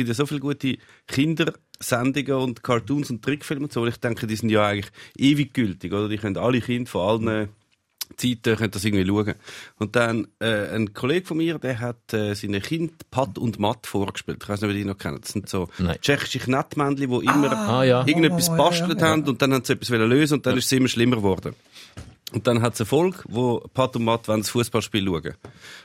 gibt 0.00 0.08
ja 0.08 0.14
so 0.14 0.26
viele 0.26 0.40
gute 0.40 0.76
Kindersendungen 1.06 2.32
und 2.42 2.62
Cartoons 2.62 3.10
und 3.10 3.22
Trickfilme 3.24 3.64
und 3.64 3.72
so. 3.72 3.86
Ich 3.86 3.96
denke, 3.98 4.26
die 4.26 4.36
sind 4.36 4.50
ja 4.50 4.66
eigentlich 4.66 4.90
ewig 5.16 5.54
gültig, 5.54 5.92
oder? 5.92 6.08
Die 6.08 6.18
können 6.18 6.36
alle 6.36 6.60
Kinder 6.60 6.90
von 6.90 7.08
allen 7.26 7.48
Zeiten 8.16 8.56
können 8.56 8.70
das 8.72 8.84
irgendwie 8.84 9.06
schauen. 9.06 9.34
Und 9.78 9.94
dann 9.94 10.26
äh, 10.40 10.74
ein 10.74 10.92
Kollege 10.94 11.24
von 11.26 11.36
mir, 11.36 11.58
der 11.58 11.78
hat 11.78 12.12
äh, 12.12 12.34
seine 12.34 12.60
Kind 12.60 13.08
Pat 13.10 13.38
und 13.38 13.60
Matt 13.60 13.86
vorgespielt. 13.86 14.38
Ich 14.42 14.48
weiß 14.48 14.60
nicht, 14.60 14.68
ob 14.70 14.74
ihr 14.76 14.82
die 14.82 14.84
noch 14.88 14.98
kennt. 14.98 15.24
Das 15.24 15.32
sind 15.32 15.48
so 15.48 15.68
Nein. 15.78 15.96
tschechische 16.00 16.40
Knettmännchen, 16.40 17.08
die 17.08 17.24
immer 17.24 17.52
Ah, 17.52 17.84
irgendetwas 18.04 18.48
Oh, 18.48 18.52
ja, 18.52 18.58
bastelt 18.58 19.00
ja, 19.00 19.06
ja. 19.06 19.12
haben 19.12 19.28
und 19.28 19.40
dann 19.40 19.54
haben 19.54 19.64
sie 19.64 19.74
etwas 19.74 19.90
lösen 19.90 20.34
und 20.34 20.46
dann 20.46 20.58
ist 20.58 20.64
es 20.66 20.72
immer 20.72 20.88
schlimmer 20.88 21.16
geworden. 21.16 21.54
Und 22.32 22.46
dann 22.46 22.62
hat 22.62 22.74
es 22.74 22.80
eine 22.80 22.86
Folge, 22.86 23.18
wo 23.28 23.58
Pat 23.74 23.96
und 23.96 24.04
Matt 24.04 24.28
das 24.28 24.50
Fußballspiel 24.50 25.04
schauen. 25.04 25.34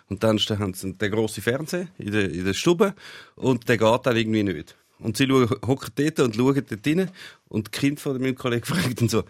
Und 0.09 0.23
dann 0.23 0.37
haben 0.39 0.73
sie 0.73 0.93
den 0.93 1.11
grossen 1.11 1.41
Fernseher 1.41 1.87
in 1.97 2.11
der, 2.11 2.29
in 2.31 2.45
der 2.45 2.53
Stube 2.53 2.93
und 3.35 3.67
der 3.67 3.77
geht 3.77 4.05
dann 4.05 4.15
irgendwie 4.15 4.43
nicht. 4.43 4.75
Und 4.99 5.17
sie 5.17 5.27
hocken 5.27 5.91
dort 5.95 6.19
und 6.19 6.35
schauen 6.35 6.65
dort 6.69 6.87
rein 6.87 7.11
und 7.49 7.67
die 7.67 7.71
Kind 7.71 7.99
von 7.99 8.19
meinem 8.21 8.35
Kollegen 8.35 8.65
fragt 8.65 9.01
dann 9.01 9.09
so, 9.09 9.23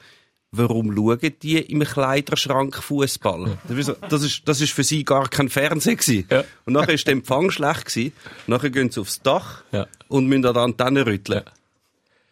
warum 0.51 0.95
schauen 0.95 1.33
die 1.41 1.57
im 1.57 1.81
Kleiderschrank 1.81 2.75
Fußball? 2.83 3.57
Das 3.67 3.77
ist, 3.77 3.95
das 4.09 4.23
ist, 4.23 4.47
das 4.47 4.61
für 4.69 4.83
sie 4.83 5.03
gar 5.03 5.29
kein 5.29 5.49
Fernseher 5.49 5.95
gewesen. 5.95 6.27
Ja. 6.29 6.43
Und 6.65 6.73
nachher 6.73 6.93
ist 6.93 7.07
der 7.07 7.13
Empfang 7.13 7.49
schlecht 7.49 7.85
gewesen. 7.85 8.13
Nachher 8.47 8.69
gehen 8.69 8.91
sie 8.91 8.99
aufs 9.01 9.21
Dach 9.21 9.63
Ja. 9.71 9.87
und 10.07 10.27
müssen 10.27 10.45
an 10.45 10.53
der 10.53 10.63
Antenne 10.63 11.05
rütteln. 11.05 11.43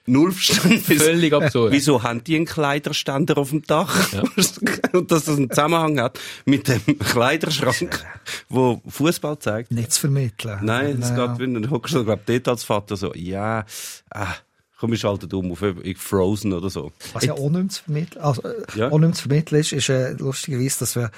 Null 0.06 0.32
Verstand. 0.34 0.82
Völlig 0.82 1.34
absurd. 1.34 1.72
Wieso 1.72 2.04
haben 2.04 2.24
die 2.24 2.36
einen 2.36 2.46
Kleiderständer 2.46 3.38
auf 3.38 3.52
dem 3.52 3.62
Dach? 3.64 3.96
Und 4.94 5.12
dass 5.12 5.26
das 5.26 5.38
einen 5.38 5.50
Zusammenhang 5.50 6.00
hat 6.00 6.20
mit 6.46 6.68
dem 6.68 7.00
Kleiderschrank, 7.00 8.06
wo 8.50 8.82
Fußball 8.88 9.40
zeigt. 9.40 9.72
Nicht 9.72 9.94
zu 9.94 10.02
vermitteln. 10.02 10.60
Nein, 10.62 11.00
das 11.00 11.12
Ja. 11.12 11.28
geht, 11.28 11.40
wenn 11.40 11.54
dann 11.54 11.70
hockst 11.70 11.96
du, 11.96 12.04
glaub, 12.04 12.26
dort 12.26 12.48
als 12.50 12.64
Vater 12.66 12.98
so, 12.98 13.14
ja, 13.16 13.66
ah, 14.10 14.34
komm, 14.78 14.92
ich 14.92 15.00
schalte 15.00 15.34
um 15.38 15.54
auf 15.54 15.64
Frozen 15.98 16.52
oder 16.52 16.70
so. 16.70 16.92
Was 17.14 17.24
ja 17.24 17.34
auch 17.34 17.50
nicht 17.50 17.72
zu 17.72 17.84
vermitteln, 17.84 18.22
also, 18.22 18.42
äh, 18.44 18.56
Ja. 18.76 18.92
auch 18.92 19.00
nicht 19.00 19.16
zu 19.16 19.30
vermitteln 19.30 19.62
ist, 19.62 19.72
ist 19.72 19.88
äh, 19.90 20.12
lustigerweise, 20.14 20.80
dass 20.80 20.96
wir, 20.98 21.12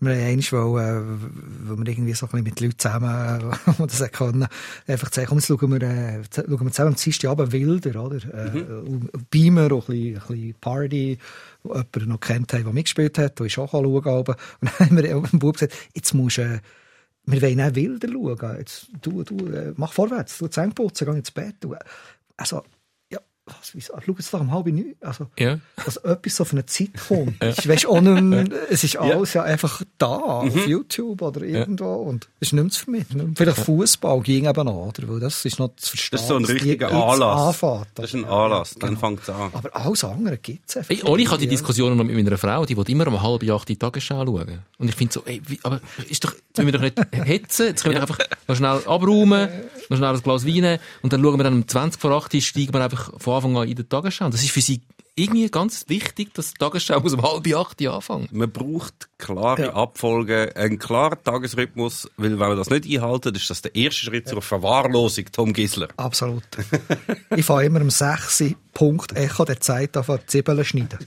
wir 0.00 0.14
haben 0.14 0.40
einmal, 0.40 0.72
weil, 0.74 1.76
äh, 1.76 1.78
wir 1.78 1.88
irgendwie 1.88 2.14
so 2.14 2.26
ein 2.26 2.30
bisschen 2.30 2.44
mit 2.44 2.60
Leuten 2.60 2.78
zusammen, 2.78 3.52
äh, 3.76 3.86
das 3.86 4.02
auch 4.02 4.10
können, 4.10 4.46
einfach 4.86 5.12
sagen, 5.12 5.28
komm, 5.28 5.38
jetzt 5.38 5.46
schauen 5.46 5.70
wir, 5.72 5.82
äh, 5.82 6.22
schauen 6.34 6.48
wir 6.48 6.70
zusammen 6.70 6.88
am 6.88 6.96
Dienstagabend 6.96 7.52
Wilder, 7.52 8.02
oder? 8.02 8.16
Äh, 8.16 8.50
Mhm. 8.50 9.10
Beamer, 9.30 9.72
auch 9.72 9.88
ein 9.88 9.94
bisschen, 9.94 10.16
ein 10.16 10.26
bisschen 10.26 10.54
Party, 10.60 11.18
wo 11.62 11.74
jemand 11.74 12.06
noch 12.06 12.20
kennt 12.20 12.52
hat, 12.52 12.64
der 12.64 12.72
mitgespielt 12.72 13.18
hat, 13.18 13.38
wo 13.38 13.44
ich 13.44 13.58
auch 13.58 13.70
schauen 13.70 14.02
kann. 14.02 14.18
Und 14.18 14.28
dann 14.62 14.78
haben 14.78 14.96
wir 14.96 15.02
dem 15.02 15.38
Bub 15.38 15.54
gesagt, 15.54 15.74
jetzt 15.94 16.14
musst 16.14 16.38
du, 16.38 16.42
äh, 16.42 16.60
wir 17.26 17.42
wollen 17.42 17.60
auch 17.60 17.74
Wilder 17.74 18.08
schauen. 18.08 18.58
Jetzt, 18.58 18.88
du, 19.02 19.22
du, 19.22 19.74
mach 19.76 19.92
vorwärts, 19.92 20.38
du 20.38 20.48
Zähne 20.48 20.72
putzen, 20.72 21.06
geh 21.06 21.16
ins 21.16 21.30
Bett. 21.30 21.56
Du, 21.60 21.74
also, 22.36 22.62
was, 23.58 23.74
wieso, 23.74 23.94
schau 24.04 24.12
jetzt 24.18 24.32
doch 24.32 24.40
um 24.40 24.52
halb 24.52 24.66
neun. 24.66 24.94
Also, 25.00 25.26
Ja. 25.38 25.58
dass 25.84 25.96
etwas 25.98 26.36
so 26.36 26.42
auf 26.42 26.52
eine 26.52 26.66
Zeit 26.66 26.90
kommt. 27.08 27.42
Ich 27.42 27.68
weiss 27.68 27.84
auch 27.86 28.00
nicht 28.00 28.22
mehr, 28.22 28.44
es 28.70 28.84
ist 28.84 28.96
alles 28.96 29.34
ja 29.34 29.42
einfach 29.42 29.82
da, 29.98 30.06
auf 30.06 30.66
YouTube 30.66 31.22
oder 31.22 31.42
irgendwo. 31.42 31.94
Und 31.94 32.28
es 32.40 32.48
ist 32.48 32.52
nicht 32.52 32.62
mehr 32.62 32.70
zu 32.70 32.84
vermitteln. 32.84 33.34
Vielleicht 33.36 33.58
Fußball 33.58 34.20
ging 34.20 34.48
eben 34.48 34.64
noch, 34.64 34.88
oder? 34.88 35.08
Weil 35.08 35.20
das 35.20 35.44
ist 35.44 35.58
noch 35.58 35.74
zu 35.76 35.90
verstehen. 35.90 36.10
Das 36.12 36.22
ist 36.22 36.28
so 36.28 36.36
ein 36.36 36.44
richtiger 36.44 36.90
Anlass. 36.92 37.62
anfängt. 37.62 37.86
Das 37.94 38.06
ist 38.06 38.14
ein 38.14 38.24
Anlass, 38.24 38.74
dann 38.78 38.96
fängt 38.96 39.22
es 39.22 39.30
an. 39.30 39.50
Aber 39.52 39.74
alles 39.76 40.04
andere 40.04 40.38
gibt 40.38 40.68
es 40.68 40.76
einfach. 40.76 41.04
Und 41.04 41.18
ich 41.18 41.28
habe 41.28 41.38
die 41.38 41.44
Ja. 41.46 41.50
Diskussionen 41.50 41.96
noch 41.96 42.04
mit 42.04 42.16
meiner 42.16 42.38
Frau, 42.38 42.64
die 42.64 42.76
will 42.76 42.88
immer 42.90 43.06
um 43.06 43.20
halb 43.22 43.48
acht 43.50 43.68
die 43.68 43.76
Tagesschau 43.76 44.24
schauen. 44.24 44.60
Und 44.78 44.88
ich 44.88 44.94
finde 44.94 45.12
so, 45.12 45.22
ey, 45.26 45.40
wie, 45.46 45.58
aber 45.62 45.80
ist 46.08 46.24
doch, 46.24 46.32
jetzt 46.32 46.58
müssen 46.58 46.66
wir 46.66 46.72
doch 46.72 46.80
nicht 46.82 46.98
hetzen, 47.28 47.66
jetzt 47.66 47.82
können 47.82 47.94
wir 47.96 48.00
doch 48.00 48.08
einfach 48.18 48.26
noch 48.48 48.56
schnell 48.56 48.80
abräumen, 48.86 49.48
noch 49.88 49.96
schnell 49.96 50.14
ein 50.14 50.22
Glas 50.22 50.46
Wein 50.46 50.78
und 51.02 51.12
dann 51.12 51.22
schauen 51.22 51.36
wir 51.38 51.44
dann 51.44 51.54
um 51.54 51.68
20 51.68 52.00
vor 52.00 52.10
8 52.12 52.40
steigen 52.42 52.72
wir 52.72 52.82
einfach 52.82 53.12
von 53.18 53.34
Anfang 53.44 53.56
an 53.56 53.68
in 53.68 53.74
die 53.76 53.84
Tagesschau. 53.84 54.28
Das 54.30 54.42
ist 54.42 54.50
für 54.50 54.60
sie 54.60 54.82
irgendwie 55.16 55.48
ganz 55.50 55.84
wichtig, 55.88 56.32
dass 56.34 56.52
die 56.52 56.58
Tagesschau 56.58 57.00
muss 57.00 57.14
um 57.14 57.22
halb 57.22 57.46
acht 57.54 57.84
anfangen. 57.86 58.28
Man 58.32 58.50
braucht 58.50 59.08
klare 59.18 59.62
Ja. 59.62 59.74
Abfolgen, 59.74 60.52
einen 60.54 60.78
klaren 60.78 61.18
Tagesrhythmus, 61.22 62.08
weil 62.16 62.38
wenn 62.38 62.48
wir 62.48 62.56
das 62.56 62.70
nicht 62.70 62.86
einhalten, 62.86 63.34
ist 63.34 63.50
das 63.50 63.62
der 63.62 63.74
erste 63.74 64.02
Schritt 64.06 64.28
zur 64.28 64.40
Verwahrlosung, 64.42 65.26
Tom 65.32 65.52
Gisler. 65.52 65.88
Absolut. 65.96 66.44
ich 67.36 67.44
fahre 67.44 67.64
immer 67.64 67.80
um 67.80 67.90
6 67.90 68.40
Uhr, 68.42 68.54
Punkt, 68.72 69.16
Echo 69.16 69.44
der 69.44 69.60
Zeit 69.60 69.96
auf 69.96 70.06
die 70.06 70.26
Zwiebeln 70.26 70.64
schneiden. 70.64 70.98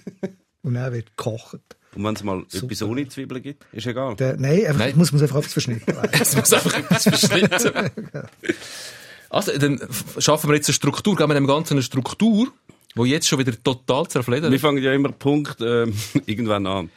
Und 0.62 0.75
dann 0.75 0.94
wird 0.94 1.16
gekocht. 1.18 1.59
Und 1.96 2.03
wenn 2.03 2.16
es 2.16 2.24
mal 2.24 2.44
etwas 2.52 2.81
ohne 2.81 3.07
Zwiebeln 3.07 3.41
gibt, 3.41 3.66
ist 3.72 3.86
egal. 3.86 4.16
Der, 4.16 4.36
nein, 4.38 4.66
einfach, 4.66 4.80
Nein. 4.80 4.97
muss 4.97 5.12
man 5.12 5.22
einfach 5.22 5.38
etwas 5.38 5.53
verschnitten 5.53 5.88
werden. 5.96 6.09
Es 6.19 6.36
muss 6.36 6.52
einfach 6.53 6.74
etwas 6.78 7.03
verschnitten 7.03 7.74
werden. 7.74 7.91
Also, 9.33 9.57
dann 9.57 9.81
schaffen 10.19 10.47
wir 10.51 10.55
jetzt 10.55 10.69
eine 10.69 10.75
Struktur, 10.75 11.16
geben 11.16 11.31
wir 11.31 11.33
dem 11.33 11.47
Ganzen 11.47 11.73
eine 11.73 11.81
Struktur, 11.81 12.49
die 12.95 13.01
jetzt 13.09 13.27
schon 13.27 13.39
wieder 13.39 13.51
total 13.63 14.07
zerfledert 14.07 14.51
Wir 14.51 14.59
fangen 14.59 14.81
ja 14.83 14.94
immer 14.94 15.11
Punkt 15.11 15.59
ähm, 15.59 15.97
irgendwann 16.27 16.67
an. 16.67 16.91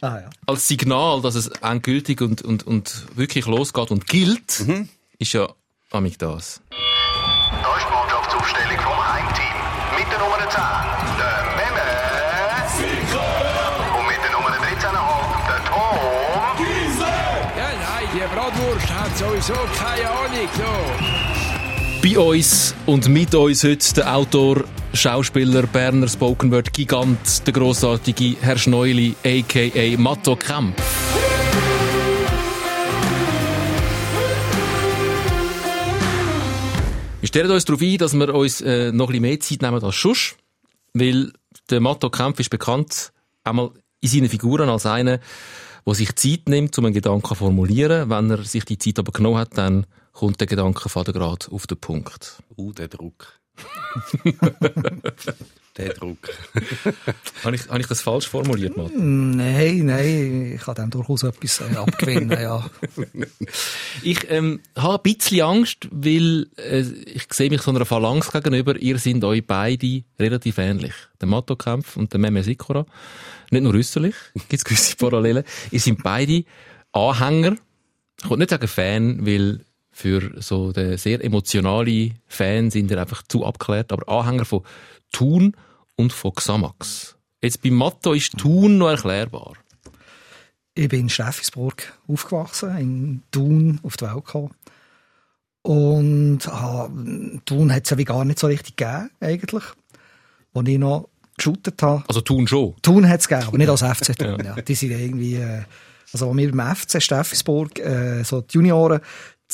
Ah, 0.00 0.20
ja. 0.20 0.30
als 0.46 0.68
Signal, 0.68 1.20
dass 1.20 1.34
es 1.34 1.48
endgültig 1.48 2.20
und, 2.20 2.42
und, 2.42 2.64
und 2.64 3.06
wirklich 3.16 3.46
losgeht 3.46 3.90
und 3.90 4.06
gilt, 4.06 4.64
ist 5.18 5.32
ja 5.32 5.48
amig 5.90 6.18
das. 6.18 6.60
Da 6.70 7.76
ist 7.76 7.86
die 7.86 7.92
Mannschaftsaufstellung 7.92 8.78
vom 8.78 9.12
Heimteam. 9.12 9.56
Mit 9.98 10.12
der 10.12 10.18
Nummer 10.18 10.38
10, 10.38 10.62
der 11.18 11.34
Memme. 11.58 11.88
Und 13.98 14.06
mit 14.06 14.20
der 14.22 14.32
Nummer 14.32 14.50
13,5, 14.50 15.46
der 15.48 15.64
Tom. 15.64 15.98
Ja, 17.56 17.68
nein, 17.72 18.08
die 18.14 18.34
Bratwurst 18.34 18.90
hat 18.90 19.18
sowieso 19.18 19.54
keine 19.76 20.10
Ahnung. 20.10 20.48
So. 20.56 21.43
Bei 22.04 22.18
uns 22.18 22.74
und 22.84 23.08
mit 23.08 23.34
uns 23.34 23.64
heute 23.64 23.94
der 23.94 24.14
Autor, 24.14 24.64
Schauspieler, 24.92 25.62
Berner 25.62 26.06
Spoken 26.06 26.52
Word 26.52 26.70
Gigant, 26.74 27.46
der 27.46 27.52
grossartige 27.54 28.36
Herr 28.42 28.58
Schneuli, 28.58 29.16
a.k.a. 29.24 29.98
Matto 29.98 30.36
Kemp. 30.36 30.76
Wir 37.20 37.26
stellen 37.26 37.50
uns 37.50 37.64
darauf 37.64 37.80
ein, 37.80 37.96
dass 37.96 38.12
wir 38.12 38.34
uns 38.34 38.60
äh, 38.60 38.92
noch 38.92 39.08
ein 39.08 39.12
bisschen 39.12 39.22
mehr 39.22 39.40
Zeit 39.40 39.62
nehmen 39.62 39.82
als 39.82 39.94
Schuss, 39.94 40.34
weil 40.92 41.32
der 41.70 41.80
Matto 41.80 42.10
Kempf 42.10 42.38
ist 42.38 42.50
bekannt, 42.50 43.14
einmal 43.44 43.70
in 44.02 44.10
seinen 44.10 44.28
Figuren 44.28 44.68
als 44.68 44.84
einer, 44.84 45.20
der 45.86 45.94
sich 45.94 46.14
Zeit 46.16 46.50
nimmt, 46.50 46.76
um 46.76 46.84
einen 46.84 46.92
Gedanken 46.92 47.26
zu 47.26 47.34
formulieren. 47.34 48.10
Wenn 48.10 48.30
er 48.30 48.44
sich 48.44 48.66
die 48.66 48.76
Zeit 48.76 48.98
aber 48.98 49.12
genommen 49.12 49.38
hat, 49.38 49.56
dann 49.56 49.86
kommt 50.14 50.40
der 50.40 50.46
Gedanke 50.46 50.88
gerade 50.88 51.50
auf 51.50 51.66
den 51.66 51.78
Punkt. 51.78 52.42
Uh, 52.56 52.72
der 52.72 52.88
Druck. 52.88 53.40
der 55.76 55.94
Druck. 55.94 56.28
Habe 57.44 57.56
ich, 57.56 57.68
habe 57.68 57.80
ich 57.80 57.86
das 57.86 58.00
falsch 58.00 58.28
formuliert, 58.28 58.76
Matto? 58.76 58.96
Nein, 58.96 59.86
nein, 59.86 60.52
ich 60.54 60.62
kann 60.62 60.74
dem 60.76 60.90
durchaus 60.90 61.24
etwas 61.24 61.60
äh, 61.60 61.76
abgewinnen, 61.76 62.30
ja. 62.30 62.68
Ich 64.02 64.28
ähm, 64.30 64.60
habe 64.76 64.94
ein 64.94 65.02
bisschen 65.02 65.42
Angst, 65.42 65.88
weil 65.90 66.48
äh, 66.56 66.80
ich 66.80 67.26
sehe 67.32 67.50
mich 67.50 67.62
so 67.62 67.70
einer 67.70 67.84
Phalanx 67.84 68.32
gegenüber. 68.32 68.76
Ihr 68.76 68.98
sind 68.98 69.22
euch 69.24 69.46
beide 69.46 70.02
relativ 70.18 70.58
ähnlich. 70.58 70.94
Der 71.20 71.28
Matto 71.28 71.54
Kempf 71.56 71.96
und 71.96 72.12
der 72.12 72.20
Meme 72.20 72.42
Sikora. 72.42 72.86
Nicht 73.50 73.62
nur 73.62 73.74
äußerlich, 73.74 74.14
gibt 74.34 74.54
es 74.54 74.64
gewisse 74.64 74.96
Parallelen. 74.96 75.44
Ihr 75.70 75.80
sind 75.80 76.02
beide 76.02 76.44
Anhänger. 76.92 77.56
Ich 78.22 78.30
will 78.30 78.38
nicht 78.38 78.50
sagen 78.50 78.68
Fan, 78.68 79.26
weil 79.26 79.64
für 79.94 80.42
so 80.42 80.72
den 80.72 80.98
sehr 80.98 81.24
emotionale 81.24 82.10
Fan 82.26 82.70
sind 82.70 82.90
ihr 82.90 83.00
einfach 83.00 83.22
zu 83.28 83.46
abgeklärt, 83.46 83.92
aber 83.92 84.08
Anhänger 84.12 84.44
von 84.44 84.62
Thun 85.12 85.56
und 85.94 86.12
von 86.12 86.34
Xamax. 86.34 87.16
Jetzt 87.40 87.62
beim 87.62 87.74
Matto 87.74 88.12
ist 88.12 88.36
Thun 88.36 88.78
noch 88.78 88.88
erklärbar. 88.88 89.52
Ich 90.74 90.88
bin 90.88 91.02
in 91.02 91.08
Steffisburg 91.08 91.92
aufgewachsen, 92.08 92.76
in 92.76 93.22
Thun 93.30 93.78
auf 93.84 93.96
die 93.96 94.04
Welt 94.06 94.24
gekommen. 94.24 94.50
Und 95.62 96.40
ah, 96.48 96.90
Thun 97.44 97.72
hat 97.72 97.84
es 97.84 97.90
ja 97.90 97.96
wie 97.96 98.04
gar 98.04 98.24
nicht 98.24 98.40
so 98.40 98.48
richtig 98.48 98.76
gegeben, 98.76 99.10
eigentlich. 99.20 99.64
Als 100.54 100.68
ich 100.68 100.78
noch 100.78 101.08
geshootet 101.36 101.80
habe. 101.82 102.02
Also 102.08 102.20
Thun 102.20 102.48
schon. 102.48 102.74
Thun 102.82 103.08
hat 103.08 103.20
es 103.20 103.28
gegeben, 103.28 103.46
aber 103.46 103.58
nicht 103.58 103.70
als 103.70 103.82
FC 103.82 104.16
Thun. 104.18 104.44
ja. 104.44 104.60
Die 104.60 104.74
sind 104.74 104.90
irgendwie, 104.90 105.36
äh, 105.36 105.62
also 106.12 106.28
als 106.28 106.36
wir 106.36 106.50
beim 106.52 106.74
FC 106.74 107.00
Steffisburg, 107.00 107.78
äh, 107.78 108.24
so 108.24 108.40
die 108.40 108.54
Junioren, 108.54 109.00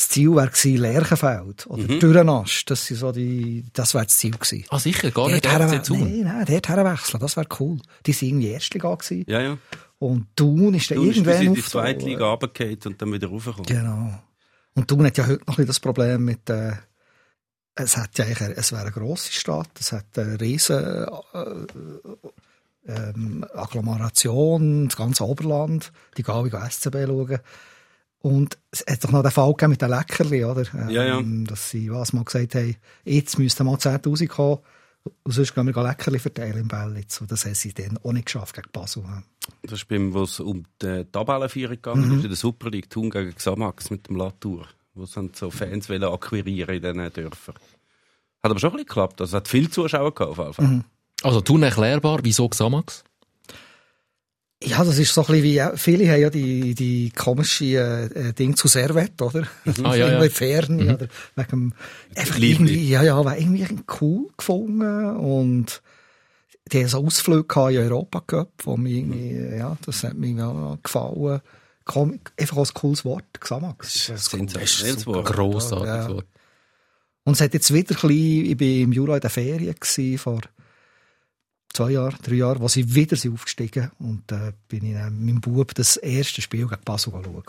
das 0.00 0.08
Ziel 0.08 0.30
gewesen, 0.30 0.76
Lerchenfeld 0.78 1.66
oder 1.66 1.82
Mhm. 1.82 2.00
Dürrenast. 2.00 2.70
Das, 2.70 2.86
sind 2.86 2.96
so 2.96 3.12
die, 3.12 3.64
das 3.72 3.94
wäre 3.94 4.04
das 4.04 4.16
Ziel 4.16 4.30
gewesen. 4.32 4.64
Ah, 4.70 4.78
sicher, 4.78 5.10
gar 5.10 5.28
nicht 5.30 5.44
Dort 5.44 5.86
Thun. 5.86 6.00
Nein, 6.00 6.20
nein, 6.24 6.44
dort 6.48 6.68
herwechseln, 6.68 7.20
das 7.20 7.36
wäre 7.36 7.46
cool. 7.60 7.78
Die 8.06 8.12
sind 8.12 8.28
irgendwie 8.28 8.48
Erstliga 8.48 8.94
gewesen. 8.94 9.24
Ja, 9.28 9.40
ja. 9.40 9.58
Und 9.98 10.26
Thun 10.34 10.74
ist 10.74 10.90
dann 10.90 10.96
Du 10.98 11.04
bist 11.06 11.18
bis 11.18 11.26
irgendwann 11.26 11.46
in 11.48 11.54
die 11.54 11.62
zweite 11.62 12.04
Liga 12.06 12.30
runtergefallen 12.30 12.78
und 12.86 13.02
dann 13.02 13.12
wieder 13.12 13.28
raufgekommen. 13.28 13.66
Genau. 13.66 14.22
Und 14.74 14.88
Thun 14.88 15.04
hat 15.04 15.18
ja 15.18 15.26
heute 15.26 15.44
noch 15.46 15.58
ein 15.58 15.66
das 15.66 15.80
Problem 15.80 16.24
mit, 16.24 16.48
äh, 16.48 16.72
es 17.74 17.96
hat 17.96 18.16
ja 18.18 18.24
eigentlich, 18.24 18.40
eine- 18.40 18.56
es 18.56 18.72
wäre 18.72 18.82
eine 18.82 18.90
grosse 18.92 19.32
Stadt, 19.32 19.68
es 19.78 19.92
hat 19.92 20.06
eine 20.18 20.40
riesen, 20.40 20.78
äh, 21.34 21.46
ähm, 22.86 23.44
Agglomeration, 23.54 24.88
das 24.88 24.96
ganze 24.96 25.24
Oberland, 25.26 25.92
die 26.16 26.22
gehen 26.22 26.44
wie 26.44 26.56
SCB 26.70 27.06
schauen. 27.06 27.38
Und 28.22 28.58
es 28.70 28.84
hat 28.88 29.02
doch 29.02 29.12
noch 29.12 29.22
den 29.22 29.30
Fall 29.30 29.50
gegeben 29.52 29.70
mit 29.70 29.82
den 29.82 29.90
Leckerli, 29.90 30.44
oder? 30.44 30.64
Ja, 30.90 31.04
ja. 31.04 31.18
Ähm, 31.18 31.46
Dass 31.46 31.70
sie 31.70 31.90
was 31.90 32.12
mal 32.12 32.24
gesagt 32.24 32.54
haben, 32.54 32.76
jetzt 33.04 33.38
müssten 33.38 33.64
mal 33.64 33.76
10'000 33.76 34.28
kommen, 34.28 34.58
und 35.22 35.32
sonst 35.32 35.54
gehen 35.54 35.66
wir 35.66 35.82
Leckerli 35.82 36.18
verteilen 36.18 36.58
im 36.58 36.68
Bellitz. 36.68 37.20
Und 37.20 37.32
das 37.32 37.46
haben 37.46 37.54
sie 37.54 37.72
dann 37.72 37.98
auch 38.02 38.12
nicht 38.12 38.26
geschafft 38.26 38.54
gegen 38.54 38.68
Basel. 38.70 39.02
Das 39.62 39.72
ist 39.72 39.88
beim, 39.88 40.12
wo 40.12 40.24
es 40.24 40.38
um 40.40 40.64
die 40.82 41.04
Tabellenführung 41.10 41.76
gegangen 41.76 42.18
ist, 42.18 42.24
in 42.24 42.28
der 42.28 42.36
Super 42.36 42.68
League, 42.68 42.90
Thun 42.90 43.08
gegen 43.08 43.34
Xamax 43.34 43.90
mit 43.90 44.08
dem 44.08 44.16
Latour, 44.16 44.66
wo 44.94 45.06
sie 45.06 45.30
so 45.32 45.50
Fans 45.50 45.88
wollen 45.88 46.04
akquirieren 46.04 46.74
in 46.74 46.82
diesen 46.82 47.12
Dörfern. 47.12 47.54
Hat 48.42 48.50
aber 48.50 48.60
schon 48.60 48.70
ein 48.70 48.76
bisschen 48.76 48.86
geklappt. 48.88 49.20
Also 49.20 49.36
es 49.36 49.40
hat 49.40 49.48
viele 49.48 49.70
Zuschauer 49.70 50.14
gehabt, 50.14 50.38
auf 50.38 50.38
jeden 50.38 50.52
Fall. 50.52 50.84
Also, 51.22 51.40
tun 51.42 51.62
erklärbar, 51.62 52.20
wieso 52.22 52.48
Xamax? 52.48 53.04
Ja, 54.62 54.84
das 54.84 54.98
ist 54.98 55.14
so 55.14 55.22
ein 55.22 55.26
bisschen 55.28 55.42
wie, 55.42 55.78
viele 55.78 56.12
haben 56.12 56.20
ja 56.20 56.30
die, 56.30 56.74
die 56.74 57.10
komische 57.10 57.64
äh, 57.64 58.28
äh, 58.28 58.32
Ding 58.34 58.56
zu 58.56 58.68
Servet, 58.68 59.20
oder? 59.22 59.46
Ah, 59.82 59.94
ja, 59.94 60.06
Irgendwie 60.08 60.26
ja. 60.26 60.30
Ferne, 60.30 60.94
oder? 60.94 61.08
Wegen 61.36 61.48
dem, 61.50 61.72
einfach 62.14 62.38
irgendwie, 62.38 62.88
ja, 62.90 63.02
ja, 63.02 63.18
irgendwie 63.34 63.66
cool 64.00 64.28
gefunden 64.36 65.16
und 65.16 65.80
die 66.70 66.80
haben 66.80 66.88
so 66.88 67.04
Ausflüge 67.04 67.44
gehabt 67.44 67.72
in 67.72 67.78
Europa 67.78 68.20
Cup, 68.20 68.52
wo 68.64 68.76
mir 68.76 68.90
irgendwie, 68.98 69.56
ja, 69.56 69.76
das 69.86 70.04
hat 70.04 70.14
mir 70.14 70.30
ja 70.30 70.78
gefallen. 70.82 71.40
Kom 71.84 72.20
einfach 72.38 72.58
als 72.58 72.74
cooles 72.74 73.04
Wort, 73.04 73.40
Xamax. 73.40 74.06
Das 74.08 74.26
ist 74.26 74.34
ein 74.34 74.46
sensationelles 74.48 75.06
Wort. 75.06 75.26
Grossartiges 75.26 76.06
Ja. 76.06 76.10
Wort. 76.10 76.26
Und 77.24 77.32
es 77.32 77.40
hat 77.40 77.54
jetzt 77.54 77.72
wieder 77.72 77.96
ein 77.96 78.08
bisschen, 78.08 78.44
ich 78.44 78.60
war 78.60 78.84
im 78.84 78.92
Jura 78.92 79.14
in 79.16 79.20
den 79.20 79.30
Ferien 79.30 79.74
gewesen, 79.74 80.18
vor 80.18 80.40
zwei 81.72 81.92
Jahren, 81.92 82.16
drei 82.22 82.34
Jahren, 82.34 82.60
wo 82.60 82.68
sie 82.68 82.94
wieder 82.94 83.16
sind 83.16 83.32
aufgestiegen 83.34 83.90
und 83.98 84.22
da 84.26 84.52
bin 84.68 84.84
ich 84.84 84.94
dann 84.94 85.16
mit 85.18 85.26
meinem 85.34 85.40
Bub 85.40 85.74
das 85.74 85.96
erste 85.96 86.42
Spiel 86.42 86.66
gegen 86.66 86.82
Basel 86.84 87.12
schauen. 87.12 87.24
Und 87.26 87.44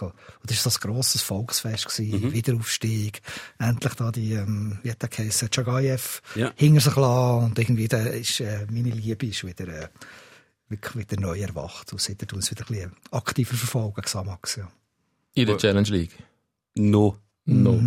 das 0.51 0.63
war 0.65 0.71
so 0.71 0.79
ein 0.79 0.93
grosses 0.93 1.21
Volksfest, 1.21 1.87
gewesen, 1.89 2.31
Wiederaufstieg, 2.33 3.21
endlich 3.59 3.93
da 3.95 4.11
die, 4.11 4.33
ähm, 4.33 4.77
wie 4.83 4.91
hat 4.91 5.01
der 5.01 5.09
geheissen, 5.09 5.49
Chagayev 5.49 6.21
Ja. 6.35 6.51
hinter 6.55 6.81
sich 6.81 6.95
lassen 6.95 7.45
und 7.45 7.59
irgendwie 7.59 7.87
da 7.87 7.99
ist, 8.05 8.39
äh, 8.39 8.67
meine 8.69 8.91
Liebe 8.91 9.25
ist 9.25 9.43
wieder, 9.45 9.67
äh, 9.67 9.87
wirklich 10.69 11.09
wieder 11.09 11.19
neu 11.21 11.39
erwacht 11.39 11.91
und 11.91 11.99
seitdem 11.99 12.27
tun 12.29 12.41
sie 12.41 12.51
wieder 12.51 12.63
ein 12.63 12.67
bisschen 12.73 12.91
aktiver 13.11 13.55
verfolgen, 13.55 14.01
Xamax, 14.01 14.55
ja. 14.57 14.71
In 15.33 15.47
der 15.47 15.57
Challenge 15.57 15.89
League. 15.89 16.17
No. 16.75 17.17
No. 17.45 17.79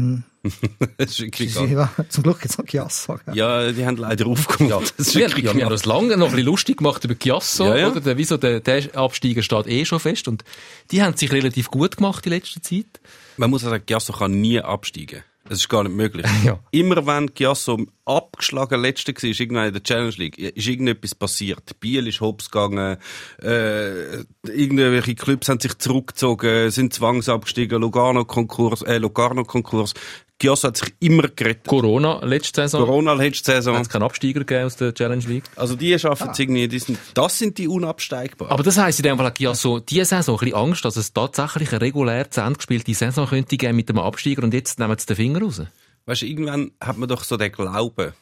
Das 0.99 1.19
ist 1.19 1.57
ja, 1.57 1.91
zum 2.11 2.23
Glück 2.23 2.41
jetzt 2.43 2.59
noch 2.59 2.67
Chiasso. 2.67 3.19
gell? 3.25 3.35
Ja, 3.35 3.73
die 3.73 3.87
haben 3.87 3.97
leider 3.97 4.27
aufgemacht. 4.27 4.93
Das 4.99 5.09
ist 5.09 5.15
Wir, 5.15 5.29
wirklich 5.29 5.47
ja, 5.47 5.55
wir 5.57 5.65
haben 5.65 5.73
uns 5.73 5.87
lange 5.87 6.19
noch 6.19 6.27
ein 6.27 6.33
bisschen 6.33 6.47
lustig 6.47 6.77
gemacht 6.77 7.03
über 7.03 7.15
Chiasso, 7.15 7.65
Ja, 7.69 7.77
ja. 7.77 7.91
oder? 7.91 8.01
Der, 8.03 8.19
wieso, 8.19 8.37
der, 8.37 8.61
der 8.61 8.95
Absteiger 8.95 9.43
steht 9.43 9.67
eh 9.69 9.87
schon 9.87 10.01
fest. 10.01 10.29
Und 10.29 10.45
die 10.91 11.03
haben 11.03 11.17
sich 11.17 11.33
relativ 11.33 11.71
gut 11.71 11.97
gemacht 11.97 12.27
in 12.27 12.33
letzter 12.33 12.61
Zeit. 12.61 13.01
Man 13.39 13.49
muss 13.49 13.65
auch 13.65 13.71
sagen, 13.71 13.85
Giasso 13.87 14.13
kann 14.13 14.39
nie 14.39 14.61
absteigen. 14.61 15.23
Das 15.47 15.59
ist 15.59 15.69
gar 15.69 15.83
nicht 15.85 15.95
möglich. 15.95 16.27
Ja. 16.45 16.59
Immer 16.73 17.07
wenn 17.07 17.33
Giasso 17.33 17.79
abgeschlagen 18.05 18.83
letzter 18.83 19.15
war, 19.15 19.25
irgendwann 19.25 19.69
in 19.69 19.73
der 19.73 19.83
Challenge 19.83 20.15
League, 20.17 20.39
ist 20.39 20.67
irgendetwas 20.67 21.15
passiert. 21.15 21.81
Biel 21.81 22.07
ist 22.07 22.21
hops 22.21 22.51
gegangen, 22.51 22.99
äh, 23.43 24.19
irgendwelche 24.43 25.15
Clubs 25.15 25.49
haben 25.49 25.61
sich 25.61 25.79
zurückgezogen, 25.79 26.71
sind 26.71 26.93
zwangsabgestiegen, 26.93 27.81
Lugano-Konkurs, 27.81 28.83
äh, 28.83 28.99
Locarno-Konkurs. 28.99 29.95
Giasso 30.39 30.69
hat 30.69 30.77
sich 30.77 30.95
immer 31.01 31.29
gerettet. 31.29 31.67
Corona 31.67 32.25
letzte 32.25 32.63
Saison. 32.63 32.85
Corona 32.85 33.13
letzte 33.13 33.53
Saison. 33.53 33.77
Hat 33.77 33.83
es 33.83 33.89
keinen 33.89 34.03
Absteiger 34.03 34.41
gegeben 34.41 34.67
aus 34.67 34.77
der 34.77 34.93
Challenge 34.93 35.25
League. 35.27 35.45
Also 35.57 35.77
die 35.77 35.97
schaffen 35.99 36.31
es 36.31 36.39
irgendwie, 36.39 36.67
die 36.69 36.79
sind, 36.79 36.99
das 37.15 37.39
sind 37.39 37.57
die 37.57 37.69
unabsteigbaren. 37.69 38.53
Aber 38.53 38.63
das 38.63 38.77
heisst 38.77 38.99
in 38.99 39.05
dem 39.05 39.17
Fall, 39.17 39.27
hat 39.27 39.39
Chiasso 39.39 39.81
diese 39.81 40.05
Saison 40.05 40.35
ein 40.35 40.41
bisschen 40.41 40.55
Angst, 40.57 40.85
dass 40.85 40.97
es 40.97 41.13
tatsächlich 41.13 41.71
eine 41.71 41.81
regulär 41.81 42.31
zu 42.31 42.41
Ende 42.41 42.57
gespielte 42.57 42.95
Saison 42.95 43.27
könnte 43.27 43.57
geben 43.57 43.77
mit 43.77 43.89
dem 43.89 43.99
Absteiger 43.99 44.43
und 44.43 44.53
jetzt 44.53 44.79
nehmen 44.79 44.99
sie 44.99 45.07
den 45.07 45.17
Finger 45.17 45.43
raus. 45.43 45.63
Weißt 46.07 46.23
du, 46.23 46.27
irgendwann 46.27 46.73
hat 46.81 46.99
man 46.99 47.09
doch 47.09 47.25
so 47.25 47.37
den 47.37 47.53
Glauben. 47.53 48.13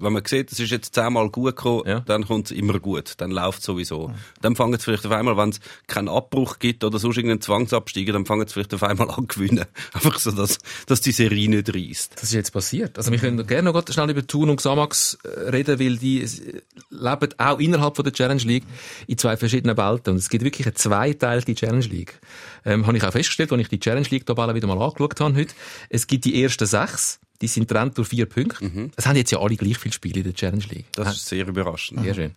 Wenn 0.00 0.12
man 0.12 0.24
sieht, 0.24 0.50
es 0.52 0.58
ist 0.60 0.70
jetzt 0.70 0.94
zehnmal 0.94 1.28
gut 1.30 1.56
gekommen, 1.56 1.82
Ja. 1.86 2.00
dann 2.00 2.26
kommt 2.26 2.46
es 2.46 2.56
immer 2.56 2.78
gut. 2.80 3.14
Dann 3.18 3.30
läuft 3.30 3.62
sowieso. 3.62 4.12
Dann 4.40 4.56
fangen 4.56 4.74
es 4.74 4.84
vielleicht 4.84 5.04
auf 5.06 5.12
einmal, 5.12 5.36
wenn 5.36 5.50
es 5.50 5.60
keinen 5.86 6.08
Abbruch 6.08 6.58
gibt 6.58 6.82
oder 6.84 6.98
sonst 6.98 7.16
irgendeinen 7.16 7.40
Zwangsabsteiger, 7.40 8.12
dann 8.12 8.26
fangen 8.26 8.46
es 8.46 8.52
vielleicht 8.52 8.72
auf 8.74 8.82
einmal 8.82 9.10
an 9.10 9.28
zu 9.28 9.38
gewinnen. 9.38 9.66
Einfach 9.92 10.18
so, 10.18 10.30
dass, 10.30 10.58
dass 10.86 11.00
die 11.00 11.12
Serie 11.12 11.48
nicht 11.48 11.74
reißt. 11.74 12.14
Das 12.14 12.24
ist 12.24 12.32
jetzt 12.32 12.50
passiert. 12.52 12.96
Also 12.98 13.10
wir 13.12 13.18
können 13.18 13.46
gerne 13.46 13.72
noch 13.72 13.82
schnell 13.90 14.10
über 14.10 14.26
Thun 14.26 14.50
und 14.50 14.56
Xamax 14.56 15.18
äh, 15.24 15.50
reden, 15.50 15.78
weil 15.78 15.96
die 15.98 16.22
äh, 16.22 16.60
leben 16.90 17.34
auch 17.38 17.58
innerhalb 17.58 17.96
von 17.96 18.04
der 18.04 18.12
Challenge 18.12 18.42
League 18.42 18.64
in 19.06 19.18
zwei 19.18 19.36
verschiedenen 19.36 19.76
Welten. 19.76 20.12
Und 20.12 20.16
es 20.18 20.28
gibt 20.28 20.44
wirklich 20.44 20.66
eine 20.66 20.74
zweiteilige 20.74 21.54
Challenge 21.54 21.86
League. 21.86 22.18
Ähm, 22.64 22.86
habe 22.86 22.96
ich 22.96 23.04
auch 23.04 23.12
festgestellt, 23.12 23.52
als 23.52 23.60
ich 23.62 23.68
die 23.68 23.80
Challenge 23.80 24.06
League 24.10 24.26
Tabelle 24.26 24.54
wieder 24.54 24.66
mal 24.66 24.80
angeschaut 24.80 25.20
habe 25.20 25.34
heute. 25.34 25.54
Es 25.88 26.06
gibt 26.06 26.24
die 26.24 26.42
ersten 26.42 26.66
sechs, 26.66 27.20
die 27.40 27.46
sind 27.46 27.68
getrennt 27.68 27.96
durch 27.96 28.08
vier 28.08 28.26
Punkte. 28.26 28.90
Es 28.96 29.06
haben 29.06 29.16
jetzt 29.16 29.30
ja 29.30 29.40
alle 29.40 29.56
gleich 29.56 29.78
viele 29.78 29.92
Spiele 29.92 30.18
in 30.18 30.24
der 30.24 30.34
Challenge 30.34 30.64
League. 30.70 30.86
Das 30.92 31.16
ist 31.16 31.26
sehr 31.26 31.46
überraschend. 31.46 32.02
Sehr 32.02 32.14
schön. 32.14 32.34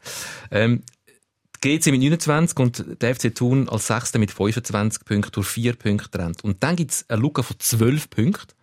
Ähm, 0.51 0.83
die 1.63 1.77
GC 1.77 1.91
mit 1.91 2.01
29 2.01 2.59
und 2.59 3.01
der 3.01 3.15
FC 3.15 3.33
Thun 3.33 3.69
als 3.69 3.87
Sechster 3.87 4.19
mit 4.19 4.31
25 4.31 5.05
Punkten 5.05 5.31
durch 5.31 5.47
vier 5.47 5.73
Punkte 5.73 6.09
trennt. 6.11 6.43
Und 6.43 6.61
dann 6.63 6.75
gibt's 6.75 7.05
eine 7.09 7.21
Lücke 7.21 7.43
von 7.43 7.57
12 7.57 8.09
Punkten. 8.09 8.53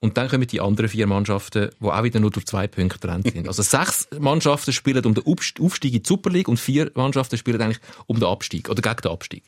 Und 0.00 0.16
dann 0.16 0.28
kommen 0.28 0.44
die 0.48 0.60
anderen 0.60 0.88
vier 0.88 1.06
Mannschaften, 1.06 1.70
die 1.80 1.86
auch 1.86 2.02
wieder 2.02 2.18
nur 2.18 2.32
durch 2.32 2.46
zwei 2.46 2.66
Punkte 2.66 2.98
getrennt 2.98 3.30
sind. 3.32 3.46
Also 3.46 3.62
sechs 3.62 4.08
Mannschaften 4.18 4.72
spielen 4.72 5.04
um 5.04 5.14
den 5.14 5.24
Aufstieg 5.24 5.94
in 5.94 6.02
die 6.02 6.08
Super 6.08 6.30
League 6.30 6.48
und 6.48 6.58
vier 6.58 6.90
Mannschaften 6.94 7.38
spielen 7.38 7.62
eigentlich 7.62 7.78
um 8.06 8.18
den 8.18 8.28
Abstieg 8.28 8.68
oder 8.68 8.82
gegen 8.82 9.00
den 9.00 9.12
Abstieg. 9.12 9.44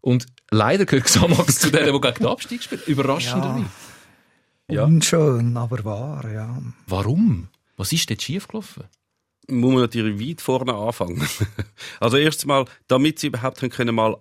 Und 0.00 0.26
leider 0.50 0.84
gehört 0.84 1.04
Xamax 1.06 1.60
zu 1.60 1.70
denen, 1.70 1.94
die 1.94 2.00
gegen 2.00 2.14
den 2.14 2.26
Abstieg 2.26 2.64
spielen. 2.64 2.82
Überraschenderweise. 2.86 3.60
Ja. 3.60 3.91
Unschön, 4.68 5.56
aber 5.56 5.84
wahr, 5.84 6.30
ja. 6.32 6.62
Warum? 6.86 7.48
Was 7.76 7.92
ist 7.92 8.08
dort 8.10 8.22
schiefgelaufen? 8.22 8.84
muss 9.48 9.72
man 9.72 9.82
natürlich 9.82 10.20
weit 10.24 10.40
vorne 10.40 10.72
anfangen. 10.72 11.26
also 12.00 12.16
erstens 12.16 12.46
mal, 12.46 12.64
damit 12.86 13.18
sie 13.18 13.26
überhaupt 13.26 13.58
können 13.72 13.94
mal 13.94 14.16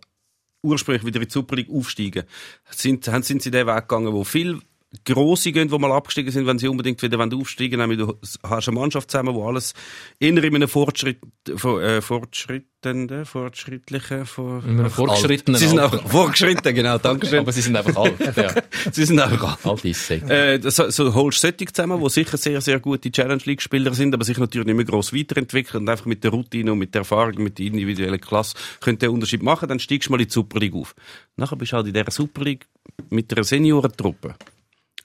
ursprünglich 0.63 1.05
wieder 1.05 1.21
in 1.21 1.27
die 1.27 1.31
Super 1.31 1.55
League 1.55 1.69
aufsteigen, 1.69 2.23
sind, 2.69 3.07
haben- 3.07 3.21
sind 3.23 3.41
sie 3.43 3.51
den 3.51 3.67
Weg 3.67 3.87
gegangen, 3.87 4.13
wo 4.13 4.23
viel 4.23 4.59
Grosse 5.05 5.53
gehen, 5.53 5.69
die 5.69 5.79
mal 5.79 5.91
abgestiegen 5.93 6.31
sind, 6.33 6.45
wenn 6.47 6.59
sie 6.59 6.67
unbedingt 6.67 7.01
wieder 7.01 7.17
aufsteigen 7.17 7.79
wollen. 7.79 7.97
Du 7.97 8.19
hast 8.43 8.67
eine 8.67 8.77
Mannschaft 8.77 9.09
zusammen, 9.09 9.33
wo 9.33 9.47
alles 9.47 9.73
eher 10.19 10.43
in 10.43 10.55
einem 10.55 10.67
Fortschritt, 10.67 11.19
äh, 11.47 12.01
fortschrittenden, 12.01 13.25
fortschrittlichen, 13.25 14.25
vor, 14.25 14.61
In 14.65 14.79
einem 14.79 14.89
fortgeschrittenen 14.89 15.57
Sie 15.57 15.67
sind 15.67 15.79
auch 15.79 16.09
vorgeschritten, 16.09 16.75
genau, 16.75 16.97
danke 17.01 17.25
schön. 17.25 17.39
Aber 17.39 17.53
sie 17.53 17.61
sind 17.61 17.77
einfach 17.77 17.95
alt. 17.95 18.15
Ja. 18.41 18.53
Sie 18.91 19.05
sind 19.05 19.19
einfach 19.19 19.65
alt 19.65 19.85
ist 19.85 20.07
sie. 20.07 20.15
äh, 20.15 20.57
das, 20.59 20.75
so 20.75 21.13
holst 21.13 21.43
du 21.43 21.47
solche 21.47 21.65
zusammen, 21.71 22.01
die 22.01 22.09
sicher 22.09 22.37
sehr, 22.37 22.59
sehr 22.59 22.79
gute 22.79 23.11
Challenge 23.11 23.41
League-Spieler 23.43 23.93
sind, 23.93 24.13
aber 24.13 24.25
sich 24.25 24.37
natürlich 24.37 24.67
nicht 24.67 24.75
mehr 24.75 24.85
gross 24.85 25.13
weiterentwickeln 25.13 25.83
und 25.83 25.89
einfach 25.89 26.05
mit 26.05 26.23
der 26.23 26.31
Routine 26.31 26.71
und 26.71 26.79
mit 26.79 26.93
der 26.95 27.01
Erfahrung, 27.01 27.43
mit 27.43 27.59
der 27.59 27.67
individuellen 27.67 28.19
Klasse 28.19 28.55
können 28.79 28.99
den 28.99 29.09
Unterschied 29.09 29.43
machen, 29.43 29.69
dann 29.69 29.79
steigst 29.79 30.09
du 30.09 30.11
mal 30.11 30.21
in 30.21 30.27
die 30.27 30.33
Super 30.33 30.59
League 30.59 30.75
auf. 30.75 30.95
Nachher 31.37 31.55
bist 31.55 31.71
du 31.71 31.77
halt 31.77 31.87
in 31.87 31.93
dieser 31.93 32.11
Super 32.11 32.43
League 32.43 32.67
mit 33.09 33.31
einer 33.31 33.43
Seniorentruppe. 33.43 34.35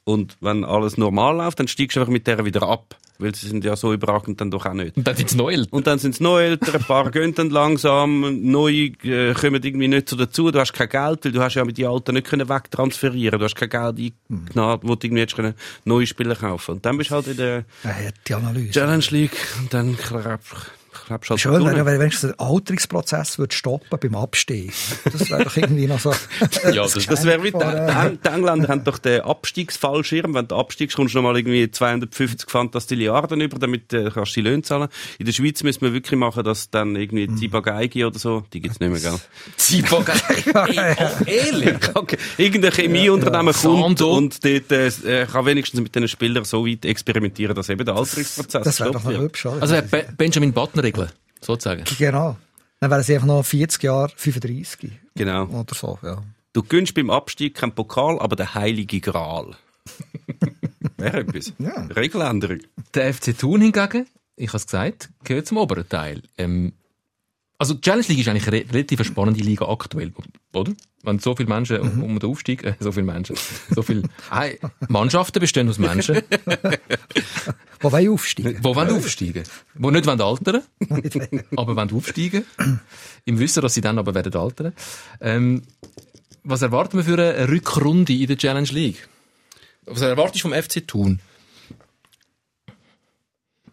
Und 0.08 0.36
wenn 0.40 0.64
alles 0.64 0.96
normal 0.96 1.36
läuft, 1.38 1.58
dann 1.58 1.66
steigst 1.66 1.96
du 1.96 2.00
einfach 2.00 2.12
mit 2.12 2.28
der 2.28 2.44
wieder 2.44 2.62
ab. 2.62 2.94
Weil 3.18 3.34
sie 3.34 3.48
sind 3.48 3.64
ja 3.64 3.74
so 3.74 3.92
überragend 3.92 4.40
dann 4.40 4.52
doch 4.52 4.64
auch 4.66 4.72
nicht. 4.72 4.96
Und 4.96 5.04
dann 5.04 5.16
sind 5.16 5.30
sie 5.30 5.36
neu. 5.36 5.64
Und 5.70 5.86
dann 5.88 5.98
sind 5.98 6.14
es 6.14 6.20
älter, 6.20 6.74
ein 6.74 6.84
paar 6.84 7.10
gehen 7.10 7.34
dann 7.34 7.50
langsam, 7.50 8.42
neue 8.42 8.92
äh, 9.02 9.34
kommen 9.34 9.60
irgendwie 9.64 9.88
nicht 9.88 10.08
so 10.08 10.14
dazu, 10.14 10.50
du 10.52 10.60
hast 10.60 10.74
kein 10.74 10.90
Geld, 10.90 11.24
weil 11.24 11.32
du 11.32 11.42
hast 11.42 11.54
ja 11.54 11.64
mit 11.64 11.76
den 11.78 11.86
Alten 11.86 12.14
nicht 12.14 12.28
können 12.28 12.48
wegtransferieren, 12.48 13.38
du 13.38 13.44
hast 13.46 13.56
kein 13.56 13.70
Geld 13.70 14.12
eingenommen, 14.30 14.80
wo 14.82 14.94
du 14.94 15.06
irgendwie 15.06 15.22
jetzt 15.22 15.34
können 15.34 15.54
neue 15.84 16.06
Spieler 16.06 16.36
kaufen. 16.36 16.72
Und 16.72 16.86
dann 16.86 16.98
bist 16.98 17.10
du 17.10 17.14
halt 17.16 17.26
in 17.26 17.36
der 17.38 17.64
die 18.28 18.34
Analyse. 18.34 18.70
Challenge 18.72 19.06
League 19.10 19.36
und 19.58 19.74
dann 19.74 19.96
klebst 21.06 21.26
klebst 21.28 21.44
du 21.44 21.50
halt 21.50 21.62
Schön 21.62 21.74
wäre, 21.74 21.86
wenn 21.86 22.00
wenigstens 22.00 22.34
der 22.36 22.40
Alterungsprozess 22.46 23.38
würde 23.38 23.54
stoppen 23.54 23.98
beim 24.00 24.14
Abstieg. 24.14 24.72
Das 25.04 25.30
wäre 25.30 25.44
doch 25.44 25.56
irgendwie 25.56 25.86
noch 25.86 26.00
so. 26.00 26.12
Ja, 26.72 26.82
das- 26.82 27.06
Das 27.06 27.24
wäre 27.24 27.42
wie, 27.42 27.50
die, 27.52 27.58
die, 27.58 28.18
die 28.22 28.28
Engländer 28.28 28.68
haben 28.68 28.84
doch 28.84 28.98
den 28.98 29.20
Abstiegsfallschirm. 29.22 30.34
Wenn 30.34 30.48
du 30.48 30.56
abstiegst, 30.56 30.96
kommst 30.96 31.14
du 31.14 31.18
nochmal 31.18 31.36
irgendwie 31.38 31.70
250 31.70 32.48
Fantastilliarden 32.50 33.40
über, 33.40 33.58
damit 33.58 33.92
äh, 33.92 34.10
kannst 34.12 34.32
du 34.36 34.40
die 34.42 34.48
Löhne 34.48 34.62
zahlen. 34.62 34.88
In 35.18 35.26
der 35.26 35.32
Schweiz 35.32 35.62
müssen 35.62 35.82
wir 35.82 35.92
wirklich 35.92 36.18
machen, 36.18 36.44
dass 36.44 36.70
dann 36.70 36.96
irgendwie 36.96 37.26
Mhm. 37.28 37.36
Ziba 37.38 37.60
Geigi 37.60 38.04
oder 38.04 38.18
so, 38.18 38.44
die 38.52 38.60
gibt's 38.60 38.78
nicht 38.80 38.90
mehr, 38.90 39.00
gell? 39.00 39.18
Ehrlich? 41.26 41.76
Okay. 41.94 42.18
Irgendein 42.36 42.72
Chemieunternehmen 42.72 43.54
kommt 43.54 43.98
Sando. 43.98 44.16
und 44.16 44.44
dort 44.44 44.70
äh, 44.72 45.26
kann 45.30 45.46
wenigstens 45.46 45.80
mit 45.80 45.94
den 45.94 46.06
Spielern 46.08 46.44
so 46.44 46.66
weit 46.66 46.84
experimentieren, 46.84 47.54
dass 47.54 47.68
eben 47.68 47.84
der 47.84 47.94
Alterungsprozess 47.96 48.64
Das 48.64 48.80
wäre 48.80 48.90
doch 48.92 49.04
noch 49.04 49.12
hübsch? 49.18 49.46
Also 49.46 49.76
Benjamin 50.16 50.52
Button 50.52 50.80
Regeln, 50.86 51.10
sozusagen. 51.40 51.84
genau. 51.98 52.36
Dann 52.80 52.90
wären 52.90 53.02
sie 53.02 53.14
einfach 53.14 53.26
noch 53.26 53.42
40 53.44 53.82
Jahre, 53.82 54.12
35. 54.16 54.90
Genau. 55.14 55.46
Oder 55.46 55.74
so, 55.74 55.98
ja. 56.02 56.22
Du 56.52 56.62
gönnst 56.62 56.94
beim 56.94 57.10
Abstieg 57.10 57.54
keinen 57.54 57.72
Pokal, 57.74 58.18
aber 58.18 58.36
der 58.36 58.54
heilige 58.54 59.00
Gral. 59.00 59.56
Wäre 60.96 61.20
etwas. 61.20 61.52
Ja. 61.58 61.86
Regeländerung. 61.94 62.60
Der 62.94 63.12
FC 63.12 63.36
Thun 63.38 63.60
hingegen, 63.60 64.06
ich 64.36 64.48
habe 64.48 64.56
es 64.58 64.66
gesagt, 64.66 65.10
gehört 65.24 65.46
zum 65.46 65.58
oberen 65.58 65.88
Teil. 65.88 66.22
Ähm, 66.38 66.72
Also 67.58 67.72
die 67.74 67.80
Challenge 67.80 68.04
League 68.08 68.18
ist 68.18 68.28
eigentlich 68.28 68.46
eine 68.48 68.56
re- 68.58 68.66
relativ 68.72 69.00
eine 69.00 69.06
spannende 69.06 69.40
Liga 69.40 69.66
aktuell, 69.66 70.12
oder? 70.52 70.72
Wenn 71.02 71.18
so 71.20 71.34
viele 71.34 71.48
Menschen 71.48 71.78
um, 71.80 72.02
um 72.02 72.18
den 72.18 72.28
Aufstieg, 72.30 72.64
äh, 72.64 72.74
so 72.80 72.92
viele 72.92 73.06
Menschen, 73.06 73.36
so 73.70 73.80
viele 73.82 74.02
äh, 74.30 74.56
Mannschaften 74.88 75.40
bestehen 75.40 75.68
aus 75.68 75.78
Menschen, 75.78 76.20
Wo 77.80 77.92
wollen 77.92 78.08
aufsteigen? 78.10 78.56
die 78.58 78.64
wollen 78.64 78.90
aufsteigen, 78.90 79.42
die 79.74 79.90
nicht 79.90 80.06
wollen 80.06 80.20
altern, 80.20 80.62
aber 81.56 81.76
wollen 81.76 81.92
aufsteigen, 81.92 82.44
im 83.24 83.38
Wissen, 83.38 83.62
dass 83.62 83.74
sie 83.74 83.80
dann 83.80 83.98
aber 83.98 84.14
werden 84.14 84.34
altern. 84.34 84.72
Ähm, 85.20 85.62
was 86.44 86.62
erwarten 86.62 86.96
wir 86.98 87.04
für 87.04 87.14
eine 87.22 87.48
Rückrunde 87.48 88.12
in 88.12 88.26
der 88.26 88.36
Challenge 88.38 88.68
League? 88.68 89.08
Was 89.86 90.00
erwartest 90.00 90.44
du 90.44 90.48
vom 90.48 90.52
FC 90.62 90.86
Thun? 90.86 91.20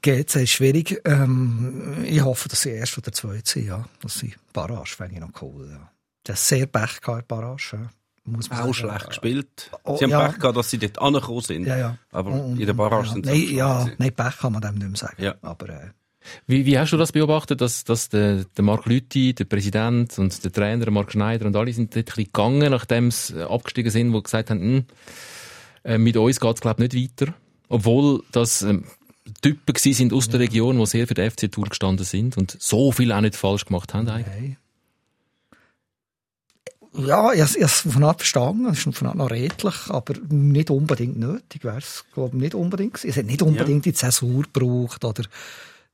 GC 0.03 0.36
ist 0.43 0.51
schwierig. 0.51 1.01
Ähm, 1.05 2.03
ich 2.05 2.22
hoffe, 2.22 2.50
dass 2.50 2.62
sie 2.62 2.69
erst 2.72 2.98
oder 2.98 3.12
zweit 3.12 3.48
sind, 3.48 3.65
ja. 3.67 3.86
Dass 4.01 4.19
sie 4.19 4.33
Barrage 4.53 4.89
fände 4.95 5.15
ich 5.15 5.19
noch 5.22 5.31
cool, 5.41 5.69
ja. 5.72 5.89
Das 6.24 6.41
ist 6.41 6.48
sehr 6.50 6.67
Pech 6.67 7.01
gehabt, 7.01 7.27
Barrage, 7.27 7.69
ja. 7.74 7.89
Muss 8.25 8.50
man 8.50 8.60
Auch 8.60 8.63
sagen. 8.63 8.74
schlecht 8.74 9.07
gespielt. 9.07 9.72
Oh, 9.83 9.98
Sie 9.98 10.05
haben 10.05 10.12
ja. 10.12 10.27
Pech 10.29 10.39
gehabt, 10.39 10.55
dass 10.57 10.69
sie 10.69 10.77
dort 10.77 10.98
angekommen 11.01 11.41
sind. 11.41 11.65
Ja, 11.65 11.77
ja. 11.77 11.98
Aber 12.12 12.31
Und- 12.31 12.60
in 12.60 12.65
der 12.65 12.74
Barrage 12.74 13.07
ja. 13.07 13.13
sind 13.13 13.25
sie 13.25 13.31
Nein, 13.31 13.41
auch 13.43 13.51
ja, 13.57 13.79
gewesen. 13.83 13.95
nein, 13.98 14.13
Pech 14.13 14.38
kann 14.38 14.53
man 14.53 14.62
dem 14.62 14.75
nicht 14.75 14.88
mehr 14.88 14.95
sagen. 14.95 15.22
Ja. 15.24 15.36
Aber, 15.41 15.69
äh, 15.69 15.89
Wie, 16.48 16.65
wie 16.65 16.79
hast 16.79 16.93
du 16.93 16.98
das 16.98 17.12
beobachtet, 17.12 17.60
dass, 17.60 17.83
dass 17.83 18.07
der, 18.07 18.45
der 18.45 18.63
Mark 18.63 18.86
Lüthi, 18.86 19.33
der 19.33 19.43
Präsident 19.43 20.17
und 20.19 20.41
der 20.43 20.51
Trainer, 20.53 20.89
Mark 20.89 21.12
Schneider 21.12 21.45
und 21.45 21.55
alle 21.57 21.74
sind 21.74 21.93
dort 21.93 21.98
ein 21.98 22.05
bisschen 22.05 22.24
gegangen, 22.25 22.72
nachdem 22.72 23.12
sie 23.12 23.38
äh, 23.39 23.43
abgestiegen 23.43 23.91
sind, 23.91 24.13
wo 24.13 24.17
sie 24.19 24.24
gesagt 24.24 24.50
haben, 24.51 24.62
hm, 24.62 24.86
äh, 25.83 25.98
mit 25.98 26.15
uns 26.15 26.39
geht's 26.39 26.62
glaub 26.62 26.79
nicht 26.79 26.95
weiter. 26.95 27.33
Obwohl 27.67 28.24
das 28.31 28.62
ähm, 28.62 28.86
Typen 29.42 29.74
gewesen 29.74 29.94
sind 29.94 30.13
aus 30.13 30.27
der 30.30 30.39
Region, 30.42 30.77
die 30.80 30.86
sehr 30.86 31.08
für 31.08 31.13
den 31.13 31.30
FC 31.32 31.51
Tour 31.51 31.65
gestanden 31.65 32.06
sind 32.06 32.38
und 32.38 32.58
so 32.60 32.92
viel 32.92 33.12
auch 33.12 33.22
nicht 33.22 33.36
falsch 33.36 33.65
gemacht 33.65 33.94
haben 33.94 34.08
eigentlich. 34.10 34.27
nein. 34.36 34.58
Ja, 36.96 37.34
ich 37.34 37.42
habe 37.42 37.60
es 37.60 37.82
von 37.82 37.92
Anfang 37.92 38.03
an 38.03 38.18
verstanden, 38.18 38.65
es 38.68 38.77
ist 38.77 38.84
von 38.84 38.94
Anfang 38.94 39.10
an 39.12 39.18
noch 39.18 39.32
redlich, 39.32 39.75
aber 39.89 40.13
nicht 40.30 40.70
unbedingt 40.70 41.18
nötig 41.18 41.63
wäre 41.63 41.77
es, 41.80 42.06
glaube 42.13 42.36
ich, 42.38 42.42
nicht 42.44 42.53
unbedingt. 42.56 43.03
Es 43.03 43.18
hat 43.18 43.25
nicht 43.25 43.42
unbedingt 43.42 43.86
die 43.86 43.94
Zäsur 43.94 44.44
gebraucht, 44.44 45.03
oder, 45.03 45.24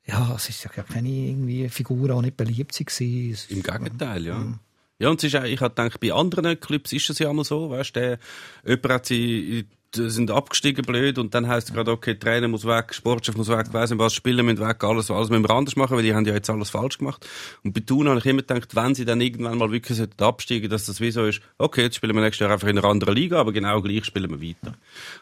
ja, 0.05 0.33
es 0.35 0.49
ist 0.49 0.63
ja 0.65 0.69
keine 0.83 1.07
irgendwie 1.07 1.69
Figur, 1.69 2.09
die 2.09 2.21
nicht 2.25 2.35
beliebt 2.37 2.77
war. 2.77 2.85
Es 2.85 2.99
Im 2.99 3.57
ist- 3.59 3.63
Gegenteil, 3.63 4.25
ja. 4.25 4.59
Ja, 5.01 5.07
und 5.09 5.23
es 5.23 5.33
ist 5.33 5.39
auch, 5.39 5.45
ich 5.45 5.61
habe 5.61 5.73
gedacht, 5.73 6.01
bei 6.01 6.11
anderen 6.11 6.59
Clubs 6.59 6.91
ist 6.91 7.09
es 7.09 7.19
ja 7.19 7.29
immer 7.29 7.45
so, 7.45 7.69
weißt 7.69 7.95
du, 7.95 8.19
jemand 8.65 8.89
hat 8.89 9.05
sie, 9.05 9.63
die 9.63 9.67
sind 9.95 10.29
abgestiegen 10.29 10.85
blöd 10.85 11.17
und 11.17 11.33
dann 11.33 11.47
heisst 11.47 11.69
es 11.69 11.73
gerade, 11.73 11.91
okay, 11.91 12.13
Trainer 12.15 12.47
muss 12.47 12.65
weg, 12.65 12.93
Sportchef 12.93 13.35
muss 13.35 13.47
weg, 13.49 13.67
weiss 13.71 13.89
nicht 13.89 13.99
was, 13.99 14.13
Spieler 14.13 14.43
müssen 14.43 14.59
weg, 14.59 14.83
alles, 14.83 15.09
alles 15.09 15.29
müssen 15.29 15.43
wir 15.43 15.49
anders 15.49 15.75
machen, 15.75 15.97
weil 15.97 16.03
die 16.03 16.13
haben 16.13 16.25
ja 16.25 16.33
jetzt 16.33 16.49
alles 16.49 16.69
falsch 16.69 16.99
gemacht. 16.99 17.27
Und 17.63 17.73
bei 17.73 17.79
Thun 17.81 18.07
habe 18.07 18.19
ich 18.19 18.25
immer 18.25 18.41
gedacht, 18.43 18.75
wenn 18.75 18.93
sie 18.93 19.05
dann 19.05 19.19
irgendwann 19.19 19.57
mal 19.57 19.71
wirklich 19.71 19.99
absteigen, 20.17 20.69
dass 20.69 20.85
das 20.85 21.01
wie 21.01 21.09
so 21.11 21.25
ist, 21.25 21.41
okay, 21.57 21.81
jetzt 21.83 21.95
spielen 21.95 22.15
wir 22.15 22.21
nächstes 22.21 22.41
Jahr 22.45 22.51
einfach 22.51 22.67
in 22.67 22.77
einer 22.77 22.87
anderen 22.87 23.15
Liga, 23.15 23.39
aber 23.39 23.51
genau 23.51 23.81
gleich 23.81 24.05
spielen 24.05 24.29
wir 24.29 24.41
weiter. 24.47 24.75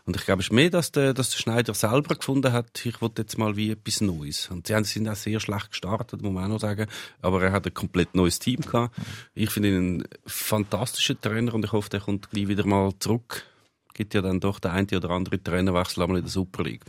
Und 0.05 0.15
ich 0.17 0.25
glaube, 0.25 0.41
es 0.41 0.47
ist 0.47 0.53
mehr, 0.53 0.69
dass 0.69 0.91
der, 0.91 1.13
dass 1.13 1.29
der 1.29 1.37
Schneider 1.39 1.73
selber 1.73 2.15
gefunden 2.15 2.51
hat, 2.51 2.85
ich 2.85 3.01
wollte 3.01 3.21
jetzt 3.21 3.37
mal 3.37 3.55
wie 3.55 3.71
etwas 3.71 4.01
Neues. 4.01 4.49
Und 4.51 4.67
sie 4.67 4.75
haben- 4.75 4.83
sind 4.83 5.07
auch 5.07 5.15
sehr 5.15 5.39
schlecht 5.39 5.71
gestartet, 5.71 6.21
muss 6.21 6.33
man 6.33 6.45
auch 6.45 6.49
noch 6.49 6.59
sagen. 6.59 6.87
Aber 7.21 7.41
er 7.41 7.51
hat 7.51 7.65
ein 7.65 7.73
komplett 7.73 8.15
neues 8.15 8.39
Team 8.39 8.61
gehabt. 8.61 8.95
Ich 9.33 9.49
finde 9.49 9.69
ihn 9.69 9.75
einen 9.75 10.03
fantastischen 10.25 11.19
Trainer 11.21 11.53
und 11.53 11.63
ich 11.65 11.71
hoffe, 11.71 11.89
der 11.89 11.99
kommt 11.99 12.29
gleich 12.31 12.47
wieder 12.47 12.65
mal 12.65 12.91
zurück. 12.99 13.43
Gibt 13.97 14.13
ja 14.13 14.21
dann 14.21 14.39
doch 14.39 14.59
der 14.59 14.71
eine 14.71 14.87
oder 14.95 15.09
andere 15.09 15.41
Trainerwechsel 15.43 16.03
einmal 16.03 16.19
in 16.19 16.23
der 16.23 16.31
Super 16.31 16.63
League. 16.63 16.83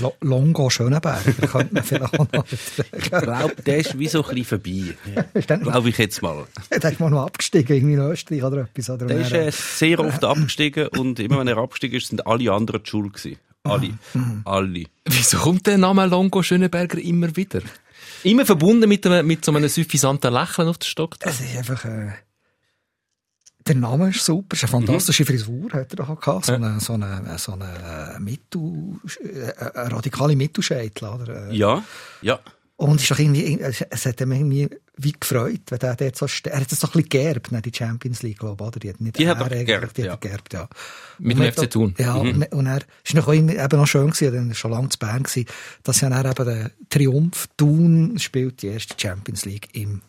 Lo- 0.00 0.16
Longo 0.20 0.68
Schönenberger 0.68 1.32
könnte 1.46 1.72
man 1.74 1.82
vielleicht 1.84 2.18
auch 2.18 2.26
noch. 2.32 2.44
Ich 2.96 3.10
glaube, 3.10 3.54
der 3.64 3.78
ist 3.78 3.98
wie 3.98 4.08
so 4.08 4.24
ein 4.26 4.34
bisschen 4.34 4.44
vorbei. 4.60 4.94
Der, 5.48 5.58
Glaube 5.58 5.88
ich 5.90 5.98
jetzt 5.98 6.20
mal. 6.20 6.44
der 6.70 6.90
ist 6.92 7.00
mal 7.00 7.08
noch 7.10 7.24
abgestiegen, 7.26 7.76
irgendwie 7.76 7.94
in 7.94 8.00
Österreich 8.00 8.42
oder 8.42 8.62
etwas. 8.62 8.90
Oder 8.90 9.06
Der 9.06 9.20
ist 9.20 9.32
äh, 9.32 9.50
sehr 9.52 10.00
oft 10.00 10.24
abgestiegen 10.24 10.88
und 10.88 11.20
immer 11.20 11.38
wenn 11.38 11.48
er 11.48 11.58
abgestiegen 11.58 11.96
ist, 11.96 12.08
sind 12.08 12.26
alle 12.26 12.52
anderen 12.52 12.82
die 12.82 12.90
schuld 12.90 13.12
gewesen. 13.14 13.38
Alle. 13.62 13.90
Alle. 14.44 14.84
Wieso 15.06 15.36
kommt 15.38 15.66
der 15.66 15.78
Name 15.78 16.06
Longo 16.06 16.42
Schöneberger 16.42 16.98
immer 16.98 17.34
wieder? 17.36 17.60
Immer 18.24 18.44
verbunden 18.46 18.88
mit, 18.88 19.06
einem, 19.06 19.26
mit 19.26 19.44
so 19.44 19.52
einem 19.52 19.68
suffisanten 19.68 20.32
Lächeln 20.32 20.68
auf 20.68 20.78
der 20.78 20.86
Stock. 20.86 21.16
Es 21.20 21.40
ist 21.40 21.56
einfach, 21.56 21.84
äh, 21.84 22.12
der 23.68 23.76
Name 23.76 24.10
ist 24.10 24.24
super, 24.24 24.54
es 24.54 24.62
ist 24.62 24.74
eine 24.74 24.84
fantastische 24.84 25.24
Frisur, 25.24 25.70
hat 25.72 25.92
er 25.92 25.96
da 25.96 26.14
gehabt. 26.14 26.46
So 26.46 26.52
eine, 26.52 26.80
so 26.80 26.94
eine, 26.94 27.38
so 27.38 27.52
eine 27.52 28.16
äh, 28.16 28.20
Mittel, 28.20 28.98
äh, 29.22 29.78
eine 29.78 29.92
radikale 29.92 30.36
Mittelscheitel, 30.36 31.08
oder? 31.08 31.48
Äh, 31.48 31.56
Ja, 31.56 31.82
ja. 32.22 32.40
Und 32.76 32.96
es 32.96 33.02
ist 33.02 33.10
doch 33.10 33.18
irgendwie, 33.18 33.60
es 33.60 33.80
es 33.80 34.06
hat 34.06 34.20
ihm 34.20 34.30
irgendwie 34.30 34.68
wie 34.96 35.12
gefreut, 35.12 35.62
wenn 35.68 35.80
der 35.80 35.96
dort 35.96 36.16
so, 36.16 36.26
er 36.44 36.60
hat 36.60 36.70
das 36.70 36.78
so 36.78 36.86
ein 36.86 36.92
bisschen 36.92 37.08
geerbt, 37.08 37.50
ne, 37.50 37.60
die 37.60 37.72
Champions 37.74 38.22
League, 38.22 38.38
glaube 38.38 38.62
ich, 38.62 38.68
oder? 38.68 38.78
Die 38.78 38.88
hat, 38.88 39.00
nicht 39.00 39.18
Die 39.18 39.24
er 39.24 39.36
er 39.36 39.64
geerbt, 39.64 39.96
die 39.96 40.02
ja. 40.02 40.12
hat 40.12 40.24
er 40.24 40.28
geerbt, 40.28 40.52
ja. 40.52 40.68
Mit 41.18 41.38
dem 41.38 41.52
FC 41.52 41.68
Thun. 41.68 41.94
Ja, 41.98 42.14
und, 42.14 42.40
und 42.52 42.66
er 42.66 42.82
ist 43.04 43.14
noch 43.14 43.32
eben 43.32 43.48
noch 43.52 43.86
schön 43.86 44.10
gewesen, 44.10 44.32
er 44.32 44.46
war 44.46 44.54
schon 44.54 44.70
lange 44.70 44.90
zu 44.90 44.98
Bern 45.00 45.24
gewesen, 45.24 45.46
dass 45.82 46.00
ja 46.02 46.08
dann 46.08 46.30
eben 46.30 46.44
der 46.44 46.70
Triumph 46.88 47.48
Thun 47.56 48.16
spielt 48.20 48.62
die 48.62 48.68
erste 48.68 48.94
Champions 48.96 49.44
League 49.44 49.68
im 49.72 50.02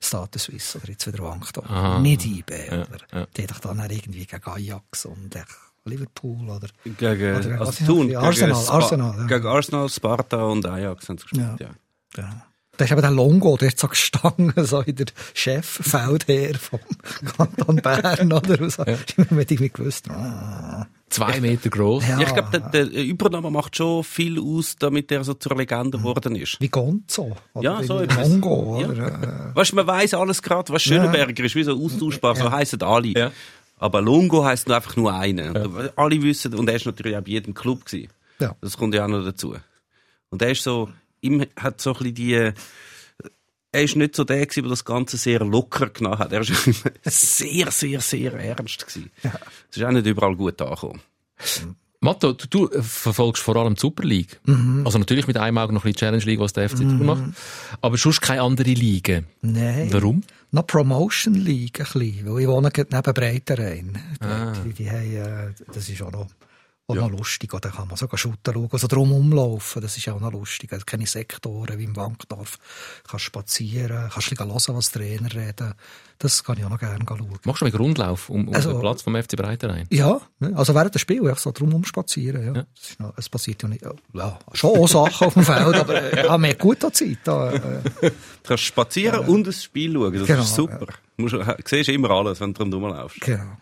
Stade 0.00 0.38
Suisse, 0.38 0.78
oder 0.78 0.88
jetzt 0.88 1.06
wieder 1.06 1.22
Wankdorf. 1.24 2.00
Nicht 2.00 2.24
IB, 2.24 2.52
oder? 2.68 2.86
ja. 3.12 3.26
Die 3.36 3.42
hat 3.42 3.50
doch 3.50 3.60
dann 3.60 3.78
irgendwie 3.90 4.26
gegen 4.26 4.44
Ajax 4.44 5.06
und 5.06 5.34
Liverpool, 5.86 6.48
oder? 6.48 6.68
Gegen, 6.84 7.36
Oder 7.36 7.60
was 7.60 7.80
also 7.80 7.86
Thun, 7.86 8.12
das? 8.12 8.22
Arsenal, 8.22 8.54
gegen, 8.64 8.70
Arsenal, 8.70 9.18
ja. 9.18 9.26
gegen 9.26 9.46
Arsenal, 9.46 9.88
Sparta 9.88 10.42
und 10.42 10.66
Ajax 10.66 11.08
haben 11.08 11.18
sie 11.18 11.22
gespielt, 11.22 11.60
ja. 11.60 11.70
Ja. 12.16 12.46
Da 12.76 12.84
ist 12.84 12.90
eben 12.90 13.00
der 13.00 13.10
Longo, 13.10 13.56
der 13.56 13.70
hat 13.70 13.78
so 13.78 13.88
gestanden, 13.88 14.52
so 14.66 14.80
in 14.80 14.96
der 14.96 15.06
Cheffeldherr 15.32 16.56
vom 16.56 16.80
Kanton 17.36 17.76
Bern, 17.76 18.32
oder? 18.32 18.60
Und 18.60 18.70
So. 18.70 18.84
Ja. 18.84 18.92
Hat 18.98 19.14
irgendwie 19.16 19.70
gewusst, 19.70 20.10
ah. 20.10 20.86
Zwei 21.08 21.40
Meter 21.40 21.70
groß. 21.70 22.06
Ja. 22.08 22.20
Ja, 22.20 22.26
ich 22.26 22.34
glaube, 22.34 22.50
der, 22.58 22.84
der 22.86 23.04
Übernahme 23.04 23.50
macht 23.50 23.76
schon 23.76 24.02
viel 24.02 24.40
aus, 24.40 24.74
damit 24.76 25.12
er 25.12 25.22
so 25.22 25.34
zur 25.34 25.56
Legende 25.56 25.98
geworden 25.98 26.34
ist. 26.34 26.60
wie 26.60 26.68
Gonzo. 26.68 27.36
Oder 27.54 27.64
Ja, 27.78 27.82
so 27.82 28.00
wie 28.00 28.04
etwas. 28.04 28.28
Longo, 28.28 28.80
Ja. 28.80 28.88
oder? 28.88 29.52
Weißt 29.54 29.70
du, 29.72 29.76
man 29.76 29.86
weiss 29.86 30.14
alles 30.14 30.42
gerade, 30.42 30.72
was 30.72 30.82
Schönenberger 30.82 31.44
ist, 31.44 31.54
wie 31.54 31.62
so 31.62 31.80
austauschbar, 31.80 32.34
so 32.34 32.50
heissen 32.50 32.82
alle. 32.82 33.08
Ja. 33.08 33.30
Aber 33.78 34.00
Longo 34.02 34.44
heisst 34.44 34.66
nur 34.66 34.76
einfach 34.76 34.96
nur 34.96 35.14
einer. 35.14 35.54
Und 35.64 35.92
Alle 35.96 36.20
wissen, 36.22 36.54
und 36.54 36.68
er 36.68 36.74
ist 36.76 36.86
natürlich 36.86 37.16
auch 37.16 37.20
bei 37.22 37.30
jedem 37.30 37.54
Club 37.54 37.84
gewesen. 37.84 38.08
Ja. 38.40 38.56
Das 38.60 38.76
kommt 38.76 38.94
ja 38.94 39.04
auch 39.04 39.08
noch 39.08 39.24
dazu. 39.24 39.54
Und 40.30 40.42
er 40.42 40.50
ist 40.50 40.62
so, 40.64 40.88
ihm 41.20 41.44
hat 41.56 41.80
so 41.80 41.90
ein 41.90 41.98
bisschen 41.98 42.14
die, 42.14 42.34
äh, 42.34 42.52
er 43.76 43.82
ist 43.82 43.96
nicht 43.96 44.16
so 44.16 44.24
der 44.24 44.46
gewesen, 44.46 44.62
der 44.62 44.70
das 44.70 44.84
Ganze 44.84 45.16
sehr 45.18 45.40
locker 45.40 45.90
genommen 45.90 46.18
hat. 46.18 46.32
Er 46.32 46.40
ist 46.40 46.66
immer 46.66 46.92
sehr, 47.04 47.70
sehr, 47.70 48.00
sehr 48.00 48.32
ernst 48.32 48.86
gewesen. 48.86 49.10
Es 49.70 49.76
ist 49.76 49.82
auch 49.82 49.90
nicht 49.90 50.06
überall 50.06 50.34
gut 50.34 50.60
angekommen. 50.62 51.00
Matto, 52.00 52.32
du, 52.32 52.46
du 52.68 52.82
verfolgst 52.82 53.42
vor 53.42 53.56
allem 53.56 53.74
die 53.74 53.80
Super 53.80 54.04
League. 54.04 54.40
Also 54.84 54.98
natürlich 54.98 55.26
mit 55.26 55.36
einem 55.36 55.58
Auge 55.58 55.74
noch 55.74 55.82
ein 55.82 55.92
bisschen 55.92 55.98
Challenge 56.08 56.24
League, 56.24 56.40
was 56.40 56.52
der 56.52 56.68
FC 56.68 56.78
Thun 56.78 57.04
macht. 57.04 57.22
Aber 57.80 57.96
sonst 57.96 58.20
keine 58.20 58.42
andere 58.42 58.70
Liga. 58.70 59.22
Nein. 59.42 59.88
Warum? 59.92 60.22
Noch 60.52 60.66
Promotion 60.66 61.34
League 61.34 61.80
ein 61.80 61.84
bisschen, 61.84 62.26
weil 62.26 62.42
ich 62.42 62.48
wohne 62.48 62.70
gerade 62.70 62.94
neben 62.94 63.14
Breiterein. 63.14 63.98
Ah. 64.20 64.52
Die, 64.64 64.72
die 64.72 64.90
haben, 64.90 65.16
äh, 65.16 65.52
das 65.72 65.88
ist 65.88 66.00
auch 66.00 66.12
noch, 66.12 66.28
auch 66.88 66.94
noch 66.94 67.10
lustig, 67.10 67.52
oder 67.52 67.70
kann 67.70 67.88
man 67.88 67.96
sogar 67.96 68.16
shooten 68.16 68.54
schauen, 68.54 68.68
also 68.70 68.86
drum 68.86 69.12
umlaufen, 69.12 69.82
das 69.82 69.96
ist 69.96 70.08
auch 70.08 70.20
noch 70.20 70.32
lustig. 70.32 70.70
Es 70.72 70.86
keine 70.86 71.06
Sektoren 71.06 71.78
wie 71.78 71.84
im 71.84 71.96
Wankdorf. 71.96 72.58
Kannst 73.08 73.24
spazieren, 73.24 74.08
kannst 74.12 74.30
hören, 74.30 74.76
was 74.76 74.92
Trainer 74.92 75.34
reden. 75.34 75.74
Das 76.18 76.44
kann 76.44 76.56
ich 76.58 76.64
auch 76.64 76.70
noch 76.70 76.78
gerne 76.78 77.04
schauen. 77.06 77.38
Machst 77.44 77.60
du 77.60 77.66
einen 77.66 77.74
Rundlauf 77.76 78.30
um, 78.30 78.46
um 78.48 78.54
Also- 78.54 78.70
den 78.72 78.80
Platz 78.80 79.02
vom 79.02 79.16
FC 79.16 79.36
Breiterein? 79.36 79.86
Ja, 79.90 80.20
also 80.54 80.74
während 80.74 80.94
des 80.94 81.02
Spiels, 81.02 81.28
ich 81.32 81.38
so 81.38 81.50
drum 81.50 81.74
umspazieren, 81.74 82.54
ja. 82.54 82.64
Noch, 82.98 83.14
es 83.16 83.28
passiert 83.28 83.62
ja 83.64 83.68
nicht, 83.68 83.84
ja, 84.14 84.38
schon 84.52 84.70
auch 84.78 84.86
Sachen 84.88 85.26
auf 85.26 85.34
dem 85.34 85.42
Feld, 85.44 85.74
aber 85.74 86.12
äh, 86.12 86.24
ja, 86.26 86.38
mir 86.38 86.50
hat 86.50 86.58
gut 86.60 86.84
an 86.84 86.92
Zeit. 86.92 87.18
Da, 87.24 87.52
äh, 87.52 87.60
Du 88.00 88.10
kannst 88.44 88.62
spazieren 88.64 89.26
und 89.26 89.44
das 89.46 89.64
Spiel 89.64 89.92
schauen, 89.92 90.12
das 90.12 90.26
Genau, 90.26 90.42
ist 90.42 90.54
super. 90.54 90.86
Du 91.16 91.22
musst, 91.22 91.34
du 91.34 91.44
siehst 91.64 91.88
immer 91.88 92.10
alles, 92.10 92.40
wenn 92.40 92.54
du 92.54 92.64
drum 92.68 92.84
rumlaufst. 92.84 93.20
Genau. 93.20 93.56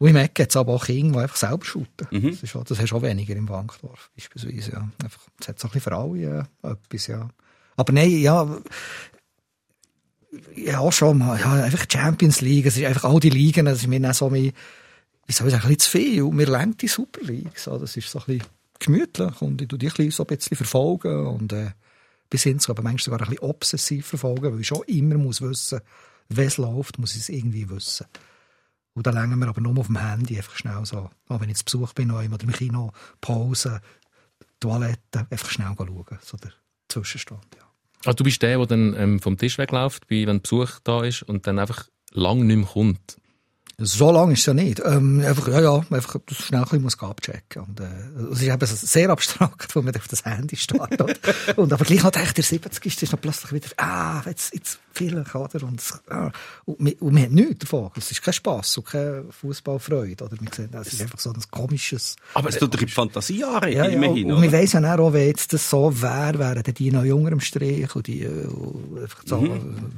Und 0.00 0.16
Eck 0.16 0.40
hat 0.40 0.48
es 0.48 0.56
aber 0.56 0.72
auch 0.72 0.86
Kinder, 0.86 1.18
die 1.18 1.22
einfach 1.22 1.36
selber 1.36 1.64
shooten. 1.64 2.08
Das, 2.30 2.42
ist 2.42 2.56
auch, 2.56 2.64
das 2.64 2.80
hast 2.80 2.90
du 2.90 2.96
auch 2.96 3.02
weniger 3.02 3.36
im 3.36 3.48
Wankdorf, 3.48 4.10
beispielsweise. 4.16 4.72
Ja. 4.72 4.90
Einfach, 5.02 5.20
das 5.38 5.48
hat 5.48 5.60
so 5.60 5.68
ein 5.68 5.72
bisschen 5.72 5.92
für 5.92 5.96
alle 5.96 6.48
äh, 6.62 6.68
etwas, 6.68 7.06
ja. 7.06 7.28
Aber 7.76 7.92
nein, 7.92 8.10
ja, 8.10 8.48
ja, 10.56 10.92
schon 10.92 11.18
mal, 11.18 11.38
ja, 11.38 11.52
einfach 11.52 11.84
Champions 11.90 12.40
League, 12.40 12.64
es 12.64 12.78
ist 12.78 12.84
einfach 12.84 13.04
all 13.04 13.20
die 13.20 13.30
Ligen, 13.30 13.66
das 13.66 13.80
ist 13.80 13.88
mir 13.88 14.00
dann 14.00 14.14
so, 14.14 14.32
wie 14.32 14.54
wie 15.26 15.32
soll 15.32 15.46
ich 15.46 15.52
sagen, 15.52 15.64
ein 15.64 15.76
bisschen 15.76 15.78
zu 15.78 15.90
viel. 15.90 16.22
Und 16.22 16.34
mir 16.34 16.46
lenkt 16.46 16.82
die 16.82 16.88
Super 16.88 17.20
League, 17.22 17.56
so, 17.56 17.78
das 17.78 17.96
ist 17.96 18.10
so 18.10 18.18
ein 18.20 18.24
bisschen 18.24 18.46
gemütlich 18.80 19.42
und 19.42 19.62
ich 19.62 19.68
tu 19.68 19.76
die 19.76 19.86
ein 19.86 19.92
bisschen 19.92 20.10
so 20.10 20.24
ein 20.24 20.36
bisschen 20.36 20.56
verfolgen 20.56 21.26
und, 21.26 21.52
äh, 21.52 21.70
bis 22.28 22.42
hin 22.42 22.58
zu 22.58 22.72
aber 22.72 22.82
manchmal 22.82 23.04
sogar 23.04 23.20
ein 23.20 23.28
bisschen 23.28 23.48
obsessiv 23.48 24.06
verfolgen, 24.06 24.52
weil 24.52 24.60
ich 24.60 24.66
schon 24.66 24.82
immer 24.86 25.18
muss 25.18 25.40
wissen, 25.42 25.80
es 26.34 26.56
läuft, 26.56 26.98
muss 26.98 27.14
ich 27.14 27.20
es 27.20 27.28
irgendwie 27.28 27.68
wissen. 27.68 28.06
Und 29.00 29.06
dann 29.06 29.14
längen 29.14 29.38
wir 29.38 29.48
aber 29.48 29.62
nur 29.62 29.78
auf 29.78 29.86
dem 29.86 29.96
Handy 29.96 30.36
einfach 30.36 30.56
schnell 30.56 30.84
so, 30.84 31.08
auch 31.28 31.40
wenn 31.40 31.48
ich 31.48 31.56
zu 31.56 31.64
Besuch 31.64 31.94
bin 31.94 32.10
oder 32.10 32.22
im 32.22 32.52
Kino, 32.52 32.92
Pause, 33.22 33.80
Toilette, 34.60 35.26
einfach 35.30 35.48
schnell 35.48 35.72
schauen, 35.74 36.18
so 36.20 36.36
der 36.36 36.52
Zwischenstand, 36.86 37.46
ja. 37.56 37.64
Also 38.04 38.16
du 38.16 38.24
bist 38.24 38.42
der, 38.42 38.58
der 38.58 38.66
dann 38.66 38.94
ähm, 38.98 39.18
vom 39.18 39.38
Tisch 39.38 39.56
wegläuft, 39.56 40.10
wenn 40.26 40.42
Besuch 40.42 40.80
da 40.84 41.02
ist 41.02 41.22
und 41.22 41.46
dann 41.46 41.58
einfach 41.58 41.88
lang 42.12 42.46
nicht 42.46 42.58
mehr 42.58 42.66
kommt. 42.66 43.16
So 43.82 44.12
lang 44.12 44.30
ist 44.30 44.40
es 44.40 44.46
ja 44.46 44.54
nicht. 44.54 44.82
Ähm, 44.84 45.22
einfach, 45.24 45.48
ja, 45.48 45.60
ja, 45.60 45.84
einfach 45.90 46.16
das 46.26 46.38
schnell 46.38 46.64
ein 46.70 46.82
bisschen 46.82 47.08
abchecken. 47.08 47.62
Und, 47.62 47.80
äh, 47.80 48.32
es 48.32 48.42
ist 48.42 48.48
eben 48.48 48.66
sehr 48.66 49.08
abstrakt, 49.08 49.74
wo 49.74 49.80
man 49.80 49.96
auf 49.96 50.06
das 50.06 50.24
Handy 50.24 50.56
startet. 50.56 51.18
und 51.56 51.72
aber 51.72 51.84
gleich 51.84 52.02
noch 52.02 52.14
echt 52.14 52.36
der 52.36 52.44
70 52.44 52.84
ist, 52.84 53.02
ist 53.02 53.12
noch 53.12 53.20
plötzlich 53.20 53.52
wieder, 53.52 53.68
ah, 53.78 54.22
jetzt, 54.26 54.52
jetzt 54.52 54.80
vielleicht, 54.92 55.34
oder? 55.34 55.62
Und, 55.62 55.82
ah, 56.10 56.30
und, 56.66 56.76
wir, 56.78 57.00
und 57.00 57.16
wir 57.16 57.24
haben 57.24 57.34
nichts 57.34 57.60
davon. 57.60 57.90
Es 57.96 58.10
ist 58.10 58.22
kein 58.22 58.34
Spass 58.34 58.76
und 58.76 58.86
keine 58.86 59.24
Fußballfreude, 59.30 60.24
oder? 60.24 60.36
Wir 60.38 60.50
sehen, 60.54 60.70
es 60.74 60.92
ist 60.92 61.00
einfach 61.00 61.18
so 61.18 61.30
ein 61.32 61.40
komisches, 61.50 62.16
Aber 62.34 62.50
es 62.50 62.58
tut 62.58 62.74
dich 62.74 62.82
in 62.82 62.86
die 62.86 62.92
Fantasie 62.92 63.44
anregen, 63.44 63.78
ja, 63.78 63.86
ja, 63.86 63.90
immerhin. 63.90 64.30
und 64.30 64.42
wir 64.42 64.48
oder? 64.50 64.58
weiss 64.58 64.72
ja 64.74 64.98
auch, 64.98 65.12
wenn 65.12 65.26
jetzt 65.26 65.54
das 65.54 65.70
so 65.70 66.02
wäre, 66.02 66.38
wären 66.38 66.62
die 66.62 66.90
noch 66.90 67.04
jünger 67.04 67.32
im 67.32 67.40
Strich 67.40 67.94
und 67.96 68.06
die, 68.06 68.24
äh, 68.24 68.46
und 68.46 69.00
einfach 69.00 69.22
so, 69.24 69.38
Und 69.38 69.92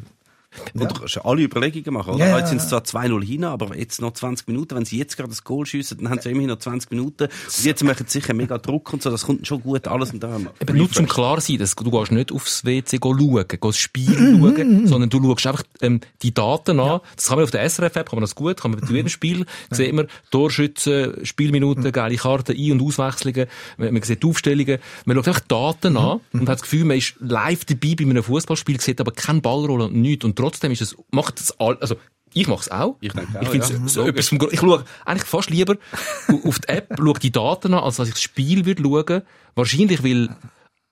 du 0.75 0.87
kannst 0.87 1.15
ja 1.17 1.25
alle 1.25 1.43
Überlegungen 1.43 1.95
machen, 1.95 2.15
oder? 2.15 2.29
Ja, 2.29 2.39
Jetzt 2.39 2.49
sind 2.51 2.61
es 2.61 2.69
zwar 2.69 2.81
2-0 2.83 3.25
hin, 3.25 3.45
aber 3.45 3.77
jetzt 3.77 4.01
noch 4.01 4.13
20 4.13 4.49
Minuten. 4.49 4.75
Wenn 4.77 4.85
sie 4.85 4.99
jetzt 4.99 5.17
gerade 5.17 5.29
das 5.31 5.45
Goal 5.45 5.67
schiessen, 5.67 5.99
dann 5.99 6.11
haben 6.11 6.21
sie 6.21 6.31
immerhin 6.31 6.49
noch 6.51 6.59
20 6.59 6.91
Minuten. 6.91 7.25
Und 7.25 7.65
jetzt 7.65 7.83
machen 7.85 8.05
sie 8.09 8.21
sicher 8.21 8.35
mega 8.35 8.59
Druck 8.59 8.93
und 8.93 9.03
so. 9.03 9.11
Das 9.11 9.25
kommt 9.27 9.47
schon 9.47 9.63
gut 9.63 9.89
alles 9.89 10.13
und 10.13 10.23
da. 10.23 10.39
Eben 10.61 10.77
nur 10.79 10.91
zum 10.91 11.07
klar 11.07 11.41
sein, 11.41 11.59
dass 11.59 11.75
du 11.75 11.91
gehst 11.91 12.13
nicht 12.13 12.33
aufs 12.33 12.65
WC 12.65 12.99
schauen, 13.03 13.45
gehst 13.49 13.63
das 13.63 13.77
Spiel 13.79 14.11
Mhm, 14.19 14.41
schauen, 14.57 14.87
sondern 14.87 15.11
du 15.11 15.23
schaust 15.23 15.47
einfach 15.47 15.63
ähm, 15.81 16.01
die 16.23 16.33
Daten 16.35 16.79
an. 16.81 17.01
Das 17.17 17.27
kann 17.29 17.37
man 17.37 17.45
auf 17.45 17.51
der 17.51 17.69
SRF-App, 17.69 18.09
kann 18.11 18.17
man 18.19 18.23
das 18.23 18.35
gut, 18.35 18.61
kann 18.61 18.71
man 18.73 18.81
bei 18.81 18.87
jedem 18.89 19.09
Spiel, 19.09 19.47
sieht 19.71 19.93
man 19.93 20.07
Torschützen, 20.31 21.25
Spielminuten, 21.25 21.91
geile 21.93 22.17
Karten, 22.17 22.57
Ein- 22.57 22.73
und 22.73 22.83
Auswechslungen, 22.83 23.47
man, 23.79 23.93
man 23.93 24.03
sieht 24.03 24.23
die 24.23 24.27
Aufstellungen, 24.29 24.79
man 25.05 25.17
schaut 25.17 25.29
einfach 25.29 25.41
Daten 25.41 25.97
an 25.97 26.21
Mhm. 26.33 26.41
und 26.41 26.49
hat 26.49 26.57
das 26.57 26.63
Gefühl, 26.63 26.85
man 26.85 26.99
ist 26.99 27.15
live 27.21 27.65
dabei 27.65 27.95
bei 27.97 28.05
einem 28.05 28.23
Fußballspiel, 28.23 28.81
sieht 28.81 29.01
aber 29.01 29.13
keinen 29.13 29.41
Ballroller 29.41 29.87
und 29.87 29.95
nichts 29.95 30.25
und 30.25 30.39
trotzdem 30.43 30.73
ist 30.73 30.83
es, 30.83 30.97
macht 31.11 31.39
das 31.39 31.59
all, 31.61 31.79
also 31.79 31.97
ich 32.35 32.49
mach's 32.49 32.71
auch. 32.71 32.97
Ich 33.01 33.13
denke 33.13 33.39
auch, 33.39 33.43
ich 33.43 33.49
finde 33.49 33.67
ja. 33.67 33.89
so 33.89 34.07
etwas 34.07 34.29
vom 34.29 34.39
ich 34.51 34.61
schaue 34.61 34.85
eigentlich 35.05 35.29
fast 35.29 35.51
lieber 35.51 35.77
auf 36.45 36.59
die 36.59 36.69
App, 36.69 36.99
schaue 36.99 37.19
die 37.21 37.31
Daten 37.31 37.75
an, 37.75 37.85
als 37.85 37.97
dass 37.97 38.09
ich 38.09 38.15
das 38.15 38.23
Spiel 38.23 38.65
würde 38.65 38.83
schauen. 38.83 39.23
Wahrscheinlich, 39.55 40.03
weil 40.03 40.35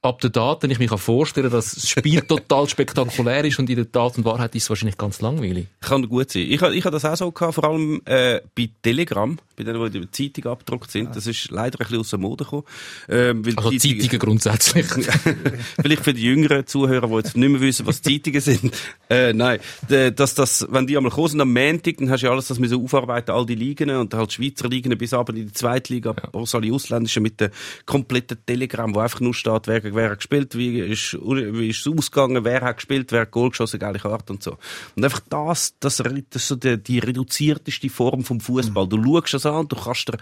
ab 0.03 0.21
den 0.21 0.33
Daten 0.33 0.71
ich 0.71 0.79
mir 0.79 0.89
kann 0.89 0.99
vorstellen 0.99 1.51
dass 1.51 1.75
das 1.75 1.89
Spiel 1.89 2.23
total 2.23 2.69
spektakulär 2.69 3.45
ist 3.45 3.59
und 3.59 3.69
in 3.69 3.77
der 3.77 3.91
Tat 3.91 4.17
und 4.17 4.25
Wahrheit 4.25 4.55
ist 4.55 4.65
es 4.65 4.71
wahrscheinlich 4.71 4.97
ganz 4.97 5.21
langweilig. 5.21 5.67
Kann 5.81 6.09
gut 6.09 6.31
sein. 6.31 6.43
Ich, 6.43 6.63
ich 6.63 6.85
habe 6.85 6.91
das 6.91 7.05
auch 7.05 7.17
so 7.17 7.31
gehabt, 7.31 7.55
vor 7.55 7.65
allem 7.65 8.01
äh, 8.07 8.41
bei 8.55 8.71
Telegram, 8.83 9.39
bei 9.57 9.65
denen, 9.65 9.79
die 9.91 9.99
in 9.99 10.03
der 10.05 10.13
Zeitung 10.13 10.53
abgedruckt 10.53 10.91
sind. 10.91 11.15
Das 11.15 11.27
ist 11.27 11.51
leider 11.51 11.79
ein 11.79 11.85
bisschen 11.85 12.01
aus 12.01 12.11
der 12.11 12.19
Mode 12.19 12.45
gekommen. 12.45 12.65
Ähm, 13.09 13.45
weil 13.45 13.57
Also 13.57 13.71
Zeitungen 13.73 14.19
grundsätzlich. 14.19 14.87
Vielleicht 15.83 16.03
für 16.03 16.15
die 16.15 16.23
jüngeren 16.23 16.67
Zuhörer, 16.67 17.07
die 17.07 17.15
jetzt 17.17 17.37
nicht 17.37 17.51
mehr 17.51 17.61
wissen, 17.61 17.87
was 17.87 18.01
Zeitungen 18.01 18.41
sind. 18.41 18.75
Äh, 19.11 19.35
nein, 19.35 19.61
dass 19.89 20.35
das, 20.35 20.67
wenn 20.71 20.87
die 20.87 20.97
einmal 20.97 21.13
kommen 21.13 21.29
sind 21.29 21.41
am 21.43 21.53
Montag, 21.53 21.99
dann 21.99 22.11
hast 22.11 22.23
du 22.23 22.27
ja 22.27 22.33
alles, 22.33 22.49
das 22.49 22.59
müssen 22.59 22.83
aufarbeiten, 22.83 23.33
all 23.33 23.45
die 23.45 23.55
Ligen 23.55 23.91
und 23.91 24.15
halt 24.15 24.33
Schweizer 24.33 24.69
Ligen 24.69 24.97
bis 24.97 25.13
aber 25.13 25.35
in 25.35 25.47
die 25.47 25.53
zweite 25.53 25.93
Liga, 25.93 26.13
plus 26.13 26.55
alle 26.55 26.73
ausländischen 26.73 27.23
mit 27.23 27.41
der 27.41 27.51
kompletten 27.85 28.39
Telegram, 28.47 28.95
wo 28.95 29.01
einfach 29.01 29.21
nur 29.21 29.35
steht, 29.35 29.67
wer 29.67 29.90
gegen 29.91 29.97
wer 29.97 30.11
hat 30.11 30.19
gespielt, 30.19 30.57
wie 30.57 30.81
ist, 30.81 31.15
wie 31.15 31.69
ist 31.69 31.87
es 31.87 31.93
ausgegangen, 31.93 32.45
wer 32.45 32.61
hat 32.63 32.77
gespielt, 32.77 33.13
wer 33.13 33.23
hat 33.23 33.31
Goal 33.31 33.51
geschossen, 33.51 33.79
geile 33.79 33.99
Karte 33.99 34.33
und 34.33 34.43
so. 34.43 34.57
Und 34.97 35.05
einfach 35.05 35.21
das, 35.29 35.75
das, 35.81 35.97
das 35.99 36.43
ist 36.43 36.49
so 36.49 36.57
die, 36.57 36.83
die 36.83 36.99
reduzierteste 36.99 37.89
Form 37.89 38.25
vom 38.25 38.41
Fußball. 38.41 38.89
Du 38.89 39.03
schaust 39.03 39.35
das 39.35 39.47
an 39.47 39.69
du 39.69 39.77
kannst 39.77 40.09
dir 40.09 40.19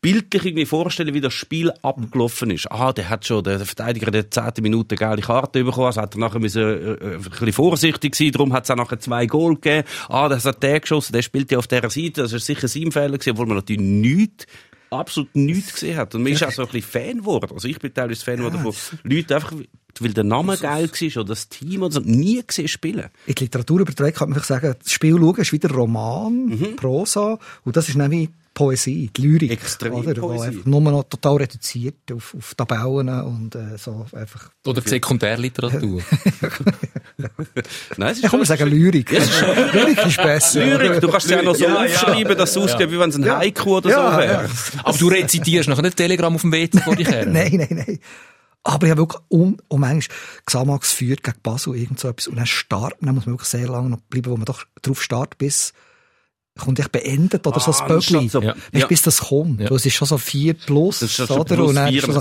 bildlich 0.00 0.44
irgendwie 0.44 0.66
vorstellen, 0.66 1.14
wie 1.14 1.20
das 1.20 1.32
Spiel 1.32 1.72
abgelaufen 1.82 2.50
ist. 2.50 2.70
Ah, 2.70 2.92
der 2.92 3.08
hat 3.08 3.26
schon, 3.26 3.42
der 3.42 3.60
Verteidiger, 3.60 4.10
der 4.10 4.30
zehnte 4.30 4.60
Minute 4.60 4.96
geile 4.96 5.22
Karte 5.22 5.64
bekommen, 5.64 5.86
also 5.86 6.02
hat 6.02 6.14
er 6.14 6.20
nachher 6.20 6.40
müssen, 6.40 6.62
äh, 6.62 7.14
äh, 7.14 7.18
ein 7.40 7.52
vorsichtig 7.52 8.14
sein, 8.14 8.32
darum 8.32 8.52
hat 8.52 8.64
es 8.64 8.70
auch 8.70 8.76
nachher 8.76 9.00
zwei 9.00 9.26
Goal 9.26 9.54
gegeben. 9.54 9.88
Ah, 10.08 10.28
das 10.28 10.44
hat 10.44 10.62
der 10.62 10.80
geschossen, 10.80 11.12
der 11.12 11.22
spielt 11.22 11.50
ja 11.50 11.58
auf 11.58 11.68
dieser 11.68 11.88
Seite, 11.88 12.22
das 12.22 12.32
ist 12.34 12.44
sicher 12.44 12.68
sein 12.68 12.92
Fehler 12.92 13.12
gewesen, 13.12 13.30
obwohl 13.30 13.46
man 13.46 13.56
natürlich 13.56 13.80
nichts 13.80 14.46
absolut 14.94 15.34
nichts 15.34 15.74
gesehen 15.74 15.96
hat. 15.96 16.14
Und 16.14 16.22
man 16.22 16.32
ist 16.32 16.42
auch 16.44 16.50
so 16.50 16.62
ein 16.62 16.68
bisschen 16.68 16.90
Fan 16.90 17.18
geworden. 17.18 17.50
Also 17.52 17.68
ich 17.68 17.78
bin 17.78 17.92
teilweise 17.92 18.24
Fan 18.24 18.36
geworden 18.36 18.60
von 18.60 18.74
Leuten 19.02 19.32
einfach, 19.32 19.52
weil 20.00 20.12
der 20.12 20.24
Name 20.24 20.56
geil 20.56 20.90
war 20.90 21.20
oder 21.20 21.28
das 21.28 21.48
Team 21.48 21.82
oder 21.82 21.92
so, 21.94 22.00
nie 22.00 22.42
gesehen 22.46 22.68
spielen. 22.68 23.08
In 23.26 23.34
die 23.34 23.44
Literatur 23.44 23.80
übertragen 23.80 24.14
kann 24.14 24.30
man 24.30 24.40
sagen, 24.40 24.74
das 24.80 24.90
Spiel 24.92 25.16
schauen 25.18 25.36
ist 25.36 25.52
wieder 25.52 25.70
Roman, 25.70 26.46
Mhm. 26.46 26.76
Prosa, 26.76 27.38
und 27.64 27.76
das 27.76 27.88
ist 27.88 27.96
nämlich 27.96 28.30
Poesie, 28.54 29.10
die 29.14 29.22
Lyrik. 29.22 29.50
Extrem 29.50 29.94
oder, 29.94 30.14
Poesie. 30.14 30.62
Nur 30.64 30.80
noch 30.80 31.02
total 31.04 31.36
reduziert 31.38 31.96
auf, 32.12 32.34
auf 32.38 32.54
Tabellen 32.54 33.08
und 33.24 33.54
äh, 33.56 33.76
so 33.76 34.06
einfach. 34.12 34.50
Oder 34.64 34.80
die 34.80 34.88
Sekundärliteratur. 34.88 36.00
Nein, 37.96 38.10
es 38.12 38.18
ist 38.18 38.24
Ich 38.24 38.30
kann 38.30 38.38
man 38.40 38.46
sagen 38.46 38.68
Lyrik. 38.70 39.10
Lyrik 39.10 40.06
ist 40.06 40.16
besser. 40.16 40.64
Lyrik, 40.64 41.00
du 41.00 41.08
kannst 41.08 41.26
es 41.26 41.32
ja 41.32 41.42
noch 41.42 41.54
so 41.54 41.64
Ja, 41.64 41.84
ja. 41.84 41.92
aufschreiben, 41.92 42.36
dass 42.38 42.50
es 42.50 42.56
aussieht, 42.56 42.90
wie 42.90 42.98
wenn 42.98 43.10
es 43.10 43.16
ein 43.16 43.24
Ja. 43.24 43.38
Haiku 43.38 43.76
oder 43.76 43.90
Ja, 43.90 44.12
so 44.12 44.18
wäre. 44.18 44.32
ja. 44.44 44.48
Aber 44.84 44.98
du 44.98 45.08
rezitierst 45.08 45.68
nachher 45.68 45.82
nicht 45.82 45.96
Telegram 45.96 46.34
auf 46.34 46.40
dem 46.42 46.52
WC 46.52 46.80
vor 46.80 46.96
dich 46.96 47.08
her. 47.08 47.26
nein, 47.28 47.52
nein, 47.54 47.84
nein. 47.86 47.98
Aber 48.62 48.86
ich 48.86 48.90
habe 48.92 49.02
wirklich, 49.02 49.20
um, 49.28 49.58
um 49.68 49.80
manchmal, 49.80 50.16
Xamax 50.46 50.92
führt 50.92 51.22
gegen 51.22 51.36
Basel 51.42 51.76
irgend 51.76 52.00
so 52.00 52.08
etwas, 52.08 52.28
und 52.28 52.36
dann 52.36 52.46
startet, 52.46 52.98
dann 53.02 53.14
muss 53.14 53.26
man 53.26 53.34
wirklich 53.34 53.50
sehr 53.50 53.68
lange 53.68 53.90
noch 53.90 54.00
bleiben, 54.00 54.30
wo 54.30 54.36
man 54.36 54.46
doch 54.46 54.64
drauf 54.80 55.02
startet, 55.02 55.36
bis, 55.36 55.74
kommt 56.58 56.78
echt 56.78 56.92
beendet, 56.92 57.44
oder 57.46 57.58
so 57.58 57.72
Ah, 57.72 57.80
ein 57.82 57.88
Böckli. 57.88 58.28
so- 58.28 58.40
Ja. 58.40 58.54
Nicht 58.72 58.86
bis 58.88 59.02
das 59.02 59.18
kommt. 59.18 59.60
Ja. 59.60 59.70
Es 59.72 59.84
ist 59.86 59.94
schon 59.94 60.06
so 60.06 60.18
4 60.18 60.54
plus, 60.54 61.00
Das 61.00 61.10
ist 61.10 61.16
schon 61.26 61.38
oder? 61.38 61.56
plus 61.56 61.68
und 61.70 61.74
dann 61.74 61.88
vier, 61.88 61.98
ist 61.98 62.04
schon 62.04 62.14
so, 62.14 62.20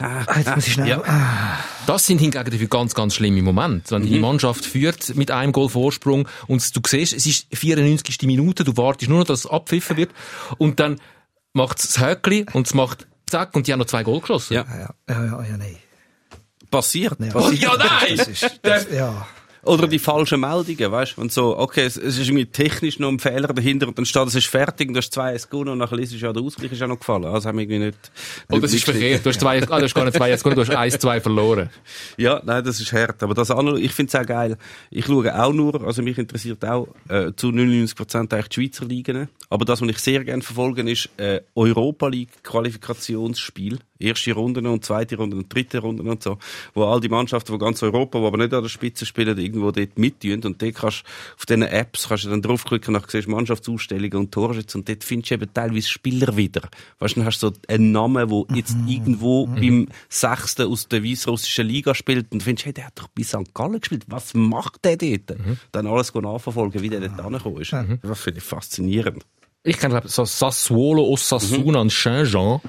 ah, 0.00 0.24
ah, 0.26 0.36
jetzt 0.38 0.54
muss 0.54 0.66
ich 0.66 0.72
schnell, 0.74 0.88
Ja. 0.88 1.02
ah. 1.06 1.58
Das 1.86 2.04
sind 2.06 2.18
hingegen 2.18 2.44
dafür 2.50 2.66
ganz, 2.68 2.94
ganz 2.94 3.14
schlimme 3.14 3.40
Momente. 3.42 3.94
Wenn 3.94 4.04
die 4.06 4.18
Mannschaft 4.18 4.66
führt 4.66 5.14
mit 5.16 5.30
einem 5.30 5.52
Goal 5.52 5.68
Vorsprung 5.70 6.28
und 6.48 6.76
du 6.76 6.80
siehst, 6.86 7.14
es 7.14 7.24
ist 7.26 7.46
94. 7.56 8.26
Minute, 8.26 8.64
du 8.64 8.76
wartest 8.76 9.08
nur 9.08 9.20
noch, 9.20 9.26
dass 9.26 9.40
es 9.40 9.46
abpfiffen 9.50 9.96
wird 9.96 10.10
und 10.58 10.78
dann 10.80 11.00
macht 11.54 11.78
es 11.78 11.92
das 11.94 12.04
Höckli 12.04 12.44
und 12.52 12.66
es 12.66 12.74
macht 12.74 13.06
zack 13.26 13.54
und 13.56 13.66
die 13.66 13.72
haben 13.72 13.78
noch 13.78 13.86
zwei 13.86 14.02
Goal 14.02 14.20
geschossen. 14.20 14.52
Ja. 14.54 14.66
Ja, 14.68 14.90
ja, 15.08 15.24
ja, 15.24 15.42
ja, 15.44 15.56
nein. 15.56 15.76
Passiert. 16.70 17.16
Ja. 17.20 17.28
Oh, 17.34 17.40
passiert. 17.40 17.62
ja, 17.62 17.76
nein! 17.78 18.16
Das 18.18 18.28
ist, 18.28 18.58
das, 18.62 18.86
ja. 18.92 19.26
Oder 19.66 19.88
die 19.88 19.98
falschen 19.98 20.40
Meldungen, 20.40 20.92
weißt 20.92 21.16
du? 21.16 21.20
Und 21.20 21.32
so, 21.32 21.58
okay, 21.58 21.82
es, 21.82 21.96
es 21.96 22.18
ist 22.18 22.28
irgendwie 22.28 22.46
technisch 22.46 22.98
noch 22.98 23.08
ein 23.08 23.18
Fehler 23.18 23.48
dahinter 23.48 23.88
und 23.88 23.98
dann 23.98 24.06
steht, 24.06 24.26
es 24.28 24.34
ist 24.34 24.46
fertig 24.46 24.88
und 24.88 24.94
du 24.94 24.98
hast 24.98 25.12
zwei 25.12 25.34
es 25.34 25.48
gewonnen 25.48 25.70
und 25.70 25.78
nachher 25.78 25.98
ist 25.98 26.12
ja 26.12 26.32
der 26.32 26.42
Ausgleich 26.42 26.72
ist 26.72 26.80
ja 26.80 26.86
noch 26.86 26.98
gefallen. 26.98 27.24
Also 27.24 27.48
haben 27.48 27.56
wir 27.58 27.62
irgendwie 27.62 27.86
nicht. 27.86 28.10
Und 28.48 28.62
das 28.62 28.72
ist 28.72 28.84
verkehrt. 28.84 29.24
Du 29.24 29.30
hast 29.30 29.40
zwei, 29.40 29.62
ah, 29.62 29.78
du 29.78 29.84
hast 29.84 29.94
gar 29.94 30.04
nicht 30.04 30.16
zwei 30.16 30.34
gewonnen, 30.34 30.56
du 30.56 30.62
hast 30.62 30.70
eins, 30.70 30.98
zwei 30.98 31.20
verloren. 31.20 31.70
Ja, 32.16 32.40
nein, 32.44 32.64
das 32.64 32.80
ist 32.80 32.92
hart. 32.92 33.22
Aber 33.22 33.34
das 33.34 33.50
andere, 33.50 33.80
ich 33.80 33.92
finde 33.92 34.10
es 34.10 34.14
auch 34.14 34.26
geil. 34.26 34.56
Ich 34.90 35.06
schaue 35.06 35.38
auch 35.38 35.52
nur, 35.52 35.84
also 35.84 36.02
mich 36.02 36.18
interessiert 36.18 36.64
auch 36.64 36.88
äh, 37.08 37.32
zu 37.36 37.48
99% 37.48 38.32
eigentlich 38.32 38.48
die 38.48 38.54
Schweizer 38.54 38.84
Ligen. 38.86 39.28
Aber 39.48 39.64
das, 39.64 39.80
was 39.80 39.88
ich 39.88 39.98
sehr 39.98 40.24
gerne 40.24 40.42
verfolge, 40.42 40.88
ist 40.90 41.08
äh, 41.18 41.40
Europa 41.54 42.08
League 42.08 42.42
Qualifikationsspiel. 42.42 43.78
Erste 43.98 44.32
Runde 44.32 44.60
und 44.68 44.84
zweite 44.84 45.16
Runde 45.16 45.36
und 45.36 45.52
dritte 45.52 45.78
Runde 45.78 46.02
und 46.02 46.22
so. 46.22 46.38
Wo 46.74 46.84
all 46.84 47.00
die 47.00 47.08
Mannschaften 47.08 47.48
von 47.48 47.58
ganz 47.58 47.82
Europa, 47.82 48.18
die 48.18 48.26
aber 48.26 48.36
nicht 48.36 48.52
an 48.52 48.62
der 48.62 48.68
Spitze 48.68 49.06
spielen, 49.06 49.38
irgendwo 49.56 49.70
dort 49.70 49.98
mittun. 49.98 50.42
Und 50.44 50.62
dort 50.62 50.74
kannst 50.74 51.04
auf 51.38 51.46
diesen 51.46 51.62
Apps 51.62 52.08
kannst 52.08 52.24
du 52.24 52.30
dann 52.30 52.42
draufklicken, 52.42 52.92
nach 52.92 53.08
siehst 53.08 53.28
Mannschaftsausstellungen 53.28 54.16
und 54.18 54.32
Torschützen. 54.32 54.80
Und 54.80 54.88
dort 54.88 55.04
findest 55.04 55.30
du 55.30 55.34
eben 55.34 55.52
teilweise 55.52 55.88
Spieler 55.88 56.36
wieder. 56.36 56.62
Weißt 56.98 57.16
du, 57.16 57.20
dann 57.20 57.26
hast 57.26 57.42
du 57.42 57.48
so 57.48 57.54
einen 57.68 57.92
Namen, 57.92 58.28
der 58.28 58.56
jetzt 58.56 58.76
irgendwo 58.86 59.46
beim 59.46 59.88
Sechsten 60.08 60.66
aus 60.70 60.88
der 60.88 61.02
weißrussischen 61.02 61.66
Liga 61.66 61.94
spielt 61.94 62.32
und 62.32 62.42
findest, 62.42 62.66
hey, 62.66 62.72
der 62.72 62.86
hat 62.86 62.98
doch 62.98 63.08
bei 63.08 63.22
St. 63.22 63.54
Gallen 63.54 63.80
gespielt. 63.80 64.04
Was 64.08 64.34
macht 64.34 64.84
der 64.84 64.96
dort? 64.96 65.38
Dann 65.72 65.86
alles 65.86 66.14
nachverfolgen, 66.14 66.82
wie 66.82 66.88
der 66.88 67.00
dort 67.00 67.20
angekommen 67.20 67.60
ist. 67.60 67.72
Das 67.72 68.20
finde 68.20 68.38
ich 68.38 68.44
faszinierend. 68.44 69.24
Ich 69.66 69.78
kenne, 69.78 69.94
glaube 69.94 70.08
so 70.08 70.24
Sassuolo, 70.24 71.02
Osasuna 71.08 71.80
und 71.80 71.90
Saint-Jean. 71.90 72.60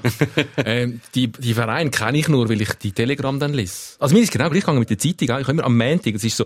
ähm, 0.64 1.00
die, 1.14 1.28
die 1.28 1.54
Vereine 1.54 1.90
kenne 1.90 2.18
ich 2.18 2.28
nur, 2.28 2.48
weil 2.48 2.60
ich 2.60 2.72
die 2.74 2.90
Telegram 2.90 3.38
dann 3.38 3.54
lese. 3.54 3.94
Also 4.00 4.16
mir 4.16 4.22
ist 4.22 4.32
genau 4.32 4.50
gleich 4.50 4.62
gegangen 4.62 4.80
mit 4.80 4.90
der 4.90 4.98
Zeitung. 4.98 5.28
Ich 5.28 5.30
habe 5.30 5.52
immer 5.52 5.64
am 5.64 5.78
Montag, 5.78 6.16
es 6.16 6.24
ist 6.24 6.36
so 6.36 6.44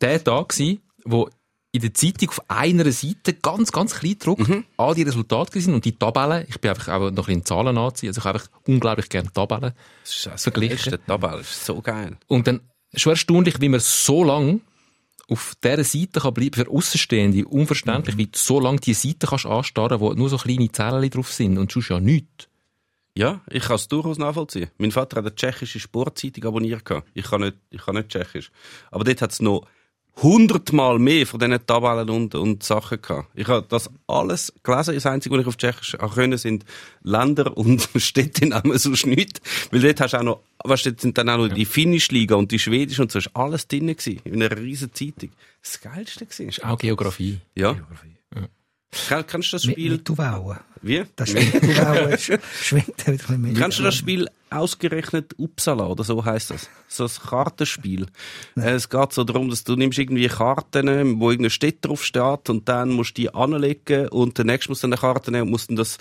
der 0.00 0.22
Tag 0.22 0.50
gewesen, 0.50 0.80
wo 1.04 1.28
in 1.72 1.80
der 1.80 1.92
Zeitung 1.92 2.28
auf 2.28 2.40
einer 2.46 2.92
Seite 2.92 3.34
ganz, 3.34 3.72
ganz 3.72 3.96
klein 3.96 4.12
gedruckt 4.12 4.48
all 4.76 4.94
die 4.94 5.02
Resultate 5.02 5.60
sind 5.60 5.74
und 5.74 5.84
die 5.84 5.98
Tabellen. 5.98 6.46
Ich 6.48 6.60
bin 6.60 6.70
einfach 6.70 6.86
auch 6.88 7.00
noch 7.00 7.08
ein 7.08 7.14
bisschen 7.16 7.34
in 7.34 7.44
Zahlen 7.44 7.76
anziehen. 7.76 8.10
Also 8.10 8.20
ich 8.20 8.24
habe 8.24 8.38
einfach 8.38 8.50
unglaublich 8.68 9.08
gerne 9.08 9.32
Tabellen. 9.32 9.72
Das 10.04 10.14
ist 10.14 10.26
das 10.26 10.42
Verglichen. 10.44 10.76
geilste 10.76 11.04
Tabelle. 11.04 11.38
Das 11.38 11.50
ist 11.50 11.64
so 11.64 11.80
geil. 11.80 12.16
Und 12.28 12.46
dann 12.46 12.60
schon 12.94 13.10
erstaunlich, 13.10 13.60
wie 13.60 13.68
man 13.68 13.80
so 13.80 14.22
lang 14.22 14.60
auf 15.34 15.54
dieser 15.62 15.82
Seite 15.82 16.20
kann 16.20 16.32
bleiben, 16.32 16.54
für 16.54 16.70
Außenstehende, 16.70 17.44
unverständlich, 17.44 18.16
wie 18.16 18.26
du 18.26 18.38
so 18.38 18.60
lange 18.60 18.78
die 18.78 18.94
Seite 18.94 19.26
kannst 19.26 19.46
anstarren, 19.46 19.98
wo 19.98 20.12
nur 20.12 20.28
so 20.28 20.36
kleine 20.36 20.70
Zellen 20.70 21.10
drauf 21.10 21.32
sind 21.32 21.58
und 21.58 21.72
sonst 21.72 21.88
ja 21.88 21.98
nichts. 21.98 22.48
Ja, 23.16 23.42
ich 23.50 23.64
kann 23.64 23.76
es 23.76 23.88
durchaus 23.88 24.18
nachvollziehen. 24.18 24.70
Mein 24.78 24.92
Vater 24.92 25.18
hat 25.18 25.26
eine 25.26 25.34
tschechische 25.34 25.80
Sportzeitung 25.80 26.44
abonniert. 26.44 26.82
Ich 27.14 27.24
kann 27.24 27.40
nicht, 27.40 27.56
ich 27.70 27.84
kann 27.84 27.96
nicht 27.96 28.08
tschechisch. 28.10 28.52
Aber 28.92 29.02
dort 29.02 29.22
hat 29.22 29.32
es 29.32 29.40
noch 29.40 29.66
hundertmal 30.22 30.98
mehr 30.98 31.26
von 31.26 31.40
diesen 31.40 31.66
Tabellen 31.66 32.08
und, 32.10 32.34
und 32.34 32.62
Sachen 32.62 33.02
gehabt. 33.02 33.28
Ich 33.34 33.48
habe 33.48 33.66
das 33.68 33.90
alles 34.06 34.52
gelesen. 34.62 34.94
Das 34.94 35.06
Einzige, 35.06 35.34
was 35.34 35.42
ich 35.42 35.46
auf 35.48 35.56
Tschechisch 35.56 35.98
auch 35.98 36.14
können, 36.14 36.38
sind 36.38 36.64
Länder 37.02 37.56
und 37.56 37.88
Städtenamen, 37.96 38.78
sonst 38.78 39.06
nicht. 39.06 39.40
Weil 39.70 39.80
dort 39.80 40.00
hast 40.00 40.14
du 40.14 40.18
auch 40.18 40.22
noch, 40.22 40.40
weißt 40.64 40.86
du, 40.86 40.94
sind 40.96 41.18
dann 41.18 41.28
auch 41.28 41.38
noch 41.38 41.48
die 41.48 41.64
finnische 41.64 42.12
Liga 42.12 42.36
und 42.36 42.52
die 42.52 42.58
schwedische 42.58 43.02
und 43.02 43.10
so, 43.10 43.18
ist 43.18 43.30
alles 43.34 43.66
drin 43.66 43.88
gewesen. 43.88 44.20
In 44.24 44.42
einer 44.42 44.56
riesen 44.56 44.92
Zeitung. 44.92 45.30
Das 45.62 45.80
Geilste 45.80 46.24
gewesen. 46.24 46.48
Ist 46.48 46.64
auch 46.64 46.78
Geografie. 46.78 47.40
Ja. 47.54 47.76
Kennst 49.26 49.52
du 49.52 49.56
das 49.56 49.64
Mit, 49.66 49.74
Spiel? 49.74 49.90
mit 49.92 50.04
Tuvauen. 50.04 50.58
Wie? 50.82 51.02
Das 51.16 51.30
schwingt 52.60 53.08
ein 53.08 53.16
bisschen 53.16 53.40
mit. 53.40 53.56
Kennst 53.56 53.78
du 53.78 53.82
das 53.82 53.94
Spiel 53.96 54.28
ausgerechnet 54.50 55.34
Uppsala 55.36 55.86
oder 55.86 56.04
so 56.04 56.24
heißt 56.24 56.50
das? 56.50 56.68
So 56.88 57.04
ein 57.04 57.10
Kartenspiel. 57.28 58.06
Äh, 58.56 58.70
Es 58.74 58.88
geht 58.88 59.12
so 59.12 59.24
darum, 59.24 59.48
dass 59.50 59.64
du 59.64 59.74
nimmst 59.76 59.98
irgendwie 59.98 60.28
Karten, 60.28 60.86
wo 61.20 61.30
irgendeine 61.30 61.50
Stadt 61.50 61.76
drauf 61.80 62.04
steht 62.04 62.48
und 62.50 62.68
dann 62.68 62.90
musst 62.92 63.16
du 63.18 63.22
die 63.22 63.34
anlegen 63.34 64.08
und 64.08 64.38
der 64.38 64.44
nächste 64.44 64.70
muss 64.70 64.80
dann 64.80 64.92
eine 64.92 65.00
Karte 65.00 65.30
nehmen 65.32 65.44
und 65.44 65.50
muss 65.50 65.66
dann 65.66 65.76
das 65.76 65.98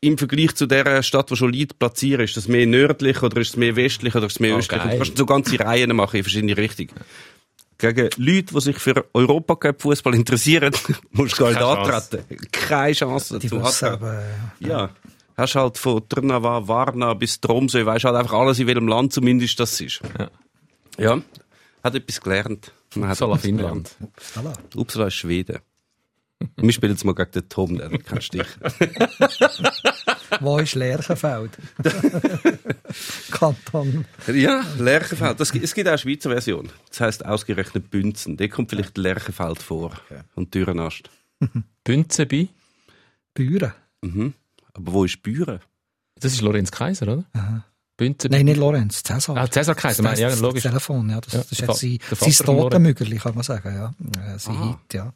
im 0.00 0.16
Vergleich 0.16 0.54
zu 0.54 0.66
der 0.66 1.02
Stadt, 1.02 1.30
die 1.30 1.36
schon 1.36 1.52
liegt, 1.52 1.78
platzieren. 1.78 2.22
Ist 2.24 2.36
das 2.36 2.48
mehr 2.48 2.66
nördlich 2.66 3.22
oder 3.22 3.40
ist 3.40 3.50
es 3.50 3.56
mehr 3.56 3.76
westlich 3.76 4.14
oder 4.14 4.26
ist 4.26 4.34
es 4.34 4.40
mehr 4.40 4.54
Ah, 4.54 4.58
östlich? 4.58 4.80
Und 4.82 4.90
du 4.92 4.96
kannst 4.98 5.18
so 5.18 5.26
ganze 5.26 5.60
Reihen 5.60 5.94
machen 5.94 6.16
in 6.16 6.22
verschiedene 6.24 6.56
Richtungen. 6.56 6.90
Gegen 7.80 8.10
Leute, 8.16 8.54
die 8.54 8.60
sich 8.60 8.78
für 8.78 9.04
Europacup-Fußball 9.14 10.14
interessieren, 10.14 10.74
musst 11.12 11.38
du 11.38 11.44
gar 11.44 11.50
nicht 11.50 11.60
Keine 11.60 11.74
Chance. 11.84 12.18
antreten. 12.18 12.48
Keine 12.50 12.92
Chance 12.92 13.38
Die 13.38 13.50
wissen 13.52 13.62
Hat- 13.64 13.82
aber, 13.84 14.22
ja. 14.58 14.90
Hast 15.36 15.54
halt 15.54 15.78
von 15.78 16.08
Trnava, 16.08 16.66
Varna 16.66 17.14
bis 17.14 17.40
Tromsø, 17.40 17.86
weißt 17.86 18.04
halt 18.06 18.16
einfach 18.16 18.32
alles, 18.32 18.58
in 18.58 18.66
welchem 18.66 18.88
Land 18.88 19.12
zumindest 19.12 19.60
das 19.60 19.80
ist. 19.80 20.00
Ja. 20.18 20.30
Ja. 20.98 21.22
Hat 21.84 21.94
etwas 21.94 22.20
gelernt. 22.20 22.72
Man 22.96 23.08
hat 23.08 23.18
Finnland. 23.40 23.94
Upsala. 24.00 24.50
gelernt. 24.50 24.74
Uppsala 24.76 25.06
ist 25.06 25.14
Schweden. 25.14 25.58
Wir 26.56 26.72
spielen 26.72 26.92
jetzt 26.92 27.04
mal 27.04 27.14
gegen 27.14 27.30
den 27.30 27.48
Tom, 27.48 27.78
der 27.78 27.90
kennst 27.98 28.32
dich. 28.34 28.46
Wo 30.40 30.58
ist 30.58 30.74
Lerchenfeld? 30.74 31.50
Kanton. 33.30 34.04
ja, 34.32 34.64
Lerchenfeld. 34.78 35.38
Das, 35.40 35.52
gibt- 35.52 35.64
es 35.64 35.74
gibt 35.74 35.86
auch 35.88 35.92
eine 35.92 35.98
Schweizer 35.98 36.30
Version. 36.30 36.68
Das 36.88 37.00
heisst 37.00 37.24
ausgerechnet 37.24 37.90
Bünzen. 37.90 38.36
Da 38.36 38.48
kommt 38.48 38.70
vielleicht 38.70 38.96
Lerchenfeld 38.98 39.62
vor. 39.62 39.92
Und 40.34 40.54
Dürrenast. 40.54 41.10
Bünze 41.84 42.26
bei? 42.26 42.48
Büren. 43.34 43.72
Mhm. 44.02 44.34
Aber 44.74 44.92
wo 44.92 45.04
ist 45.04 45.22
Büren? 45.22 45.60
Das 46.20 46.32
ist 46.32 46.40
Lorenz 46.40 46.70
Kaiser, 46.70 47.08
oder? 47.08 47.24
Bünze 47.96 48.28
Nein, 48.28 48.44
nicht 48.46 48.58
Lorenz, 48.58 49.02
Cäsar. 49.02 49.36
Ah, 49.36 49.48
Cäsar 49.50 49.74
Kaiser, 49.74 50.02
das, 50.04 50.20
ja, 50.20 50.32
logisch. 50.34 50.62
Das 50.62 50.70
Telefon, 50.72 51.10
ja. 51.10 51.20
Das, 51.20 51.32
Ja, 51.32 51.38
das 51.40 51.52
ist 51.52 51.60
jetzt 51.60 51.80
sein, 51.80 51.98
sein. 52.32 52.46
Totenmüggerli, 52.46 53.16
kann 53.16 53.34
man 53.34 53.42
sagen, 53.42 53.74
ja. 53.74 54.34
Äh, 54.34 54.38
sein 54.38 54.54
Aha. 54.56 54.68
Hit, 54.68 54.94
ja. 54.94 55.12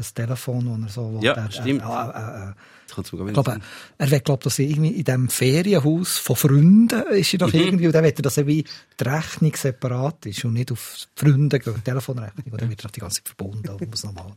Das 0.00 0.14
Telefon, 0.14 0.66
wo 0.66 0.82
er 0.82 0.88
so... 0.88 1.12
wo 1.12 1.20
Ja, 1.22 1.34
der, 1.34 1.50
stimmt. 1.50 1.82
Äh, 1.82 1.84
äh, 1.84 2.50
äh, 2.50 2.52
Das 2.88 3.04
ich 3.04 3.10
glaube, 3.10 3.60
er 3.98 4.10
will, 4.10 4.20
glaub, 4.20 4.40
dass 4.42 4.58
er 4.58 4.64
irgendwie 4.64 4.92
in 4.92 5.04
diesem 5.04 5.28
Ferienhaus 5.28 6.16
von 6.16 6.36
Freunden 6.36 7.02
ist 7.10 7.34
er 7.34 7.38
doch 7.40 7.52
Mhm. 7.52 7.60
irgendwie, 7.60 7.86
und 7.86 7.92
dann 7.94 8.02
will 8.04 8.14
er, 8.16 8.22
dass 8.22 8.38
er 8.38 8.46
wie 8.46 8.64
die 8.98 9.04
Rechnung 9.04 9.54
separat 9.54 10.24
ist 10.24 10.42
und 10.46 10.54
nicht 10.54 10.72
auf 10.72 11.06
Freunde 11.14 11.58
gehen, 11.58 11.74
die 11.76 11.82
Telefonrechnung, 11.82 12.46
und 12.50 12.62
dann 12.62 12.70
wird 12.70 12.82
er 12.82 12.90
die 12.90 13.00
ganze 13.00 13.22
Zeit 13.22 13.28
verbunden, 13.28 13.68
und 13.68 13.90
muss 13.90 14.04
nochmal, 14.04 14.32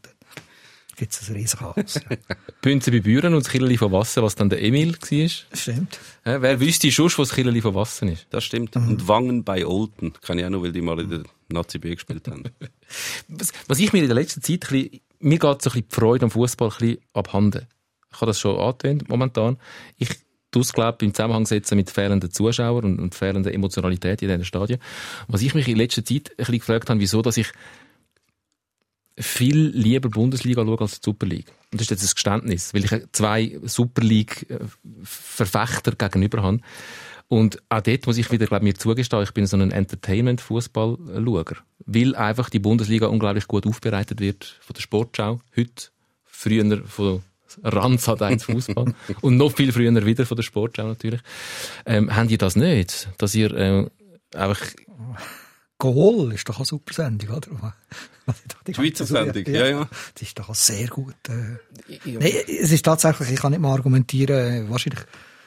gibt 0.98 1.14
es 1.14 1.30
ein 1.30 1.46
Chaos. 1.46 1.94
Ja. 1.96 2.18
Bünze 2.62 2.92
bei 2.92 3.00
Büren 3.00 3.34
und 3.34 3.46
das 3.46 3.52
Killerli 3.52 3.78
von 3.78 3.92
Wasser, 3.94 4.22
was 4.22 4.36
dann 4.36 4.50
der 4.50 4.62
Emil 4.62 4.94
war. 5.00 5.30
Stimmt. 5.58 5.98
Ja, 6.26 6.42
wer 6.42 6.60
wüsste 6.60 6.92
schon, 6.92 7.10
wo 7.16 7.22
das 7.24 7.34
Killerli 7.34 7.62
von 7.62 7.74
Wasser 7.74 8.06
ist? 8.08 8.28
Das 8.32 8.44
stimmt. 8.44 8.76
Und 8.76 9.08
Wangen 9.08 9.44
bei 9.46 9.66
Olten. 9.66 10.14
Kann 10.22 10.38
ich 10.40 10.46
auch 10.46 10.50
noch, 10.50 10.62
weil 10.62 10.74
die 10.74 10.82
mal 10.82 11.00
in 11.00 11.10
der 11.10 11.24
Nazi 11.48 11.80
B 11.80 11.96
gespielt 11.96 12.28
haben. 12.28 12.44
Was, 13.28 13.52
was 13.68 13.80
ich 13.80 13.92
mir 13.92 14.00
in 14.04 14.08
der 14.08 14.16
letzten 14.16 14.42
Zeit, 14.44 14.66
ein 14.66 14.82
bisschen, 14.82 15.02
mir 15.24 15.40
geht 15.40 15.62
so 15.62 15.70
die 15.70 15.86
Freude 15.90 16.26
am 16.26 16.32
Fußball 16.32 16.70
ein 16.70 16.78
bisschen 16.78 16.98
abhanden. 17.14 17.68
Ich 18.12 18.18
habe 18.18 18.28
das 18.28 18.40
schon 18.40 18.60
angetönt 18.60 19.10
momentan. 19.10 19.58
Ich 19.98 20.10
tue 20.52 20.62
es, 20.62 20.74
glaube 20.74 21.04
im 21.06 21.14
Zusammenhang 21.14 21.46
setzen 21.46 21.76
mit 21.76 21.90
fehlenden 21.90 22.32
Zuschauern 22.32 22.84
und, 22.84 23.00
und 23.00 23.16
fehlender 23.16 23.54
Emotionalität 23.54 24.22
in 24.22 24.28
diesen 24.28 24.46
Stadien. 24.46 24.80
Was 25.28 25.42
ich 25.42 25.56
mich 25.56 25.68
in 25.68 25.78
letzter 25.78 26.06
Zeit 26.06 26.30
ein 26.32 26.36
bisschen 26.38 26.60
gefragt 26.60 26.90
habe, 26.90 27.00
wieso, 27.00 27.22
dass 27.22 27.38
ich 27.38 27.52
viel 29.18 29.68
lieber 29.68 30.10
Bundesliga 30.10 30.64
schaue 30.64 30.82
als 30.82 31.00
die 31.00 31.06
Super 31.06 31.26
League. 31.28 31.52
Und 31.72 31.80
das 31.80 31.84
ist 31.84 31.92
jetzt 31.92 32.04
ein 32.04 32.14
Geständnis, 32.14 32.74
weil 32.74 32.84
ich 32.86 32.92
zwei 33.12 33.60
Super 33.64 34.02
League-Verfechter 34.02 35.92
gegenüber 35.94 36.42
habe. 36.42 36.60
Und 37.34 37.58
auch 37.70 37.82
dort 37.82 38.06
muss 38.06 38.20
ich 38.20 38.30
wieder, 38.32 38.46
glaube 38.46 38.64
mir 38.64 38.76
zugestehen, 38.76 39.24
ich 39.24 39.32
bin 39.32 39.48
so 39.48 39.58
ein 39.58 39.72
Entertainment-Fußball-Schauer. 39.72 41.46
Weil 41.80 42.16
einfach 42.16 42.52
die 42.52 42.60
Bundesliga 42.60 43.08
unglaublich 43.08 43.48
gut 43.48 43.66
aufbereitet 43.66 44.20
wird 44.20 44.60
von 44.62 44.76
der 44.76 44.82
Sportschau. 44.82 45.40
Heute, 45.58 45.88
früher 46.26 46.84
von 46.86 47.24
Ranz 47.64 48.08
1 48.08 48.44
Fußball. 48.44 48.94
und 49.22 49.38
noch 49.38 49.52
viel 49.52 49.72
früher 49.72 50.06
wieder 50.06 50.28
von 50.28 50.36
der 50.38 50.44
Sportschau 50.44 50.88
natürlich. 50.88 51.22
Ähm, 51.88 52.16
haben 52.16 52.28
die 52.28 52.38
das 52.38 52.56
nicht? 52.56 53.10
Dass 53.18 53.34
ihr 53.34 53.52
äh, 53.52 53.88
einfach 54.36 54.62
Goal 55.80 56.34
ist 56.34 56.48
doch 56.48 56.58
eine 56.58 56.66
super 56.66 56.94
Sendung, 56.94 57.36
oder? 57.36 57.76
Die 58.68 58.76
Schweizer 58.76 59.08
Sendung, 59.08 59.44
ja, 59.48 59.66
ja. 59.66 59.90
Das 60.14 60.22
ist 60.22 60.38
doch 60.38 60.54
sehr 60.54 60.88
gut. 60.88 61.16
Äh. 61.28 61.58
Nein, 62.06 62.32
es 62.48 62.72
ist 62.72 62.86
tatsächlich, 62.86 63.32
ich 63.32 63.40
kann 63.40 63.52
nicht 63.52 63.60
mal 63.60 63.74
argumentieren, 63.74 64.70
wahrscheinlich 64.70 65.04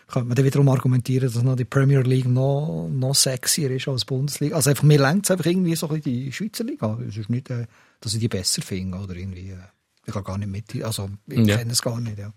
könnte 0.08 0.28
man 0.28 0.36
dann 0.36 0.44
wiederum 0.44 0.68
argumentieren, 0.68 1.32
dass 1.32 1.42
noch 1.42 1.56
die 1.56 1.64
Premier 1.64 2.00
League 2.02 2.28
noch, 2.28 2.88
noch 2.90 3.14
sexier 3.14 3.70
ist 3.70 3.88
als 3.88 4.02
die 4.02 4.06
Bundesliga. 4.06 4.56
Also 4.56 4.70
einfach, 4.70 4.84
mir 4.84 5.00
längt 5.00 5.24
es 5.26 5.30
einfach 5.30 5.46
irgendwie 5.46 5.74
so 5.74 5.88
ein 5.88 5.96
bisschen 6.00 6.12
die 6.12 6.32
Schweizer 6.32 6.64
Liga. 6.64 6.98
Es 7.08 7.16
ist 7.16 7.28
nicht, 7.28 7.50
äh, 7.50 7.66
dass 8.00 8.14
ich 8.14 8.20
die 8.20 8.28
besser 8.28 8.62
finde 8.62 8.98
oder 8.98 9.16
irgendwie, 9.16 9.50
äh, 9.50 9.56
ich 10.06 10.12
kann 10.14 10.22
gar 10.24 10.38
nicht 10.38 10.50
mit, 10.50 10.84
also 10.84 11.10
ich 11.28 11.38
Ja. 11.46 11.56
kenne 11.56 11.72
es 11.72 11.82
gar 11.82 12.00
nicht, 12.00 12.18
ja. 12.18 12.32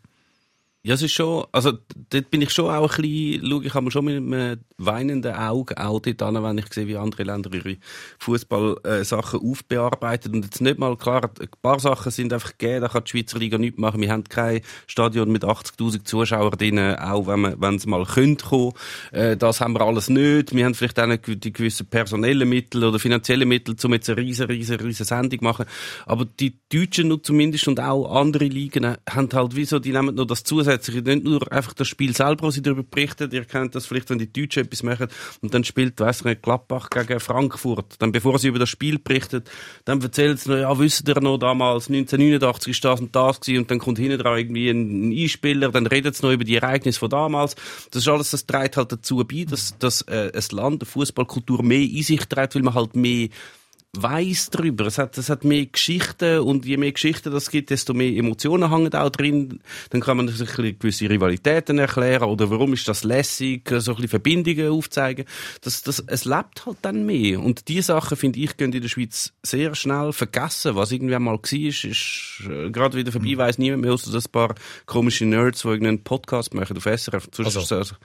Ja, 0.82 0.94
es 0.94 1.02
ist 1.02 1.12
schon, 1.12 1.46
also 1.52 1.74
dort 2.10 2.32
bin 2.32 2.42
ich 2.42 2.52
schon 2.52 2.74
auch 2.74 2.96
ein 2.96 3.02
bisschen, 3.02 3.46
schaue 3.46 3.66
ich 3.66 3.76
einmal 3.76 3.92
schon 3.92 4.06
mit 4.06 4.16
einem 4.16 4.60
weinenden 4.78 5.36
Auge 5.36 5.78
auch 5.78 6.00
dort 6.00 6.22
an, 6.22 6.42
wenn 6.42 6.58
ich 6.58 6.74
sehe, 6.74 6.88
wie 6.88 6.96
andere 6.96 7.24
Länder 7.24 7.54
ihre 7.54 7.76
Fußball-Sachen 8.20 9.42
aufbearbeiten. 9.42 10.34
Und 10.36 10.46
jetzt 10.46 10.62
nicht 10.62 10.80
mal, 10.80 10.96
klar, 10.96 11.32
ein 11.38 11.50
paar 11.62 11.82
Sachen 11.82 12.14
sind 12.14 12.32
einfach 12.32 12.58
gegeben, 12.58 12.80
da 12.80 12.88
kann 12.88 13.04
die 13.04 13.10
Schweizer 13.10 13.40
Liga 13.40 13.58
nichts 13.58 13.78
machen. 13.78 14.00
Wir 14.00 14.10
haben 14.10 14.24
kein 14.24 14.62
Stadion 14.88 15.30
mit 15.30 15.44
80'000 15.44 16.06
Zuschauern 16.06 16.58
drin, 16.58 16.80
auch 16.80 17.28
wenn 17.28 17.42
man, 17.42 17.60
wenn 17.60 17.76
es 17.76 17.86
mal 17.86 18.06
könnte 18.06 18.46
kommen. 18.46 18.72
Äh, 19.12 19.36
das 19.36 19.60
haben 19.60 19.74
wir 19.74 19.82
alles 19.82 20.10
nicht. 20.10 20.56
Wir 20.56 20.64
haben 20.64 20.76
vielleicht 20.76 20.98
auch 21.02 21.08
nicht 21.08 21.44
die 21.44 21.52
gewissen 21.52 21.88
personellen 21.88 22.48
Mittel 22.48 22.86
oder 22.86 23.00
finanziellen 23.00 23.50
Mittel, 23.50 23.76
um 23.84 23.94
jetzt 23.94 24.10
eine 24.10 24.22
riesen, 24.22 24.46
riesen, 24.46 24.78
riesen 24.78 25.06
Sendung 25.06 25.40
zu 25.40 25.44
machen. 25.44 25.66
Aber 26.06 26.24
die 26.24 26.58
Deutschen 26.72 27.10
nur 27.10 27.22
zumindest 27.22 27.68
und 27.68 27.82
auch 27.82 28.16
andere 28.16 28.46
Ligen 28.46 28.86
äh, 28.86 28.96
haben 29.10 29.28
halt 29.34 29.58
wieso, 29.58 29.80
die 29.80 29.92
nehmen 29.92 30.16
nur 30.16 30.26
das 30.26 30.46
zusätzliche, 30.46 30.69
nicht 30.78 31.24
nur 31.24 31.52
einfach 31.52 31.74
das 31.74 31.88
Spiel 31.88 32.16
selber, 32.16 32.48
was 32.48 32.56
sie 32.56 32.62
darüber 32.62 32.84
berichten. 32.84 33.30
Ihr 33.32 33.46
kennt 33.46 33.76
das 33.76 33.86
vielleicht, 33.86 34.10
wenn 34.10 34.20
die 34.20 34.32
Deutschen 34.32 34.64
etwas 34.64 34.84
machen 34.84 35.08
und 35.42 35.54
dann 35.54 35.64
spielt, 35.64 36.00
ich 36.00 36.24
nicht, 36.24 36.42
Gladbach 36.42 36.90
gegen 36.90 37.20
Frankfurt. 37.20 37.96
Dann, 38.00 38.12
bevor 38.12 38.40
sie 38.40 38.50
über 38.50 38.60
das 38.60 38.70
Spiel 38.70 39.00
berichten, 39.00 39.44
dann 39.86 40.02
erzählen 40.02 40.38
sie 40.38 40.50
noch, 40.50 40.58
ja, 40.58 40.80
wisst 40.80 41.08
ihr 41.08 41.20
noch, 41.22 41.38
damals 41.38 41.90
1989 41.90 42.72
ist 42.72 42.84
das 42.84 43.00
und 43.00 43.16
das 43.16 43.42
gewesen 43.42 43.62
und 43.62 43.72
dann 43.72 43.80
kommt 43.80 43.98
hinten 43.98 44.20
dran 44.20 44.38
irgendwie 44.38 44.70
ein 44.70 45.12
Einspieler, 45.12 45.70
dann 45.70 45.88
redet 45.88 46.16
sie 46.16 46.26
noch 46.26 46.34
über 46.34 46.44
die 46.44 46.56
Ereignisse 46.56 47.00
von 47.00 47.10
damals. 47.10 47.56
Das 47.92 48.04
ist 48.04 48.08
alles, 48.08 48.32
das 48.32 48.46
trägt 48.46 48.78
halt 48.78 48.92
dazu 48.92 49.18
bei, 49.18 49.46
dass, 49.46 49.78
dass 49.80 50.02
äh, 50.04 50.32
ein 50.34 50.44
Land, 50.56 50.82
eine 50.82 50.90
Fußballkultur 50.90 51.64
mehr 51.64 51.80
in 51.80 52.04
sich 52.04 52.26
trägt, 52.26 52.56
weil 52.56 52.64
man 52.64 52.74
halt 52.74 52.96
mehr 52.96 53.30
weiß 53.98 54.52
drüber. 54.52 54.86
Es 54.86 54.98
hat, 55.00 55.18
es 55.18 55.30
hat 55.30 55.44
mehr 55.44 55.66
Geschichten 55.66 56.40
und 56.40 56.66
je 56.66 56.78
mehr 56.78 56.92
Geschichten 56.92 57.32
das 57.32 57.50
gibt, 57.50 57.72
desto 57.72 57.94
mehr 57.96 58.16
Emotionen 58.16 58.72
hängen 58.72 58.94
auch 58.94 59.10
drin. 59.10 59.62
Dann 59.90 60.02
kann 60.02 60.18
man 60.18 60.28
sich 60.28 60.54
gewisse 60.54 61.10
Rivalitäten 61.10 61.80
erklären 61.80 62.30
oder 62.30 62.50
warum 62.52 62.74
ist 62.74 62.88
das 62.88 63.04
lässig, 63.04 63.68
so 63.70 63.92
ein 63.92 63.96
bisschen 63.96 64.10
Verbindungen 64.10 64.70
aufzeigen. 64.70 65.26
Das, 65.62 65.82
das, 65.82 66.04
es 66.06 66.26
lebt 66.26 66.66
halt 66.68 66.78
dann 66.84 67.06
mehr. 67.06 67.40
Und 67.40 67.68
die 67.68 67.82
Sachen, 67.82 68.16
finde 68.16 68.40
ich, 68.40 68.58
gehen 68.58 68.72
in 68.72 68.82
der 68.82 68.90
Schweiz 68.90 69.34
sehr 69.42 69.74
schnell 69.74 70.14
vergessen. 70.14 70.76
Was 70.76 70.92
irgendwann 70.92 71.24
mal 71.24 71.34
war, 71.40 71.54
ist, 71.60 71.84
ist 71.84 72.44
äh, 72.48 72.70
gerade 72.70 72.96
wieder 72.96 73.12
vorbei, 73.12 73.38
weiss 73.38 73.58
niemand 73.58 73.82
mehr, 73.82 73.94
außer 73.94 74.16
ein 74.16 74.32
paar 74.32 74.54
komische 74.86 75.26
Nerds, 75.26 75.64
die 75.64 75.68
irgendeinen 75.68 76.04
Podcast 76.04 76.54
machen 76.54 76.78
auf 76.78 76.84
SRF. 76.86 77.28
Sonst 77.32 77.58
Also. 77.58 77.76
also, 77.76 77.96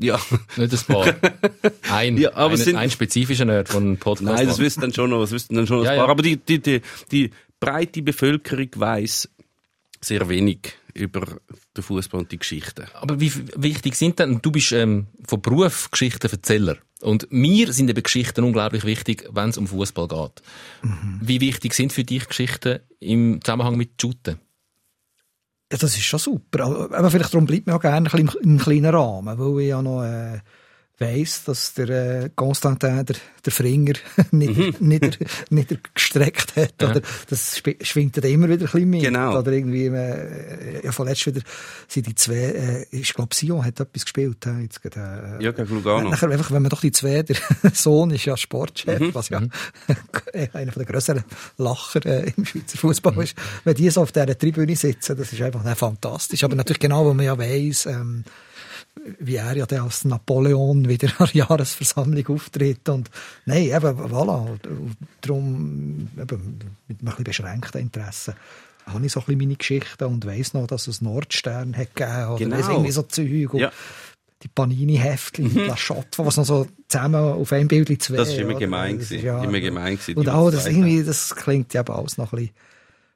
ja. 0.00 0.18
nicht 0.56 0.72
ein 0.72 0.94
paar. 0.94 1.14
Ein, 1.90 2.16
Ja, 2.18 2.34
aber 2.34 2.52
ein, 2.54 2.56
sind- 2.56 2.76
ein 2.76 2.90
spezifischer 2.90 3.44
Nerd 3.44 3.68
von 3.68 3.96
Podcast. 3.96 4.22
Nein, 4.36 4.46
das 4.46 4.58
wissen 4.58 4.80
dann 4.80 4.92
schon 4.94 5.10
noch, 5.10 5.19
das 5.20 5.32
wissen 5.32 5.54
dann 5.54 5.66
schon 5.66 5.78
noch 5.78 5.84
Ja, 5.84 5.90
ein 5.92 5.96
paar. 5.98 6.06
ja. 6.06 6.10
Aber 6.12 6.22
die, 6.22 6.36
die, 6.36 6.60
die, 6.60 6.80
die 7.10 7.30
breite 7.58 8.02
Bevölkerung 8.02 8.68
weiß 8.74 9.28
sehr 10.00 10.28
wenig 10.28 10.72
über 10.94 11.26
den 11.76 11.82
Fußball 11.84 12.20
und 12.22 12.32
die 12.32 12.38
Geschichten. 12.38 12.86
Aber 12.94 13.20
wie 13.20 13.32
wichtig 13.56 13.94
sind 13.94 14.18
denn, 14.18 14.40
du 14.42 14.50
bist 14.50 14.72
ähm, 14.72 15.06
von 15.26 15.40
Beruf 15.40 15.90
Geschichtenverzähler. 15.90 16.76
Und 17.02 17.30
mir 17.30 17.72
sind 17.72 17.88
eben 17.88 18.02
Geschichten 18.02 18.44
unglaublich 18.44 18.84
wichtig, 18.84 19.26
wenn 19.32 19.50
es 19.50 19.56
um 19.58 19.66
Fußball 19.66 20.08
geht. 20.08 20.42
Wie 21.22 21.40
wichtig 21.40 21.72
sind 21.74 21.92
für 21.92 22.04
dich 22.04 22.26
Geschichten 22.28 22.80
im 22.98 23.40
Zusammenhang 23.42 23.76
mit 23.76 23.90
Shooten? 24.00 24.38
Ja, 25.72 25.78
das 25.78 25.96
ist 25.96 26.02
schon 26.04 26.18
super. 26.18 26.90
Aber 26.92 27.10
vielleicht 27.10 27.32
darum 27.32 27.46
bleibt 27.46 27.66
mir 27.66 27.76
auch 27.76 27.80
gerne 27.80 28.10
ein 28.12 28.24
bisschen 28.26 28.40
im 28.42 28.58
kleinen 28.58 28.92
Rahmen, 28.94 29.38
weil 29.38 29.62
ich 29.62 29.68
ja 29.68 29.80
noch 29.80 30.02
äh, 30.02 30.40
weiss, 31.00 31.44
dass 31.44 31.72
der 31.74 31.88
äh, 32.24 32.30
Constantin 32.36 33.04
der, 33.06 33.16
der 33.44 33.52
Fringer 33.52 33.94
nicht, 34.30 34.80
nicht, 34.80 35.18
nicht 35.50 35.94
gestreckt 35.94 36.54
hat. 36.56 36.74
Oder 36.82 37.00
das 37.28 37.62
schwingt 37.82 38.16
dann 38.18 38.24
immer 38.30 38.48
wieder 38.48 38.66
ein 38.66 38.70
bisschen 38.70 38.90
mit. 38.90 39.02
Genau. 39.02 39.38
Oder 39.38 39.52
irgendwie, 39.52 39.86
äh, 39.86 40.84
ja, 40.84 40.92
vorletzt 40.92 41.26
wieder 41.26 41.40
sind 41.88 42.06
die 42.06 42.14
zwei, 42.14 42.34
äh, 42.34 42.86
ich 42.90 43.14
glaube, 43.14 43.34
Sion 43.34 43.64
hat 43.64 43.80
etwas 43.80 44.04
gespielt. 44.04 44.44
Äh, 44.46 44.60
jetzt, 44.60 44.80
äh, 44.84 45.42
Ja, 45.42 45.52
gegen 45.52 45.74
Lugano. 45.74 46.10
Nachher 46.10 46.28
einfach, 46.30 46.50
wenn 46.50 46.62
man 46.62 46.70
doch 46.70 46.82
die 46.82 46.92
zwei, 46.92 47.22
der 47.22 47.36
Sohn 47.72 48.10
ist 48.10 48.26
ja 48.26 48.36
Sportchef, 48.36 49.00
Mhm. 49.00 49.14
was 49.14 49.30
ja 49.30 49.40
einer 50.52 50.72
der 50.72 50.84
grösseren 50.84 51.24
Lacher 51.56 52.04
äh, 52.04 52.32
im 52.36 52.44
Schweizer 52.44 52.76
Fußball 52.78 53.22
ist. 53.24 53.36
Wenn 53.64 53.74
die 53.74 53.88
so 53.90 54.02
auf 54.02 54.12
dieser 54.12 54.36
Tribüne 54.36 54.76
sitzen, 54.76 55.16
das 55.16 55.32
ist 55.32 55.40
einfach 55.40 55.64
äh, 55.64 55.74
fantastisch. 55.74 56.44
Aber 56.44 56.54
natürlich 56.56 56.80
genau, 56.80 57.06
wo 57.06 57.14
man 57.14 57.24
ja 57.24 57.38
weiss, 57.38 57.86
ähm, 57.86 58.24
wie 59.18 59.36
er 59.36 59.56
ja 59.56 59.66
dann 59.66 59.82
als 59.84 60.04
Napoleon 60.04 60.88
wieder 60.88 61.08
an 61.18 61.26
der 61.32 61.34
Jahresversammlung 61.46 62.26
auftritt. 62.28 62.88
Und 62.88 63.10
nein, 63.46 63.62
eben, 63.64 63.74
voilà. 63.76 64.46
Darum, 65.20 66.08
eben, 66.20 66.58
mit 66.88 67.00
einem 67.00 67.00
ein 67.00 67.04
bisschen 67.04 67.24
beschränkten 67.24 67.80
Interesse 67.80 68.34
habe 68.86 69.06
ich 69.06 69.12
so 69.12 69.20
ein 69.20 69.26
bisschen 69.26 69.38
meine 69.38 69.56
Geschichten 69.56 70.04
und 70.04 70.26
weiss 70.26 70.52
noch, 70.54 70.66
dass 70.66 70.88
es 70.88 71.00
Nordstern 71.00 71.76
hat 71.76 71.94
gegeben 71.94 72.26
oder 72.28 72.38
Genau. 72.38 72.56
irgendwie 72.70 72.90
so 72.90 73.02
Zeug. 73.02 73.54
Und 73.54 73.60
Ja. 73.60 73.72
Die 74.42 74.48
Panini-Heftchen, 74.48 75.50
die 75.50 75.60
Plachotte, 75.60 76.24
was 76.24 76.38
noch 76.38 76.46
so 76.46 76.66
zusammen 76.88 77.16
auf 77.22 77.52
einem 77.52 77.68
Bild 77.68 78.02
zwei. 78.02 78.16
Das 78.16 78.30
ist 78.30 78.38
immer 78.38 78.50
oder? 78.52 78.58
gemein 78.60 78.98
Das 78.98 79.10
ist 79.10 79.22
ja- 79.22 79.44
Immer 79.44 79.60
gemein 79.60 79.98
Und 80.14 80.28
auch, 80.30 80.50
das 80.50 80.66
irgendwie, 80.66 81.04
das 81.04 81.36
klingt 81.36 81.74
ja 81.74 81.82
alles 81.84 82.16
noch 82.16 82.32
ein 82.32 82.38
bisschen 82.38 82.54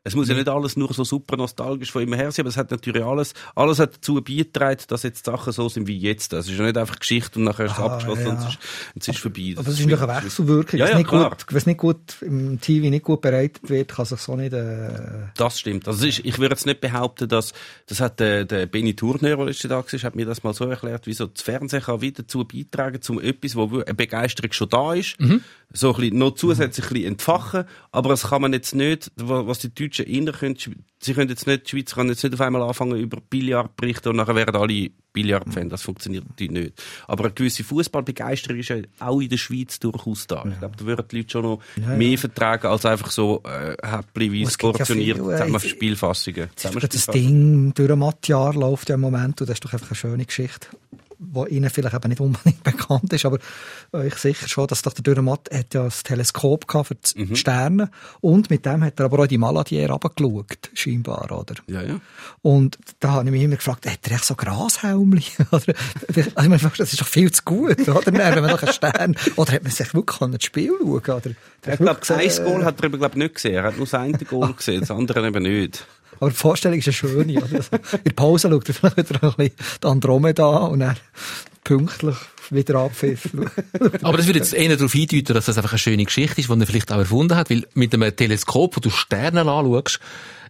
Es 0.07 0.15
muss 0.15 0.29
ja 0.29 0.35
nicht 0.35 0.51
alles 0.51 0.77
nur 0.77 0.93
so 0.93 1.03
super 1.03 1.39
nostalgisch 1.39 1.91
von 1.91 2.03
immer 2.03 2.17
her 2.17 2.31
sein, 2.31 2.43
aber 2.43 2.51
es 2.51 2.59
hat 2.59 2.71
natürlich 2.71 3.03
alles, 3.03 3.33
alles 3.55 3.79
hat 3.79 3.97
dazu 3.97 4.17
beigetragen, 4.23 4.83
dass 4.89 5.03
jetzt 5.03 5.25
Sachen 5.25 5.51
so 5.51 5.71
sind 5.71 5.87
wie 5.87 5.97
jetzt. 5.97 6.35
Es 6.35 6.47
ist 6.47 6.59
ja 6.59 6.65
nicht 6.65 6.77
einfach 6.77 6.99
Geschichte 6.99 7.39
und 7.39 7.47
nachher 7.47 7.65
ist 7.65 7.73
es 7.73 7.79
Aha, 7.79 7.87
abgeschlossen 7.87 8.27
ja. 8.27 8.31
und 8.33 8.39
es 8.39 8.45
ist, 8.45 8.59
und 8.95 9.03
es 9.03 9.09
ist 9.09 9.19
vorbei. 9.19 9.55
Aber 9.57 9.69
es 9.69 9.81
ist 9.81 9.87
natürlich 9.87 10.03
eine 10.03 10.25
Wechselwirkung. 10.25 10.79
Ja, 10.79 10.89
ja, 10.91 10.99
nicht 10.99 11.09
klar. 11.09 11.31
gut, 11.31 11.47
wenn 11.49 11.57
es 11.57 11.67
nicht 11.67 11.79
gut 11.79 11.99
im 12.21 12.61
TV 12.61 12.91
nicht 12.91 13.03
gut 13.03 13.23
bereitet 13.23 13.71
wird, 13.71 13.89
kann 13.93 14.05
sich 14.05 14.21
so 14.21 14.37
nicht. 14.37 14.53
Äh, 14.53 14.91
Das 15.37 15.59
stimmt. 15.59 15.89
Also 15.89 16.07
ist, 16.07 16.19
ich 16.19 16.39
würde 16.39 16.55
jetzt 16.55 16.67
nicht 16.67 16.83
behaupten, 16.83 17.27
dass, 17.27 17.55
das 17.87 18.01
hat 18.01 18.21
der, 18.21 18.45
der 18.45 18.67
Benny 18.67 18.95
Turner, 18.95 19.37
der 19.37 19.47
letzte 19.47 19.69
da 19.69 19.77
war, 19.77 19.85
hat 19.85 20.15
mir 20.17 20.27
das 20.27 20.43
mal 20.43 20.53
so 20.53 20.67
erklärt, 20.67 21.07
wieso 21.07 21.29
das 21.29 21.41
Fernsehen 21.41 21.83
kann 21.83 22.03
wieder 22.03 22.25
dazu 22.25 22.45
beitragen, 22.45 23.01
zum 23.01 23.21
etwas, 23.21 23.57
wo 23.57 23.81
eine 23.81 23.95
Begeisterung 23.95 24.53
schon 24.53 24.69
da 24.69 24.93
ist, 24.93 25.17
so 25.77 25.93
ein 25.93 26.01
bisschen 26.01 26.19
noch 26.19 26.35
zusätzlich 26.37 26.87
ein 26.87 26.93
bisschen 26.95 27.09
entfachen, 27.09 27.65
aber 27.91 28.11
es 28.11 28.23
kann 28.29 28.41
man 28.43 28.53
jetzt 28.53 28.75
nicht, 28.75 29.11
wa- 29.17 29.45
was 29.47 29.59
die 29.59 29.75
Deutschen 29.75 30.07
inner 30.07 30.31
können, 30.33 30.57
sie 31.01 31.15
können 31.15 31.29
jetzt 31.29 31.47
nicht, 31.49 31.67
die 31.67 31.71
Schweiz 31.71 31.95
kann 31.95 32.09
jetzt 32.09 32.23
nicht 32.23 32.33
auf 32.33 32.41
einmal 32.41 32.63
anfangen 32.63 32.97
über 32.97 33.19
Billard 33.29 33.75
berichten 33.77 34.11
und 34.11 34.17
nachher 34.17 34.37
werden 34.37 34.55
alle 34.55 34.91
Billard-Fans, 35.13 35.71
das 35.71 35.83
funktioniert 35.83 36.25
nicht. 36.41 36.73
Aber 37.07 37.25
eine 37.25 37.33
gewisse 37.35 37.63
Fußballbegeisterung 37.65 38.59
ist 38.59 38.69
ja 38.69 38.77
auch 39.01 39.21
in 39.21 39.29
der 39.29 39.37
Schweiz 39.37 39.79
durchaus 39.81 40.27
da. 40.27 40.45
Ich 40.49 40.59
glaube, 40.59 40.77
da 40.77 40.85
würden 40.87 41.07
die 41.11 41.17
Leute 41.19 41.31
schon 41.31 41.43
noch 41.43 41.61
mehr 41.97 42.19
vertragen, 42.19 42.67
als 42.69 42.85
einfach 42.87 43.11
so, 43.11 43.43
äh, 43.45 43.77
häppchenweise 43.85 44.43
Es 44.45 44.59
gibt 44.59 44.73
ja 44.73 44.79
portioniert 44.79 45.19
äh, 45.19 45.23
zusammen 45.23 45.57
ich- 45.57 45.71
Spielfassungen. 45.71 46.49
das 46.89 47.07
Ding 47.09 47.75
durch 47.75 47.91
ein 47.91 47.99
Mattjahr 47.99 48.55
läuft 48.55 48.89
ja 48.89 48.95
im 48.95 49.03
Moment 49.03 49.41
und 49.41 49.49
das 49.51 49.55
ist 49.57 49.65
doch 49.65 49.73
einfach 49.73 49.89
eine 49.91 49.97
schöne 49.97 50.25
Geschichte, 50.25 50.69
die 51.25 51.55
Ihnen 51.55 51.71
vielleicht 51.71 51.95
eben 51.95 52.09
nicht 52.09 52.21
unbedingt 52.21 52.63
bekannt 52.65 53.13
ist, 53.13 53.25
aber 53.25 53.39
euch 53.93 54.15
sicher 54.17 54.49
schon, 54.49 54.67
dass 54.67 54.83
der 54.83 54.93
Dürrematt 54.93 55.51
hat 55.53 55.75
ja 55.75 55.85
das 55.85 56.03
Teleskop 56.03 56.67
gehabt 56.69 56.89
für 56.89 56.95
die 56.95 57.25
Mhm. 57.25 57.37
Sterne 57.37 57.91
und 58.21 58.51
mit 58.51 58.67
dem 58.67 58.85
hat 58.85 58.99
er 58.99 59.07
aber 59.07 59.21
auch 59.21 59.27
die 59.27 59.39
Maladier 59.39 59.91
runtergeschaut, 59.91 60.71
scheinbar, 60.75 61.31
oder? 61.31 61.55
Ja, 61.67 61.83
ja. 61.83 62.01
Und 62.43 62.79
da 63.01 63.13
habe 63.13 63.25
ich 63.27 63.31
mich 63.31 63.43
immer 63.43 63.57
gefragt, 63.57 63.87
hat 63.87 64.01
er 64.05 64.13
echt 64.13 64.25
so 64.25 64.35
Grashelmli? 64.35 65.23
Oder, 65.51 65.75
also 66.09 66.21
ich 66.21 66.35
meine, 66.35 66.59
das 66.77 66.93
ist 66.93 67.01
doch 67.01 67.07
viel 67.07 67.31
zu 67.33 67.43
gut, 67.45 67.89
oder? 67.89 68.13
Wenn 68.13 68.43
man 68.43 68.51
doch 68.51 68.63
einen 68.63 68.73
Stern, 68.73 69.17
oder 69.37 69.53
hat 69.53 69.63
man 69.63 69.73
sich 69.73 69.95
wirklich 69.95 70.21
an 70.21 70.33
das 70.33 70.43
Spiel 70.45 70.73
schauen, 70.79 71.01
oder? 71.01 71.31
Ich 71.67 71.79
glaube, 71.79 72.01
das 72.01 72.11
ein 72.11 72.45
Goal 72.45 72.65
hat 72.65 72.81
er 72.81 72.85
eben, 72.87 72.99
glaub, 72.99 73.17
nicht 73.17 73.35
gesehen. 73.37 73.55
Er 73.55 73.63
hat 73.65 73.77
nur 73.77 73.87
das 73.87 73.95
eine 73.95 74.19
Goal 74.19 74.53
gesehen, 74.53 74.81
das 74.81 74.91
andere 74.91 75.27
eben 75.27 75.43
nicht. 75.43 75.87
Aber 76.21 76.31
die 76.31 76.37
Vorstellung 76.37 76.79
ist 76.79 76.87
eine 76.87 76.93
schöne, 76.95 77.39
oder? 77.43 77.57
Also, 77.57 77.77
in 77.93 78.05
der 78.05 78.13
Pause 78.13 78.49
schaut 78.51 78.69
er 78.69 78.75
vielleicht 78.75 78.97
wieder 78.97 79.23
ein 79.23 79.33
bisschen 79.37 79.53
die 79.83 79.87
Andromeda 79.87 80.51
an 80.51 80.71
und 80.73 80.81
dann 80.81 80.97
pünktlich 81.63 82.17
wieder 82.51 82.79
abpfiffen. 82.81 83.51
Aber 84.03 84.17
das 84.19 84.27
würde 84.27 84.39
jetzt 84.39 84.53
eher 84.53 84.77
darauf 84.77 84.93
hindeuten, 84.93 85.35
dass 85.35 85.47
das 85.47 85.57
einfach 85.57 85.73
eine 85.73 85.79
schöne 85.79 86.05
Geschichte 86.05 86.41
ist, 86.41 86.51
die 86.51 86.61
er 86.61 86.67
vielleicht 86.67 86.93
auch 86.93 86.99
erfunden 86.99 87.37
hat, 87.37 87.51
weil 87.51 87.67
mit 87.75 87.95
einem 87.95 88.15
Teleskop, 88.15 88.77
wo 88.77 88.81
du 88.81 88.91
Sterne 88.91 89.41
anschaust, 89.41 89.99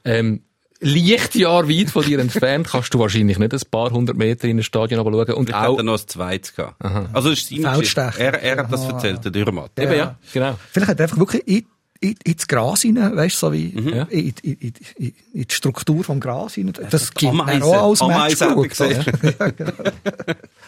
ähm, 0.05 0.43
Lichtjahr 0.81 1.69
weit 1.69 1.91
von 1.91 2.05
dir 2.05 2.19
entfernt, 2.19 2.69
kannst 2.71 2.93
du 2.93 2.99
wahrscheinlich 2.99 3.39
nicht 3.39 3.55
ein 3.55 3.61
paar 3.71 3.91
hundert 3.91 4.17
Meter 4.17 4.49
in 4.49 4.59
ein 4.59 4.63
Stadion 4.63 5.01
schauen 5.01 5.33
und 5.33 5.49
Ich 5.49 5.55
auch, 5.55 5.81
noch 5.83 5.99
ein 5.99 6.09
zweites 6.09 6.55
gehabt. 6.55 6.77
Also, 7.13 7.31
es 7.31 7.49
ist 7.49 7.49
seine. 7.49 7.83
Er, 8.19 8.43
er 8.43 8.57
hat 8.59 8.73
das 8.73 8.85
erzählt, 8.85 9.25
der 9.25 9.31
Dürrmatt. 9.31 9.71
eben, 9.79 9.97
ja, 9.97 10.17
genau. 10.33 10.59
Vielleicht 10.73 10.91
hat 10.91 10.99
er 11.01 11.05
einfach 11.05 11.19
wirklich 11.19 11.47
in, 11.47 11.67
in, 12.05 12.17
ins 12.25 12.47
Gras 12.47 12.85
rein, 12.85 12.97
weißt 12.97 13.37
du, 13.37 13.47
so 13.47 13.53
wie 13.53 13.65
Mhm. 13.75 13.89
In, 13.89 14.09
in, 14.11 14.35
in, 14.43 14.73
in, 14.97 15.15
in 15.33 15.43
die 15.49 15.55
Struktur 15.55 16.05
vom 16.05 16.21
Gras 16.21 16.57
rein. 16.57 16.73
Das 16.91 17.13
gibt 17.13 17.33
Ameisen. 17.33 17.61
mir 17.61 17.67
auch 17.67 17.91
als 17.91 18.03
Ameisen 18.03 18.49
hat 18.49 18.57
er 18.57 18.57
Match 18.57 18.69
gesehen. 18.69 19.05
ja, 19.39 19.51
genau. 19.51 19.73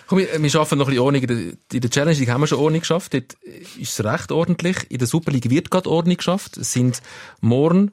Komm, 0.07 0.19
wir, 0.19 0.43
wir 0.43 0.51
schaffen 0.51 0.79
noch 0.79 0.87
ein 0.87 0.91
bisschen 0.91 1.05
Ordnung. 1.05 1.23
In 1.23 1.29
der, 1.29 1.75
in 1.75 1.81
der 1.81 1.91
Challenge 1.91 2.19
League 2.19 2.31
haben 2.31 2.41
wir 2.41 2.47
schon 2.47 2.59
Ordnung 2.59 2.81
geschafft. 2.81 3.13
Dort 3.15 3.37
ist 3.79 3.99
es 3.99 4.05
recht 4.05 4.33
ordentlich. 4.33 4.77
In 4.89 4.99
der 4.99 5.07
Super 5.07 5.31
League 5.31 5.51
wird 5.51 5.71
gerade 5.71 5.91
Ordnung 5.91 6.17
geschafft. 6.17 6.57
Es 6.57 6.73
sind 6.73 7.03
morgen, 7.41 7.93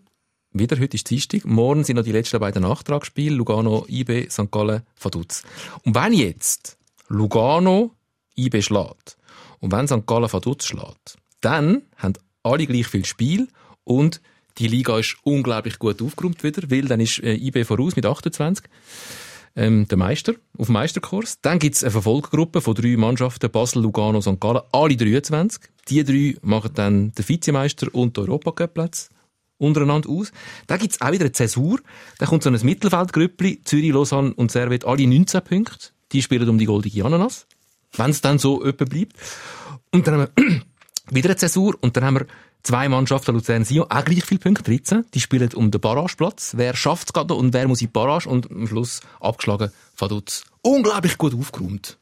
wieder 0.52 0.80
heute 0.80 0.96
ist 0.96 1.10
Dienstag, 1.10 1.46
morgen 1.46 1.84
sind 1.84 1.98
noch 1.98 2.04
die 2.04 2.12
letzten 2.12 2.40
beiden 2.40 2.64
Nachtragsspiele. 2.64 3.36
Lugano, 3.36 3.86
IB, 3.90 4.30
St. 4.30 4.52
Gallen, 4.52 4.84
Vaduz. 4.96 5.44
Und 5.84 5.96
wenn 5.96 6.14
jetzt 6.14 6.78
Lugano 7.10 7.92
IB 8.38 8.62
schlägt 8.62 9.18
und 9.60 9.72
wenn 9.72 9.88
St. 9.88 10.08
Gallen 10.08 10.32
Vaduz 10.32 10.66
schlägt, 10.66 11.18
dann 11.42 11.82
haben 11.98 12.14
alle 12.44 12.68
gleich 12.68 12.88
viel 12.88 13.06
Spiel 13.06 13.48
und 13.84 14.22
die 14.58 14.68
Liga 14.68 15.00
ist 15.00 15.18
unglaublich 15.24 15.80
gut 15.80 16.02
aufgeräumt 16.02 16.44
wieder, 16.44 16.70
weil 16.70 16.84
dann 16.84 17.00
ist 17.00 17.20
äh, 17.20 17.34
IB 17.34 17.64
voraus 17.64 17.96
mit 17.96 18.06
28 18.06 18.66
ähm, 19.56 19.88
der 19.88 19.98
Meister 19.98 20.34
auf 20.58 20.68
dem 20.68 20.74
Meisterkurs. 20.74 21.40
Dann 21.42 21.60
gibt's 21.60 21.84
eine 21.84 21.92
Verfolggruppe 21.92 22.62
von 22.62 22.76
drei 22.76 22.96
Mannschaften, 22.98 23.50
Basel, 23.50 23.82
Lugano, 23.82 24.22
St. 24.22 24.40
Gallen, 24.40 24.62
alle 24.72 24.96
23. 24.96 25.62
Die 25.90 26.04
drei 26.04 26.38
machen 26.42 26.72
dann 26.76 27.12
den 27.12 27.28
Vizemeister 27.28 27.88
und 27.94 28.18
den 28.18 28.24
Europacup-Platz 28.26 29.10
untereinander 29.58 30.10
aus. 30.10 30.32
Dann 30.68 30.80
gibt's 30.80 31.02
auch 31.02 31.12
wieder 31.12 31.26
eine 31.26 31.32
Zäsur. 31.32 31.80
Da 32.20 32.26
kommt 32.26 32.44
so 32.44 32.50
ein 32.50 32.60
Mittelfeldgrüppli, 32.62 33.62
Zürich, 33.64 33.92
Lausanne 33.92 34.34
und 34.34 34.52
Servet, 34.52 34.86
alle 34.86 35.08
19 35.08 35.42
Punkte. 35.42 35.90
Die 36.12 36.22
spielen 36.22 36.50
um 36.50 36.58
die 36.58 36.66
goldige 36.66 37.06
Ananas. 37.06 37.48
Wenn 37.96 38.12
es 38.12 38.22
dann 38.22 38.40
so 38.40 38.64
öppe 38.64 38.86
bleibt. 38.86 39.14
Und 39.92 40.08
dann 40.08 40.16
haben 40.16 40.32
wir 40.36 40.62
wieder 41.10 41.30
eine 41.30 41.36
Zäsur 41.38 41.76
und 41.82 41.96
dann 41.98 42.04
haben 42.04 42.16
wir 42.20 42.26
zwei 42.64 42.88
Mannschaften, 42.88 43.34
Luzern 43.36 43.66
Sion, 43.66 43.88
auch 43.90 44.06
gleich 44.06 44.24
viele 44.24 44.40
Punkte, 44.40 44.64
13. 44.64 45.06
Die 45.14 45.20
spielen 45.20 45.54
um 45.54 45.70
den 45.72 45.82
Barrageplatz. 45.82 46.54
Wer 46.56 46.76
schafft 46.76 47.10
es 47.10 47.14
gerade 47.14 47.34
und 47.34 47.54
wer 47.54 47.68
muss 47.68 47.82
in 47.82 47.88
die 47.88 47.92
Barrage 47.94 48.30
und 48.30 48.50
am 48.50 48.68
Schluss 48.68 49.02
abgeschlagen, 49.20 49.72
Vaduz. 49.98 50.44
Unglaublich 50.62 51.18
gut 51.18 51.34
aufgeräumt. 51.38 51.98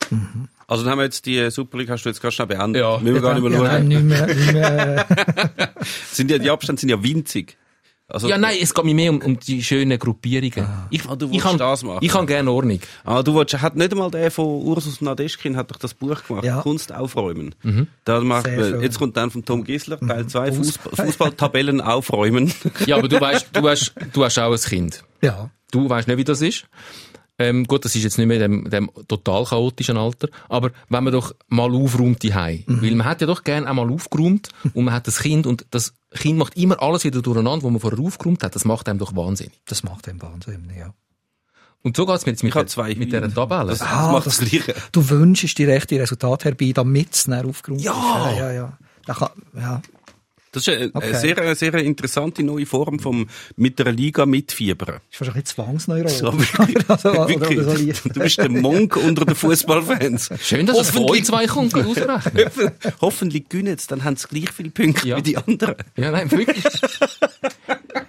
Also, 0.68 0.84
dann 0.84 0.92
haben 0.92 1.00
wir 1.00 1.06
jetzt 1.06 1.26
die 1.26 1.50
Super 1.50 1.80
League, 1.80 1.90
hast 1.90 2.04
du 2.06 2.10
jetzt 2.10 2.22
ganz 2.22 2.36
schnell 2.36 2.48
beendet. 2.48 2.82
Ja. 2.84 3.00
Müssen 3.00 3.16
wir 3.16 3.22
gar 3.22 3.34
nicht 3.34 3.44
mehr 3.44 3.52
Ja, 3.52 3.58
schauen. 3.58 3.68
nein, 3.68 3.88
nicht 3.88 4.04
mehr, 4.04 4.28
nicht 4.28 4.54
mehr, 4.54 5.08
Sind 6.12 6.30
ja, 6.32 6.38
die 6.38 6.50
Abstände 6.50 6.80
sind 6.80 6.90
ja 6.90 7.02
winzig. 7.04 7.58
Also, 8.12 8.28
Ja, 8.28 8.38
nein, 8.38 8.58
es 8.62 8.74
geht 8.74 8.84
mir 8.86 8.94
mehr 8.94 9.10
um, 9.12 9.22
um 9.22 9.40
die 9.40 9.64
schönen 9.64 9.98
Gruppierungen. 9.98 10.68
Ich, 10.90 11.08
Ah, 11.08 11.16
du 11.16 11.28
ich 11.28 11.32
willst 11.34 11.46
kann, 11.46 11.58
das 11.58 11.84
machen. 11.84 12.00
Ich 12.02 12.12
kann 12.12 12.28
gerne 12.28 12.52
Ordnung. 12.52 12.80
Ah, 13.04 13.24
du 13.24 13.34
wolltest, 13.34 13.62
hat 13.64 13.76
nicht 13.76 13.92
einmal 13.92 14.12
der 14.12 14.30
von 14.32 14.46
Ursus 14.46 15.02
Nadeschkin 15.02 15.56
hat 15.58 15.72
doch 15.72 15.78
das 15.78 15.94
Buch 15.94 16.22
gemacht, 16.28 16.44
Ja. 16.44 16.62
Kunst 16.62 16.94
aufräumen. 16.94 17.56
Da 18.06 18.20
macht, 18.22 18.46
man- 18.48 18.82
jetzt 18.82 19.00
kommt 19.00 19.16
dann 19.18 19.32
von 19.32 19.46
Tom 19.46 19.64
Gisler, 19.64 20.00
Teil 20.00 20.28
2, 20.28 20.52
Fußball, 20.52 21.06
Fußballtabellen 21.08 21.82
aufräumen. 21.82 22.54
Ja, 22.86 22.98
aber 22.98 23.08
du 23.08 23.20
weißt, 23.20 23.50
du 23.54 23.68
hast, 23.70 23.94
du 24.14 24.24
hast 24.26 24.38
auch 24.40 24.52
ein 24.52 24.60
Kind. 24.60 25.04
ja. 25.22 25.50
Du 25.74 25.90
weißt 25.90 26.10
nicht, 26.10 26.18
wie 26.18 26.26
das 26.26 26.42
ist. 26.42 26.66
Ähm, 27.42 27.66
gut, 27.66 27.86
das 27.86 27.96
ist 27.96 28.04
jetzt 28.04 28.18
nicht 28.18 28.28
mehr 28.28 28.38
in 28.46 28.64
dem, 28.64 28.70
dem 28.70 28.92
total 29.08 29.46
chaotischen 29.46 29.98
Alter. 29.98 30.28
Aber 30.50 30.72
wenn 30.90 31.04
man 31.04 31.14
doch 31.14 31.34
mal 31.48 31.74
aufräumt 31.74 32.22
die 32.24 32.34
Weil 32.34 32.96
man 32.96 33.06
hat 33.06 33.22
ja 33.22 33.28
doch 33.28 33.44
gerne 33.44 33.68
einmal 33.68 33.90
aufgeräumt 33.92 34.50
und 34.74 34.86
man 34.86 34.94
hat 34.94 35.08
das 35.08 35.20
Kind 35.20 35.46
und 35.48 35.66
das 35.72 35.94
Kind 36.14 36.38
macht 36.38 36.58
immer 36.58 36.82
alles 36.82 37.04
wieder 37.04 37.22
durcheinander, 37.22 37.64
was 37.66 37.72
man 37.72 37.80
vorher 37.80 38.00
aufgeräumt 38.00 38.44
hat. 38.44 38.54
Das 38.56 38.66
macht 38.66 38.88
einem 38.90 39.00
doch 39.00 39.16
wahnsinnig. 39.16 39.54
Das 39.66 39.84
macht 39.84 40.08
den 40.08 40.22
Wahnsinn, 40.22 40.70
ja. 40.78 40.94
Und 41.84 41.98
so 41.98 42.06
geht's 42.06 42.26
mir 42.28 42.34
jetzt 42.34 42.44
mit, 42.44 42.54
der, 42.54 42.68
zwei 42.68 42.94
mit 42.94 43.12
dieser. 43.12 43.34
Tabelle. 43.34 43.70
Das, 43.72 43.80
das 43.80 43.88
Ah, 43.88 44.12
macht 44.12 44.28
das- 44.28 44.38
das 44.38 44.50
Gleiche. 44.50 44.76
Du 44.92 45.10
wünschst 45.10 45.58
die 45.58 45.64
rechte 45.66 46.00
Resultate 46.00 46.46
herbei, 46.46 46.72
damit 46.74 47.14
es 47.14 47.24
dann 47.24 47.46
aufgeräumt 47.48 47.82
Ja! 47.82 48.30
ist. 48.30 48.38
Ja, 48.38 48.46
ja, 48.48 48.52
ja. 48.54 48.78
Da 49.08 49.14
kann, 49.16 49.30
ja. 49.56 49.82
Das 50.54 50.68
ist 50.68 50.70
eine, 50.76 50.92
Okay. 50.94 51.08
eine 51.08 51.18
sehr, 51.18 51.56
sehr 51.56 51.74
interessante 51.76 52.44
neue 52.44 52.66
Form 52.66 53.00
vom 53.00 53.28
mit 53.56 53.80
der 53.80 53.92
Liga 53.92 54.26
mitfiebern. 54.26 55.00
Ist 55.10 55.22
wahrscheinlich 55.22 55.44
ein 55.44 55.46
Zwangsneurose. 55.46 56.18
So, 56.18 56.28
also, 56.88 57.10
oder, 57.12 57.30
wirklich. 57.30 57.60
oder 57.60 57.78
so 57.78 57.84
leicht. 57.86 58.06
Du 58.06 58.20
bist 58.20 58.38
der 58.38 58.50
Monk 58.50 58.98
unter 58.98 59.24
den 59.26 59.36
Fußballfans. 59.36 60.30
Schön, 60.42 60.66
dass 60.66 60.78
es 60.80 60.90
von 60.90 61.08
zwei 61.24 61.48
kommt, 61.48 61.74
ausrechnen. 61.74 62.72
Hoffentlich 63.02 63.48
gewinnen 63.48 63.78
sie, 63.78 63.88
dann 63.88 64.04
haben 64.04 64.18
sie 64.18 64.28
gleich 64.28 64.52
viele 64.52 64.72
Punkte 64.72 65.08
Ja. 65.08 65.18
wie 65.18 65.22
die 65.22 65.38
anderen. 65.38 65.76
Ja, 65.96 66.12
nein, 66.12 66.30
wirklich. 66.32 66.64
ja, 66.64 66.70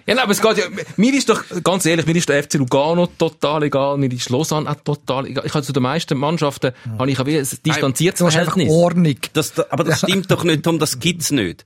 Ja, 0.05 0.15
nein, 0.15 0.19
aber 0.19 0.31
es 0.33 0.41
geht 0.41 0.57
ja, 0.57 0.65
mir 0.97 1.13
ist 1.13 1.29
doch, 1.29 1.43
ganz 1.63 1.85
ehrlich, 1.85 2.05
mir 2.05 2.15
ist 2.15 2.27
der 2.27 2.43
FC 2.43 2.55
Lugano 2.55 3.07
total 3.07 3.63
egal, 3.63 3.97
mir 3.97 4.11
ist 4.11 4.29
Lausanne 4.29 4.69
auch 4.69 4.75
total 4.83 5.27
egal. 5.27 5.45
Ich 5.45 5.53
habe 5.53 5.63
zu 5.65 5.71
den 5.71 5.83
meisten 5.83 6.17
Mannschaften, 6.17 6.73
habe 6.99 7.09
ich 7.09 7.19
auch 7.19 7.25
ein 7.25 7.47
distanziertes 7.65 8.19
Verhältnis. 8.19 8.69
Ordnung. 8.69 9.15
Das, 9.31 9.57
aber 9.71 9.85
das 9.85 9.99
stimmt 9.99 10.29
doch 10.29 10.43
nicht, 10.43 10.63
Tom, 10.63 10.77
das 10.77 10.99
gibt's 10.99 11.31
nicht. 11.31 11.65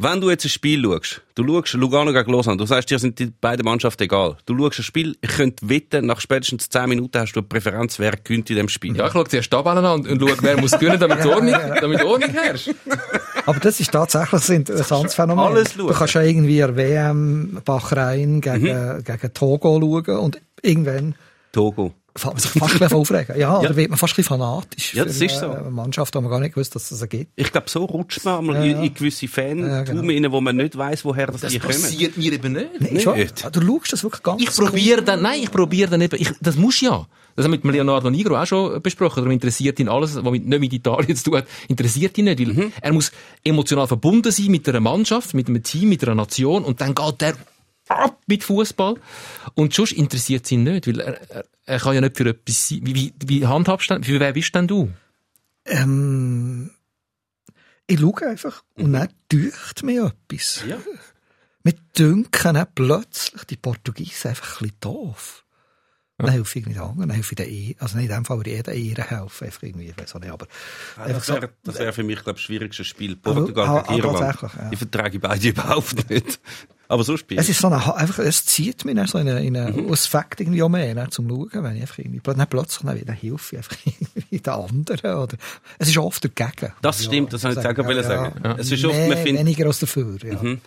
Wenn 0.00 0.20
du 0.20 0.30
jetzt 0.30 0.44
ein 0.44 0.48
Spiel 0.48 0.80
schaust, 0.84 1.22
du 1.34 1.44
schaust 1.44 1.74
Lugano 1.74 2.12
gegen 2.12 2.30
Lausanne, 2.30 2.56
du 2.56 2.66
sagst, 2.66 2.88
dir 2.88 3.00
sind 3.00 3.18
die 3.18 3.32
beiden 3.40 3.64
Mannschaften 3.64 4.04
egal. 4.04 4.36
Du 4.46 4.56
schaust 4.56 4.78
ein 4.78 4.84
Spiel, 4.84 5.16
ich 5.20 5.30
könnte 5.30 5.68
wetten, 5.68 6.06
nach 6.06 6.20
spätestens 6.20 6.68
10 6.68 6.88
Minuten 6.88 7.18
hast 7.18 7.32
du 7.32 7.40
eine 7.40 7.48
Präferenz, 7.48 7.98
wer 7.98 8.12
gewinnt 8.12 8.48
in 8.48 8.54
dem 8.54 8.68
Spiel. 8.68 8.96
Ja, 8.96 9.08
ich 9.08 9.12
schaue 9.12 9.26
zuerst 9.26 9.52
die 9.52 9.56
Tabellen 9.56 9.84
an 9.84 10.02
und, 10.02 10.08
und 10.08 10.20
schaue, 10.20 10.36
wer 10.40 10.56
muss 10.60 10.70
gewinnen, 10.70 11.00
damit 11.00 11.26
Ordnung, 11.26 11.52
damit 11.80 12.04
Ordnung 12.04 12.30
herrscht. 12.30 12.70
Aber 13.44 13.58
das 13.58 13.80
ist 13.80 13.90
tatsächlich 13.90 14.48
ein 14.50 14.56
interessantes 14.58 15.16
Phänomen. 15.16 15.44
alles 15.44 15.74
schauen. 15.74 15.88
Du 15.88 15.92
kannst 15.92 16.14
ja 16.14 16.22
irgendwie 16.22 16.62
WM 16.62 17.60
Bahrain 17.64 18.40
gegen, 18.40 19.02
gegen 19.02 19.34
Togo 19.34 19.80
schauen 19.80 20.20
und 20.20 20.40
irgendwann 20.62 21.16
Togo. 21.50 21.92
Man 22.24 22.36
sich 22.38 22.50
fast 22.52 22.82
ein 22.82 22.92
aufregen. 22.92 23.34
Ja, 23.38 23.40
Ja. 23.54 23.58
oder 23.60 23.76
wird 23.76 23.90
man 23.90 23.98
fast 23.98 24.14
ein 24.14 24.16
bisschen 24.16 24.36
fanatisch 24.38 24.94
Ja, 24.94 25.02
für 25.02 25.08
das 25.08 25.20
ist 25.20 25.38
so. 25.38 25.50
eine 25.50 25.70
Mannschaft, 25.70 26.14
die 26.14 26.20
man 26.20 26.30
gar 26.30 26.40
nicht 26.40 26.54
gewusst 26.54 26.74
dass 26.74 26.90
es 26.90 26.98
sie 26.98 27.08
gibt. 27.08 27.32
Ich 27.36 27.50
glaube, 27.52 27.68
so 27.70 27.84
rutscht 27.84 28.24
man 28.24 28.38
einmal 28.38 28.56
Ja, 28.56 28.62
in, 28.64 28.70
ja. 28.78 28.82
in 28.84 28.94
gewisse 28.94 29.28
Fan 29.28 29.58
Ja, 29.60 29.82
genau. 29.82 30.02
rein, 30.02 30.32
wo 30.32 30.40
man 30.40 30.56
nicht 30.56 30.76
weiss, 30.76 31.04
woher 31.04 31.26
das, 31.28 31.40
Das 31.42 31.52
die 31.52 31.58
kommen. 31.58 31.72
passiert 31.72 32.16
mir 32.16 32.32
eben 32.32 32.52
nicht. 32.52 32.68
Nee, 32.80 33.00
schon. 33.00 33.16
Nicht. 33.18 33.44
Du 33.54 33.60
schaust 33.60 33.92
das 33.92 34.02
wirklich 34.02 34.22
ganz 34.22 34.42
Ich 34.42 34.50
probiere 34.54 35.02
dann, 35.02 35.22
nein, 35.22 35.40
ich 35.42 35.50
probiere 35.50 35.90
dann 35.90 36.00
eben, 36.00 36.16
ich, 36.20 36.30
das 36.40 36.56
muss 36.56 36.80
ja. 36.80 37.06
Das 37.36 37.44
haben 37.44 37.52
wir 37.52 37.60
mit 37.62 37.72
Leonardo 37.72 38.10
Nigro 38.10 38.36
auch 38.36 38.46
schon 38.46 38.82
besprochen. 38.82 39.20
Darum 39.20 39.30
interessiert 39.30 39.78
ihn 39.78 39.88
alles, 39.88 40.16
was 40.16 40.24
mit, 40.32 40.44
nicht 40.44 40.58
mit 40.60 40.72
Italien 40.72 41.14
zu 41.16 41.22
tun 41.24 41.36
hat, 41.38 41.46
interessiert 41.68 42.18
ihn 42.18 42.24
nicht. 42.24 42.40
Weil 42.40 42.48
Mhm. 42.52 42.72
Er 42.80 42.92
muss 42.92 43.12
emotional 43.44 43.86
verbunden 43.86 44.32
sein 44.32 44.46
mit 44.46 44.68
einer 44.68 44.80
Mannschaft, 44.80 45.34
mit 45.34 45.46
einem 45.48 45.62
Team, 45.62 45.88
mit 45.90 46.02
einer 46.02 46.16
Nation 46.16 46.64
und 46.64 46.80
dann 46.80 46.96
geht 46.96 47.22
er 47.22 47.34
ab 47.88 48.18
mit 48.26 48.42
Fußball. 48.42 48.96
Und 49.54 49.72
sonst 49.72 49.92
interessiert 49.92 50.44
es 50.46 50.50
ihn 50.52 50.64
nicht, 50.64 50.88
weil 50.88 50.98
er, 51.00 51.20
er, 51.30 51.44
er 51.68 51.78
kann 51.78 51.94
ja 51.94 52.00
nicht 52.00 52.16
für 52.16 52.28
etwas 52.28 52.68
sein. 52.68 52.80
Wie, 52.82 52.94
wie, 52.94 53.14
wie 53.26 53.46
handhabst 53.46 53.90
du 53.90 53.94
denn, 53.94 54.04
für 54.04 54.18
wer 54.18 54.32
bist 54.32 54.54
denn 54.54 54.66
du? 54.66 54.90
Ähm, 55.66 56.70
ich 57.86 58.00
schaue 58.00 58.26
einfach 58.26 58.64
und 58.76 58.92
dann 58.94 59.08
dünkt 59.30 59.82
mir 59.82 60.12
etwas. 60.30 60.64
Ja. 60.66 60.78
Mir 61.64 61.74
dünken 61.98 62.54
dann 62.54 62.66
plötzlich 62.74 63.44
die 63.44 63.56
Portugiesen 63.56 64.28
einfach 64.28 64.60
ein 64.60 64.68
bisschen 64.68 64.80
doof. 64.80 65.44
Dann 66.16 66.30
helfe 66.30 66.58
ich 66.60 66.66
nicht 66.66 66.80
anderen, 66.80 67.08
dann 67.08 67.10
helfe 67.10 67.32
ich 67.32 67.36
den 67.36 67.48
E, 67.48 67.76
also 67.78 67.96
nicht 67.96 68.08
in 68.08 68.14
dem 68.14 68.24
Fall, 68.24 68.38
würde 68.38 68.50
ich 68.50 68.56
jedem 68.56 68.74
Ehren 68.74 69.04
helfen, 69.04 69.44
einfach 69.44 69.62
irgendwie, 69.62 69.88
ich 69.88 69.98
weiß 69.98 70.14
auch 70.14 70.20
nicht, 70.20 70.30
aber 70.30 70.46
einfach 70.96 71.14
Das 71.14 71.26
so, 71.26 71.34
wäre 71.34 71.50
das 71.62 71.78
wär 71.78 71.92
für 71.92 72.02
mich, 72.02 72.22
glaube 72.22 72.30
ich, 72.30 72.36
das 72.36 72.46
schwierigste 72.46 72.84
Spiel. 72.84 73.18
Aber- 73.22 73.34
Portugal 73.34 73.66
ah, 73.68 73.82
gegen 73.82 74.04
ah, 74.06 74.12
Irland. 74.14 74.42
ja. 74.42 74.70
Die 74.70 74.76
vertrage 74.76 75.18
beide 75.20 75.48
überhaupt 75.48 76.08
nicht. 76.10 76.40
Aber 76.90 77.04
so 77.04 77.16
spielen. 77.18 77.38
es 77.38 77.48
ist 77.50 77.60
so 77.60 77.66
eine, 77.66 77.94
einfach, 77.94 78.18
es 78.20 78.46
zieht 78.46 78.84
mich 78.86 78.94
dann 78.96 79.06
so 79.06 79.18
in 79.18 79.28
eine, 79.28 79.44
in 79.44 79.56
eine 79.56 79.70
Mhm. 79.72 79.92
Aspekt 79.92 80.40
irgendwie 80.40 80.62
auch 80.62 80.70
mehr, 80.70 80.94
dann 80.94 81.10
zum 81.10 81.28
Schauen, 81.28 81.50
wenn 81.52 81.76
ich 81.76 81.82
einfach 81.82 81.98
irgendwie, 81.98 82.20
dann 82.22 82.46
plötzlich 82.48 82.86
dann 82.86 82.98
wieder 82.98 83.12
hilfe 83.12 83.56
ich 83.56 83.58
einfach 83.58 83.76
irgendwie 83.84 84.38
den 84.40 84.52
anderen, 84.52 85.14
oder, 85.16 85.36
es 85.78 85.88
ist 85.88 85.98
oft 85.98 86.24
dagegen. 86.24 86.72
Das 86.80 87.04
stimmt, 87.04 87.32
das 87.32 87.44
wollte 87.44 87.60
ich 87.60 87.62
sagen, 87.62 87.86
wollte 87.86 88.02
sagen. 88.04 88.54
Es 88.58 88.72
ist 88.72 88.84
oft, 88.84 88.96
Mehr, 88.96 89.08
man 89.08 89.18
findet, 89.18 89.40
weniger 89.40 89.66
als 89.66 89.78
dafür, 89.80 90.16
ja. 90.24 90.42
Mhm. 90.42 90.60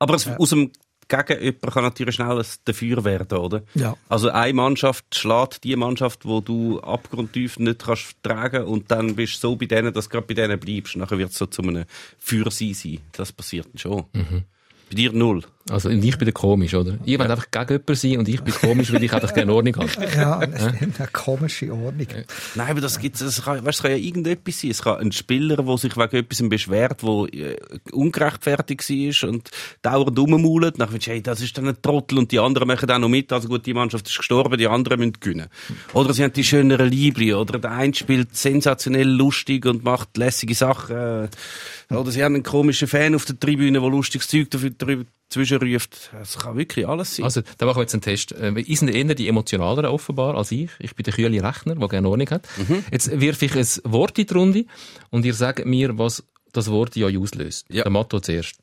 aber 0.00 0.14
es, 0.16 0.26
aus 0.26 0.50
dem 0.50 0.72
Gegenüber 1.08 1.70
kann 1.70 1.84
natürlich 1.84 2.16
schnell 2.16 2.36
ein 2.40 2.44
dafür 2.64 3.04
werden, 3.04 3.38
oder? 3.38 3.62
Ja. 3.74 3.96
Also 4.08 4.30
eine 4.30 4.52
Mannschaft 4.54 5.04
schlägt 5.14 5.62
die 5.62 5.76
Mannschaft, 5.76 6.24
wo 6.24 6.40
du 6.40 6.80
abgrundtief 6.80 7.60
nicht 7.60 7.84
kannst 7.84 8.16
tragen 8.24 8.64
und 8.64 8.90
dann 8.90 9.14
bist 9.14 9.34
du 9.36 9.50
so 9.50 9.54
bei 9.56 9.66
denen, 9.66 9.92
dass 9.94 10.06
du 10.06 10.10
gerade 10.10 10.26
bei 10.26 10.34
denen 10.34 10.58
bleibst. 10.58 10.96
Nachher 10.96 11.18
wird 11.18 11.30
es 11.30 11.38
so 11.38 11.46
zu 11.46 11.62
einem 11.62 11.84
Für 12.18 12.50
sie 12.50 12.74
sein. 12.74 12.98
Das 13.12 13.30
passiert 13.30 13.68
schon. 13.76 14.04
Mhm. 14.12 14.42
Bei 14.88 14.94
dir 14.94 15.12
null. 15.12 15.42
Also, 15.68 15.88
und 15.88 16.04
ich 16.04 16.16
bin 16.16 16.26
der 16.26 16.32
komisch, 16.32 16.74
oder? 16.74 16.96
Ihr 17.04 17.18
wollt 17.18 17.30
einfach 17.30 17.50
gegen 17.50 17.68
jemanden 17.68 17.94
sein 17.96 18.18
und 18.18 18.28
ich 18.28 18.40
bin 18.40 18.54
komisch, 18.54 18.92
weil 18.92 19.02
ich 19.02 19.12
einfach 19.12 19.34
gerne 19.34 19.52
Ordnung 19.52 19.76
habe. 19.76 19.90
Ja, 20.16 20.46
das 20.46 20.62
eine 20.62 21.08
komische 21.12 21.72
Ordnung. 21.72 22.06
Nein, 22.54 22.70
aber 22.70 22.80
das 22.80 22.98
gibt's, 23.00 23.20
es 23.20 23.42
kann, 23.42 23.64
weißt, 23.64 23.78
es 23.78 23.82
kann 23.82 23.90
ja 23.90 23.96
irgendetwas 23.96 24.60
sein. 24.60 24.70
Es 24.70 24.82
kann 24.82 24.98
ein 24.98 25.12
Spieler, 25.12 25.56
der 25.56 25.78
sich 25.78 25.96
wegen 25.96 26.16
etwas 26.16 26.48
beschwert, 26.48 27.02
der 27.02 27.34
äh, 27.34 27.56
ungerechtfertigt 27.92 28.88
war 28.88 29.28
und 29.28 29.50
dauernd 29.82 30.18
rummault. 30.18 30.78
Dann 30.78 30.88
findest 30.88 31.08
du, 31.08 31.10
hey, 31.10 31.22
das 31.22 31.40
ist 31.40 31.58
dann 31.58 31.68
ein 31.68 31.82
Trottel 31.82 32.18
und 32.18 32.30
die 32.30 32.38
anderen 32.38 32.68
machen 32.68 32.90
auch 32.90 32.98
noch 32.98 33.08
mit. 33.08 33.32
Also 33.32 33.48
gut, 33.48 33.66
die 33.66 33.74
Mannschaft 33.74 34.06
ist 34.08 34.16
gestorben, 34.16 34.56
die 34.58 34.68
anderen 34.68 35.00
müssen 35.00 35.14
gewinnen. 35.20 35.48
Oder 35.92 36.14
sie 36.14 36.22
haben 36.22 36.32
die 36.32 36.44
schöneren 36.44 36.88
Liebli. 36.88 37.34
Oder 37.34 37.58
der 37.58 37.72
eine 37.72 37.94
spielt 37.94 38.36
sensationell 38.36 39.08
lustig 39.08 39.66
und 39.66 39.84
macht 39.84 40.16
lässige 40.16 40.54
Sachen. 40.54 40.96
äh, 40.96 41.94
Oder 41.94 42.10
sie 42.12 42.22
haben 42.22 42.34
einen 42.34 42.44
komischen 42.44 42.88
Fan 42.88 43.14
auf 43.14 43.24
der 43.24 43.38
Tribüne, 43.38 43.80
der 43.80 43.90
lustiges 43.90 44.28
Zeug 44.28 44.50
dafür 44.50 44.70
drüber 44.70 45.04
zwischenruft. 45.28 46.10
Es 46.20 46.38
kann 46.38 46.56
wirklich 46.56 46.86
alles 46.86 47.16
sein. 47.16 47.24
Also, 47.24 47.42
da 47.58 47.66
machen 47.66 47.78
wir 47.78 47.82
jetzt 47.82 47.94
einen 47.94 48.02
Test. 48.02 48.32
Äh, 48.32 48.52
Ihr 48.52 48.76
sind 48.76 48.88
eher 48.88 49.14
die 49.14 49.28
emotionaleren 49.28 49.86
offenbar 49.86 50.36
als 50.36 50.52
ich. 50.52 50.70
Ich 50.78 50.94
bin 50.94 51.04
der 51.04 51.14
kühle 51.14 51.42
Rechner, 51.42 51.74
der 51.74 51.88
gerne 51.88 52.08
Ordnung 52.08 52.30
hat. 52.30 52.48
Jetzt 52.90 53.20
wirf 53.20 53.42
ich 53.42 53.54
ein 53.54 53.92
Wort 53.92 54.18
in 54.18 54.26
die 54.26 54.34
Runde 54.34 54.64
und 55.10 55.24
ihr 55.24 55.34
sagt 55.34 55.64
mir, 55.64 55.98
was 55.98 56.22
das 56.52 56.70
Wort 56.70 56.96
ja 56.96 57.06
auslöst. 57.08 57.66
Ja. 57.68 57.82
Der 57.82 57.92
Motto 57.92 58.20
zuerst. 58.20 58.56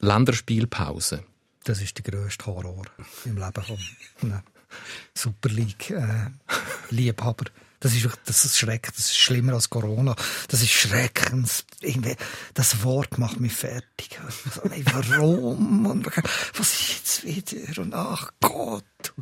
Länderspielpause. 0.00 1.22
Das 1.64 1.80
ist 1.80 1.96
der 1.96 2.04
grösste 2.12 2.46
Horror 2.46 2.82
im 3.24 3.36
Leben 3.36 3.62
von 3.62 3.78
einem 4.22 4.42
Super 5.14 5.48
League 5.48 5.90
äh, 5.90 6.30
Liebhaber. 6.90 7.44
Das 7.82 7.94
ist, 7.94 8.08
das 8.26 8.44
ist 8.44 8.58
schrecklich, 8.58 8.94
das 8.94 9.06
ist 9.06 9.18
schlimmer 9.18 9.54
als 9.54 9.68
Corona. 9.68 10.14
Das 10.46 10.62
ist 10.62 10.70
schreckend. 10.70 11.64
Irgendwie, 11.80 12.16
das 12.54 12.84
Wort 12.84 13.18
macht 13.18 13.40
mich 13.40 13.52
fertig. 13.52 14.20
So, 14.54 14.62
ey, 14.70 14.84
warum? 14.92 15.86
Und 15.86 16.06
was 16.56 16.72
ist 16.80 17.24
jetzt 17.24 17.24
wieder? 17.24 17.82
Und 17.82 17.92
ach 17.92 18.30
Gott. 18.40 19.12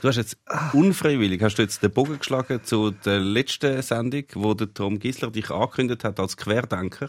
Du 0.00 0.08
hast 0.08 0.16
jetzt 0.16 0.36
unfreiwillig, 0.72 1.42
hast 1.42 1.56
du 1.56 1.62
jetzt 1.62 1.82
den 1.82 1.90
Bogen 1.90 2.18
geschlagen 2.18 2.60
zu 2.64 2.90
der 2.90 3.20
letzten 3.20 3.80
Sendung, 3.82 4.24
wo 4.34 4.54
der 4.54 4.72
Tom 4.72 4.98
Gisler 4.98 5.30
dich 5.30 5.50
angekündigt 5.50 6.04
hat 6.04 6.20
als 6.20 6.36
Querdenker. 6.36 7.08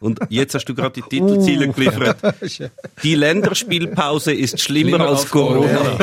Und 0.00 0.20
jetzt 0.28 0.54
hast 0.54 0.66
du 0.66 0.74
gerade 0.74 1.00
die 1.00 1.08
Titelziele 1.08 1.68
geliefert. 1.68 2.18
Die 3.02 3.14
Länderspielpause 3.14 4.34
ist 4.34 4.60
schlimmer, 4.60 4.90
Schlimmer 4.90 5.08
als 5.08 5.20
als 5.22 5.30
Corona. 5.30 5.98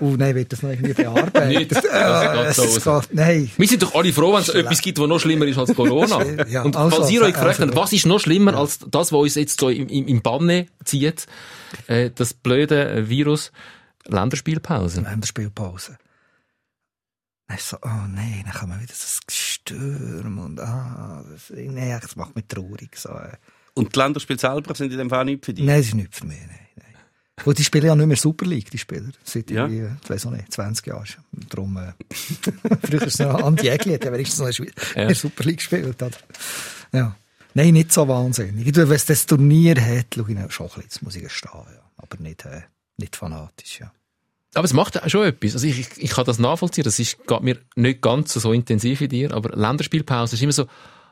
Oh 0.00 0.14
nein, 0.16 0.34
wird 0.34 0.52
das 0.52 0.62
noch 0.62 0.70
irgendwie 0.70 0.94
bearbeitet? 0.94 1.48
Nicht. 1.48 1.72
Das 1.72 1.84
Äh, 1.84 2.52
so 2.52 2.62
es 2.64 2.86
raus. 2.86 3.08
geht, 3.08 3.16
nein. 3.16 3.50
Wir 3.56 3.68
sind 3.68 3.82
doch 3.82 3.94
alle 3.94 4.12
froh, 4.12 4.32
wenn 4.32 4.40
es 4.40 4.48
etwas 4.48 4.80
gibt, 4.80 4.98
was 4.98 5.08
noch 5.08 5.20
schlimmer 5.20 5.46
ist 5.46 5.58
als 5.58 5.74
Corona. 5.74 6.24
Ja, 6.48 6.62
und 6.62 6.76
also, 6.76 6.96
falls 6.96 7.10
ihr 7.10 7.20
euch 7.20 7.36
also, 7.36 7.40
gefragt 7.40 7.60
habt, 7.60 7.76
was 7.76 7.92
ist 7.92 8.06
noch 8.06 8.20
schlimmer 8.20 8.54
als 8.54 8.78
das, 8.78 9.12
was 9.12 9.20
uns 9.20 9.34
jetzt 9.34 9.60
so 9.60 9.68
im, 9.68 9.88
im, 9.88 10.06
im 10.08 10.22
Banne 10.22 10.66
zieht, 10.84 11.26
äh, 11.86 12.10
das 12.14 12.34
blöde 12.34 12.88
äh, 12.90 13.08
Virus, 13.08 13.52
Länderspielpause. 14.08 15.00
Länderspielpause. 15.02 15.98
Dann 17.48 17.58
ist 17.58 17.68
so, 17.68 17.76
oh 17.82 17.88
nein, 18.08 18.42
dann 18.44 18.54
kommen 18.54 18.78
wieder 18.80 18.88
das 18.88 19.20
Gestürm 19.26 20.38
und 20.38 20.58
ah, 20.60 21.24
das, 21.30 21.50
nee, 21.50 21.96
das 22.00 22.16
macht 22.16 22.34
mich 22.34 22.46
traurig. 22.46 22.96
So. 22.96 23.10
äh. 23.10 23.32
Und 23.74 23.94
die 23.94 23.98
Länderspiele 23.98 24.38
selber 24.38 24.74
sind 24.74 24.90
in 24.92 24.98
dem 24.98 25.10
Fall 25.10 25.24
nicht 25.26 25.44
für 25.44 25.54
dich. 25.54 25.64
Nein, 25.64 25.78
das 25.78 25.86
ist 25.88 25.94
nicht 25.94 26.14
für 26.14 26.26
mich. 26.26 26.40
Nein, 26.40 26.58
nein. 26.76 26.94
Und 27.44 27.58
die 27.58 27.62
spielen 27.64 27.86
ja 27.86 27.94
nicht 27.94 28.06
mehr 28.06 28.16
Super 28.16 28.46
League, 28.46 28.70
die 28.70 28.78
Spieler. 28.78 29.10
Seit 29.22 29.50
Ja. 29.50 29.66
irgendwie, 29.66 29.94
ich 30.02 30.10
weiß 30.10 30.26
auch 30.26 30.30
nicht, 30.30 30.50
20 30.52 30.86
Jahren 30.86 31.06
schon. 31.06 31.22
Darum, 31.48 31.76
äh, 31.76 31.92
früher 32.86 33.02
ist 33.02 33.14
es 33.14 33.18
noch 33.20 33.42
Andi 33.42 33.68
Egli, 33.68 33.92
hat 33.94 34.04
ja 34.04 34.12
wenigstens 34.12 34.40
noch 34.40 34.48
in 34.66 34.72
der 34.94 35.06
der 35.06 35.14
Super 35.14 35.44
League 35.44 35.58
gespielt. 35.58 36.02
Oder? 36.02 36.16
Ja. 36.92 37.16
Nein, 37.54 37.74
nicht 37.74 37.92
so 37.92 38.08
wahnsinnig. 38.08 38.74
Wenn 38.74 38.90
es 38.92 39.06
das 39.06 39.24
Turnier 39.26 39.76
hat, 39.80 40.14
schaue 40.14 40.30
ich 40.32 40.52
schon 40.52 40.66
ein 40.66 40.68
bisschen, 40.68 40.82
jetzt 40.82 41.02
muss 41.02 41.14
ich 41.16 41.30
stehen, 41.30 41.50
ja. 41.54 41.90
Aber 41.98 42.16
nicht, 42.18 42.44
äh, 42.44 42.62
nicht 42.98 43.16
fanatisch, 43.16 43.80
ja. 43.80 43.92
Aber 44.54 44.64
es 44.64 44.72
macht 44.72 45.02
auch 45.02 45.08
schon 45.08 45.26
etwas. 45.26 45.52
Also 45.54 45.66
ich, 45.66 45.80
ich, 45.80 45.88
ich 45.98 46.10
kann 46.10 46.24
das 46.24 46.38
nachvollziehen. 46.38 46.84
Das 46.84 46.98
ist, 46.98 47.26
geht 47.26 47.40
mir 47.42 47.58
nicht 47.74 48.00
ganz 48.00 48.32
so 48.32 48.52
intensiv 48.52 49.00
wie 49.00 49.08
dir. 49.08 49.34
Aber 49.34 49.50
Länderspielpause 49.54 50.34
ist 50.36 50.42
immer 50.42 50.52
so, 50.52 50.66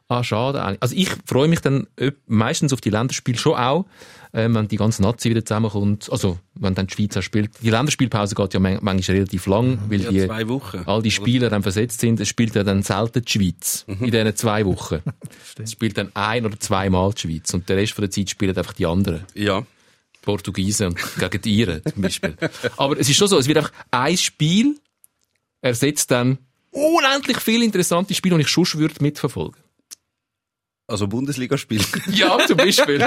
ah, 0.09 0.25
schade 0.25 0.63
eigentlich. 0.65 0.81
Also 0.83 0.97
ich 0.97 1.11
freue 1.27 1.49
mich 1.49 1.61
dann 1.61 1.87
meistens 2.27 2.73
auf 2.73 2.81
die 2.81 2.89
Länderspiele 2.89 3.37
schon 3.37 3.55
auch, 3.57 3.85
ähm, 4.33 4.55
wenn 4.55 4.67
die 4.69 4.79
ganze 4.79 5.03
Nazi 5.03 5.29
wieder 5.29 5.45
zusammenkommt. 5.45 6.09
Also, 6.11 6.39
wenn 6.55 6.75
dann 6.75 6.87
die 6.87 6.95
Schweiz 6.95 7.17
auch 7.19 7.23
spielt. 7.23 7.51
Die 7.63 7.69
Länderspielpause 7.69 8.35
geht 8.35 8.55
ja 8.55 8.61
man 8.61 8.79
manchmal 8.81 9.17
relativ 9.19 9.45
lang, 9.47 9.79
weil 9.91 10.01
Ja, 10.01 10.11
die, 10.11 10.27
zwei 10.27 10.49
Wochen. 10.49 10.83
all 10.87 11.03
die 11.03 11.11
Spieler 11.11 11.51
dann 11.51 11.63
versetzt 11.63 12.01
sind. 12.01 12.21
Es 12.21 12.29
spielt 12.29 12.55
ja 12.55 12.65
dann 12.65 12.83
selten 12.83 13.23
die 13.27 13.31
Schweiz 13.31 13.85
Mhm. 13.87 14.05
in 14.07 14.11
diesen 14.11 14.37
zwei 14.37 14.65
Wochen. 14.65 15.03
es 15.63 15.73
spielt 15.73 15.99
dann 15.99 16.11
ein 16.15 16.47
oder 16.47 16.59
zweimal 16.59 17.13
die 17.13 17.21
Schweiz. 17.21 17.53
Und 17.53 17.69
der 17.69 17.77
Rest 17.77 17.93
von 17.93 18.03
der 18.05 18.11
Zeit 18.11 18.31
spielen 18.31 18.57
einfach 18.57 18.73
die 18.73 18.87
anderen. 18.87 19.25
Ja. 19.35 19.65
Portugiesen 20.25 20.89
und 20.89 20.99
gegen 21.19 21.43
die 21.43 21.55
Iren 21.57 21.83
zum 21.85 22.03
Beispiel. 22.03 22.37
Aber 22.77 22.99
es 22.99 23.09
ist 23.09 23.17
schon 23.17 23.29
so, 23.29 23.39
es 23.39 23.47
wird 23.47 23.59
einfach 23.59 23.73
ein 23.91 24.17
Spiel 24.17 24.81
ersetzt 25.61 26.11
dann 26.11 26.39
unendlich 26.71 27.39
viele 27.39 27.65
interessante 27.65 28.15
Spiele, 28.15 28.37
die 28.37 28.43
ich 28.43 28.49
schon 28.49 28.67
würde 28.75 28.95
mitverfolgen. 29.01 29.63
Also 30.87 31.07
Bundesligaspiel. 31.09 31.81
Ja, 32.13 32.39
zum 32.47 32.59
Beispiel. 32.59 32.99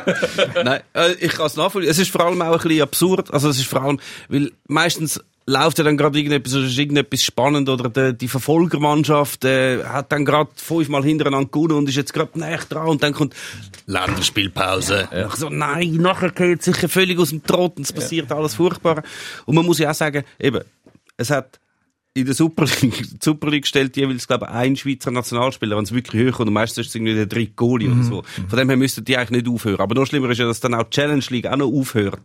Nein, 0.64 0.82
äh, 0.96 1.14
ich 1.14 1.32
kann 1.34 1.46
es 1.46 1.56
nachvollziehen. 1.56 1.92
Es 1.92 2.00
ist 2.00 2.10
vor 2.10 2.22
allem 2.22 2.42
auch 2.42 2.54
ein 2.54 2.68
bisschen 2.68 2.82
absurd. 2.82 3.32
Also 3.32 3.50
es 3.50 3.60
ist 3.60 3.68
vor 3.68 3.84
allem, 3.84 4.00
weil 4.30 4.52
meistens 4.68 5.24
läuft 5.48 5.78
ja 5.78 5.86
dann 5.86 5.96
gerade 5.96 6.18
irgendetwas, 6.18 6.54
oder 6.54 6.66
ist 6.66 6.78
irgendetwas 6.78 7.24
spannend 7.24 7.70
oder 7.70 7.90
die, 7.90 8.18
die 8.18 8.28
Verfolgermannschaft 8.28 9.46
äh, 9.46 9.84
hat 9.84 10.12
dann 10.12 10.26
gerade 10.26 10.52
fünfmal 10.56 11.04
hintereinander 11.04 11.50
gewonnen 11.50 11.78
und 11.78 11.90
ist 11.90 11.96
jetzt 11.96 12.14
gerade 12.14 12.38
näher 12.38 12.60
dran 12.70 12.88
und 12.88 13.02
dann 13.02 13.14
kommt 13.14 13.34
Länderspielpause. 13.86 15.08
Ja. 15.12 15.30
So, 15.30 15.50
nein, 15.50 15.94
nachher 15.96 16.32
geht 16.32 16.60
es 16.60 16.66
sicher 16.66 16.90
völlig 16.90 17.18
aus 17.18 17.30
dem 17.30 17.44
Trott 17.44 17.78
und 17.78 17.84
es 17.84 17.94
passiert 17.94 18.32
alles 18.32 18.56
furchtbar. 18.56 19.04
Und 19.46 19.56
man 19.56 19.66
muss 19.66 19.80
ja 19.80 19.90
auch 19.92 19.96
sagen, 19.96 20.26
eben, 20.38 20.64
es 21.16 21.30
hat 21.30 21.60
in 22.18 22.26
der 22.26 22.36
Super 22.36 22.66
League, 22.82 22.98
die 23.12 23.18
Super 23.22 23.50
League 23.50 23.68
stellt 23.68 23.96
jeweils, 23.96 24.28
glaube 24.28 24.46
ich, 24.50 24.52
ein 24.56 24.76
Schweizer 24.76 25.12
Nationalspieler, 25.12 25.78
wenn 25.78 25.84
es 25.84 25.94
wirklich 25.94 26.22
höher 26.22 26.32
kommt. 26.32 26.48
Und 26.48 26.54
meistens 26.54 26.86
ist 26.86 26.90
es 26.90 26.96
irgendwie 26.96 27.14
der 27.14 27.26
dritte 27.28 27.54
Goalie 27.56 27.90
oder 27.92 28.04
so. 28.04 28.24
Von 28.48 28.58
dem 28.60 28.68
her 28.70 28.78
müssten 28.78 29.06
die 29.06 29.16
eigentlich 29.18 29.44
nicht 29.44 29.48
aufhören. 29.54 29.80
Aber 29.80 29.96
noch 29.96 30.06
schlimmer 30.08 30.30
ist 30.30 30.38
ja, 30.40 30.46
dass 30.46 30.60
dann 30.60 30.74
auch 30.74 30.84
die 30.84 30.90
Challenge 30.92 31.24
League 31.30 31.48
auch 31.48 31.56
noch 31.58 31.68
aufhört. 31.72 32.22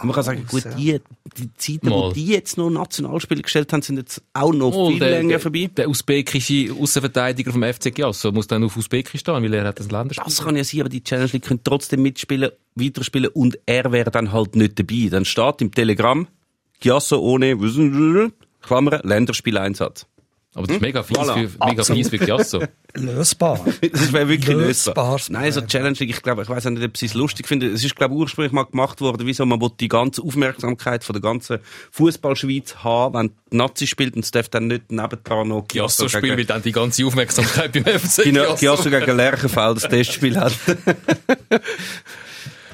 Und 0.00 0.06
man 0.06 0.14
kann 0.14 0.24
sagen, 0.24 0.46
gut, 0.50 0.64
die, 0.76 0.98
die 1.36 1.54
Zeiten, 1.56 1.88
Mal. 1.88 1.96
wo 1.96 2.12
die 2.12 2.26
jetzt 2.26 2.58
noch 2.58 2.70
Nationalspieler 2.70 3.42
gestellt 3.42 3.72
haben, 3.72 3.82
sind 3.82 3.96
jetzt 3.98 4.22
auch 4.34 4.52
noch 4.52 4.72
Oh, 4.74 4.90
viel 4.90 4.98
der, 4.98 5.10
länger 5.10 5.28
der, 5.30 5.40
vorbei. 5.40 5.70
der 5.76 5.88
usbekische 5.88 6.72
Außenverteidiger 6.72 7.52
vom 7.52 7.62
FC 7.62 7.94
Giasso 7.94 8.32
muss 8.32 8.46
dann 8.46 8.64
auf 8.64 8.76
Usbekistan, 8.76 9.42
weil 9.42 9.54
er 9.54 9.64
hat 9.64 9.78
das 9.80 9.90
Länderspiel. 9.90 10.24
Das 10.24 10.42
kann 10.44 10.56
ja 10.56 10.64
sein, 10.64 10.80
aber 10.80 10.88
die 10.88 11.02
Challenge 11.04 11.30
League 11.32 11.44
können 11.44 11.60
trotzdem 11.62 12.02
mitspielen, 12.02 12.50
weiterspielen 12.74 13.30
und 13.32 13.58
er 13.66 13.90
wäre 13.92 14.10
dann 14.10 14.32
halt 14.32 14.56
nicht 14.56 14.78
dabei. 14.78 15.08
Dann 15.10 15.24
steht 15.24 15.60
im 15.60 15.72
Telegramm, 15.72 16.26
Giasso 16.80 17.18
ohne, 17.18 17.56
Klammern, 18.62 19.00
Länderspieleinsatz. 19.02 20.06
Aber 20.54 20.66
das 20.66 20.76
ist 20.76 20.80
mega 20.82 21.02
fies, 21.02 21.18
Voilà. 21.18 21.48
für, 21.48 21.66
mega 21.66 21.84
fies 21.84 22.08
für 22.08 22.16
Giasso. 22.16 22.62
Lösbar. 22.94 23.60
Das 23.92 24.10
wäre 24.10 24.26
wirklich 24.26 24.56
lösbar. 24.56 25.12
Lösbar. 25.12 25.20
Nein, 25.28 25.52
so 25.52 25.60
Challenge 25.60 25.98
ich 26.00 26.22
glaube, 26.22 26.44
ich 26.44 26.48
weiß 26.48 26.64
nicht, 26.64 26.82
ob 26.82 26.96
sie 26.96 27.04
es 27.04 27.12
lustig 27.12 27.46
finden. 27.46 27.74
Es 27.74 27.84
ist, 27.84 27.94
glaube 27.94 28.14
ich, 28.14 28.20
ursprünglich 28.20 28.52
mal 28.52 28.62
gemacht 28.64 29.02
worden, 29.02 29.26
wieso 29.26 29.44
man 29.44 29.60
die 29.78 29.88
ganze 29.88 30.22
Aufmerksamkeit 30.22 31.04
von 31.04 31.12
der 31.12 31.20
ganzen 31.20 31.58
Fußballschweiz 31.90 32.76
haben, 32.76 33.14
wenn 33.18 33.32
die 33.52 33.56
Nazi 33.58 33.86
spielt 33.86 34.16
und 34.16 34.24
es 34.24 34.30
darf 34.30 34.48
dann 34.48 34.68
nicht 34.68 34.90
nebendran 34.90 35.48
noch 35.48 35.68
Giasso 35.68 36.06
gegen- 36.06 36.18
spielt, 36.18 36.38
weil 36.38 36.44
dann 36.46 36.62
die 36.62 36.72
ganze 36.72 37.04
Aufmerksamkeit 37.04 37.72
beim 37.74 37.84
FC 38.00 38.22
Giasso. 38.24 38.56
Giasso 38.56 38.88
gegen 38.88 39.14
Lerchenfeld 39.14 39.76
das 39.76 39.88
Testspiel 39.90 40.40
hat. 40.40 40.54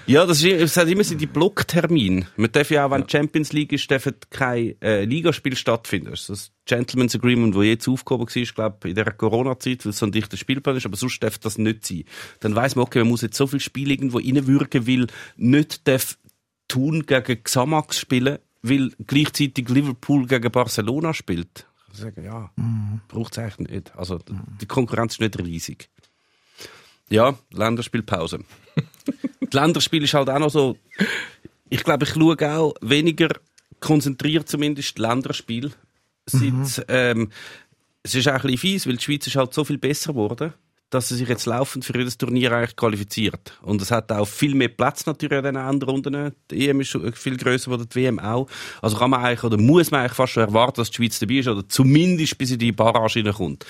Ja, 0.06 0.26
das 0.26 0.42
ist, 0.42 0.52
es 0.60 0.76
hat 0.76 0.88
immer 0.88 1.04
so 1.04 1.14
die 1.14 1.26
Blocktermine. 1.26 2.26
Man 2.36 2.50
darf 2.52 2.70
ja 2.70 2.86
auch, 2.86 2.90
wenn 2.90 3.06
die 3.06 3.10
Champions 3.10 3.52
League 3.52 3.72
ist, 3.72 3.90
dürfen 3.90 4.14
kein 4.30 4.80
äh, 4.82 5.04
Ligaspiel 5.04 5.56
stattfinden. 5.56 6.10
Das 6.10 6.20
ist 6.20 6.28
das 6.30 6.52
Gentleman's 6.64 7.14
Agreement, 7.14 7.54
das 7.54 7.64
jetzt 7.64 7.88
aufgehoben 7.88 8.26
war, 8.26 8.42
glaube 8.54 8.88
in 8.88 8.94
der 8.94 9.12
Corona-Zeit, 9.12 9.84
weil 9.84 9.90
es 9.90 9.98
so 9.98 10.06
ein 10.06 10.12
dichter 10.12 10.36
Spielplan 10.36 10.76
ist, 10.76 10.86
aber 10.86 10.96
sonst 10.96 11.20
darf 11.22 11.38
das 11.38 11.58
nicht 11.58 11.86
sein. 11.86 12.04
Dann 12.40 12.54
weiss 12.54 12.74
man, 12.76 12.84
okay, 12.84 13.00
man 13.00 13.08
muss 13.08 13.22
jetzt 13.22 13.36
so 13.36 13.46
viel 13.46 13.60
Spiele 13.60 13.92
irgendwo 13.94 14.18
reinwirken, 14.18 14.86
weil 14.86 15.06
nicht 15.36 15.86
darf 15.86 16.18
Thun 16.68 17.04
gegen 17.06 17.42
Xamax 17.42 17.98
spielen, 17.98 18.38
weil 18.62 18.92
gleichzeitig 19.06 19.68
Liverpool 19.68 20.26
gegen 20.26 20.50
Barcelona 20.50 21.12
spielt. 21.14 21.66
Ich 21.92 21.98
sagen, 21.98 22.24
ja, 22.24 22.50
braucht 23.08 23.32
es 23.32 23.38
eigentlich 23.38 23.68
nicht. 23.70 23.96
Also, 23.96 24.18
d- 24.18 24.32
die 24.60 24.66
Konkurrenz 24.66 25.14
ist 25.14 25.20
nicht 25.20 25.38
riesig. 25.38 25.90
Ja, 27.10 27.36
Länderspielpause. 27.52 28.40
die 29.52 29.56
Länderspiel 29.56 30.04
ist 30.04 30.14
halt 30.14 30.30
auch 30.30 30.38
noch 30.38 30.50
so, 30.50 30.76
ich 31.68 31.84
glaube, 31.84 32.04
ich 32.04 32.10
schaue 32.10 32.36
auch 32.56 32.74
weniger 32.80 33.28
konzentriert 33.80 34.48
zumindest 34.48 34.98
Länderspiel. 34.98 35.72
Seit, 36.26 36.86
ähm, 36.88 37.30
es 38.02 38.14
ist 38.14 38.28
auch 38.28 38.34
ein 38.34 38.42
bisschen 38.42 38.58
fies, 38.58 38.86
weil 38.86 38.96
die 38.96 39.02
Schweiz 39.02 39.26
ist 39.26 39.36
halt 39.36 39.52
so 39.52 39.64
viel 39.64 39.78
besser 39.78 40.12
geworden, 40.12 40.52
dass 40.90 41.08
sie 41.08 41.16
sich 41.16 41.28
jetzt 41.28 41.46
laufend 41.46 41.84
für 41.84 41.96
jedes 41.96 42.18
Turnier 42.18 42.52
eigentlich 42.52 42.76
qualifiziert. 42.76 43.58
Und 43.62 43.82
es 43.82 43.90
hat 43.90 44.12
auch 44.12 44.26
viel 44.26 44.54
mehr 44.54 44.68
Platz 44.68 45.06
natürlich 45.06 45.38
an 45.38 45.44
den 45.44 45.56
Endrunden. 45.56 46.32
Die 46.50 46.68
EM 46.68 46.80
ist 46.80 46.96
viel 47.14 47.36
grösser 47.36 47.72
oder 47.72 47.86
die 47.86 47.94
WM 47.94 48.18
auch. 48.18 48.48
Also 48.80 48.96
kann 48.96 49.10
man 49.10 49.24
eigentlich, 49.24 49.44
oder 49.44 49.56
muss 49.56 49.90
man 49.90 50.00
eigentlich 50.00 50.12
fast 50.12 50.34
schon 50.34 50.44
erwarten, 50.44 50.80
dass 50.80 50.90
die 50.90 50.96
Schweiz 50.96 51.18
dabei 51.18 51.34
ist, 51.36 51.48
oder 51.48 51.68
zumindest 51.68 52.38
bis 52.38 52.52
in 52.52 52.58
die 52.58 52.72
Barrage 52.72 53.20
hineinkommt. 53.20 53.66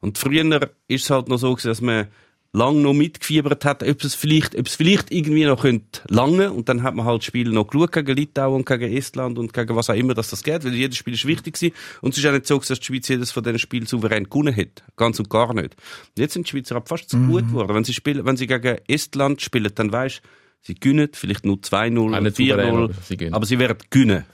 Und 0.00 0.18
früher 0.18 0.70
ist 0.88 1.04
es 1.04 1.10
halt 1.10 1.28
noch 1.28 1.38
so 1.38 1.54
gewesen, 1.54 1.68
dass 1.68 1.80
man 1.80 2.08
lang 2.56 2.80
noch 2.80 2.94
mitgefiebert 2.94 3.64
hat, 3.64 3.82
ob 3.82 4.02
es 4.02 4.14
vielleicht, 4.14 4.58
ob 4.58 4.66
es 4.66 4.74
vielleicht 4.74 5.12
irgendwie 5.12 5.44
noch 5.44 5.60
könnte 5.60 6.00
lange 6.08 6.50
und 6.52 6.68
dann 6.68 6.82
hat 6.82 6.94
man 6.94 7.04
halt 7.04 7.22
Spiele 7.22 7.52
noch 7.52 7.66
geschaut 7.66 7.92
gegen 7.92 8.16
Litauen 8.16 8.54
und 8.56 8.66
gegen 8.66 8.96
Estland 8.96 9.38
und 9.38 9.52
gegen 9.52 9.76
was 9.76 9.90
auch 9.90 9.94
immer, 9.94 10.14
dass 10.14 10.30
das 10.30 10.42
geht, 10.42 10.64
weil 10.64 10.74
jedes 10.74 10.96
Spiel 10.96 11.14
ist 11.14 11.26
wichtig 11.26 11.54
gewesen. 11.54 11.74
und 12.00 12.12
es 12.12 12.18
ist 12.18 12.26
auch 12.26 12.32
nicht 12.32 12.46
so, 12.46 12.58
dass 12.58 12.80
die 12.80 12.86
Schweiz 12.86 13.08
jedes 13.08 13.30
von 13.30 13.44
diesen 13.44 13.58
Spielen 13.58 13.86
souverän 13.86 14.24
gewonnen 14.24 14.56
hat. 14.56 14.82
Ganz 14.96 15.18
und 15.18 15.28
gar 15.28 15.52
nicht. 15.52 15.74
Und 15.74 16.18
jetzt 16.18 16.32
sind 16.32 16.46
die 16.46 16.50
Schweizer 16.50 16.76
ab 16.76 16.88
fast 16.88 17.10
zu 17.10 17.18
gut 17.18 17.46
geworden. 17.48 17.74
Wenn 17.74 17.84
sie 17.84 17.92
spielen, 17.92 18.24
wenn 18.24 18.36
sie 18.38 18.46
gegen 18.46 18.78
Estland 18.88 19.42
spielen, 19.42 19.72
dann 19.74 19.92
weisst 19.92 20.22
sie 20.62 20.74
gewinnen, 20.74 21.10
vielleicht 21.12 21.44
nur 21.44 21.56
2-0 21.56 21.98
Auch 21.98 22.06
oder 22.06 22.20
nicht 22.22 22.36
souverän, 22.36 22.74
4-0, 22.74 22.84
aber 22.84 22.94
sie 23.02 23.16
gewinnen. 23.16 23.34
aber 23.34 23.46
sie 23.46 23.58
werden 23.58 23.78
gewinnen. 23.90 24.24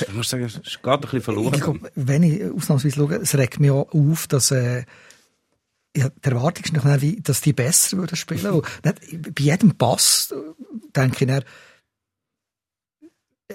Ich 0.00 0.14
muss 0.14 0.28
sagen, 0.30 0.44
es 0.44 0.56
ist 0.56 0.82
gerade 0.82 0.98
ein 0.98 1.00
bisschen 1.02 1.20
verloren. 1.20 1.54
Ich 1.54 1.60
glaub, 1.60 1.78
wenn 1.94 2.22
ich 2.22 2.42
ausnahmsweise 2.50 2.96
schaue, 2.96 3.14
es 3.16 3.36
regt 3.36 3.60
mich 3.60 3.70
auch 3.70 3.92
auf, 3.92 4.26
dass 4.26 4.50
äh, 4.50 4.84
ja, 5.96 6.08
die 6.08 6.28
Erwartung 6.28 6.64
ist 6.64 6.72
noch 6.72 6.84
nicht, 6.84 7.28
dass 7.28 7.40
die 7.40 7.52
besser 7.52 7.96
würden 7.98 8.16
spielen. 8.16 8.62
Nicht, 8.84 9.34
bei 9.34 9.42
jedem 9.42 9.76
Pass 9.76 10.34
denke 10.96 11.24
ich 11.24 11.28
dann, 11.30 11.44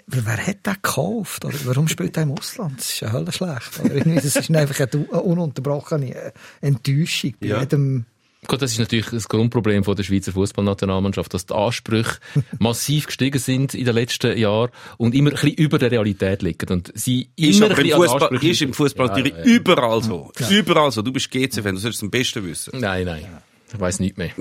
wer 0.08 0.38
hat 0.48 0.66
den 0.66 0.74
gekauft? 0.74 1.46
Oder 1.46 1.58
warum 1.66 1.88
spielt 1.88 2.16
er 2.18 2.24
im 2.24 2.32
Ausland? 2.32 2.80
Das 2.80 2.90
ist 2.92 3.00
ja 3.02 3.12
höllisch 3.12 3.36
schlecht. 3.38 3.80
Oder 3.80 3.96
irgendwie, 3.96 4.16
das 4.24 4.36
ist 4.36 4.50
einfach 4.56 4.80
eine, 4.80 4.90
eine 5.10 5.22
ununterbrochene 5.22 6.16
äh, 6.16 6.32
Enttäuschung 6.62 7.34
bei 7.40 7.48
Ja. 7.48 7.60
jedem. 7.60 8.06
Gut, 8.48 8.62
das 8.62 8.72
ist 8.72 8.80
natürlich 8.80 9.08
das 9.08 9.28
Grundproblem 9.28 9.84
von 9.84 9.96
der 9.98 10.04
Schweizer 10.04 10.32
Fußballnationalmannschaft, 10.32 11.34
dass 11.34 11.46
die 11.46 11.54
Ansprüche 11.54 12.20
massiv 12.60 13.08
gestiegen 13.08 13.38
sind 13.38 13.74
in 13.74 13.84
den 13.86 13.94
letzten 13.94 14.38
Jahren 14.38 14.72
und 14.98 15.14
immer 15.14 15.32
ein 15.32 15.34
bisschen 15.34 15.54
über 15.56 15.78
der 15.78 15.92
Realität 15.92 16.42
liegen. 16.42 16.70
Und 16.72 16.92
sie 16.96 17.30
Ist 17.36 17.60
immer 17.62 17.78
im 17.78 17.92
Fußball, 17.92 18.36
ist 18.44 18.62
im 18.62 18.74
Fußball 18.74 19.08
Ja, 19.08 19.12
natürlich 19.12 19.34
ja, 19.34 19.40
ja. 19.40 19.46
überall 19.46 20.02
so. 20.02 20.32
Überall 20.50 20.92
so. 20.92 21.02
Du 21.02 21.12
bist 21.12 21.30
GC-Fan, 21.30 21.76
du 21.76 21.82
solltest 21.82 22.00
es 22.02 22.04
am 22.04 22.10
besten 22.12 22.46
wissen. 22.46 22.80
Nein, 22.80 23.06
nein. 23.06 23.26
Ich 23.74 23.80
weiss 23.80 24.00
nicht 24.00 24.18
mehr. 24.18 24.32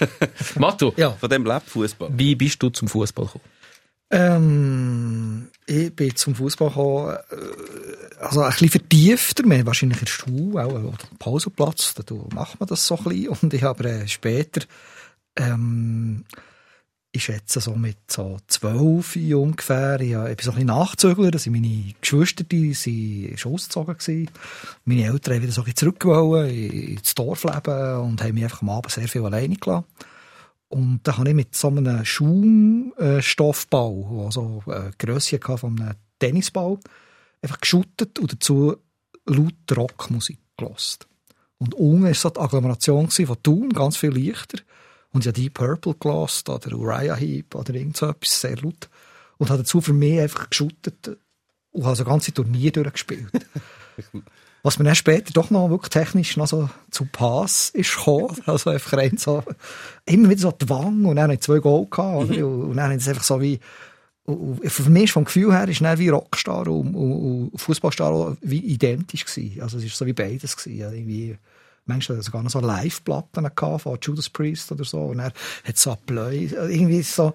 Matto, 0.58 0.94
Ja. 0.96 1.10
Von 1.10 1.28
dem 1.28 1.44
lebt 1.44 1.68
Fußball. 1.68 2.08
wie 2.16 2.34
bist 2.36 2.62
du 2.62 2.70
zum 2.70 2.86
Fußball 2.88 3.26
gekommen? 3.26 3.44
Ähm, 4.12 5.48
ich 5.66 5.94
bin 5.94 6.14
zum 6.16 6.34
Fußball 6.34 6.68
gekommen, 6.68 7.16
äh, 7.30 8.24
also 8.24 8.42
ein 8.42 8.50
bisschen 8.50 8.70
vertiefter, 8.70 9.46
mehr 9.46 9.66
wahrscheinlich 9.66 9.98
in 10.00 10.04
der 10.04 10.10
Schule, 10.12 10.64
auch 10.64 10.74
am 10.74 11.18
Pausenplatz, 11.18 11.94
da 11.94 12.14
macht 12.34 12.58
man 12.60 12.68
das 12.68 12.86
so 12.86 12.96
ein 12.98 13.04
bisschen. 13.04 13.28
Und 13.28 13.54
ich 13.54 13.62
habe 13.62 13.88
äh, 13.88 14.08
später, 14.08 14.62
ähm, 15.36 16.24
ich 17.12 17.24
schätze 17.24 17.60
so 17.60 17.74
mit 17.74 17.96
so 18.08 18.38
zwölf 18.46 19.16
ungefähr, 19.16 20.00
ich, 20.00 20.14
hab- 20.14 20.28
ich 20.28 20.36
bin 20.36 20.44
so 20.44 20.50
ein 20.52 20.54
bisschen 20.54 20.66
Nachzügler, 20.68 21.30
also 21.32 21.50
meine 21.50 21.94
Geschwister, 22.00 22.44
die 22.44 22.72
sind 22.74 23.38
schon 23.38 23.54
ausgezogen 23.54 23.96
gewesen. 23.98 24.30
Meine 24.84 25.04
Eltern 25.06 25.34
haben 25.34 25.42
wieder 25.42 25.52
so 25.52 25.62
ein 25.62 25.64
bisschen 25.64 25.76
zurückgewollen, 25.78 26.50
ins 26.50 27.14
Dorf 27.14 27.42
leben 27.44 27.96
und 28.00 28.22
haben 28.22 28.34
mich 28.34 28.44
einfach 28.44 28.62
am 28.62 28.70
Abend 28.70 28.92
sehr 28.92 29.08
viel 29.08 29.24
alleine 29.24 29.56
gelassen. 29.56 29.86
Und 30.70 31.00
da 31.02 31.18
habe 31.18 31.28
ich 31.30 31.34
mit 31.34 31.56
so 31.56 31.68
einem 31.68 32.04
Schaumstoffball, 32.04 34.06
der 34.08 34.30
so 34.30 34.62
eine 34.66 34.92
Grösse 34.98 35.36
hatte 35.36 35.58
von 35.58 35.80
einem 35.80 35.96
Tennisball, 36.20 36.78
einfach 37.42 37.60
geschuttet 37.60 38.20
und 38.20 38.32
dazu 38.32 38.76
laut 39.26 39.76
Rockmusik 39.76 40.38
gelost. 40.56 41.08
Und 41.58 41.74
unten 41.74 42.04
war 42.04 42.14
so 42.14 42.30
die 42.30 42.38
Agglomeration 42.38 43.10
von 43.10 43.42
Thun, 43.42 43.70
ganz 43.70 43.96
viel 43.96 44.10
leichter. 44.10 44.58
Und 45.12 45.22
ich 45.22 45.26
habe 45.26 45.40
Deep 45.40 45.54
Purple 45.54 45.96
gelost 45.98 46.48
oder 46.48 46.72
Uriah 46.72 47.16
Heep 47.16 47.56
oder 47.56 47.74
irgend 47.74 47.96
so 47.96 48.06
etwas, 48.06 48.40
sehr 48.40 48.56
laut. 48.56 48.88
Und 49.38 49.50
habe 49.50 49.62
dazu 49.62 49.80
für 49.80 49.92
mich 49.92 50.20
einfach 50.20 50.50
geschuttet 50.50 51.18
und 51.72 51.84
habe 51.84 51.96
so 51.96 52.04
ganze 52.04 52.32
Turnier 52.32 52.70
durchgespielt. 52.70 53.32
Was 54.62 54.78
mir 54.78 54.84
dann 54.84 54.94
später 54.94 55.32
doch 55.32 55.50
noch 55.50 55.70
wirklich 55.70 55.90
technisch 55.90 56.36
noch 56.36 56.46
so 56.46 56.68
zu 56.90 57.06
Pass 57.06 57.70
ist 57.70 57.96
gekommen. 57.96 58.36
Also 58.46 58.70
einfach 58.70 58.96
rein 58.98 59.16
so, 59.16 59.42
immer 60.04 60.28
wieder 60.28 60.40
so 60.40 60.52
die 60.52 60.68
Wange 60.68 61.08
und 61.08 61.16
dann 61.16 61.30
ich 61.30 61.40
zwei 61.40 61.58
Goal 61.58 61.86
gehabt, 61.90 62.30
oder? 62.30 62.46
Und 62.46 62.76
dann 62.76 62.92
ist 62.92 63.02
es 63.02 63.08
einfach 63.08 63.22
so 63.22 63.40
wie, 63.40 63.58
für 64.62 64.90
mich 64.90 65.12
vom 65.12 65.24
Gefühl 65.24 65.52
her 65.52 65.68
ist 65.68 65.80
dann 65.80 65.98
wie 65.98 66.08
Rockstar 66.08 66.68
und, 66.68 66.94
und, 66.94 67.50
und 67.52 67.60
Fußballstar 67.60 68.36
wie 68.42 68.58
identisch 68.58 69.24
gewesen. 69.24 69.62
Also 69.62 69.78
es 69.78 69.84
ist 69.84 69.96
so 69.96 70.06
wie 70.06 70.12
beides 70.12 70.56
gewesen. 70.56 70.78
Ja, 70.78 70.90
irgendwie, 70.90 71.36
manchmal 71.86 72.18
hatte 72.18 72.26
sogar 72.26 72.42
noch 72.42 72.50
so 72.50 72.60
Live-Platten 72.60 73.48
gehabt 73.54 73.82
von 73.82 73.98
Judas 74.00 74.28
Priest 74.28 74.70
oder 74.72 74.84
so. 74.84 74.98
Und 75.06 75.18
dann 75.18 75.32
hat 75.64 75.78
so 75.78 75.96
Play, 76.06 76.46
irgendwie 76.46 77.02
so, 77.02 77.32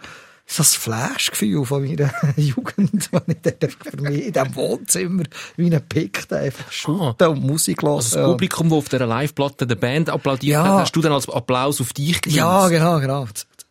so 0.47 0.57
das 0.61 0.75
Flash-Gefühl 0.75 1.65
von 1.65 1.83
meiner 1.85 2.11
Jugend, 2.37 3.09
wenn 3.11 3.21
ich 3.27 3.37
dort 3.41 3.63
einfach 3.63 3.85
für 3.91 4.01
mich 4.01 4.25
in 4.27 4.33
diesem 4.33 4.55
Wohnzimmer 4.55 5.23
wie 5.57 5.73
ein 5.75 5.87
Pick 5.89 6.27
da 6.27 6.37
einfach 6.37 6.71
schütten 6.71 7.27
und 7.27 7.43
Musik 7.43 7.81
hören. 7.81 7.95
Also 7.95 8.17
das 8.19 8.25
Publikum, 8.27 8.69
das 8.69 8.77
auf 8.77 8.89
dieser 8.89 9.07
Live-Platte 9.07 9.65
der 9.65 9.75
Band 9.75 10.09
applaudiert 10.09 10.53
Ja. 10.53 10.63
hat, 10.63 10.81
hast 10.81 10.95
du 10.95 11.01
dann 11.01 11.13
als 11.13 11.27
Applaus 11.27 11.81
auf 11.81 11.93
dich 11.93 12.21
gesetzt? 12.21 12.37
Ja, 12.37 12.67
genau, 12.67 12.99
genau. 12.99 13.27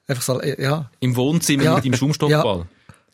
Einfach 0.09 0.23
so, 0.23 0.43
ja. 0.43 0.91
Im 1.01 1.15
Wohnzimmer 1.17 1.63
Ja. 1.63 1.75
mit 1.77 1.85
dem 1.85 1.95
Schaumstoffball? 1.95 2.67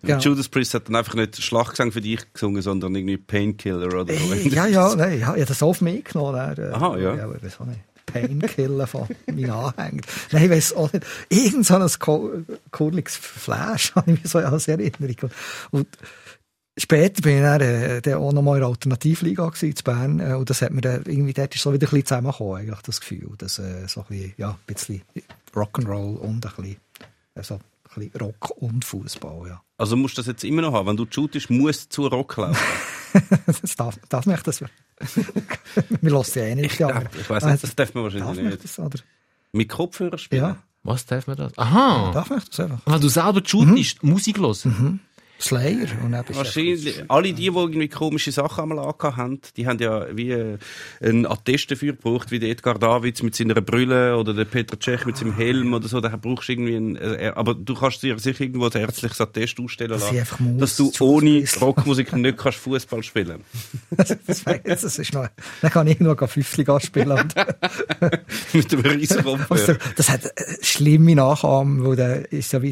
genau. 0.02 0.18
Judas 0.18 0.48
Priest 0.48 0.72
hat 0.74 0.88
dann 0.88 0.96
einfach 0.96 1.14
nicht 1.14 1.42
Schlaggesang 1.42 1.92
für 1.92 2.00
dich 2.00 2.20
gesungen, 2.32 2.62
sondern 2.62 2.94
irgendwie 2.94 3.18
Painkiller 3.18 3.86
oder 3.88 4.06
so. 4.14 4.34
Ja, 4.34 4.66
ja, 4.66 4.94
nein, 4.96 5.20
ja, 5.20 5.34
ich 5.34 5.42
habe 5.42 5.44
das 5.44 5.62
auf 5.62 5.82
mich 5.82 6.04
genommen. 6.06 6.32
Dann, 6.56 6.70
äh, 6.70 6.72
Aha, 6.74 6.96
ja. 6.96 7.14
ja 7.14 7.24
aber 7.24 7.36
ich 7.36 7.42
weiß 7.44 7.60
auch 7.60 7.66
nicht. 7.66 7.80
Painkiller 8.12 8.86
von 8.86 9.08
meinen 9.26 9.50
Anhängern. 9.50 10.02
Nein, 10.32 10.44
ich 10.44 10.50
weiss 10.50 10.72
auch 10.72 10.92
nicht. 10.92 11.06
Irgend 11.28 11.66
so 11.66 11.76
ein 11.76 12.46
kurliges 12.70 13.16
Flash 13.16 13.94
habe 13.94 14.12
ich 14.12 14.22
mir 14.22 14.28
so 14.28 14.38
als 14.38 14.68
Erinnerung. 14.68 15.30
Und, 15.70 15.88
Später 16.78 17.20
bin 17.20 17.36
ich 17.36 17.42
dann, 17.42 17.60
äh, 17.60 18.00
dann 18.00 18.14
auch 18.14 18.32
noch 18.32 18.42
mal 18.42 18.54
in 18.54 18.60
der 18.60 18.68
Alternativliga 18.68 19.46
gewesen, 19.46 19.68
in 19.70 19.84
Bern. 19.84 20.20
Äh, 20.20 20.34
und 20.34 20.48
das 20.48 20.62
hat 20.62 20.72
mir 20.72 20.80
dann, 20.80 21.02
irgendwie, 21.04 21.34
dort 21.34 21.54
ist 21.54 21.62
so 21.62 21.72
wieder 21.72 21.86
ein 21.86 21.90
bisschen 21.90 22.06
zusammengekommen, 22.06 22.56
eigentlich, 22.56 22.80
das 22.82 23.00
Gefühl. 23.00 23.32
Dass, 23.36 23.58
äh, 23.58 23.86
so 23.86 24.00
ein 24.00 24.06
bisschen, 24.08 24.34
ja, 24.38 24.50
ein 24.50 24.74
bisschen 24.74 25.02
Rock'n'Roll 25.54 26.16
und 26.16 26.46
ein 26.46 26.52
bisschen, 26.56 26.76
also, 27.34 27.60
ein 27.96 28.10
bisschen 28.10 28.20
Rock 28.20 28.50
und 28.62 28.84
Fußball, 28.84 29.48
ja. 29.48 29.62
Also 29.76 29.96
musst 29.96 30.16
du 30.16 30.20
das 30.20 30.26
jetzt 30.26 30.44
immer 30.44 30.62
noch 30.62 30.72
haben. 30.72 30.88
Wenn 30.88 30.96
du 30.96 31.06
shootest, 31.08 31.50
musst 31.50 31.86
du 31.86 32.02
zu 32.02 32.06
Rock 32.06 32.36
laufen. 32.36 32.56
das 33.46 33.74
darf, 33.76 33.98
darf 34.08 34.26
mich 34.26 34.40
das 34.42 34.60
ja. 34.60 34.68
Wir 36.00 36.10
lassen 36.10 36.38
ja 36.38 36.44
eh 36.44 36.54
nicht. 36.54 36.72
Ich, 36.72 36.76
glaub, 36.76 36.92
ich 37.18 37.30
weiss 37.30 37.44
nicht, 37.44 37.62
das 37.62 37.74
darf 37.74 37.94
man 37.94 38.04
wahrscheinlich 38.04 38.26
darf 38.28 38.36
mich 38.36 38.46
nicht. 38.46 38.64
das, 38.64 38.78
oder? 38.78 38.98
Mit 39.52 39.68
Kopfhörer 39.68 40.18
spielen? 40.18 40.42
Ja, 40.42 40.56
Was 40.82 41.06
darf 41.06 41.26
man 41.26 41.36
das? 41.36 41.56
Aha! 41.58 42.12
darf 42.12 42.30
mich 42.30 42.48
das 42.48 42.60
einfach. 42.60 42.80
Wenn 42.84 43.00
du 43.00 43.08
selber 43.08 43.42
shootest, 43.44 44.02
Musik 44.02 44.38
hören. 44.38 45.00
Slayer 45.40 45.86
und 46.04 46.12
du 46.12 46.34
Wahrscheinlich. 46.36 47.02
Alle 47.08 47.28
die, 47.28 47.34
die 47.34 47.46
irgendwie 47.46 47.88
komische 47.88 48.32
Sachen 48.32 48.62
einmal 48.62 48.78
angehabt 48.78 49.16
haben, 49.16 49.40
die 49.56 49.66
haben 49.66 49.78
ja 49.78 50.06
wie 50.16 50.30
äh, 50.30 50.58
einen 51.02 51.26
Attest 51.26 51.70
dafür 51.70 51.92
gebraucht, 51.92 52.30
wie 52.30 52.38
der 52.38 52.50
Edgar 52.50 52.78
Davids 52.78 53.22
mit 53.22 53.34
seiner 53.34 53.60
Brille 53.60 54.16
oder 54.16 54.34
der 54.34 54.44
Peter 54.44 54.78
Cech 54.78 55.06
mit 55.06 55.16
seinem 55.16 55.34
Helm 55.34 55.72
oder 55.72 55.88
so. 55.88 56.00
Da 56.00 56.16
brauchst 56.16 56.48
du 56.48 56.52
irgendwie 56.52 56.74
ein, 56.76 56.96
äh, 56.96 57.32
aber 57.34 57.54
du 57.54 57.74
kannst 57.74 58.02
dir 58.02 58.18
sicher 58.18 58.42
irgendwo 58.42 58.66
ein 58.66 58.72
ärztliches 58.72 59.20
Attest 59.20 59.58
ausstellen 59.60 59.90
Dass 59.92 60.12
lassen, 60.12 60.56
muss 60.56 60.76
dass 60.76 60.76
du 60.76 61.04
ohne. 61.04 61.44
Rockmusik 61.60 62.14
nicht 62.14 62.36
kannst 62.38 62.58
Fußball 62.58 63.02
spielen. 63.02 63.40
das, 64.26 64.46
wär- 64.46 64.58
das 64.58 64.84
ist 64.84 65.12
noch, 65.14 65.28
dann 65.62 65.70
kann 65.70 65.86
ich 65.86 66.00
nur 66.00 66.16
Fünfliga 66.28 66.78
spielen. 66.80 67.28
Mit 68.52 68.72
dem 68.72 68.80
riesen 68.80 69.24
das 69.96 70.08
hat 70.08 70.24
äh, 70.26 70.30
schlimme 70.62 71.14
Nachahmen, 71.14 71.84
weil 71.84 71.96
der 71.96 72.32
ist 72.32 72.52
ja 72.52 72.62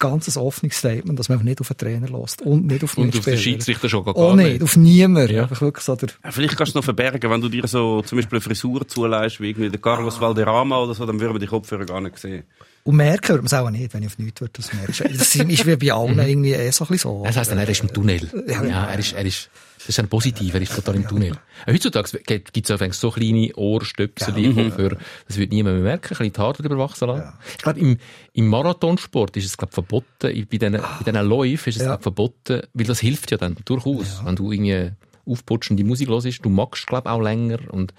wie 0.00 0.08
ganzes 0.08 0.36
offenes 0.36 0.76
Statement, 0.76 1.18
dass 1.18 1.28
man 1.28 1.36
einfach 1.36 1.44
nicht 1.44 1.60
auf 1.60 1.68
den 1.68 1.76
Trainer 1.76 2.08
lässt 2.08 2.42
und 2.42 2.66
nicht 2.66 2.84
auf 2.84 2.96
Und 2.96 3.16
auf 3.16 3.24
den. 3.24 3.36
Schiedsrichter 3.36 3.88
schon 3.88 4.04
gar 4.04 4.16
Oh 4.16 4.34
nicht. 4.34 4.52
nicht, 4.52 4.62
auf 4.62 4.76
niemand. 4.76 5.30
Ja. 5.30 5.42
Einfach 5.42 5.60
wirklich 5.60 5.84
so 5.84 5.96
der, 5.96 6.08
Ja, 6.24 6.30
Vielleicht 6.30 6.56
kannst 6.56 6.74
du 6.74 6.78
noch 6.78 6.84
verbergen, 6.84 7.30
wenn 7.30 7.40
du 7.40 7.48
dir 7.48 7.66
so 7.66 8.02
zum 8.02 8.18
Beispiel 8.18 8.36
eine 8.36 8.40
Frisur 8.42 8.86
zuleihst, 8.86 9.40
wie 9.40 9.50
irgendwie 9.50 9.70
der 9.70 9.80
Carlos 9.80 10.20
Valderrama 10.20 10.78
oder 10.78 10.94
so, 10.94 11.04
dann 11.06 11.20
würden 11.20 11.34
wir 11.34 11.40
die 11.40 11.46
Kopfhörer 11.46 11.84
gar 11.84 12.00
nicht 12.00 12.18
sehen. 12.18 12.44
Und 12.88 12.96
merken 12.96 13.28
würde 13.28 13.42
man 13.42 13.46
es 13.46 13.52
auch 13.52 13.68
nicht, 13.70 13.92
wenn 13.92 14.02
ich 14.02 14.06
auf 14.06 14.18
nichts 14.18 14.40
würde, 14.40 14.52
das 14.56 14.72
merken. 14.72 15.12
Das 15.18 15.34
ist 15.34 15.66
wie 15.66 15.76
bei 15.76 15.92
allen 15.92 16.18
irgendwie 16.18 16.52
eh 16.54 16.70
so 16.70 16.84
ein 16.84 16.88
bisschen 16.88 17.10
so. 17.10 17.22
Das 17.22 17.36
heisst 17.36 17.50
dann, 17.50 17.58
er 17.58 17.68
ist 17.68 17.82
im 17.82 17.92
Tunnel. 17.92 18.30
Ja, 18.48 18.86
er 18.86 18.98
ist, 18.98 19.12
er 19.12 19.26
ist, 19.26 19.50
das 19.76 19.90
ist 19.90 19.98
ein 19.98 20.08
Positiv, 20.08 20.54
er 20.54 20.62
ist 20.62 20.74
total 20.74 20.94
im 20.96 21.06
Tunnel. 21.06 21.32
Äh, 21.66 21.74
Heutzutage 21.74 22.18
gibt 22.22 22.70
es 22.70 22.98
so 23.00 23.10
kleine 23.10 23.54
Ohrstöpsel, 23.56 24.32
die 24.32 24.54
Kopfhörer. 24.54 24.96
Das 25.26 25.36
wird 25.36 25.52
niemand 25.52 25.76
mehr 25.76 25.84
merken, 25.84 26.14
ein 26.14 26.16
bisschen 26.16 26.32
die 26.32 26.40
Haare 26.40 26.54
drüber 26.54 26.78
wachsen 26.78 27.08
lassen. 27.08 27.30
Ich 27.52 27.58
glaube, 27.58 27.78
im, 27.78 27.98
im 28.32 28.46
Marathonsport 28.48 29.36
ist 29.36 29.44
es, 29.44 29.58
glaube 29.58 29.74
verboten, 29.74 30.06
bei 30.20 30.30
diesen, 30.56 30.72
bei 30.72 30.80
diesen 31.04 31.26
Läufen 31.28 31.68
ist 31.68 31.76
es, 31.76 31.82
Ja. 31.82 31.88
glaub, 31.88 32.02
verboten, 32.04 32.62
weil 32.72 32.86
das 32.86 33.00
hilft 33.00 33.30
ja 33.30 33.36
dann 33.36 33.54
durchaus, 33.66 34.22
wenn 34.24 34.34
du 34.36 34.50
irgendwie 34.50 34.92
aufputschende 35.26 35.84
Musik 35.84 36.08
hörst. 36.08 36.42
Du 36.42 36.48
magst, 36.48 36.86
glaube 36.86 37.10
auch 37.10 37.20
länger 37.20 37.58
und 37.70 37.92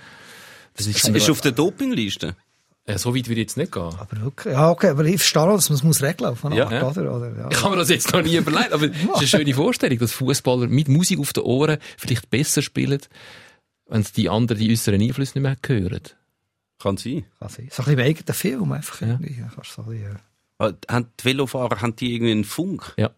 das 0.75 0.87
ist, 0.87 1.07
Ist 1.07 1.29
auf 1.29 1.41
der 1.41 1.51
Dopingliste? 1.51 2.35
Äh, 2.89 2.97
so 2.97 3.15
weit 3.15 3.27
würde 3.27 3.41
ich 3.41 3.47
jetzt 3.47 3.57
nicht 3.57 3.71
gehen. 3.71 3.83
aber 3.83 4.21
wirklich, 4.21 4.53
ja, 4.53 4.69
okay, 4.69 4.89
aber 4.89 5.05
ich 5.05 5.17
verstehe 5.17 5.41
auch, 5.43 5.55
dass 5.55 5.69
man 5.69 5.77
es 5.77 5.83
muss 5.83 6.01
regeln 6.01 6.29
auf 6.29 6.43
eine 6.45 6.57
Ja. 6.57 6.67
Art, 6.69 6.97
oder? 6.97 7.15
oder 7.15 7.37
ja. 7.37 7.47
Ich 7.51 7.57
kann 7.57 7.71
mir 7.71 7.77
das 7.77 7.89
jetzt 7.89 8.11
noch 8.13 8.21
nie 8.21 8.35
überlegen, 8.35 8.73
aber 8.73 8.85
es 8.85 8.91
ist 8.97 9.15
eine 9.15 9.27
schöne 9.27 9.53
Vorstellung, 9.53 9.97
dass 9.99 10.11
Fußballer 10.13 10.67
mit 10.67 10.87
Musik 10.87 11.19
auf 11.19 11.33
den 11.33 11.43
Ohren 11.43 11.77
vielleicht 11.97 12.29
besser 12.29 12.61
spielen, 12.61 12.99
wenn 13.87 14.03
sie 14.03 14.13
die 14.13 14.29
anderen, 14.29 14.59
die 14.61 14.71
äußeren 14.71 15.01
Einflüsse 15.01 15.39
nicht 15.39 15.43
mehr 15.43 15.57
hören. 15.79 16.01
Kann 16.81 16.97
sein. 16.97 17.25
Kann 17.39 17.49
sein. 17.49 17.67
So 17.71 17.83
ein 17.83 17.85
bisschen 17.85 17.97
wie 17.97 18.01
eigenen 18.03 18.33
Film, 18.35 18.71
einfach. 18.71 19.01
Ja. 19.01 19.07
irgendwie. 19.07 19.39
Ja. 19.39 19.49
Kannst 19.53 19.73
so 19.73 19.81
ein 19.83 19.89
bisschen, 19.89 20.19
Aber 20.57 20.75
Haben 20.89 21.07
die 21.19 21.25
Velofahrer 21.25 21.81
haben 21.81 21.95
die 21.95 22.15
irgendwie 22.15 22.31
einen 22.31 22.43
Funk? 22.45 22.93
Ja. 22.97 23.11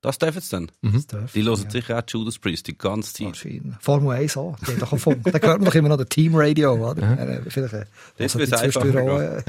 Das 0.00 0.18
dürfen 0.18 0.40
sie 0.40 0.50
dann? 0.50 0.70
das 0.82 1.06
dürfen 1.08 1.28
Die 1.34 1.42
hören 1.42 1.62
ja. 1.64 1.70
sicher 1.70 1.98
auch 1.98 2.02
Judas 2.06 2.38
Priest 2.38 2.68
die 2.68 2.78
ganze 2.78 3.12
Zeit. 3.14 3.26
Wahrscheinlich. 3.26 3.74
Formel 3.80 4.16
1 4.16 4.36
auch. 4.36 4.56
Die 4.60 4.66
haben 4.66 4.78
doch 4.78 4.92
einen 4.92 5.00
Funk. 5.00 5.24
Da 5.24 5.32
hört 5.32 5.58
man 5.58 5.64
doch 5.64 5.74
immer 5.74 5.88
noch 5.88 5.96
den 5.96 6.08
Teamradio, 6.08 6.72
oder? 6.74 7.18
Äh, 7.18 7.42
Vielleicht, 7.48 7.74
äh, 7.74 7.84
Das 8.16 8.36
also 8.36 8.56
zwischendurch 8.56 8.96
auch, 8.96 9.18
äh, 9.18 9.42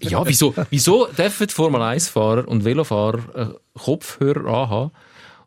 Ja, 0.00 0.26
wieso, 0.26 0.54
wieso 0.70 1.06
dürfen 1.06 1.48
Formel 1.48 1.80
1-Fahrer 1.80 2.48
und 2.48 2.64
Velofahrer 2.64 3.36
äh, 3.36 3.78
Kopfhörer 3.78 4.46
anhaben? 4.46 4.90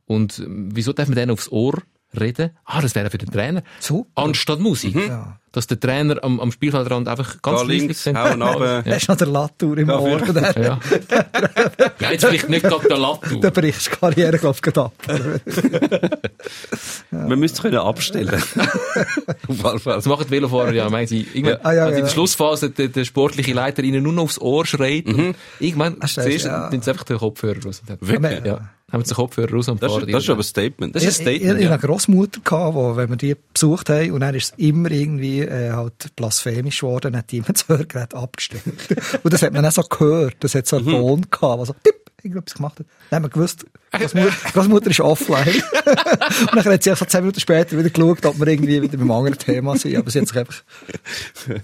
Und 0.06 0.40
ähm, 0.40 0.70
wieso 0.74 0.94
dürfen 0.94 1.12
wir 1.12 1.16
denen 1.16 1.32
aufs 1.32 1.50
Ohr 1.52 1.82
reden? 2.20 2.52
Ah, 2.66 2.82
das 2.82 2.96
wäre 2.96 3.10
für 3.10 3.18
den 3.18 3.32
Trainer. 3.32 3.64
Super. 3.80 4.10
Anstatt 4.16 4.60
Musik. 4.60 4.96
Ja. 4.96 5.38
Dass 5.54 5.68
der 5.68 5.78
Trainer 5.80 6.24
am, 6.24 6.40
am 6.40 6.50
Spielfeldrand 6.54 7.10
einfach 7.10 7.42
ganz 7.42 7.64
links, 7.66 8.04
sind. 8.06 8.18
hauen 8.18 8.42
runter. 8.42 8.84
Hast 8.90 9.08
du 9.08 9.12
noch 9.12 9.18
den 9.18 9.30
Latour 9.34 9.78
im 9.78 9.90
Ja, 9.90 10.00
Ohr? 10.00 10.20
Der, 10.22 10.62
Ja. 10.64 10.80
ja, 12.00 12.12
jetzt 12.12 12.24
vielleicht 12.26 12.48
nicht 12.48 12.64
gerade 12.64 12.88
der 12.88 12.98
Lattu. 12.98 13.40
der 13.42 13.52
brichst 13.52 13.88
die 13.88 13.96
Karriere, 13.98 14.38
glaube 14.38 14.56
ich, 14.56 14.62
gerade 14.62 14.82
ab. 14.84 14.94
Man 17.12 17.38
müsste 17.40 17.58
es 17.58 17.62
können 17.62 17.78
abstellen. 17.78 18.30
Fall. 19.62 19.80
Das 19.84 20.06
machen 20.06 20.26
die 20.28 20.32
Velofahrer 20.32 20.72
ja. 20.74 20.90
Meinen 20.90 21.08
sie, 21.08 21.28
irgendwann, 21.34 21.60
Ah, 21.64 21.74
ja, 21.74 21.84
als 21.86 21.92
in 21.94 21.98
ja. 22.00 22.06
der 22.06 22.12
Schlussphase 22.12 22.70
der, 22.70 22.88
der 22.88 23.04
sportliche 23.06 23.54
Leiter 23.54 23.84
ihnen 23.84 24.04
nur 24.04 24.14
noch 24.14 24.24
aufs 24.24 24.40
Ohr 24.40 24.66
schreit. 24.66 25.06
Irgendwann 25.60 25.96
Ach, 25.98 26.02
das 26.02 26.14
zuerst 26.14 26.46
ja. 26.46 26.70
einfach 26.70 27.04
den 27.04 27.18
Kopfhörer 27.18 27.62
raus. 27.64 27.82
Dann- 27.86 27.98
Wirklich? 28.00 28.46
Ja. 28.46 28.70
Haben 28.92 29.04
sie 29.06 29.10
den 29.12 29.16
Kopfhörer 29.16 29.52
raus 29.54 29.70
und 29.70 29.82
Das, 29.82 29.92
fahren 29.92 30.04
ist, 30.08 30.14
das 30.14 30.20
ist 30.22 30.28
die- 30.28 30.32
aber 30.32 30.40
ein 30.42 30.44
Statement. 30.44 30.96
Das 30.96 31.04
Ich, 31.04 31.10
ist 31.10 31.20
ein 31.22 31.28
ich, 31.28 31.34
ich, 31.34 31.38
Statement. 31.42 31.60
ich 31.60 31.66
ja. 31.66 31.72
hatte 31.72 31.84
eine 31.84 31.88
Grossmutter, 31.94 32.42
gehabt, 32.44 32.76
wo, 32.76 32.96
wenn 32.96 33.10
wir 33.10 33.16
die 33.16 33.36
besucht 33.54 33.90
haben, 33.90 34.12
und 34.12 34.20
dann 34.22 34.36
ist 34.36 34.52
es 34.54 34.60
immer 34.60 34.92
irgendwie 34.92 35.40
äh, 35.42 35.72
halt 35.72 36.16
blasphemisch 36.16 36.80
geworden, 36.82 37.16
hat 37.16 37.32
die 37.32 37.38
immer 37.38 37.48
das 37.54 37.68
Hörgerät 37.70 38.14
abgestellt. 38.14 38.64
und 39.24 39.34
das 39.34 39.42
hat 39.42 39.54
man 39.54 39.66
auch 39.66 39.72
so 39.72 39.82
gehört. 39.84 40.36
Das 40.42 40.54
hat 40.56 40.68
so 40.68 40.78
einen 40.78 40.86
Ton 40.88 41.22
gehabt, 41.32 41.60
was 41.62 41.68
so 41.70 41.76
tipp, 41.84 41.96
irgendetwas 42.24 42.56
gemacht 42.56 42.80
hat. 42.80 42.86
Haben 43.12 43.26
wir 43.26 43.30
gewusst, 43.30 43.66
Großmutter, 43.92 44.32
Großmutter 44.54 44.90
ist 44.90 45.00
offline. 45.02 45.48
und 46.52 46.56
dann 46.56 46.74
hat 46.74 46.84
sie 46.84 46.96
so 46.96 47.06
zehn 47.06 47.22
Minuten 47.22 47.40
später 47.40 47.78
wieder 47.78 47.90
geschaut, 47.90 48.26
ob 48.26 48.40
wir 48.40 48.48
irgendwie 48.48 48.82
wieder 48.82 48.98
beim 48.98 49.12
anderen 49.12 49.38
Thema 49.38 49.78
sind. 49.78 49.98
Aber 49.98 50.10
sie 50.10 50.20
hat 50.20 50.28
sich 50.28 50.38
einfach, 50.38 50.64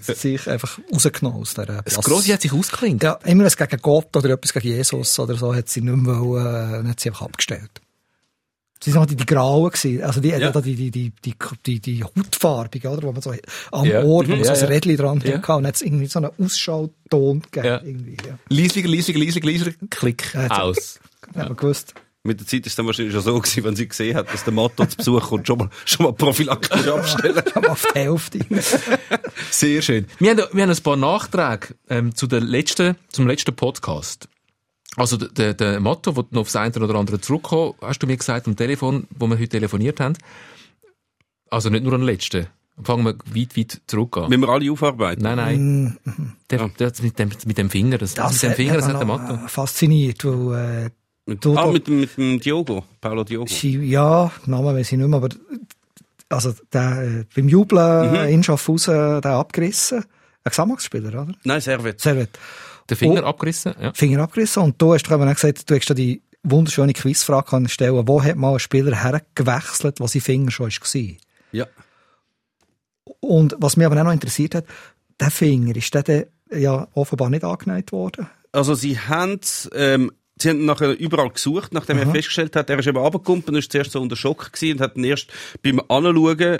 sich 0.00 0.48
einfach 0.48 0.78
rausgenommen 0.92 1.40
aus 1.40 1.54
dieser 1.54 1.82
Das 1.82 1.96
Grosse 1.96 2.32
hat 2.32 2.42
sich 2.42 2.52
ausgeklingt. 2.52 3.02
Ja, 3.02 3.18
immer 3.24 3.44
was 3.44 3.56
gegen 3.56 3.80
Gott 3.80 4.14
oder 4.16 4.30
etwas 4.30 4.52
gegen 4.52 4.68
Jesus 4.68 5.18
oder 5.18 5.34
so 5.36 5.54
hat 5.54 5.68
sie 5.68 5.80
nicht 5.80 5.96
mehr 5.96 6.20
wollen, 6.20 6.86
äh, 6.86 6.88
hat 6.88 7.00
sie 7.00 7.08
einfach 7.08 7.22
abgestellt. 7.22 7.70
Sie 8.82 8.94
waren 8.94 9.06
die, 9.08 9.16
die 9.16 9.26
Grauen 9.26 9.70
gewesen. 9.70 10.02
Also 10.04 10.20
die, 10.20 10.28
Ja. 10.28 10.50
die, 10.52 10.74
die, 10.76 10.90
die, 10.90 11.12
die, 11.24 11.34
die, 11.66 11.80
die 11.80 12.04
Hautfarbige, 12.04 12.88
oder? 12.90 13.02
Wo 13.02 13.12
man 13.12 13.22
so 13.22 13.32
am 13.72 13.84
Ja. 13.86 14.02
Ohr, 14.04 14.22
wo 14.22 14.22
Mhm. 14.22 14.28
man 14.30 14.44
so 14.44 14.50
Ja, 14.52 14.54
ein 14.54 14.60
ja. 14.60 14.66
Rädchen 14.68 14.96
dran 14.96 15.20
Ja. 15.24 15.34
hatte. 15.38 15.52
Und 15.54 15.66
hat 15.66 15.74
es 15.74 15.82
irgendwie 15.82 16.06
so 16.06 16.20
einen 16.20 16.30
Ausschauton 16.38 17.42
gegeben. 17.42 17.66
Ja. 17.66 17.82
Irgendwie, 17.82 18.16
ja. 18.26 18.38
Leisiger, 18.48 18.88
leisiger, 18.88 19.18
leisiger, 19.18 19.46
leisiger, 19.46 19.72
klick, 19.90 20.32
Ja, 20.34 20.48
aus. 20.62 21.00
Dann 21.32 21.42
haben 21.42 21.50
wir 21.50 21.56
gewusst. 21.56 21.94
Mit 22.24 22.40
der 22.40 22.46
Zeit 22.46 22.60
ist 22.66 22.72
es 22.72 22.76
dann 22.76 22.84
wahrscheinlich 22.86 23.14
schon 23.14 23.22
so 23.22 23.38
gewesen, 23.40 23.64
wenn 23.64 23.76
sie 23.76 23.88
gesehen 23.88 24.16
hat, 24.16 24.32
dass 24.32 24.44
der 24.44 24.52
Motto 24.52 24.84
zu 24.86 24.96
Besuch 24.96 25.28
kommt, 25.28 25.46
schon 25.46 25.58
mal, 25.58 25.70
schon 25.84 26.04
mal 26.04 26.12
prophylaktisch 26.12 26.86
abstellen. 26.88 27.42
Aber 27.54 27.70
auf 27.72 27.86
die 27.94 27.98
Hälfte. 27.98 28.38
Sehr 29.50 29.82
schön. 29.82 30.06
Wir 30.18 30.30
haben, 30.32 30.42
wir 30.52 30.62
haben 30.62 30.70
ein 30.70 30.82
paar 30.82 30.96
Nachträge 30.96 31.74
ähm, 31.88 32.14
zu 32.14 32.26
der 32.26 32.40
letzten, 32.40 32.96
zum 33.10 33.26
letzten 33.28 33.54
Podcast. 33.54 34.28
Also 34.98 35.16
der, 35.16 35.54
der, 35.54 35.80
Motto, 35.80 36.16
wo 36.16 36.22
du 36.22 36.28
noch 36.32 36.40
aufs 36.42 36.56
eine 36.56 36.74
oder 36.74 36.94
andere 36.96 37.20
zurückkommen, 37.20 37.74
hast 37.80 38.02
du 38.02 38.06
mir 38.06 38.16
gesagt 38.16 38.46
am 38.46 38.56
Telefon, 38.56 39.06
wo 39.18 39.26
wir 39.26 39.36
heute 39.36 39.48
telefoniert 39.48 40.00
haben. 40.00 40.14
Also 41.50 41.70
nicht 41.70 41.84
nur 41.84 41.92
an 41.94 42.00
den 42.00 42.06
letzten. 42.06 42.46
Fangen 42.82 43.04
wir 43.04 43.14
weit, 43.34 43.56
weit 43.56 43.80
zurück 43.88 44.16
an. 44.18 44.28
Müssen 44.28 44.42
wir 44.42 44.48
alle 44.50 44.70
aufarbeiten? 44.70 45.22
Nein, 45.22 45.36
nein. 45.36 45.98
Der, 46.50 46.68
der, 46.68 46.92
mit, 47.02 47.18
dem, 47.18 47.30
mit 47.46 47.58
dem 47.58 47.70
Finger, 47.70 47.98
das, 47.98 48.16
mit 48.16 48.42
dem 48.42 48.52
Finger, 48.52 48.74
das 48.76 48.86
hat 48.88 48.98
der 49.00 49.06
Motto. 49.06 49.34
äh, 49.34 49.48
fasziniert, 49.48 50.24
weil, 50.24 50.84
äh, 50.86 50.90
Mit, 51.26 51.44
Du- 51.44 51.56
ah, 51.56 51.66
mit, 51.70 51.86
dem- 51.88 52.00
mit 52.00 52.16
dem 52.16 52.38
Diogo, 52.40 52.84
Paolo 53.00 53.24
Diogo. 53.24 53.46
sie, 53.48 53.78
ja, 53.78 54.30
Namen 54.46 54.74
weiß 54.76 54.92
ich 54.92 54.98
nicht 54.98 55.08
mehr, 55.08 55.16
aber 55.16 55.28
also 56.28 56.54
der, 56.72 57.02
äh, 57.02 57.24
beim 57.34 57.48
Jubeln 57.48 58.10
Mhm. 58.12 58.28
in 58.28 58.42
Schaffhausen, 58.44 59.20
der 59.22 59.32
abgerissen. 59.32 59.98
Ein 60.44 60.50
Gesamtspieler, 60.50 61.08
oder? 61.08 61.32
Nein, 61.44 61.60
Servet. 61.60 62.00
Servet. 62.00 62.30
Der 62.88 62.96
Finger 62.96 63.22
Oh. 63.24 63.26
abgerissen, 63.26 63.74
ja. 63.80 63.92
Finger 63.92 64.22
abgerissen. 64.22 64.62
Und 64.62 64.80
du 64.80 64.94
hast 64.94 65.04
doch 65.04 65.12
eben 65.12 65.28
auch 65.28 65.34
gesagt, 65.34 65.68
du 65.68 65.74
hast 65.74 65.90
da 65.90 65.94
die 65.94 66.22
wunderschöne 66.42 66.92
Quizfrage 66.92 67.68
stellen 67.68 68.06
Wo 68.08 68.22
hat 68.22 68.36
mal 68.36 68.54
ein 68.54 68.58
Spieler 68.58 68.96
hergewechselt, 69.02 70.00
wo 70.00 70.06
sein 70.06 70.22
Finger 70.22 70.50
schon 70.50 70.70
war? 70.70 71.02
Ja. 71.52 71.66
Und 73.20 73.56
was 73.58 73.76
mich 73.76 73.86
aber 73.86 73.98
auch 74.00 74.04
noch 74.04 74.12
interessiert 74.12 74.54
hat, 74.54 74.64
der 75.20 75.30
Finger, 75.30 75.74
ist 75.76 75.92
der 75.94 76.02
dann 76.02 76.24
ja 76.52 76.86
offenbar 76.94 77.30
nicht 77.30 77.44
angeneigt 77.44 77.92
worden? 77.92 78.28
Also 78.52 78.74
sie 78.74 78.98
haben, 78.98 79.40
ähm, 79.74 80.12
sie 80.40 80.50
haben 80.50 80.64
nachher 80.64 80.98
überall 80.98 81.30
gesucht, 81.30 81.72
nachdem 81.74 81.98
er 81.98 82.06
festgestellt 82.10 82.56
hat, 82.56 82.70
er 82.70 82.78
ist 82.78 82.86
eben 82.86 82.96
runtergekommen 82.96 83.44
und 83.44 83.56
ist 83.56 83.72
zuerst 83.72 83.92
so 83.92 84.00
unter 84.00 84.16
Schock 84.16 84.52
gewesen 84.52 84.76
und 84.78 84.80
hat 84.80 84.96
dann 84.96 85.04
erst 85.04 85.28
beim 85.62 85.80
Anschauen 85.88 86.58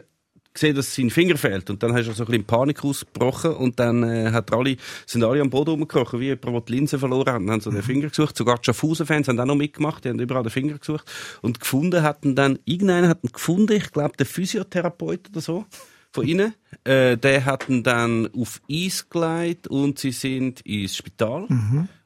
gesehen, 0.58 0.76
dass 0.76 0.94
sein 0.94 1.10
Finger 1.10 1.36
fehlt. 1.36 1.70
Und 1.70 1.82
dann 1.82 1.96
ist 1.96 2.06
er 2.06 2.14
so 2.14 2.22
ein 2.22 2.26
bisschen 2.26 2.40
in 2.42 2.44
Panik 2.44 2.84
ausgebrochen 2.84 3.52
und 3.52 3.78
dann 3.78 4.02
äh, 4.02 4.30
hat 4.32 4.52
alle, 4.52 4.76
sind 5.06 5.24
alle 5.24 5.40
am 5.40 5.50
Boden 5.50 5.70
rumgekrochen, 5.70 6.20
wie 6.20 6.26
jemand, 6.26 6.44
der 6.44 6.60
die 6.60 6.72
Linse 6.72 6.98
verloren 6.98 7.32
hat 7.32 7.40
und 7.40 7.50
haben 7.50 7.60
so 7.60 7.70
den 7.70 7.82
Finger 7.82 8.08
gesucht. 8.08 8.36
Sogar 8.36 8.58
die 8.58 8.64
Schaffhausen-Fans 8.66 9.28
haben 9.28 9.40
auch 9.40 9.44
noch 9.44 9.54
mitgemacht, 9.54 10.04
die 10.04 10.08
haben 10.08 10.18
überall 10.18 10.42
den 10.42 10.50
Finger 10.50 10.78
gesucht. 10.78 11.10
Und 11.42 11.60
gefunden 11.60 12.02
hatten 12.02 12.34
dann, 12.34 12.58
irgendeiner 12.64 13.08
hat 13.08 13.24
ihn 13.24 13.32
gefunden, 13.32 13.72
ich 13.72 13.90
glaube 13.92 14.16
der 14.18 14.26
Physiotherapeut 14.26 15.30
oder 15.30 15.40
so, 15.40 15.64
von 16.10 16.26
ihnen. 16.28 16.54
Äh, 16.84 17.16
der 17.16 17.44
hat 17.44 17.68
ihn 17.68 17.82
dann 17.82 18.28
auf 18.34 18.60
Eis 18.70 19.08
gelegt 19.08 19.68
und 19.68 19.98
sie 19.98 20.12
sind 20.12 20.60
ins 20.62 20.96
Spital. 20.96 21.46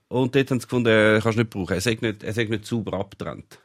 Und 0.08 0.34
dort 0.34 0.50
haben 0.50 0.60
sie 0.60 0.66
gefunden, 0.66 0.88
er 0.88 1.20
kannst 1.20 1.38
nicht 1.38 1.50
brauchen. 1.50 1.72
Er 1.72 1.80
sagt 1.80 2.02
nicht, 2.02 2.22
er 2.22 2.32
sagt 2.34 2.50
nicht 2.50 2.66
sauber 2.66 2.98
abgetrennt. 2.98 3.58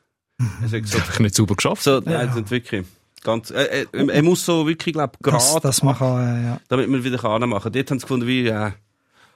Er 0.61 0.69
sagt 0.69 0.87
so, 0.87 0.99
nicht 1.21 1.35
sauber 1.35 1.55
geschafft. 1.55 1.83
so 1.83 1.99
nein, 1.99 2.31
sind 2.33 2.49
wirklich 2.51 2.85
ganz, 3.23 3.51
äh, 3.51 3.85
äh, 3.91 4.07
er 4.07 4.23
muss 4.23 4.45
so 4.45 4.67
wirklich, 4.67 4.93
glaub, 4.93 5.17
Dass, 5.21 5.51
gerade, 5.51 5.61
dass 5.61 5.83
man 5.83 5.95
kann, 5.97 6.43
äh, 6.43 6.43
ja. 6.47 6.61
damit 6.67 6.89
man 6.89 7.03
wieder 7.03 7.17
kann 7.17 7.47
machen. 7.49 7.71
Dort 7.71 7.91
haben 7.91 7.99
sie 7.99 8.03
gefunden, 8.05 8.27
wie, 8.27 8.47
äh, 8.47 8.71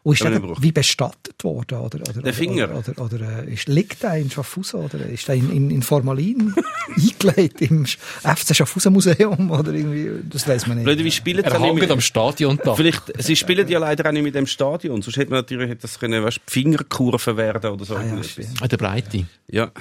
Und 0.03 0.13
ist 0.13 0.25
Aber 0.25 0.39
der 0.39 0.63
wie 0.63 0.71
bestattet 0.71 1.43
worden? 1.43 1.77
Oder, 1.77 1.99
oder, 1.99 2.21
Der 2.21 2.33
Finger? 2.33 2.69
Oder, 2.71 2.99
oder, 2.99 3.15
oder 3.15 3.43
äh, 3.43 3.53
ist, 3.53 3.67
liegt 3.67 4.01
der 4.01 4.15
in 4.15 4.31
Schaffhausen? 4.31 4.79
Oder 4.79 5.05
ist 5.05 5.27
der 5.27 5.35
in, 5.35 5.51
in, 5.51 5.69
in 5.69 5.81
Formalin 5.83 6.55
eingelegt 6.95 7.61
im 7.61 7.85
FC 7.85 8.55
Schaffhausen 8.55 8.93
Museum? 8.93 9.51
Oder 9.51 9.73
irgendwie, 9.73 10.09
das 10.27 10.47
weiß 10.47 10.65
man 10.67 10.77
nicht. 10.77 10.85
blöd, 10.85 11.03
wie 11.03 11.11
spielen 11.11 11.43
sie 11.43 11.51
Er 11.51 11.59
hängt 11.59 11.79
mit, 11.79 11.91
am 11.91 12.01
Stadion 12.01 12.59
da. 12.63 12.73
Vielleicht, 12.73 13.03
sie 13.21 13.35
spielen 13.35 13.67
ja 13.67 13.79
leider 13.79 14.07
auch 14.07 14.13
nicht 14.13 14.23
mit 14.23 14.33
dem 14.33 14.47
Stadion, 14.47 15.01
sonst 15.03 15.17
hätte 15.17 15.29
man 15.29 15.39
natürlich 15.39 15.69
hätte 15.69 15.81
das 15.83 15.99
können, 15.99 16.23
weißt, 16.23 16.41
die 16.47 16.51
Fingerkurve 16.51 17.37
werden 17.37 17.71
oder 17.71 17.85
so. 17.85 17.95
Ah, 17.95 18.03
ja, 18.03 18.67
der 18.67 18.77
Breite. 18.77 19.25
ja. 19.47 19.71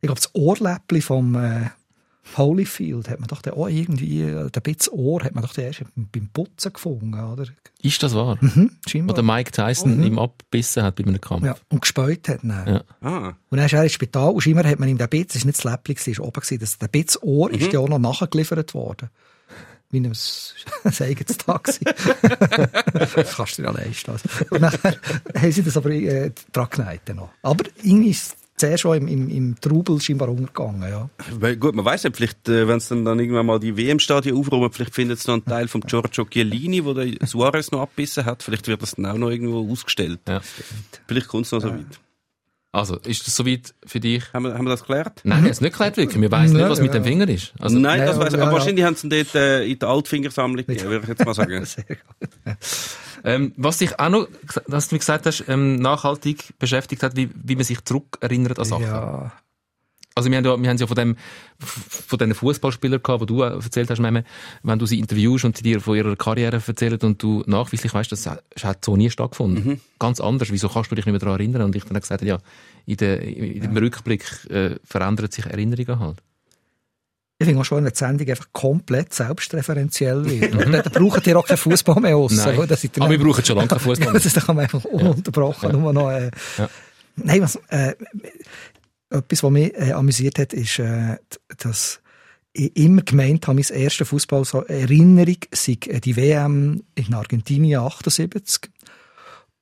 Ich 0.00 0.06
glaube, 0.06 0.20
das 0.20 0.32
Ohrläppli 0.32 1.00
vom 1.00 1.34
äh, 1.34 1.70
Holyfield 2.36 3.08
hat 3.08 3.20
man 3.20 3.28
doch 3.28 3.42
den 3.42 3.54
auch 3.54 3.68
irgendwie, 3.68 4.22
äh, 4.22 4.50
der 4.50 4.60
Bitz 4.60 4.88
Ohr 4.92 5.22
hat 5.24 5.34
man 5.34 5.42
doch 5.44 5.54
den 5.54 5.64
erst 5.64 5.82
beim 5.94 6.28
Putzen 6.28 6.72
gefunden, 6.72 7.14
oder? 7.14 7.46
Ist 7.80 8.02
das 8.02 8.14
wahr? 8.14 8.38
Mhm, 8.40 8.72
scheinbar. 8.86 9.14
Oder 9.14 9.22
Mike 9.22 9.52
Tyson 9.52 10.02
ihm 10.02 10.18
abbissen 10.18 10.82
hat 10.82 10.96
bei 10.96 11.04
einem 11.04 11.20
Kampf. 11.20 11.44
ja, 11.44 11.56
und 11.68 11.80
gespäut 11.80 12.28
hat. 12.28 12.40
Dann. 12.42 12.66
Ja. 12.66 12.84
Ah. 13.00 13.28
Und 13.50 13.58
dann 13.58 13.66
ist 13.66 13.72
er 13.72 13.82
ins 13.82 13.92
Spital 13.92 14.30
und 14.30 14.40
scheinbar 14.40 14.64
hat 14.66 14.78
man 14.78 14.88
ihm 14.88 14.98
den 14.98 15.08
Bitz, 15.08 15.34
das 15.34 15.42
war 15.42 15.46
nicht 15.46 15.64
das 15.64 15.64
Läppli, 15.64 15.94
das 15.94 16.06
war 16.18 16.26
oben, 16.26 16.40
gewesen, 16.40 16.58
das, 16.58 16.78
der 16.78 16.88
Bitz 16.88 17.18
Ohr 17.22 17.50
ist 17.50 17.72
ja 17.72 17.80
auch 17.80 17.88
noch 17.88 17.98
nachgeliefert 17.98 18.74
worden. 18.74 19.08
Wie 19.90 20.00
ein 20.00 20.06
eigenes 21.00 21.38
Taxi. 21.38 21.84
das 22.92 23.12
kannst 23.36 23.58
du 23.58 23.62
dir 23.62 23.68
ja 23.68 23.70
leisten. 23.70 24.10
Also. 24.10 24.28
Und 24.50 24.60
dann 24.60 24.72
haben 25.34 25.52
sie 25.52 25.62
das 25.62 25.76
aber 25.78 25.90
äh, 25.90 26.30
dran 26.52 26.68
geneigt 26.70 27.14
noch. 27.14 27.30
Aber 27.42 27.64
irgendwie 27.82 28.10
ist 28.10 28.36
zuerst 28.58 28.82
schon 28.82 28.96
im, 28.98 29.08
im, 29.08 29.28
im 29.30 29.60
Trubel 29.60 30.00
scheinbar 30.00 30.28
untergegangen, 30.28 30.82
ja. 30.82 31.08
Weil, 31.32 31.56
gut, 31.56 31.74
man 31.74 31.84
weiß 31.84 32.04
nicht, 32.04 32.16
vielleicht, 32.16 32.48
äh, 32.48 32.68
wenn 32.68 32.78
es 32.78 32.88
dann, 32.88 33.04
dann 33.04 33.18
irgendwann 33.18 33.46
mal 33.46 33.58
die 33.58 33.76
WM-Stadien 33.76 34.36
aufräumen, 34.36 34.70
vielleicht 34.72 34.94
findet 34.94 35.18
es 35.18 35.26
noch 35.26 35.34
einen 35.34 35.44
Teil 35.44 35.68
von 35.68 35.80
Giorgio 35.80 36.24
Chiellini, 36.24 36.84
wo 36.84 36.94
der 36.94 37.26
Suarez 37.26 37.70
noch 37.70 37.80
abbissen 37.80 38.24
hat. 38.24 38.42
Vielleicht 38.42 38.68
wird 38.68 38.82
das 38.82 38.96
dann 38.96 39.06
auch 39.06 39.16
noch 39.16 39.30
irgendwo 39.30 39.70
ausgestellt. 39.70 40.20
Ja. 40.28 40.40
Vielleicht 41.06 41.28
kommt 41.28 41.46
es 41.46 41.52
noch 41.52 41.60
so 41.60 41.70
weit. 41.70 41.86
Also, 42.70 42.96
ist 42.98 43.26
das 43.26 43.34
soweit 43.34 43.74
für 43.86 43.98
dich? 43.98 44.30
Haben 44.34 44.44
wir, 44.44 44.54
haben 44.54 44.64
wir 44.66 44.70
das 44.70 44.80
geklärt? 44.80 45.22
Nein, 45.24 45.42
hat 45.42 45.50
es 45.52 45.60
nicht 45.62 45.72
geklärt 45.72 45.96
wirklich. 45.96 46.20
Wir 46.20 46.30
weiss 46.30 46.52
nicht, 46.52 46.60
Ja, 46.60 46.68
was 46.68 46.80
mit 46.80 46.92
ja. 46.92 47.00
dem 47.00 47.04
Finger 47.04 47.26
ist. 47.28 47.54
Also, 47.58 47.78
Nein, 47.78 48.00
ja, 48.00 48.06
das 48.06 48.18
weiß 48.18 48.34
ich. 48.34 48.38
ja, 48.38 48.42
Aber 48.42 48.52
ja. 48.52 48.58
wahrscheinlich 48.58 48.84
haben 48.84 48.94
sie 48.94 49.06
ihn 49.06 49.10
dort 49.10 49.34
äh, 49.34 49.64
in 49.64 49.78
der 49.78 49.88
Altfingersammlung 49.88 50.66
gegeben, 50.66 50.90
würde 50.90 51.02
ich 51.04 51.08
jetzt 51.08 51.24
mal 51.24 51.32
sagen. 51.34 51.64
Sehr 51.64 51.84
gut. 51.84 52.28
Ähm, 53.24 53.52
was 53.56 53.78
dich 53.78 53.98
auch 53.98 54.08
noch, 54.08 54.28
dass 54.66 54.88
du 54.88 54.94
mir 54.94 55.00
gesagt 55.00 55.26
hast, 55.26 55.44
ähm, 55.48 55.76
nachhaltig 55.76 56.54
beschäftigt 56.58 57.02
hat, 57.02 57.16
wie, 57.16 57.30
wie 57.34 57.56
man 57.56 57.64
sich 57.64 57.84
zurückerinnert 57.84 58.58
an 58.58 58.64
Sachen. 58.64 58.84
Ja. 58.84 59.32
Also 60.14 60.30
wir 60.30 60.36
haben 60.36 60.44
ja, 60.44 60.60
wir 60.60 60.68
haben 60.68 60.76
ja 60.76 60.86
von 60.88 60.96
dem, 60.96 61.16
von 61.60 62.18
diesen 62.18 62.34
Fußballspielern 62.34 63.00
gehabt, 63.00 63.20
wo 63.20 63.24
du 63.24 63.42
erzählt 63.42 63.88
hast, 63.88 64.00
Meme, 64.00 64.24
wenn 64.64 64.78
du 64.78 64.84
sie 64.84 64.98
interviewst 64.98 65.44
und 65.44 65.56
sie 65.56 65.62
dir 65.62 65.80
von 65.80 65.96
ihrer 65.96 66.16
Karriere 66.16 66.60
erzählen 66.66 66.98
und 67.02 67.22
du 67.22 67.44
nachweislich 67.46 67.94
weißt, 67.94 68.10
das 68.10 68.26
hat 68.26 68.84
so 68.84 68.96
nie 68.96 69.10
stattgefunden. 69.10 69.62
Ganz 70.00 70.20
anders. 70.20 70.50
Wieso 70.50 70.68
kannst 70.68 70.90
du 70.90 70.96
dich 70.96 71.06
nicht 71.06 71.12
mehr 71.12 71.20
daran 71.20 71.38
erinnern? 71.38 71.62
Und 71.62 71.76
ich 71.76 71.84
dann 71.84 72.00
gesagt, 72.00 72.22
ja, 72.22 72.38
in, 72.84 72.96
der, 72.96 73.22
in 73.22 73.60
dem 73.60 73.76
Rückblick 73.76 74.24
äh, 74.50 74.74
verändern 74.82 75.30
sich 75.30 75.46
Erinnerungen 75.46 76.00
halt. 76.00 76.18
Ich 77.40 77.46
finde 77.46 77.60
auch 77.60 77.64
schon, 77.64 77.84
wenn 77.84 77.92
die 77.92 77.96
Sendung 77.96 78.28
einfach 78.28 78.48
komplett 78.52 79.14
selbstreferenziell 79.14 80.24
wird. 80.24 80.56
Oder? 80.56 80.82
Dann 80.82 80.92
braucht 80.92 81.24
ihr 81.26 81.38
auch 81.38 81.46
keinen 81.46 81.56
Fußball 81.56 82.00
mehr 82.00 82.16
aus. 82.16 82.32
Nein. 82.32 82.66
Das 82.66 82.82
ist 82.82 83.00
Aber 83.00 83.10
wir 83.10 83.18
brauchen 83.18 83.44
schon 83.44 83.56
lange 83.56 83.68
keinen 83.68 83.78
Ja, 83.78 83.84
Fußball. 83.84 84.12
das 84.12 84.26
ist 84.26 84.36
dann 84.36 84.44
kann 84.44 84.56
man 84.56 84.64
einfach 84.64 84.84
ununterbrochen 84.84 85.72
nur 85.72 85.92
noch. 85.92 86.10
Äh, 86.10 86.30
Ja. 86.58 86.68
Nein, 87.14 87.42
was, 87.42 87.56
äh, 87.68 87.94
etwas, 89.10 89.42
was 89.42 89.50
mich 89.50 89.74
äh, 89.74 89.92
amüsiert 89.92 90.38
hat, 90.38 90.52
ist, 90.52 90.78
äh, 90.78 91.16
dass 91.58 92.00
ich 92.52 92.76
immer 92.76 93.02
gemeint 93.02 93.46
habe, 93.46 93.60
meine 93.60 93.80
erste 93.80 94.04
Fußball 94.04 94.44
so 94.44 94.64
Erinnerung 94.64 95.36
sei 95.52 95.78
äh, 95.86 96.00
die 96.00 96.16
WM 96.16 96.82
in 96.96 97.14
Argentinien 97.14 97.80
78. 97.80 98.70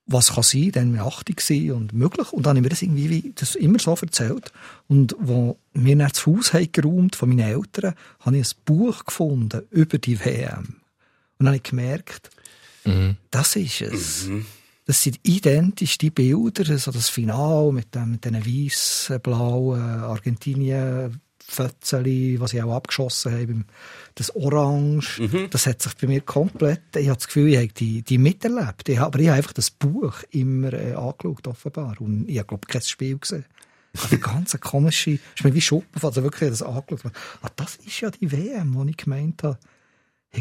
Was 0.06 0.34
kann 0.34 0.44
sein, 0.44 0.70
dann 0.72 0.96
war 0.96 1.08
ich 1.08 1.14
80 1.14 1.36
gewesen 1.36 1.72
und 1.72 1.92
möglich. 1.92 2.32
Und 2.32 2.46
dann 2.46 2.50
habe 2.50 2.58
ich 2.60 2.62
mir 2.62 2.68
das 2.68 2.82
irgendwie 2.82 3.10
wie, 3.10 3.32
das 3.34 3.56
immer 3.56 3.78
so 3.78 3.96
erzählt. 4.00 4.52
Und 4.86 5.16
wo 5.18 5.58
wir 5.72 5.96
dann 5.96 6.08
das 6.08 6.26
Haus 6.26 6.52
geräumt 6.72 7.16
von 7.16 7.28
meinen 7.28 7.40
Eltern, 7.40 7.94
habe 8.20 8.38
ich 8.38 8.46
ein 8.46 8.58
Buch 8.64 9.04
gefunden 9.04 9.62
über 9.70 9.98
die 9.98 10.24
WM. 10.24 10.58
Und 11.38 11.44
dann 11.44 11.48
habe 11.48 11.56
ich 11.56 11.62
gemerkt, 11.64 12.30
das 13.30 13.56
ist 13.56 13.80
es. 13.80 14.28
Das 14.86 15.02
sind 15.02 15.18
identisch 15.24 15.98
die 15.98 16.10
Bilder, 16.10 16.70
also 16.70 16.92
das 16.92 17.08
Finale 17.08 17.72
mit, 17.72 17.92
dem, 17.94 18.12
mit 18.12 18.24
diesen 18.24 18.46
weißen, 18.46 19.20
blauen 19.20 19.80
Argentinien 19.80 21.20
Fötzeli, 21.48 22.40
was 22.40 22.52
ich 22.52 22.62
auch 22.62 22.74
abgeschossen 22.74 23.32
habe, 23.32 23.64
das 24.16 24.34
Orange, 24.34 25.20
das 25.50 25.66
hat 25.66 25.80
sich 25.80 25.94
bei 25.96 26.06
mir 26.08 26.20
komplett, 26.20 26.82
ich 26.96 27.08
habe 27.08 27.16
das 27.16 27.26
Gefühl, 27.26 27.48
ich 27.48 27.56
habe 27.56 27.68
die, 27.68 28.02
die 28.02 28.18
miterlebt. 28.18 28.88
Ich, 28.88 28.98
aber 28.98 29.18
ich 29.20 29.28
habe 29.28 29.36
einfach 29.38 29.52
das 29.52 29.70
Buch 29.70 30.22
immer 30.30 30.72
äh, 30.72 30.94
angeschaut, 30.94 31.46
offenbar. 31.46 31.96
Und 32.00 32.28
ich 32.28 32.38
habe, 32.38 32.48
glaube 32.48 32.66
kein 32.66 32.82
Spiel 32.82 33.18
gesehen. 33.18 33.44
Habe 33.96 34.16
die 34.16 34.20
ganze 34.20 34.58
komische, 34.58 35.12
ist 35.12 35.44
mir 35.44 35.54
wie 35.54 35.60
Schuppen, 35.60 36.02
also 36.02 36.22
wirklich 36.22 36.50
das 36.50 36.62
angeschaut. 36.62 37.12
Ah, 37.42 37.48
das 37.56 37.76
ist 37.76 38.00
ja 38.00 38.10
die 38.10 38.30
WM, 38.30 38.76
die 38.84 38.90
ich 38.90 38.96
gemeint 38.96 39.42
habe. 39.42 39.58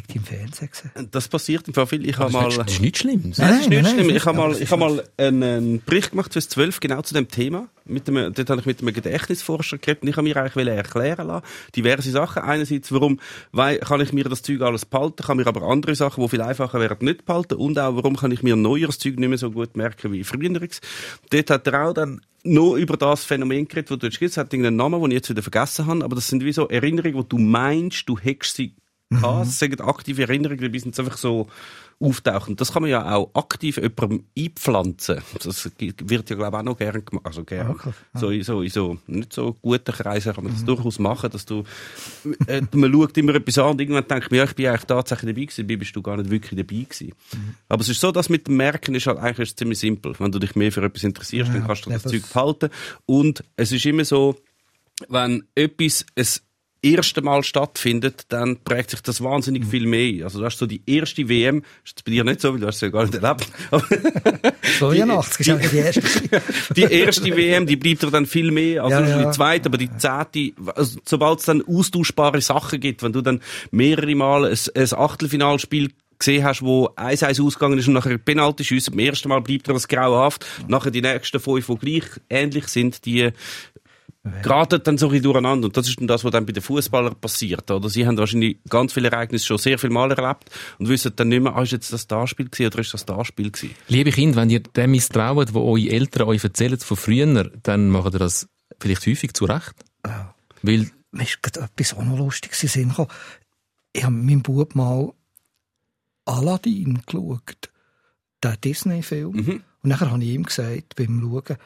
Die 0.10 0.18
im 0.18 0.24
Fernsehen 0.24 0.70
gesehen. 0.70 1.10
Das 1.12 1.28
passiert 1.28 1.68
im 1.68 1.74
Fall 1.74 1.88
viel. 1.88 2.08
Ich 2.08 2.18
habe 2.18 2.32
Das 2.32 2.34
mal... 2.34 2.48
ist, 2.50 2.58
das 2.58 2.72
ist 2.74 2.82
nichts 2.82 3.00
Schlimmes. 3.00 3.38
Nein, 3.38 3.50
das 3.50 3.60
ist 3.62 3.70
nicht 3.70 3.82
nein, 3.84 3.94
schlimm. 3.94 4.08
nein, 4.08 4.16
Ich 4.16 4.26
habe 4.26 4.38
mal, 4.38 4.52
es 4.52 4.62
ich 4.62 4.72
habe 4.72 4.80
mal 4.80 5.04
einen, 5.18 5.44
einen 5.44 5.82
Bericht 5.86 6.12
gemacht 6.12 6.34
fürs 6.34 6.50
12 6.50 6.80
genau 6.80 7.02
zu 7.02 7.14
dem 7.14 7.28
Thema. 7.28 7.68
Mit 7.86 8.08
dem, 8.08 8.16
dort 8.16 8.50
habe 8.50 8.60
ich 8.62 8.66
mit 8.66 8.82
einem 8.82 8.94
Gedächtnisforscher 8.94 9.78
geredet 9.78 10.04
und 10.04 10.10
ich 10.10 10.18
habe 10.18 10.28
mir 10.28 10.36
eigentlich 10.38 10.68
erklären 10.68 11.28
lassen, 11.28 11.46
diverse 11.76 12.10
Sachen. 12.12 12.42
Einerseits, 12.42 12.92
warum 12.92 13.20
weil, 13.52 13.78
kann 13.80 14.02
ich 14.02 14.12
mir 14.12 14.24
das 14.24 14.42
Zeug 14.42 14.62
alles 14.62 14.86
behalten, 14.86 15.24
kann 15.24 15.38
mir 15.38 15.48
aber 15.48 15.62
andere 15.64 15.96
Sachen, 15.96 16.24
die 16.24 16.30
viel 16.30 16.42
einfacher 16.42 16.80
wären, 16.80 16.98
nicht 17.02 17.26
behalten. 17.26 17.56
Und 17.56 17.78
auch, 17.78 17.96
warum 17.96 18.16
kann 18.16 18.32
ich 18.32 18.42
mir 18.44 18.56
neueres 18.56 18.98
Zeug 19.00 19.18
nicht 19.20 19.30
mehr 19.30 19.38
so 19.38 19.52
gut 19.52 19.78
merken 19.78 20.12
wie 20.12 20.24
früheres. 20.24 20.82
Dort 21.30 21.50
hat 21.50 21.68
er 21.68 21.88
auch 21.88 21.94
dann 21.94 22.22
nur 22.44 22.78
über 22.78 22.96
das 22.98 23.24
Phänomen 23.24 23.68
geredet, 23.68 23.92
das 23.92 24.00
du 24.00 24.06
jetzt 24.08 24.20
gesagt 24.20 24.32
hast. 24.34 24.38
hat 24.38 24.54
irgendeinen 24.54 24.78
Namen, 24.78 25.02
den 25.02 25.12
ich 25.12 25.16
jetzt 25.16 25.30
wieder 25.30 25.42
vergessen 25.42 25.86
habe. 25.88 26.04
Aber 26.04 26.16
das 26.16 26.28
sind 26.28 26.44
wie 26.44 26.52
so 26.54 26.68
Erinnerungen, 26.68 27.16
wo 27.16 27.24
du 27.24 27.38
meinst, 27.38 28.08
du 28.08 28.18
hättest 28.20 28.56
sie 28.56 28.74
gehabt. 29.16 29.48
Das 29.48 29.60
sind 29.60 29.82
aktive 29.82 30.22
Erinnerungen, 30.24 30.72
die 30.72 30.80
sind 30.80 30.98
einfach 31.00 31.18
so 31.18 31.48
auftauchen. 31.98 32.58
Das 32.58 32.74
kann 32.74 32.82
man 32.82 32.92
ja 32.92 33.16
auch 33.16 33.32
aktiv 33.34 33.78
jemandem 33.78 34.26
einpflanzen. 34.38 35.22
Das 35.42 35.70
wird 35.80 36.30
ja, 36.30 36.36
glaube 36.36 36.58
ich, 36.58 36.60
auch 36.60 36.64
noch 36.64 36.78
gern 36.78 37.06
gemacht. 37.06 37.26
Also 37.26 37.44
gern. 37.46 37.70
Okay, 37.72 37.92
So, 38.14 38.30
in 38.32 38.44
so, 38.44 38.62
in 38.62 38.70
so, 38.70 38.98
nicht 39.08 39.32
so 39.32 39.54
guten 39.62 39.94
Kreisen 39.94 40.34
kann 40.34 40.44
man 40.44 40.52
das 40.54 40.66
durchaus 40.66 41.00
machen, 41.00 41.30
dass 41.30 41.46
du, 41.46 41.64
äh, 42.48 42.62
man 42.74 42.92
schaut 42.92 43.18
immer 43.18 43.36
etwas 43.36 43.58
an 43.60 43.72
und 43.72 43.82
irgendwann 43.82 44.06
denkt 44.08 44.30
man, 44.30 44.38
ja, 44.40 44.44
ich 44.44 44.56
bin 44.56 44.68
eigentlich 44.68 44.84
tatsächlich 44.84 45.34
dabei 45.34 45.46
gewesen, 45.46 45.68
dabei 45.68 45.76
bist 45.78 45.96
du 45.96 46.02
gar 46.02 46.18
nicht 46.18 46.30
wirklich 46.30 46.60
dabei 46.60 46.84
gewesen. 46.84 47.14
Aber 47.70 47.82
es 47.82 47.88
ist 47.90 48.02
so, 48.02 48.12
dass 48.12 48.28
mit 48.28 48.48
dem 48.48 48.58
Merken 48.58 48.94
ist 48.94 49.08
halt 49.08 49.20
eigentlich 49.20 49.56
ziemlich 49.56 49.80
simpel. 49.80 50.14
Wenn 50.20 50.32
du 50.34 50.40
dich 50.40 50.54
mehr 50.56 50.74
für 50.74 50.84
etwas 50.84 51.04
interessierst, 51.04 51.50
dann 51.54 51.62
Ja, 51.62 51.68
kannst 51.68 51.86
du 51.86 51.92
das 51.92 52.04
das- 52.04 52.12
Zeug 52.12 52.24
behalten. 52.34 52.70
Und 53.06 53.42
es 53.56 53.72
ist 53.72 53.86
immer 53.86 54.04
so, 54.04 54.36
wenn 55.08 55.44
etwas 55.56 56.06
das 56.16 56.42
erste 56.94 57.22
Mal 57.22 57.44
stattfindet, 57.44 58.26
dann 58.30 58.58
prägt 58.58 58.92
sich 58.92 59.02
das 59.02 59.24
wahnsinnig 59.24 59.66
viel 59.66 59.88
mehr. 59.88 60.26
Also 60.26 60.40
du 60.40 60.46
hast 60.46 60.58
so 60.58 60.66
die 60.66 60.82
erste 60.86 61.28
WM, 61.28 61.64
ist 61.84 62.04
bei 62.06 62.12
dir 62.12 62.24
nicht 62.24 62.42
so, 62.42 62.54
weil 62.54 62.60
du 62.60 62.68
hast 62.68 62.76
es 62.76 62.82
ja 62.82 62.90
gar 62.90 63.04
nicht 63.04 63.16
erlebt, 63.16 63.48
aber 63.72 63.84
82 64.80 65.40
ist 65.40 65.50
eigentlich 65.50 65.72
die 65.72 65.78
erste. 65.78 66.02
die 66.76 66.84
erste 66.92 67.38
WM, 67.38 67.66
die 67.66 67.76
bleibt 67.76 68.04
dir 68.04 68.12
dann 68.12 68.26
viel 68.26 68.52
mehr 68.52 68.84
als 68.84 68.92
Ja, 68.92 69.08
ja. 69.08 69.26
die 69.26 69.32
zweite, 69.32 69.70
aber 69.70 69.78
die 69.78 69.90
zehnte, 69.98 70.52
also, 70.76 71.00
sobald 71.06 71.40
es 71.40 71.46
dann 71.46 71.64
austauschbare 71.66 72.42
Sachen 72.42 72.80
gibt, 72.80 73.04
wenn 73.04 73.14
du 73.14 73.22
dann 73.22 73.42
mehrere 73.72 74.16
Mal 74.16 74.46
ein, 74.46 74.58
ein 74.76 74.94
Achtelfinalspiel 74.94 75.92
gesehen 76.20 76.44
hast, 76.44 76.62
wo 76.62 76.88
1-1 76.96 77.44
ausgegangen 77.44 77.80
ist 77.80 77.88
und 77.88 77.94
nachher 77.94 78.18
Penalty 78.18 78.64
schiessen. 78.64 78.96
Beim 78.96 79.06
ersten 79.06 79.30
Mal 79.30 79.42
bleibt 79.42 79.68
dir 79.68 79.74
das 79.74 79.88
grauenhaft. 79.88 80.46
Nachher 80.68 80.92
die 80.92 81.02
nächsten 81.02 81.40
fünf, 81.40 81.68
die 81.68 81.76
gleich 81.76 82.10
ähnlich 82.30 82.68
sind, 82.68 83.06
die 83.06 83.32
geraten 84.42 84.82
dann 84.84 84.98
so 84.98 85.08
ein 85.08 85.12
bisschen 85.12 85.24
durcheinander. 85.24 85.68
Und 85.68 85.78
das 85.78 85.88
ist 85.88 86.00
dann 86.00 86.08
das, 86.08 86.24
was 86.24 86.32
dann 86.32 86.46
bei 86.46 86.52
den 86.52 86.64
Fußballern 86.64 87.16
passiert. 87.16 87.70
Oder? 87.70 87.90
Sie 87.90 88.08
haben 88.08 88.18
wahrscheinlich 88.18 88.58
ganz 88.70 88.94
viele 88.94 89.10
Ereignisse 89.10 89.46
schon 89.46 89.58
sehr 89.58 89.78
viel 89.78 89.92
Mal 89.92 90.12
erlebt 90.12 90.50
und 90.80 90.90
wissen 90.90 91.12
dann 91.16 91.28
nicht 91.30 91.44
mehr, 91.44 91.56
ah, 91.56 91.62
ist 91.62 91.72
jetzt 91.72 91.94
das 91.94 92.08
das 92.08 92.30
Spiel 92.30 92.50
gewesen 92.50 92.68
oder 92.68 92.80
ist 92.80 92.94
das 92.94 93.06
das 93.06 93.28
Spiel 93.28 93.52
gewesen? 93.52 93.76
Liebe 93.88 94.12
Kinder, 94.12 94.38
wenn 94.38 94.50
ihr 94.50 94.62
dem 94.62 94.92
misstraut, 94.92 95.54
wo 95.54 95.62
eure 95.72 95.90
Eltern 95.90 96.28
euch 96.28 96.44
erzählen 96.44 96.80
von 96.80 96.98
früher, 96.98 97.52
dann 97.64 97.90
macht 97.90 98.14
ihr 98.14 98.20
das 98.20 98.48
vielleicht 98.80 99.06
häufig 99.06 99.34
zu 99.34 99.46
Recht. 99.46 99.76
Weil, 100.62 100.90
Mir 101.12 101.24
ist 101.24 101.42
gerade 101.44 101.62
etwas 101.62 101.94
auch 101.94 102.04
noch 102.04 102.18
Lustiges 102.18 102.64
in 102.64 102.68
den 102.68 102.74
Sinn 102.74 102.90
gekommen. 102.90 103.10
Ich 103.94 104.04
habe 104.04 104.16
mit 104.16 104.26
meinem 104.26 104.42
Bub 104.42 104.76
mal 104.76 105.14
Aladdin 106.26 107.02
geschaut. 107.06 107.70
Den 108.44 108.56
Disney-Film. 108.64 109.36
Und 109.38 109.90
nachher 109.90 110.12
habe 110.12 110.24
ich 110.24 110.32
ihm 110.32 110.44
gesagt, 110.44 110.96
beim 110.96 111.22
Schauen, 111.22 111.58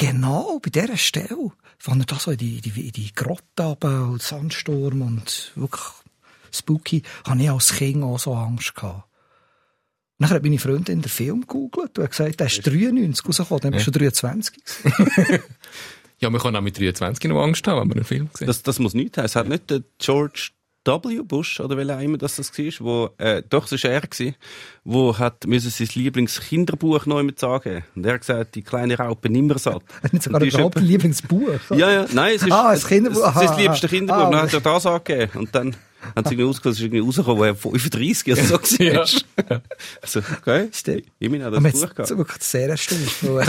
genau 0.00 0.58
bei 0.60 0.70
dieser 0.70 0.96
Stelle, 0.96 1.52
wenn 1.84 2.00
er 2.00 2.06
da 2.06 2.16
so 2.16 2.30
in 2.30 2.38
die, 2.38 2.60
die, 2.60 2.86
in 2.86 2.92
die 2.92 3.12
Grotte 3.14 3.62
runter 3.62 4.08
und 4.08 4.22
Sandsturm 4.22 5.02
und 5.02 5.52
wirklich 5.54 5.82
spooky, 6.50 7.02
habe 7.26 7.42
ich 7.42 7.50
als 7.50 7.74
Kind 7.74 8.02
auch 8.02 8.18
so 8.18 8.34
Angst 8.34 8.74
gehabt. 8.74 9.04
Nachher 10.18 10.36
hat 10.36 10.42
meine 10.42 10.58
Freundin 10.58 11.02
den 11.02 11.08
Film 11.08 11.42
gegoogelt 11.42 11.98
und 11.98 12.04
hat 12.04 12.10
gesagt, 12.10 12.40
der 12.40 12.46
ist 12.46 12.66
93 12.66 13.26
rausgekommen, 13.26 13.60
dann 13.60 13.72
bist 13.72 13.86
du 13.86 13.90
23 13.90 14.54
gewesen. 14.54 15.42
Ja, 16.20 16.28
man 16.28 16.38
kann 16.38 16.54
auch 16.54 16.60
mit 16.60 16.78
23 16.78 17.30
noch 17.30 17.42
Angst 17.42 17.66
haben, 17.66 17.80
wenn 17.80 17.88
man 17.88 17.96
einen 17.96 18.04
Film 18.04 18.28
sieht. 18.34 18.46
Das, 18.46 18.62
das 18.62 18.78
muss 18.78 18.92
nicht 18.92 19.16
heißen. 19.16 19.24
Es 19.24 19.36
hat 19.36 19.48
nicht 19.48 19.70
der 19.70 19.82
George 19.98 20.50
W. 20.84 21.22
Bush, 21.22 21.60
oder 21.60 21.76
welcher 21.76 22.00
immer 22.00 22.16
das 22.16 22.36
das 22.36 22.56
war, 22.56 22.72
wo, 22.80 23.10
äh, 23.18 23.42
doch, 23.48 23.68
das 23.68 23.84
war 23.84 23.90
er 23.90 24.00
gewesen, 24.00 24.34
wo 24.84 25.18
hat, 25.18 25.46
müssen 25.46 25.70
sein 25.70 25.88
Lieblingskinderbuch 25.94 27.04
neu 27.06 27.22
mit 27.22 27.38
sagen. 27.38 27.84
Und 27.94 28.06
er 28.06 28.14
hat 28.14 28.20
gesagt, 28.20 28.54
die 28.54 28.62
kleine 28.62 28.96
Raupe 28.96 29.28
nimmer 29.28 29.58
satt. 29.58 29.82
Nicht 30.12 30.22
sogar 30.24 30.42
überhaupt 30.42 30.78
ein 30.78 30.84
Lieblingsbuch. 30.84 31.60
Ja, 31.70 31.90
ja, 31.90 32.06
nein, 32.12 32.34
es 32.36 32.42
ist, 32.42 32.52
Ah, 32.52 32.72
es, 32.72 32.80
das 32.80 32.88
Kinderbuch, 32.88 33.28
es, 33.28 33.36
es 33.36 33.42
ist 33.42 33.50
das 33.50 33.58
liebste 33.58 33.86
aha. 33.86 33.94
Kinderbuch. 33.94 34.22
Ah, 34.24 34.30
dann 34.30 34.42
hat 34.42 34.54
er 34.54 34.60
das 34.60 34.86
angegeben. 34.86 35.38
Und 35.38 35.54
dann 35.54 35.76
hat 36.16 36.24
es 36.26 36.32
irgendwie 36.32 36.48
ausgekommen, 36.48 36.72
es 36.72 36.78
ist 36.78 36.84
irgendwie 36.84 37.00
rausgekommen, 37.00 37.38
wo 37.38 37.44
er 37.44 37.54
35 37.54 38.32
oder 38.32 38.42
so 38.42 38.54
war. 38.60 39.62
Also, 40.00 40.20
okay. 40.38 40.68
Stimmt. 40.72 41.04
Ich 41.18 41.28
meine, 41.28 41.46
auch 41.46 41.52
das 41.52 41.72
Buch 41.72 41.94
gehabt. 41.94 42.16
wirklich 42.16 42.42
sehr 42.42 42.70
erstaunt. 42.70 43.46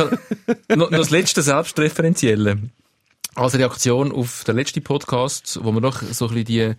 noch 0.76 0.90
das 0.90 1.10
letzte 1.10 1.42
Selbstreferenzielle. 1.42 2.58
Als 3.36 3.58
Reaktion 3.58 4.12
auf 4.12 4.44
den 4.44 4.58
letzten 4.58 4.84
Podcast, 4.84 5.60
wo 5.64 5.72
wir 5.72 5.80
noch 5.80 6.02
so 6.02 6.28
ein 6.28 6.34
bisschen 6.34 6.46
die, 6.46 6.76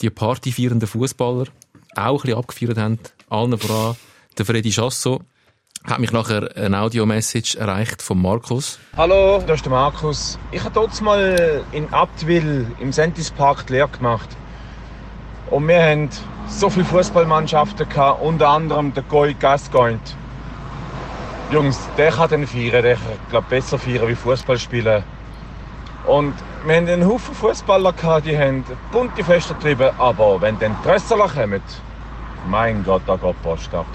die 0.00 0.10
partyfeiernden 0.10 0.88
Fußballer 0.88 1.46
auch 1.94 2.24
ein 2.24 2.34
abgefeiert 2.34 2.78
haben, 2.78 2.98
allen 3.28 3.58
voran 3.58 3.96
der 4.38 4.46
Freddy 4.46 4.70
Chasso, 4.70 5.20
hat 5.84 5.98
mich 5.98 6.12
nachher 6.12 6.56
eine 6.56 6.80
Audio-Message 6.80 7.56
erreicht 7.56 8.02
von 8.02 8.20
Markus. 8.22 8.78
Hallo, 8.96 9.42
das 9.46 9.56
ist 9.56 9.64
der 9.64 9.72
Markus. 9.72 10.38
Ich 10.52 10.62
habe 10.62 10.74
dort 10.74 11.00
mal 11.00 11.64
in 11.72 11.92
Abtwil 11.92 12.66
im 12.80 12.92
Sentis 12.92 13.30
Park 13.30 13.66
die 13.66 13.74
Lehre 13.74 13.88
gemacht. 13.88 14.28
Und 15.50 15.66
wir 15.68 15.82
haben 15.82 16.08
so 16.48 16.70
viele 16.70 16.84
Fußballmannschaften 16.84 17.88
gehabt, 17.88 18.22
unter 18.22 18.48
anderem 18.48 18.94
der 18.94 19.02
Goy 19.02 19.34
Gascoigne. 19.34 20.00
Jungs, 21.50 21.78
der 21.98 22.12
kann 22.12 22.30
den 22.30 22.46
feiern, 22.46 22.82
der 22.82 22.94
kann 22.94 23.18
glaub, 23.28 23.48
besser 23.48 23.78
feiern 23.78 24.08
wie 24.08 24.14
Fußball 24.14 24.58
spielen. 24.58 25.02
Und 26.06 26.34
wir 26.66 26.76
haben 26.76 26.88
einen 26.88 27.06
Haufen 27.06 27.34
Fußballer 27.34 27.92
gehabt, 27.92 28.26
die 28.26 28.36
haben 28.36 28.64
bunte 28.90 29.22
Feste 29.24 29.54
getrieben, 29.54 29.90
aber 29.98 30.40
wenn 30.40 30.58
dann 30.58 30.76
die 30.84 30.88
Rösserler 30.88 31.28
kommen, 31.28 31.62
mein 32.48 32.82
Gott, 32.84 33.02
da 33.06 33.16
geht 33.16 33.40
Post 33.42 33.72
ab. 33.72 33.86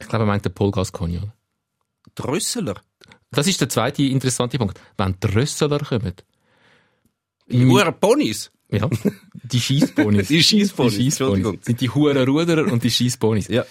Ich 0.00 0.08
glaube, 0.08 0.24
er 0.24 0.26
meint 0.26 0.44
den 0.44 0.52
Paul 0.52 0.70
Gascoigne. 0.72 1.18
oder? 1.18 1.32
Drösseler. 2.14 2.74
Das 3.30 3.46
ist 3.46 3.60
der 3.60 3.68
zweite 3.68 4.02
interessante 4.02 4.58
Punkt. 4.58 4.80
Wenn 4.96 5.16
die 5.22 5.26
Rösseler 5.28 5.78
kommen. 5.78 6.14
Die 7.48 7.64
Huren 7.66 7.94
Ponys. 7.98 8.50
Ja, 8.68 8.88
die 9.44 9.60
Schießbonis. 9.60 10.26
Die 10.28 10.42
Schiessponys, 10.42 10.96
Die 10.96 11.04
Entschuldigung. 11.04 11.58
Sind 11.62 11.80
die 11.80 11.88
Huren 11.88 12.16
Ruderer 12.28 12.64
und 12.72 12.82
die 12.82 12.90
Schießbonis. 12.90 13.46
Ja. 13.46 13.64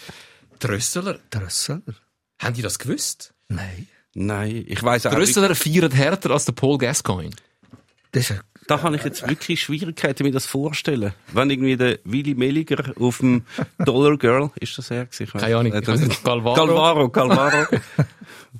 Die 0.61 0.67
Rösseler, 0.67 1.19
Drösseler? 1.29 1.81
haben 2.41 2.53
die 2.53 2.61
das 2.61 2.79
gewusst? 2.79 3.33
Nein. 3.49 3.87
Nein, 4.13 4.63
ich 4.65 4.81
weiss 4.81 5.01
Die 5.01 5.09
auch 5.09 5.11
nicht. 5.11 5.21
Rösseler 5.21 5.53
feiern 5.53 5.91
härter 5.91 6.31
als 6.31 6.45
der 6.45 6.53
Paul 6.53 6.77
Gascoigne. 6.77 7.31
Das 8.15 8.29
ist 8.29 8.39
Da 8.67 8.81
habe 8.81 8.95
ich 8.95 9.03
jetzt 9.03 9.27
wirklich 9.27 9.61
Schwierigkeiten, 9.61 10.23
mir 10.23 10.31
das 10.31 10.45
vorzustellen. 10.45 11.11
Wenn 11.33 11.49
irgendwie 11.49 11.75
der 11.75 11.99
Willy 12.05 12.33
Melliger 12.33 12.93
auf 12.97 13.17
dem 13.17 13.43
Dollar 13.77 14.17
Girl, 14.17 14.51
ist 14.57 14.77
das 14.77 14.89
er 14.89 15.05
gewesen? 15.05 15.37
Keine 15.37 15.57
Ahnung. 15.57 15.73
weiss 15.73 15.99
nicht. 15.99 16.23
Galvaro. 16.23 16.55
Galvaro, 16.55 17.09
Galvaro. 17.09 17.67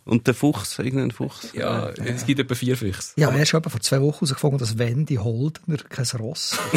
Und 0.03 0.27
der 0.27 0.33
Fuchs, 0.33 0.77
irgendein 0.77 1.11
Fuchs. 1.11 1.53
Ja, 1.53 1.87
es 1.91 2.25
gibt 2.25 2.41
etwa 2.41 2.53
vier 2.53 2.75
Füchse. 2.75 3.13
Ja, 3.15 3.31
erst 3.33 3.53
etwa 3.53 3.69
vor 3.69 3.79
zwei 3.79 4.01
Wochen 4.01 4.25
herausgefunden, 4.25 4.59
dass 4.59 4.77
Wendy 4.77 5.15
Holdener 5.15 5.77
kein 5.77 6.05
Ross 6.19 6.59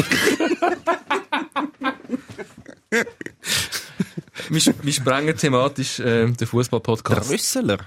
Wir, 4.49 4.73
wir 4.81 4.93
sprengen 4.93 5.37
thematisch 5.37 5.99
äh, 5.99 6.25
den 6.31 6.47
Fußball-Podcast. 6.47 7.29
Drösseler. 7.29 7.77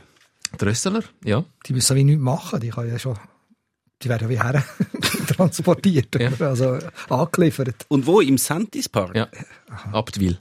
Die 0.61 0.65
Rösseler, 0.65 1.03
ja. 1.25 1.45
Die 1.67 1.73
müssen 1.73 1.97
wie 1.97 2.05
nichts 2.05 2.23
machen. 2.23 2.61
Die 2.61 2.69
kann 2.69 2.89
ja 2.89 3.01
schon, 3.01 3.19
die 4.03 4.09
werden 4.09 4.25
ja 4.25 4.29
wie 4.29 4.43
her 4.43 4.65
transportiert. 5.37 6.15
Ja. 6.21 6.31
Also 6.47 6.79
angeliefert. 7.09 7.87
Und 7.89 8.07
wo? 8.07 8.21
Im 8.21 8.39
Santis 8.39 8.89
Park? 8.89 9.15
ja. 9.17 9.29
Abtwil. 9.93 10.39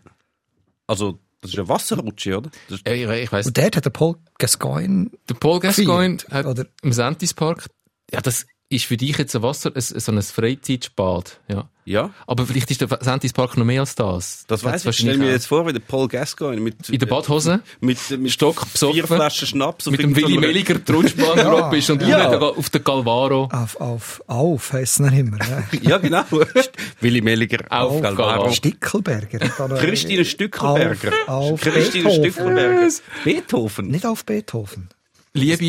Also, 0.87 1.19
das 1.41 1.51
ist 1.51 1.57
eine 1.59 1.69
Wasserrutsche, 1.69 2.37
oder? 2.37 2.49
Das 2.67 2.79
ist, 2.79 2.87
Ja, 2.87 2.93
ich, 2.93 3.31
weiss, 3.31 3.47
Und 3.47 3.57
dort 3.57 3.75
hat 3.77 3.85
der 3.85 3.89
Paul 3.91 4.15
Gascoigne 4.37 5.09
der 5.29 5.33
Paul 5.35 5.59
Gascoigne 5.59 6.17
hat 6.29 6.45
oder? 6.45 6.65
im 6.81 6.91
Sentis 6.93 7.33
Park, 7.33 7.67
ja, 8.11 8.21
das 8.21 8.45
ist 8.71 8.85
für 8.85 8.97
dich 8.97 9.17
jetzt 9.17 9.35
ein 9.35 9.43
Wasser, 9.43 9.71
ein, 9.75 9.81
so 9.81 10.11
ein 10.11 10.21
Freizeitbad, 10.21 11.39
ja. 11.49 11.67
ja, 11.85 12.09
Aber 12.25 12.45
vielleicht 12.45 12.71
ist 12.71 12.81
der 12.81 12.87
Sentis 13.01 13.33
Park 13.33 13.57
noch 13.57 13.65
mehr 13.65 13.81
als 13.81 13.95
das. 13.95 14.45
das 14.47 14.63
hat's 14.63 14.85
weiß 14.85 14.93
ich. 14.93 15.01
Stell 15.01 15.17
mir 15.17 15.29
jetzt 15.31 15.47
vor, 15.47 15.67
wie 15.67 15.73
der 15.73 15.79
Paul 15.81 16.07
Gascoigne 16.07 16.61
mit, 16.61 16.89
In 16.89 16.99
der 16.99 17.05
Badhose? 17.07 17.61
mit, 17.81 17.97
mit 18.11 18.31
Stock 18.31 18.71
besoffen? 18.71 18.93
vier 18.95 19.07
Flaschen 19.07 19.47
Schnaps 19.47 19.85
Mit 19.89 20.01
dem 20.01 20.15
Willy 20.15 20.37
Melliger 20.37 20.75
die 20.75 20.91
Rutschbahn 20.91 21.37
Ja. 21.37 21.43
drauf 21.43 21.73
ist 21.73 21.89
und 21.89 22.01
Ja. 22.01 22.29
unten 22.29 22.43
auf 22.43 22.69
der 22.69 22.81
Galvaro. 22.81 23.49
Auf, 23.51 23.75
auf, 23.81 24.21
auf 24.27 24.73
heisst 24.73 24.99
es 24.99 25.07
immer. 25.11 25.37
Ne? 25.37 25.63
Ja, 25.81 25.97
genau. 25.97 26.23
Willy 27.01 27.21
Melliger 27.21 27.65
Auf 27.69 27.93
auf 27.95 28.01
Galvaro. 28.01 28.51
Stickelberger. 28.51 29.39
Christine 29.79 30.23
Stückelberger. 30.25 31.11
Auf, 31.27 31.53
auf 31.53 31.61
Christine 31.61 32.05
Beethoven. 32.05 32.31
Stückelberger. 32.31 32.89
Beethoven. 33.23 33.87
Nicht 33.87 34.05
auf 34.05 34.23
Beethoven. 34.25 34.89
Liebe, 35.33 35.63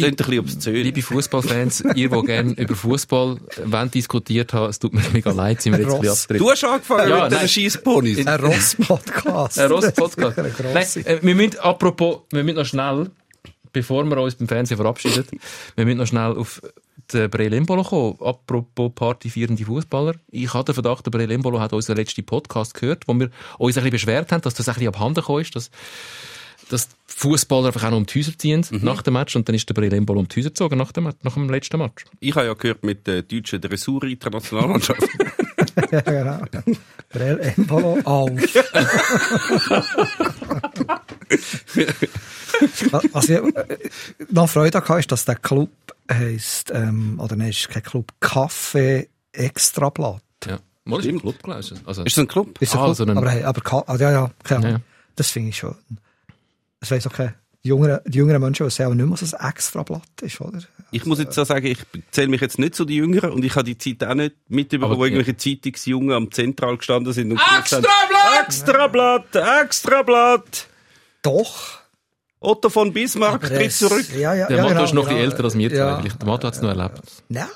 liebe 0.72 1.02
Fußballfans, 1.02 1.84
ihr, 1.94 2.08
die 2.08 2.22
gerne 2.22 2.52
über 2.56 2.74
Fußball 2.74 3.38
diskutiert 3.94 4.52
haben, 4.52 4.70
es 4.70 4.80
tut 4.80 4.92
mir 4.92 5.02
mega 5.12 5.30
leid, 5.30 5.62
sind 5.62 5.74
wir 5.78 5.82
jetzt 5.82 5.92
Ross. 5.92 6.26
Du 6.26 6.50
hast 6.50 6.64
angefangen 6.64 7.08
Ja, 7.08 7.22
mit 7.22 7.30
nein. 7.32 7.40
den 7.42 7.48
Scheissponys. 7.48 8.26
Ein 8.26 8.40
Ross-Podcast. 8.40 9.58
Ein 9.60 9.70
Ross-Podcast. 9.70 10.36
Nein, 10.36 10.86
äh, 11.06 11.18
wir 11.22 11.34
müssen, 11.36 11.60
apropos, 11.60 12.22
wir 12.32 12.42
müssen 12.42 12.56
noch 12.56 12.66
schnell, 12.66 13.10
bevor 13.72 14.02
wir 14.04 14.16
uns 14.20 14.34
beim 14.34 14.48
Fernsehen 14.48 14.78
verabschieden, 14.78 15.26
wir 15.76 15.84
müssen 15.84 15.98
noch 15.98 16.08
schnell 16.08 16.36
auf 16.36 16.60
den 17.12 17.30
Breel 17.30 17.52
Embolo 17.52 17.84
kommen. 17.84 18.16
Apropos 18.20 18.90
partyfeierende 18.96 19.64
Fußballer. 19.64 20.14
Ich 20.32 20.52
hatte 20.54 20.72
den 20.72 20.82
Verdacht, 20.82 21.06
der 21.06 21.12
Breel 21.12 21.30
Embolo 21.30 21.60
hat 21.60 21.72
unseren 21.72 21.98
letzten 21.98 22.24
Podcast 22.26 22.74
gehört, 22.74 23.06
wo 23.06 23.14
wir 23.14 23.30
uns 23.58 23.76
ein 23.76 23.84
bisschen 23.84 23.90
beschwert 23.92 24.32
haben, 24.32 24.42
dass 24.42 24.54
das 24.54 24.66
ein 24.68 24.74
bisschen 24.74 24.88
abhanden 24.88 25.20
gekommen 25.20 25.42
ist, 25.42 25.54
dass, 25.54 25.70
dass 26.72 26.88
Fußballer 27.06 27.66
einfach 27.68 27.84
auch 27.84 27.90
noch 27.90 27.98
um 27.98 28.06
die 28.06 28.18
Häuser 28.18 28.36
ziehen 28.36 28.64
nach 28.70 29.02
dem 29.02 29.14
Match 29.14 29.36
und 29.36 29.46
dann 29.48 29.54
ist 29.54 29.68
der 29.68 29.74
Breel 29.74 29.92
Embolo 29.92 30.20
um 30.20 30.28
die 30.28 30.36
Häuser 30.40 30.50
gezogen 30.50 30.78
nach 30.78 30.92
dem, 30.92 31.12
nach 31.22 31.34
dem 31.34 31.50
letzten 31.50 31.78
Match. 31.78 32.04
Ich 32.20 32.34
habe 32.34 32.46
ja 32.46 32.54
gehört 32.54 32.82
mit 32.84 33.06
der 33.06 33.22
deutschen 33.22 33.60
Dressurreiter-Nationalmannschaft. 33.60 35.02
Ja, 35.90 36.00
genau. 36.00 36.40
Brel 37.10 37.38
Embolo 37.56 37.98
auf. 38.04 38.30
Was 43.14 43.28
ich 43.28 43.36
äh, 43.38 43.42
noch 44.30 44.48
Freude 44.48 44.78
hatte, 44.78 44.98
ist, 44.98 45.12
dass 45.12 45.24
der 45.24 45.36
Club 45.36 45.70
heisst, 46.10 46.70
ähm, 46.74 47.18
oder 47.20 47.36
nein, 47.36 47.50
ist 47.50 47.68
kein 47.68 47.82
Club, 47.82 48.12
Kaffee 48.20 49.08
Extrablatt. 49.32 50.22
Ja. 50.46 50.58
Mal 50.84 51.00
ist 51.00 51.08
ein 51.08 51.20
Club 51.20 51.42
gelesen. 51.42 51.80
Also, 51.84 52.02
ist 52.02 52.16
das 52.16 52.24
ein 52.24 52.28
Club? 52.28 52.60
Ist 52.60 52.74
ein 52.74 52.78
Ah, 52.80 52.84
Club, 52.84 52.96
so 52.96 53.04
ein- 53.04 53.16
aber, 53.16 53.30
hey, 53.30 53.44
aber 53.44 53.84
ah, 53.88 53.96
ja, 53.96 54.10
ja, 54.10 54.30
keine 54.42 54.58
Ahnung. 54.66 54.72
Ja. 54.72 54.80
Das 55.16 55.30
finde 55.30 55.50
ich 55.50 55.56
schon. 55.58 55.74
Das 56.82 56.90
weiss 56.90 57.06
auch 57.06 57.12
kein, 57.12 57.32
die 57.62 57.68
jüngeren, 57.68 58.00
die 58.06 58.18
jüngeren 58.18 58.42
Menschen 58.42 58.66
wissen 58.66 58.84
auch 58.84 58.92
nicht 58.92 59.06
mehr, 59.06 59.12
was 59.12 59.34
ein 59.34 59.48
Extrablatt 59.50 60.02
ist, 60.20 60.40
oder? 60.40 60.58
Ich 60.90 61.06
muss 61.06 61.20
jetzt 61.20 61.38
auch 61.38 61.46
sagen, 61.46 61.64
ich 61.64 61.78
zähle 62.10 62.26
mich 62.26 62.40
jetzt 62.40 62.58
nicht 62.58 62.74
zu 62.74 62.84
den 62.84 62.96
Jüngeren 62.96 63.30
und 63.30 63.44
ich 63.44 63.54
habe 63.54 63.62
die 63.62 63.78
Zeit 63.78 64.02
auch 64.08 64.14
nicht 64.14 64.34
mitbekommen, 64.48 64.98
wo 64.98 65.04
irgendwelche 65.04 65.36
Zeitungsjungen 65.36 66.10
am 66.10 66.32
Zentral 66.32 66.76
gestanden 66.76 67.12
sind 67.12 67.30
und 67.30 67.38
gesagt 67.38 67.72
haben, 67.72 67.86
Extrablatt! 68.44 69.62
Extrablatt! 69.62 70.66
Doch. 71.22 71.78
Otto 72.40 72.68
von 72.68 72.92
Bismarck 72.92 73.42
tritt 73.42 73.72
zurück. 73.72 74.06
Ja, 74.12 74.34
ja, 74.34 74.48
der 74.48 74.56
ja, 74.56 74.62
Motto 74.64 74.74
genau, 74.74 74.84
ist 74.84 74.94
noch 74.94 75.02
genau. 75.04 75.14
bisschen 75.14 75.30
älter 75.30 75.44
als 75.44 75.56
wir. 75.56 75.72
Ja. 75.72 75.98
Vielleicht. 76.00 76.20
Der 76.20 76.26
Motto 76.26 76.48
hat 76.48 76.54
es 76.54 76.62
noch 76.62 76.70
erlebt. 76.70 77.00
Nein, 77.28 77.46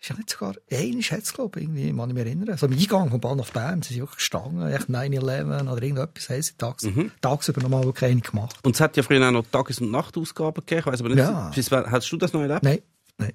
ist 0.00 0.08
ja 0.10 0.16
nicht 0.16 0.30
sogar. 0.30 0.54
Einmal 0.70 1.02
hat 1.02 1.22
es, 1.22 1.32
glaube 1.32 1.58
ich, 1.58 1.64
irgendwie, 1.66 1.92
kann 1.96 2.08
ich 2.10 2.14
mich 2.14 2.24
erinnern. 2.26 2.56
So 2.56 2.66
am 2.66 2.72
Eingang 2.72 3.10
vom 3.10 3.20
Bahnhof 3.20 3.52
Bern, 3.52 3.82
sie 3.82 3.94
sind 3.94 4.02
wirklich 4.02 4.18
gestanden, 4.18 4.66
echt 4.70 4.88
9-11 4.88 5.70
oder 5.72 5.82
irgendetwas, 5.82 6.28
haben 6.30 6.42
sie 6.42 6.52
tags, 6.56 6.84
Mhm. 6.84 7.10
tagsüber 7.20 7.60
nochmal 7.62 7.84
wirklich 7.84 8.10
eine 8.10 8.20
gemacht. 8.20 8.56
Und 8.62 8.74
es 8.76 8.80
hat 8.80 8.96
ja 8.96 9.02
früher 9.02 9.26
auch 9.26 9.32
noch 9.32 9.44
Tages- 9.50 9.80
und 9.80 9.90
Nachtausgaben 9.90 10.64
gegeben. 10.64 10.80
Ich 10.80 10.86
weiss 10.86 11.00
aber 11.00 11.08
nicht, 11.08 11.18
Ja. 11.18 11.50
hast 11.90 12.12
du 12.12 12.16
das 12.16 12.32
noch 12.32 12.42
erlebt? 12.42 12.62
Nein, 12.62 12.78
nein, 13.18 13.32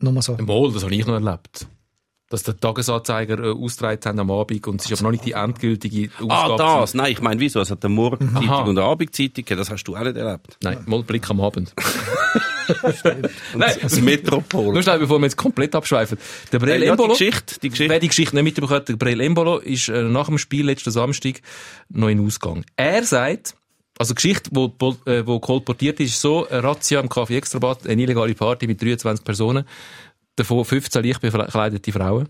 nur 0.00 0.20
so. 0.22 0.36
Mal, 0.36 0.72
das 0.72 0.82
habe 0.82 0.94
ich 0.94 1.06
noch 1.06 1.14
erlebt. 1.14 1.66
Dass 2.28 2.44
der 2.44 2.56
Tagesanzeiger 2.56 3.38
äh, 3.42 3.50
ausgetragen 3.52 4.00
haben 4.04 4.18
am 4.20 4.30
Abend 4.30 4.64
und 4.68 4.80
es 4.80 4.86
ist 4.88 4.92
aber 5.00 5.02
noch 5.04 5.10
nicht 5.10 5.24
die 5.24 5.32
endgültige 5.32 6.10
Ah, 6.28 6.44
Ausgabe. 6.46 6.80
das. 6.82 6.94
Nein, 6.94 7.10
ich 7.12 7.20
meine, 7.20 7.40
wieso? 7.40 7.60
Es 7.60 7.70
hat 7.72 7.84
eine 7.84 7.92
Morgenzeitung 7.92 8.48
und 8.68 8.78
eine 8.78 8.82
Abendzeitung 8.86 9.34
gegeben. 9.34 9.58
Das 9.58 9.68
hast 9.70 9.82
du 9.84 9.96
auch 9.96 10.04
nicht 10.04 10.16
erlebt. 10.16 10.56
Nein, 10.62 10.78
mal 10.86 11.02
Blick 11.02 11.28
am 11.28 11.40
Abend. 11.40 11.74
Nein, 13.56 13.76
Das 13.82 14.00
Metropol. 14.00 14.72
nur 14.72 14.82
schnell, 14.82 14.98
bevor 14.98 15.18
wir 15.18 15.26
jetzt 15.26 15.36
komplett 15.36 15.74
abschweifen. 15.74 16.18
Der 16.52 16.58
Brel 16.58 16.70
Äh, 16.70 16.74
ja, 16.74 16.80
die 16.80 16.86
Embolo, 16.90 17.12
Geschichte, 17.12 17.60
die 17.60 17.70
Geschichte. 17.70 17.92
wer 17.92 18.00
die 18.00 18.08
Geschichte 18.08 18.34
nicht 18.36 18.44
mitbekommen 18.44 18.74
hat, 18.74 18.88
der 18.88 18.96
Brel 18.96 19.20
Embolo 19.20 19.58
ist 19.58 19.88
äh, 19.88 20.02
nach 20.02 20.26
dem 20.26 20.38
Spiel 20.38 20.66
letzten 20.66 20.90
Samstag 20.90 21.40
noch 21.88 22.08
in 22.08 22.24
Ausgang. 22.24 22.64
Er 22.76 23.02
sagt, 23.04 23.54
also 23.98 24.14
die 24.14 24.16
Geschichte, 24.16 24.50
wo, 24.52 24.72
wo, 24.78 24.96
äh, 25.06 25.22
kolportiert 25.40 26.00
ist, 26.00 26.10
ist 26.12 26.20
so, 26.20 26.48
eine 26.48 26.62
Razzia 26.62 27.00
am 27.00 27.08
Café 27.08 27.36
Extrabad, 27.36 27.86
eine 27.86 28.00
illegale 28.02 28.34
Party 28.34 28.66
mit 28.66 28.80
23 28.80 29.24
Personen, 29.24 29.64
davon 30.36 30.64
15 30.64 31.04
leicht 31.04 31.20
bekleidete 31.20 31.92
Frauen. 31.92 32.28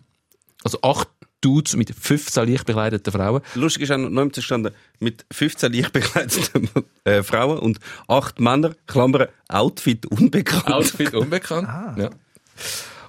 Also 0.64 0.78
acht 0.82 1.08
Dudes 1.40 1.76
mit 1.76 1.94
15 1.94 2.48
leicht 2.48 2.66
bekleideten 2.66 3.12
Frauen. 3.12 3.42
Lustig 3.54 3.84
ist 3.84 3.92
auch 3.92 3.96
noch 3.96 4.22
im 4.22 4.70
mit 4.98 5.24
15 5.32 5.72
leicht 5.72 5.92
bekleideten 5.92 6.68
äh, 7.04 7.22
Frauen 7.22 7.58
und 7.58 7.78
8 8.08 8.40
Männer, 8.40 8.72
Klammern, 8.86 9.28
Outfit 9.48 10.06
unbekannt. 10.06 10.68
Outfit 10.68 11.14
unbekannt. 11.14 11.68
Ja. 11.98 12.10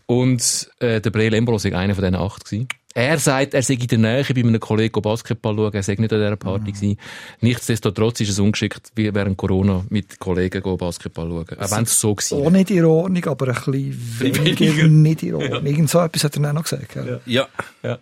Und 0.05 0.69
äh, 0.79 0.99
der 0.99 1.09
Breel 1.09 1.33
Embolo 1.33 1.63
war 1.63 1.79
einer 1.79 1.95
von 1.95 2.03
diesen 2.03 2.15
acht. 2.15 2.45
Gewesen. 2.45 2.67
Er 2.93 3.17
sagt, 3.19 3.53
er 3.53 3.61
sei 3.61 3.75
in 3.75 3.87
der 3.87 3.97
Nähe 3.97 4.23
bei 4.23 4.41
einem 4.41 4.59
Kollegen 4.59 5.01
Basketball 5.01 5.55
schauen, 5.55 5.73
er 5.73 5.83
sei 5.83 5.95
nicht 5.97 6.11
an 6.11 6.19
dieser 6.19 6.35
Party 6.35 6.71
gewesen. 6.71 6.97
Nichtsdestotrotz 7.39 8.19
ist 8.19 8.29
es 8.29 8.39
ungeschickt, 8.39 8.91
wie 8.95 9.13
während 9.13 9.37
Corona 9.37 9.85
mit 9.89 10.19
Kollegen 10.19 10.61
go 10.61 10.75
Basketball 10.75 11.29
schauen. 11.29 11.59
Auch 11.59 11.71
wenn 11.71 11.83
es 11.83 11.99
so 11.99 12.15
gewesen 12.15 12.45
Auch 12.45 12.49
nicht 12.49 12.69
in 12.69 12.83
Ordnung, 12.83 13.25
aber 13.25 13.47
ein 13.47 13.53
bisschen 13.53 14.19
weniger 14.19 14.87
nicht 14.87 15.23
in 15.23 15.35
Ordnung. 15.35 15.65
Irgend 15.65 15.89
so 15.89 15.99
etwas 15.99 16.23
hat 16.25 16.35
er 16.35 16.41
dann 16.41 16.51
auch 16.51 16.55
noch 16.55 16.63
gesagt. 16.63 16.89
gell? 16.93 17.21
Ja. 17.25 17.47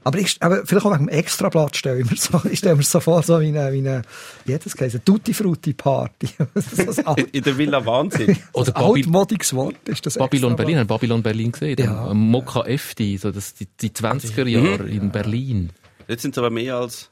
Aber, 0.03 0.17
ich, 0.17 0.37
aber 0.39 0.65
vielleicht 0.65 0.85
auch 0.85 0.93
wegen 0.93 1.05
dem 1.05 1.09
Extrablatt 1.09 1.75
stelle 1.75 2.01
ich 2.01 2.09
mir 2.09 2.17
so, 2.17 2.41
ich 2.51 2.59
stelle 2.59 2.75
mir 2.75 2.83
so 2.83 2.99
vor, 2.99 3.21
so 3.21 3.39
wie 3.41 3.47
eine, 3.47 3.71
wie 3.71 3.79
eine, 3.79 4.01
wie 4.45 4.55
hat 4.55 4.65
das 4.65 4.75
geheißen? 4.75 5.05
Tutti 5.05 5.33
Frutti 5.33 5.73
Party. 5.73 6.29
In 7.31 7.43
der 7.43 7.57
Villa 7.57 7.85
Wahnsinn. 7.85 8.37
Oder 8.53 8.75
altmodiges 8.75 9.53
Wort 9.53 9.75
ist 9.87 10.05
das 10.05 10.15
Babylon 10.15 10.53
Extrablatt. 10.53 10.57
Berlin, 10.57 10.77
haben 10.79 10.87
Babylon 10.87 11.21
Berlin 11.21 11.51
gesehen? 11.51 11.75
Ja. 11.77 12.07
Ja. 12.07 12.13
Mokka 12.13 12.65
FD, 12.65 13.17
so 13.17 13.31
das, 13.31 13.53
die, 13.53 13.67
die 13.79 13.89
20er 13.89 14.47
Jahre 14.47 14.78
in 14.87 15.11
Berlin. 15.11 15.71
Jetzt 16.07 16.23
sind 16.23 16.31
es 16.31 16.37
aber 16.37 16.49
mehr 16.49 16.75
als 16.77 17.11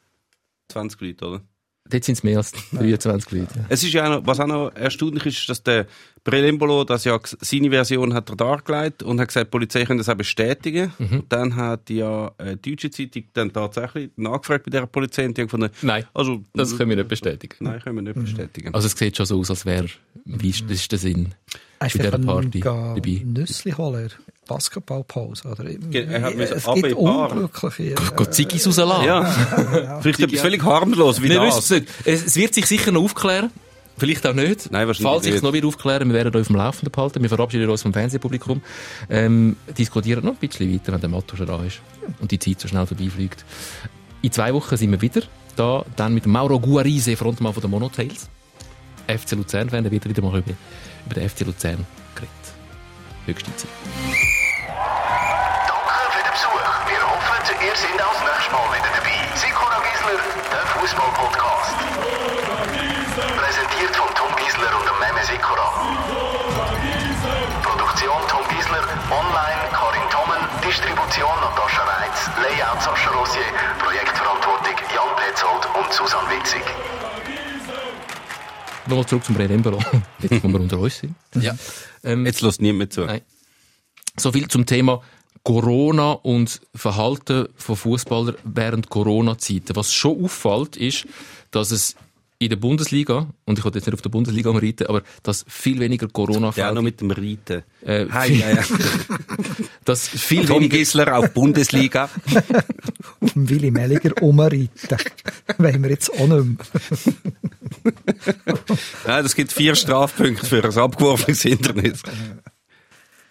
20 0.70 1.01
Leute, 1.01 1.26
oder? 1.28 1.41
Dort 1.89 2.03
sind 2.03 2.15
es 2.15 2.24
mehr 2.24 2.38
als 2.38 2.51
23 2.74 3.32
Leute. 3.32 3.47
Ja. 3.55 3.65
Es 3.70 3.84
ist 3.84 3.93
ja 3.93 4.05
auch 4.05 4.20
noch, 4.20 4.28
was 4.28 4.39
auch 4.39 4.47
noch 4.47 4.76
erstaunlich 4.76 5.26
ist, 5.26 5.47
dass 5.47 5.63
der 5.63 5.88
Brelembolo 6.24 6.84
das 6.84 7.05
ja 7.05 7.18
seine 7.24 7.70
Version 7.70 8.13
hat 8.13 8.30
er 8.30 8.36
dargelegt 8.36 9.03
und 9.03 9.22
hat 9.22 9.30
gesagt, 9.30 9.47
die 9.47 9.51
Polizei 9.51 9.86
kann 9.86 9.97
das 9.97 10.09
auch 10.09 10.15
bestätigen. 10.15 10.91
Mhm. 10.97 11.20
Und 11.20 11.32
dann 11.32 11.55
hat 11.55 11.89
ja 11.89 12.32
äh, 12.38 12.57
die 12.57 12.72
deutsche 12.72 12.91
Zeitung 12.91 13.24
dann 13.34 13.53
tatsächlich 13.53 14.11
nachgefragt 14.18 14.65
bei 14.65 14.72
der 14.72 14.86
Polizei 14.86 15.26
und 15.26 15.38
die 15.38 15.41
haben 15.41 15.47
gefunden, 15.47 15.70
Nein, 15.82 16.05
also 16.13 16.43
das 16.53 16.76
können 16.76 16.89
wir 16.89 16.97
nicht 16.97 17.07
bestätigen. 17.07 17.55
Nein, 17.59 17.80
können 17.80 17.95
wir 17.95 18.01
nicht 18.01 18.20
bestätigen. 18.20 18.74
Also 18.74 18.88
es 18.88 18.93
sieht 18.97 19.15
schon 19.15 19.26
so 19.26 19.39
aus, 19.39 19.49
als 19.49 19.65
wäre, 19.65 19.88
wie 20.26 20.49
ist, 20.49 20.63
das 20.63 20.72
ist 20.72 20.91
der 20.91 20.99
Sinn 20.99 21.34
Hast 21.80 21.97
bei 21.97 22.03
dieser 22.05 22.17
Party 22.17 22.59
dabei. 22.59 23.21
Nüssli 23.25 23.71
holen? 23.71 24.09
Basketballpause, 24.47 25.47
oder? 25.49 25.65
Er 25.93 26.21
hat 26.21 26.36
müssen 26.36 26.57
es 26.57 26.65
ab 26.67 26.75
gibt. 26.75 26.93
Unglückliche. 26.93 27.95
Geht 27.95 28.34
Ziggis 28.34 28.65
rauslassen? 28.67 29.05
ja, 29.05 29.99
vielleicht 30.01 30.21
etwas 30.21 30.39
völlig 30.39 30.63
harmlos 30.63 31.21
wie 31.21 31.30
Wir 31.30 31.39
das. 31.41 31.69
wissen 31.69 31.86
es 32.05 32.05
nicht. 32.05 32.25
Es 32.25 32.36
wird 32.36 32.53
sich 32.53 32.65
sicher 32.65 32.91
noch 32.91 33.03
aufklären. 33.03 33.51
Vielleicht 33.97 34.25
auch 34.28 34.34
nicht. 34.34 34.71
Nein, 34.71 34.88
wahrscheinlich 34.88 35.11
Falls 35.11 35.23
sich 35.25 35.34
es 35.36 35.41
noch 35.41 35.53
wieder 35.53 35.67
aufklären, 35.67 36.07
wir 36.07 36.13
werden 36.15 36.34
euch 36.36 36.41
auf 36.41 36.47
dem 36.47 36.55
Laufenden 36.55 36.91
behalten. 36.91 37.21
Wir 37.21 37.30
verabschieden 37.30 37.67
uns 37.69 37.82
vom 37.82 37.93
Fernsehpublikum. 37.93 38.61
Ähm, 39.09 39.55
diskutieren 39.78 40.23
noch 40.23 40.34
ein 40.34 40.38
bisschen 40.38 40.71
weiter, 40.71 40.93
wenn 40.93 41.01
der 41.01 41.09
Matto 41.09 41.36
schon 41.36 41.47
da 41.47 41.61
ist. 41.63 41.82
Und 42.21 42.30
die 42.32 42.38
Zeit 42.39 42.59
so 42.59 42.67
schnell 42.67 42.86
vorbeifliegt. 42.86 43.43
In 44.21 44.32
zwei 44.32 44.53
Wochen 44.53 44.78
sind 44.78 44.91
wir 44.91 45.01
wieder 45.01 45.21
da. 45.55 45.84
Dann 45.95 46.13
mit 46.13 46.25
Mauro 46.28 46.59
Guarise, 46.59 47.17
Frontmann 47.17 47.53
von 47.53 47.61
den 47.61 47.71
Monotails. 47.71 48.30
FC 49.07 49.32
Luzern-Fan, 49.32 49.84
der 49.84 49.91
wird 49.91 50.07
wieder 50.07 50.21
mal 50.21 50.38
über, 50.38 50.51
über 51.08 51.16
den 51.16 51.30
FC 51.30 51.41
Luzern 51.47 51.88
geredet. 52.16 52.45
Höchste 53.26 53.55
Zeit. 53.55 53.72
Danke 54.68 55.95
für 56.12 56.24
den 56.24 56.32
Besuch. 56.36 56.68
Wir 56.88 56.99
hoffen, 56.99 57.39
ihr 57.64 57.76
seid 57.76 57.99
auch 58.03 58.12
das 58.12 58.24
nächste 58.28 58.51
Mal 58.51 58.68
wieder 58.76 58.91
dabei. 58.91 59.16
Sikora 59.39 59.80
Gisler, 59.88 60.20
der 60.51 60.66
Fußball-Podcast. 60.76 61.76
Präsentiert 63.39 63.95
von 63.95 64.12
Tom 64.20 64.36
Gisler 64.36 64.72
und 64.76 64.84
dem 64.84 64.99
Meme 64.99 65.24
Sikora. 65.24 65.68
Produktion 67.64 68.22
Tom 68.28 68.43
Gisler, 68.51 68.84
online 69.08 69.64
Karin 69.72 70.08
Tommen, 70.12 70.43
Distribution 70.60 71.36
Natascha 71.39 71.84
Reitz, 71.88 72.20
Layout 72.43 72.84
Sascha 72.84 73.12
Rosier, 73.16 73.47
Projektverantwortung 73.80 74.76
Jan 74.91 75.12
Petzold 75.16 75.64
und 75.72 75.88
Susan 75.93 76.28
Witzig. 76.30 76.64
Nochmal 78.88 79.05
zurück 79.05 79.25
zum 79.25 79.35
Brett 79.35 79.51
Embolo. 79.51 79.79
Jetzt, 80.19 80.43
wo 80.43 80.47
wir 80.47 80.59
unter 80.61 80.79
uns 80.79 80.99
sind. 80.99 81.15
Ja. 81.35 81.55
Ähm, 82.03 82.25
Jetzt 82.25 82.41
lässt 82.41 82.61
niemand 82.61 82.93
zu. 82.93 83.01
Nein. 83.01 83.21
So 84.15 84.31
viel 84.31 84.47
zum 84.47 84.65
Thema 84.65 85.01
Corona 85.43 86.13
und 86.13 86.61
Verhalten 86.73 87.47
von 87.55 87.75
Fußballern 87.75 88.35
während 88.43 88.89
Corona-Zeiten. 88.89 89.75
Was 89.75 89.93
schon 89.93 90.23
auffällt, 90.23 90.77
ist, 90.77 91.05
dass 91.51 91.71
es 91.71 91.95
in 92.39 92.49
der 92.49 92.55
Bundesliga, 92.57 93.27
und 93.45 93.57
ich 93.57 93.65
wollte 93.65 93.79
jetzt 93.79 93.88
nicht 93.88 93.95
auf 93.95 94.01
der 94.03 94.09
Bundesliga 94.11 94.51
reiten, 94.51 94.85
aber 94.88 95.01
dass 95.23 95.43
viel 95.47 95.79
weniger 95.79 96.05
Ja, 96.05 96.11
Corona-Fälle 96.11 96.73
noch 96.75 96.81
mit 96.83 97.01
dem 97.01 97.09
Reiten. 97.09 97.63
Äh, 97.83 98.05
Hi, 98.11 98.27
viel- 98.27 98.39
ja, 98.39 98.49
ja. 98.51 98.63
dass 99.85 100.07
viel 100.07 100.45
Tom 100.45 100.57
weniger 100.57 100.77
Gisler 100.77 101.17
auf 101.17 101.33
Bundesliga. 101.33 102.09
Auf 103.19 103.33
dem 103.33 103.49
Willi 103.49 103.71
Melliger 103.71 104.21
umreiten. 104.21 104.69
Wollen 105.57 105.81
wir 105.83 105.89
jetzt 105.89 106.11
auch 106.13 106.27
nicht 106.27 106.45
mehr. 106.45 107.93
Nein, 109.07 109.23
das 109.23 109.33
gibt 109.35 109.51
vier 109.51 109.73
Strafpunkte 109.75 110.45
für 110.45 110.63
ein 110.63 110.77
abgeworfenes 110.77 111.41
Hindernis. 111.41 112.03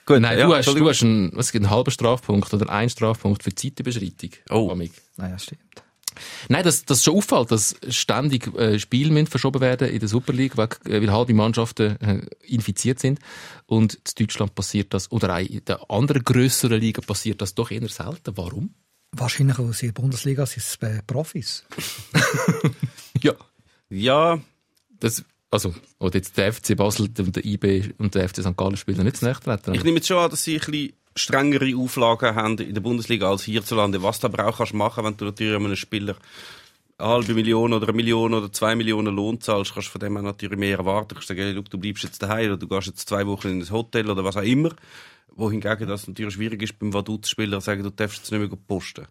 Gut, 0.05 0.21
Nein, 0.21 0.39
ja, 0.39 0.47
du 0.47 0.55
hast, 0.55 0.67
du 0.67 0.89
hast 0.89 1.03
einen, 1.03 1.31
was 1.35 1.53
gibt, 1.53 1.65
einen 1.65 1.71
halben 1.75 1.91
Strafpunkt 1.91 2.53
oder 2.53 2.69
einen 2.71 2.91
Strafpunkt 2.91 3.43
für 3.45 3.55
Zeitüberschreitung. 3.55 4.31
Oh. 4.51 4.71
Amig. 4.71 4.93
Naja, 5.17 5.39
stimmt. 5.39 5.61
Nein, 6.49 6.65
das, 6.65 6.85
das 6.85 7.03
schon 7.05 7.17
auffällt, 7.17 7.51
dass 7.51 7.77
ständig 7.89 8.55
äh, 8.57 8.79
Spiele 8.79 9.13
müssen 9.13 9.27
verschoben 9.27 9.61
werden 9.61 9.89
in 9.89 9.99
der 9.99 10.09
Super 10.09 10.33
League, 10.33 10.57
weil, 10.57 10.69
äh, 10.85 11.01
weil 11.01 11.13
halbe 11.13 11.35
Mannschaften 11.35 12.01
äh, 12.01 12.27
infiziert 12.47 12.99
sind. 12.99 13.19
Und 13.67 13.95
in 13.95 14.27
Deutschland 14.27 14.55
passiert 14.55 14.95
das, 14.95 15.11
oder 15.13 15.35
auch 15.35 15.41
in 15.41 15.65
den 15.65 15.77
anderen 15.89 16.25
grösseren 16.25 16.81
Ligen 16.81 17.05
passiert 17.05 17.41
das 17.41 17.55
doch 17.55 17.71
eher 17.71 17.89
selten. 17.89 18.37
Warum? 18.37 18.75
Wahrscheinlich 19.13 19.59
aus 19.59 19.79
der 19.79 19.93
Bundesliga 19.93 20.47
sind 20.47 20.63
es 20.63 20.77
äh, 20.83 21.03
Profis. 21.07 21.65
Ja. 23.23 23.33
Ja, 23.89 24.41
Das, 25.01 25.25
also, 25.51 25.75
oder 25.99 26.17
jetzt 26.17 26.37
der 26.37 26.53
FC 26.53 26.77
Basel 26.77 27.09
und 27.19 27.37
der 27.37 27.45
IB 27.45 27.95
und 27.99 28.15
der 28.15 28.29
FC 28.29 28.43
St. 28.43 28.57
Gallen 28.57 28.77
spielen 28.77 29.03
nicht 29.05 29.17
das 29.17 29.23
nächste 29.23 29.73
ich 29.73 29.85
nehme 29.85 29.97
jetzt 29.97 30.09
schon 30.09 30.19
an, 30.19 30.31
dass 30.31 30.43
sie 30.43 30.55
ein 30.55 30.61
bisschen 30.61 30.93
strengere 31.17 31.77
Auflagen 31.77 32.35
haben 32.35 32.59
in 32.59 32.75
der 32.75 32.81
Bundesliga 32.81 33.29
als 33.31 33.43
hierzulande. 33.45 34.03
Was 34.03 34.21
du 34.21 34.27
aber 34.29 34.47
auch 34.47 34.59
kannst 34.59 34.75
machen, 34.75 35.05
wenn 35.05 35.17
du 35.17 35.25
natürlich 35.25 35.57
einem 35.57 35.75
Spieler 35.77 36.17
eine 36.99 37.09
halbe 37.09 37.35
Million 37.35 37.73
oder 37.73 37.89
eine 37.89 37.97
Million 37.97 38.33
oder 38.35 38.51
zwei 38.53 38.75
Millionen 38.75 39.15
Lohn 39.15 39.41
zahlst, 39.41 39.75
kannst 39.75 39.89
du 39.89 39.93
von 39.93 40.01
dem 40.01 40.17
auch 40.17 40.23
natürlich 40.23 40.59
mehr 40.59 40.79
erwarten. 40.79 41.09
Du 41.09 41.15
kannst 41.17 41.29
sagen, 41.29 41.41
hey, 41.41 41.55
du 41.55 41.79
bleibst 41.79 42.05
jetzt 42.05 42.23
daheim 42.23 42.47
oder 42.49 42.57
du 42.57 42.69
gehst 42.69 42.87
jetzt 42.87 43.09
zwei 43.09 43.27
Wochen 43.27 43.49
in 43.49 43.61
ein 43.63 43.71
Hotel 43.71 44.11
oder 44.11 44.25
was 44.25 44.37
auch 44.37 44.43
immer. 44.43 44.71
Wohingegen 45.35 45.87
das 45.89 46.09
natürlich 46.09 46.35
schwierig 46.35 46.63
ist, 46.63 46.79
beim 46.79 46.95
Vaduz-Spieler 46.95 47.61
sagen, 47.61 47.83
du 47.83 47.91
darfst 47.91 48.19
jetzt 48.19 48.33
nicht 48.33 48.41
mehr 48.41 48.59
posten. 48.67 49.07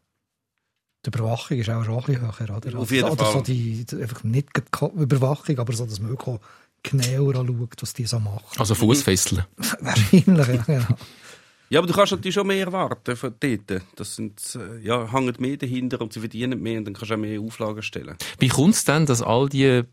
Die 1.05 1.09
Überwachung 1.09 1.59
ist 1.59 1.69
auch 1.69 1.83
schon 1.85 1.93
ein 1.99 2.03
bisschen 2.03 2.39
höher, 2.39 2.57
oder? 2.57 2.79
Auf 2.79 2.89
jeden 2.91 3.09
oder 3.09 3.23
Fall. 3.25 3.33
so 3.33 3.41
die, 3.41 3.85
die, 3.85 4.01
einfach 4.01 4.23
nicht 4.23 4.49
Ko- 4.71 4.91
Überwachung, 4.95 5.59
aber 5.59 5.71
so, 5.73 5.85
dass 5.85 5.99
man 5.99 6.17
auch 6.17 6.39
genauer 6.81 7.35
anschaut, 7.35 7.81
was 7.81 7.93
die 7.93 8.05
so 8.05 8.19
machen. 8.19 8.43
Also 8.57 8.73
Fußfesseln. 8.73 9.43
Wahrscheinlich, 9.81 10.25
ja, 10.27 10.63
genau. 10.63 10.85
Ja, 11.69 11.79
aber 11.79 11.87
du 11.87 11.93
kannst 11.93 12.11
natürlich 12.11 12.35
schon 12.35 12.47
mehr 12.47 12.65
erwarten 12.65 13.15
von 13.15 13.33
dort. 13.39 13.81
Das 13.95 14.15
sind, 14.15 14.39
äh, 14.55 14.85
ja, 14.85 15.11
hängen 15.11 15.35
mehr 15.39 15.57
dahinter 15.57 15.99
und 16.01 16.13
sie 16.13 16.19
verdienen 16.19 16.61
mehr 16.61 16.77
und 16.77 16.85
dann 16.85 16.93
kannst 16.93 17.09
du 17.09 17.15
auch 17.15 17.19
mehr 17.19 17.41
Auflagen 17.41 17.81
stellen. 17.81 18.15
Wie 18.39 18.49
kommt 18.49 18.75
es 18.75 18.85
denn, 18.85 19.05
dass 19.05 19.21
all 19.21 19.49
die 19.49 19.83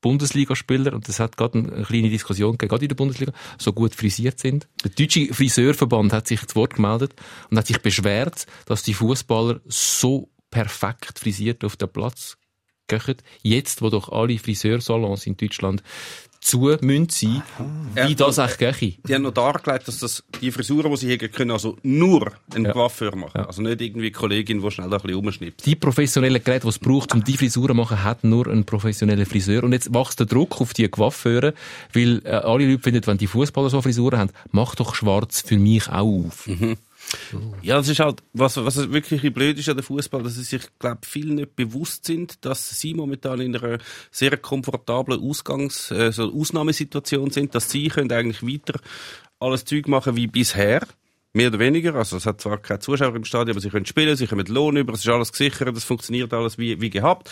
Bundesligaspieler, 0.00 0.94
und 0.94 1.08
das 1.08 1.20
hat 1.20 1.36
gerade 1.36 1.58
eine 1.58 1.82
kleine 1.84 2.08
Diskussion 2.08 2.52
gegeben, 2.52 2.70
gerade 2.70 2.84
in 2.84 2.88
der 2.88 2.96
Bundesliga, 2.96 3.32
so 3.58 3.72
gut 3.72 3.94
frisiert 3.94 4.38
sind? 4.38 4.66
Der 4.82 4.92
deutsche 4.92 5.34
Friseurverband 5.34 6.12
hat 6.12 6.26
sich 6.26 6.46
zu 6.46 6.56
Wort 6.56 6.74
gemeldet 6.74 7.14
und 7.50 7.58
hat 7.58 7.66
sich 7.66 7.82
beschwert, 7.82 8.46
dass 8.64 8.82
die 8.82 8.94
Fußballer 8.94 9.60
so 9.66 10.30
perfekt 10.50 11.18
frisiert 11.18 11.64
auf 11.64 11.76
den 11.76 11.90
Platz 11.90 12.37
gehen. 12.88 13.16
Jetzt, 13.42 13.82
wo 13.82 13.90
doch 13.90 14.10
alle 14.10 14.38
Friseursalons 14.38 15.26
in 15.26 15.36
Deutschland 15.36 15.82
zu 16.40 16.76
müssen 16.80 17.08
sein, 17.10 17.42
wie 18.06 18.14
das 18.14 18.38
eigentlich 18.38 18.78
gehe. 18.78 18.94
Die 19.08 19.14
haben 19.14 19.22
noch 19.22 19.32
dargelegt, 19.32 19.88
dass 19.88 19.98
das, 19.98 20.22
die 20.40 20.52
Frisuren, 20.52 20.90
die 20.92 20.96
sie 20.96 21.12
haben, 21.12 21.32
können 21.32 21.50
also 21.50 21.76
nur 21.82 22.32
ein 22.54 22.64
Ja. 22.64 22.72
Coiffeur 22.72 23.16
machen. 23.16 23.40
Also 23.40 23.60
nicht 23.60 23.80
irgendwie 23.80 24.06
eine 24.06 24.12
Kollegin, 24.12 24.62
die 24.62 24.70
schnell 24.70 24.86
ein 24.86 24.90
bisschen 25.00 25.14
rumschnippt. 25.14 25.66
Die 25.66 25.74
professionellen 25.74 26.42
Geräte, 26.42 26.62
die 26.62 26.68
es 26.68 26.78
braucht, 26.78 27.12
um 27.12 27.24
die 27.24 27.36
Frisuren 27.36 27.70
zu 27.70 27.74
machen, 27.74 28.04
hat 28.04 28.22
nur 28.22 28.46
ein 28.46 28.64
professioneller 28.64 29.26
Friseur. 29.26 29.64
Und 29.64 29.72
jetzt 29.72 29.92
wächst 29.92 30.20
der 30.20 30.26
Druck 30.26 30.60
auf 30.60 30.74
die 30.74 30.88
Coiffeure, 30.88 31.54
weil 31.92 32.22
äh, 32.24 32.30
alle 32.30 32.66
Leute 32.70 32.82
finden, 32.82 33.06
wenn 33.06 33.18
die 33.18 33.26
Fußballer 33.26 33.68
so 33.70 33.82
Frisuren 33.82 34.20
haben, 34.20 34.30
mach 34.52 34.76
doch 34.76 34.94
schwarz 34.94 35.42
für 35.42 35.58
mich 35.58 35.88
auch 35.88 36.24
auf. 36.24 36.48
Ja, 37.62 37.76
das 37.76 37.88
ist 37.88 38.00
halt, 38.00 38.22
was, 38.32 38.56
was 38.56 38.90
wirklich 38.90 39.32
blöd 39.32 39.58
ist 39.58 39.68
an 39.68 39.76
der 39.76 39.84
Fußball, 39.84 40.22
dass 40.22 40.34
sie 40.34 40.42
sich, 40.42 40.62
glaube 40.78 41.00
viel 41.06 41.26
nicht 41.26 41.56
bewusst 41.56 42.04
sind, 42.04 42.44
dass 42.44 42.78
sie 42.80 42.94
momentan 42.94 43.40
in 43.40 43.56
einer 43.56 43.78
sehr 44.10 44.36
komfortablen 44.36 45.20
Ausgangs-, 45.20 45.90
äh, 45.90 46.12
so 46.12 46.32
Ausnahmesituation 46.32 47.30
sind, 47.30 47.54
dass 47.54 47.70
sie 47.70 47.88
können 47.88 48.12
eigentlich 48.12 48.42
weiter 48.42 48.80
alles 49.40 49.64
Zeug 49.64 49.88
machen 49.88 50.16
wie 50.16 50.26
bisher. 50.26 50.86
Mehr 51.34 51.48
oder 51.48 51.58
weniger. 51.58 51.94
Also, 51.94 52.16
es 52.16 52.26
hat 52.26 52.40
zwar 52.40 52.58
keine 52.58 52.80
Zuschauer 52.80 53.14
im 53.14 53.24
Stadion, 53.24 53.50
aber 53.50 53.60
sie 53.60 53.68
können 53.68 53.86
spielen, 53.86 54.16
sie 54.16 54.26
können 54.26 54.46
Lohn 54.46 54.76
über, 54.76 54.94
es 54.94 55.00
ist 55.00 55.08
alles 55.08 55.30
gesichert, 55.30 55.76
es 55.76 55.84
funktioniert 55.84 56.32
alles 56.32 56.58
wie, 56.58 56.80
wie 56.80 56.90
gehabt. 56.90 57.30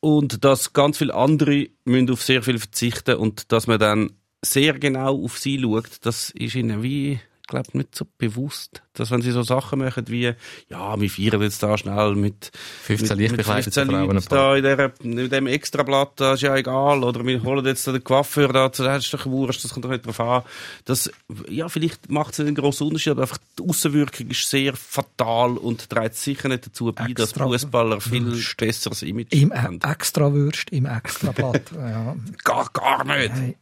Und 0.00 0.44
dass 0.44 0.72
ganz 0.72 0.98
viele 0.98 1.14
andere 1.14 1.68
müssen 1.84 2.10
auf 2.10 2.22
sehr 2.22 2.42
viel 2.42 2.58
verzichten 2.58 3.16
und 3.16 3.52
dass 3.52 3.66
man 3.66 3.78
dann 3.78 4.10
sehr 4.44 4.78
genau 4.78 5.24
auf 5.24 5.38
sie 5.38 5.60
schaut, 5.60 5.88
das 6.02 6.30
ist 6.30 6.54
ihnen 6.54 6.82
wie 6.82 7.20
glaube 7.46 7.76
nicht 7.78 7.94
so 7.94 8.06
bewusst, 8.18 8.82
dass 8.94 9.10
wenn 9.10 9.22
sie 9.22 9.30
so 9.30 9.42
Sachen 9.42 9.78
machen 9.78 10.04
wie, 10.08 10.32
ja, 10.68 11.00
wir 11.00 11.10
feiern 11.10 11.42
jetzt 11.42 11.62
da 11.62 11.76
schnell 11.78 12.14
mit 12.14 12.50
15 12.82 13.08
mit, 13.08 13.18
leicht 13.18 13.30
mit 13.32 13.38
bekleidete 13.38 13.70
15 13.72 13.86
Frauen. 13.86 14.00
Leuten 14.06 14.16
ein 14.18 14.24
paar. 14.24 14.38
da 14.38 14.56
in, 14.56 14.62
der, 14.62 14.92
in 15.02 15.30
dem 15.30 15.46
Extrablatt, 15.46 16.12
das 16.16 16.34
ist 16.36 16.42
ja 16.42 16.56
egal, 16.56 17.04
oder 17.04 17.24
wir 17.24 17.42
holen 17.42 17.64
jetzt 17.66 17.86
den 17.86 18.02
Coiffeur 18.02 18.52
da, 18.52 18.68
das 18.68 19.04
ist 19.04 19.14
doch 19.14 19.26
wurscht, 19.26 19.64
das 19.64 19.72
kommt 19.72 19.84
doch 19.84 19.90
nicht 19.90 20.06
drauf 20.06 20.20
an. 20.20 20.42
Das, 20.84 21.10
ja, 21.48 21.68
vielleicht 21.68 22.10
macht 22.10 22.32
es 22.34 22.40
einen 22.40 22.54
grossen 22.54 22.88
Unterschied, 22.88 23.12
aber 23.12 23.22
einfach 23.22 23.38
die 23.58 23.68
Außenwirkung 23.68 24.28
ist 24.28 24.48
sehr 24.48 24.74
fatal 24.74 25.56
und 25.56 25.88
trägt 25.88 26.16
sicher 26.16 26.48
nicht 26.48 26.66
dazu 26.66 26.92
bei, 26.92 27.12
dass 27.12 27.30
Extra 27.30 27.46
Fußballer 27.46 28.00
viel 28.00 28.42
besseres 28.56 29.02
Image 29.02 29.32
Im 29.32 29.52
haben. 29.52 29.80
Extrawürst, 29.80 30.70
im 30.70 30.86
Extrablatt. 30.86 31.62
ja, 31.74 32.16
Gar, 32.44 32.70
gar 32.72 33.04
nicht. 33.04 33.34
nein, 33.34 33.54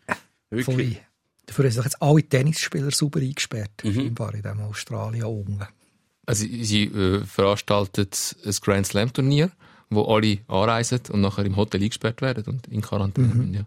Wirklich. 0.50 0.64
voll. 0.64 0.96
Dafür 1.46 1.64
haben 1.64 1.72
sich 1.72 1.84
jetzt 1.84 2.02
alle 2.02 2.22
Tennisspieler 2.22 2.90
sauber 2.90 3.20
eingesperrt. 3.20 3.82
Mhm. 3.82 4.00
In 4.00 4.14
diesem 4.14 4.60
Australien 4.60 5.24
unten. 5.24 5.66
Also, 6.26 6.46
sie 6.46 6.84
äh, 6.84 7.24
veranstaltet 7.24 8.36
ein 8.44 8.54
Grand 8.62 8.86
Slam 8.86 9.12
Turnier, 9.12 9.50
wo 9.90 10.04
alle 10.14 10.38
anreisen 10.48 11.00
und 11.12 11.20
nachher 11.20 11.44
im 11.44 11.56
Hotel 11.56 11.82
eingesperrt 11.82 12.20
werden 12.22 12.44
und 12.46 12.66
in 12.68 12.80
Quarantäne. 12.80 13.26
Mhm. 13.28 13.54
Ja. 13.54 13.60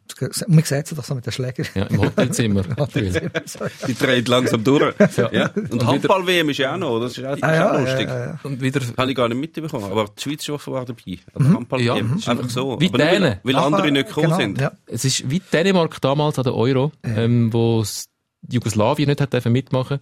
Und 0.46 0.50
man 0.56 0.64
sieht 0.64 0.86
es 0.86 0.96
doch 0.96 1.04
so 1.04 1.16
mit 1.16 1.26
den 1.26 1.32
Schlägern. 1.34 1.66
ja, 1.76 1.84
im 1.86 2.02
Hotelzimmer. 2.02 2.64
Die 3.88 3.94
dreht 3.96 4.28
langsam 4.28 4.64
durch. 4.64 4.94
ja. 5.32 5.50
Und 5.70 5.86
Handball-WM 5.86 6.50
ist 6.50 6.58
ja 6.58 6.74
auch 6.74 6.78
noch, 6.78 7.00
das 7.00 7.18
ist 7.18 7.24
auch, 7.24 7.30
das 7.30 7.38
ist 7.38 7.44
Ah, 7.44 7.56
ja, 7.56 7.70
auch 7.70 7.74
ja, 7.76 7.80
lustig. 7.82 8.08
ja, 8.08 8.26
ja. 8.26 8.40
und 8.44 8.62
wieder 8.62 8.82
Habe 8.98 9.12
ich 9.12 9.16
gar 9.18 9.30
nicht 9.30 9.40
mitbekommen, 9.40 9.86
aber 9.86 10.06
die 10.18 10.22
Schweiz 10.22 10.42
ist 10.42 10.50
offenbar 10.50 10.86
dabei. 10.86 11.20
Der 11.38 11.46
Handball-WM. 11.54 12.18
Ja, 12.20 12.32
Einfach 12.32 12.50
so. 12.50 12.80
Wie 12.80 12.88
aber 12.90 12.98
nur, 12.98 13.08
weil, 13.08 13.20
Dänen. 13.20 13.40
weil 13.44 13.56
andere 13.56 13.92
nicht 13.92 14.08
gekommen 14.08 14.26
genau, 14.28 14.38
sind. 14.38 14.62
Ja. 14.62 14.72
Es 14.88 15.06
ist 15.06 15.30
wie 15.30 15.40
Dänemark 15.40 16.00
damals 16.02 16.38
an 16.38 16.44
der 16.44 16.56
Euro, 16.56 16.92
ähm, 17.04 17.52
wo 17.54 17.82
es 17.82 18.08
Jugoslawien 18.50 19.08
nicht 19.10 19.22
hat 19.22 19.34
dürfen 19.34 19.52
mitmachen. 19.52 20.00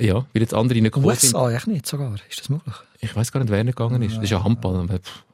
Ja, 0.00 0.14
weil 0.32 0.42
jetzt 0.42 0.54
andere 0.54 0.80
nicht 0.80 0.92
gekommen 0.94 1.14
sind. 1.16 1.34
USA, 1.34 1.50
echt 1.50 1.66
nicht 1.66 1.86
sogar. 1.86 2.14
Ist 2.28 2.40
das 2.40 2.48
möglich? 2.48 2.74
Ich 3.00 3.14
weiß 3.16 3.32
gar 3.32 3.40
nicht, 3.40 3.50
wer 3.50 3.64
nicht 3.64 3.76
gegangen 3.76 4.00
ist. 4.02 4.16
Das 4.16 4.24
ist 4.24 4.30
ja 4.30 4.42
Handball. 4.44 4.86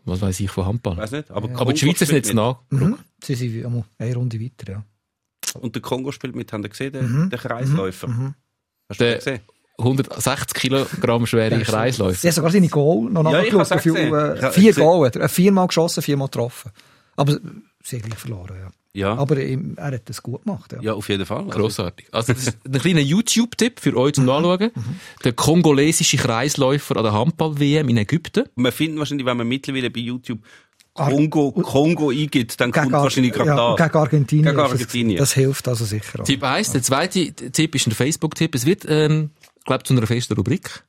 Was 0.06 0.20
weiß 0.22 0.40
ich 0.40 0.50
von 0.50 0.66
Handball? 0.66 0.96
Weiß 0.96 1.12
nicht, 1.12 1.30
aber, 1.30 1.48
Aber 1.60 1.72
die 1.72 1.80
Schweiz 1.80 2.00
ist 2.00 2.12
nicht 2.12 2.32
nah. 2.34 2.58
Mhm. 2.70 2.96
Sie 3.22 3.34
sind 3.34 3.52
wie- 3.54 3.64
einmal 3.64 3.84
eine 3.98 4.14
Runde 4.14 4.40
weiter, 4.40 4.72
ja. 4.72 4.84
Und 5.60 5.74
der 5.74 5.82
Kongo 5.82 6.12
spielt 6.12 6.34
mit, 6.34 6.52
haben 6.52 6.62
Sie 6.62 6.68
gesehen, 6.70 6.92
der, 6.92 7.02
Mhm. 7.02 7.30
der 7.30 7.38
Kreisläufer? 7.38 8.08
Mhm. 8.08 8.34
Hast 8.88 9.00
du 9.00 9.04
den 9.04 9.14
gesehen? 9.18 9.40
160 9.78 10.54
Kilogramm 10.54 11.26
schwere 11.26 11.60
Kreisläufe. 11.62 12.18
Sie 12.18 12.28
haben 12.28 12.34
sogar 12.34 12.50
seine 12.50 12.68
Goal 12.68 13.10
noch 13.10 13.24
Ja, 13.24 13.42
nachgeschaut. 13.42 13.70
äh, 13.72 14.50
vier. 14.52 14.72
Goal 14.72 15.06
hat 15.06 15.16
er. 15.16 15.22
Äh, 15.22 15.28
Viermal 15.28 15.66
geschossen, 15.66 16.02
viermal 16.02 16.28
getroffen. 16.28 16.70
Aber 17.16 17.38
sie 17.82 17.96
haben 17.96 18.02
gleich 18.08 18.18
verloren, 18.18 18.56
ja. 18.58 18.70
Ja. 18.96 19.16
Aber 19.16 19.36
er 19.36 19.58
hat 19.78 20.08
das 20.08 20.22
gut 20.22 20.44
gemacht, 20.44 20.72
ja. 20.72 20.80
ja, 20.80 20.92
auf 20.94 21.08
jeden 21.08 21.26
Fall. 21.26 21.38
Also, 21.44 21.50
Grossartig. 21.50 22.06
Also, 22.12 22.32
das 22.32 22.46
ist 22.46 22.58
ein 22.64 22.72
kleiner 22.80 23.00
YouTube-Tipp 23.00 23.80
für 23.80 23.96
euch 23.96 24.14
zum 24.14 24.24
Nachschauen. 24.24 24.70
Der 25.24 25.32
kongolesische 25.32 26.16
Kreisläufer 26.16 26.96
an 26.96 27.02
der 27.02 27.12
Handball-WM 27.12 27.88
in 27.88 27.96
Ägypten. 27.96 28.44
man 28.54 28.70
findet 28.70 28.98
wahrscheinlich, 29.00 29.26
wenn 29.26 29.36
man 29.36 29.48
mittlerweile 29.48 29.90
bei 29.90 29.98
YouTube 30.00 30.38
Kongo, 30.92 31.50
Kongo 31.50 32.10
eingibt, 32.10 32.60
dann 32.60 32.70
kommt 32.70 32.94
Ar- 32.94 33.02
wahrscheinlich 33.02 33.32
gerade 33.32 33.48
ja, 33.50 33.74
da. 33.74 33.84
gegen 33.84 33.98
Argentinien. 33.98 34.44
Gegen 34.44 34.56
ist 34.58 34.62
das- 34.62 34.70
Argentinien. 34.72 35.18
Das 35.18 35.32
hilft 35.32 35.66
also 35.66 35.84
sicher 35.84 36.20
auch. 36.20 36.24
Tipp 36.24 36.44
1. 36.44 36.70
Der 36.70 36.82
zweite 36.84 37.32
Tipp 37.32 37.74
ist 37.74 37.88
ein 37.88 37.92
Facebook-Tipp. 37.92 38.54
Es 38.54 38.64
wird, 38.64 38.84
ähm, 38.88 39.30
glaube 39.64 39.82
zu 39.82 39.92
einer 39.92 40.06
festen 40.06 40.34
Rubrik. 40.34 40.84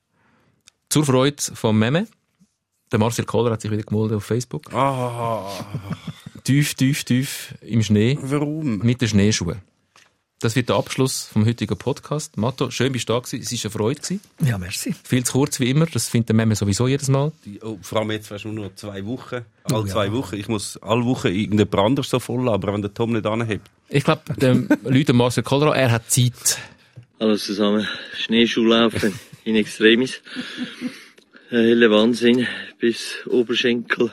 Zur 0.90 1.06
Freude 1.06 1.42
von 1.56 1.76
Meme. 1.80 2.06
Der 2.92 3.00
Marcel 3.00 3.26
Kohler 3.26 3.52
hat 3.52 3.62
sich 3.62 3.72
wieder 3.72 3.84
gemeldet 3.84 4.18
auf 4.18 4.26
Facebook. 4.26 4.72
Ah, 4.74 5.50
Tief, 6.44 6.76
tief, 6.76 7.04
tief 7.04 7.56
im 7.62 7.82
Schnee 7.82 8.18
warum? 8.22 8.78
mit 8.80 9.02
den 9.02 9.08
Schneeschuhen. 9.08 9.62
Das 10.40 10.56
wird 10.56 10.70
der 10.70 10.76
Abschluss 10.76 11.24
vom 11.32 11.46
heutigen 11.46 11.76
Podcast. 11.78 12.38
Matto, 12.38 12.70
schön 12.70 12.92
bist 12.92 13.10
du 13.10 13.14
da 13.14 13.20
gewesen. 13.20 13.42
Es 13.42 13.52
war 13.52 13.60
eine 13.66 13.72
Freude. 13.72 14.02
Gewesen. 14.02 14.22
Ja, 14.46 14.58
merci. 14.60 14.94
Viel 15.04 15.24
zu 15.24 15.34
kurz 15.34 15.60
wie 15.60 15.70
immer. 15.72 15.88
Das 15.88 16.10
findet 16.10 16.38
der 16.38 16.56
sowieso 16.56 16.88
jedes 16.88 17.08
Mal. 17.08 17.32
Die, 17.46 17.60
oh, 17.64 17.80
vor 17.82 18.00
allem 18.02 18.12
jetzt 18.12 18.28
fast 18.28 18.46
nur 18.46 18.54
noch 18.54 18.76
zwei 18.76 19.04
Wochen. 19.06 19.44
Oh, 19.72 19.76
Alle 19.76 19.88
ja. 19.88 19.94
zwei 19.94 20.12
Wochen. 20.12 20.36
Ich 20.36 20.48
muss 20.48 20.78
alle 20.78 21.04
Wochen 21.06 21.28
irgendjemand 21.30 21.76
anderes 21.76 22.10
so 22.10 22.20
voll, 22.20 22.48
aber 22.50 22.74
wenn 22.74 22.82
der 22.82 22.94
Tom 22.94 23.14
nicht 23.14 23.26
anhebt. 23.26 23.68
Ich 23.90 24.04
glaube, 24.04 24.22
dem 24.36 24.70
Leute 24.84 25.14
Marcel 25.14 25.42
Kohler, 25.42 25.76
er 25.76 25.92
hat 25.92 26.12
Zeit. 26.12 26.60
Hallo 27.20 27.38
zusammen. 27.38 27.88
Schneeschuhlaufen 28.18 29.18
in 29.46 29.56
Extremis. 29.56 30.22
Ein 31.52 31.58
heller 31.58 31.92
Wahnsinn 31.92 32.48
bis 32.80 33.26
Oberschenkel 33.28 34.12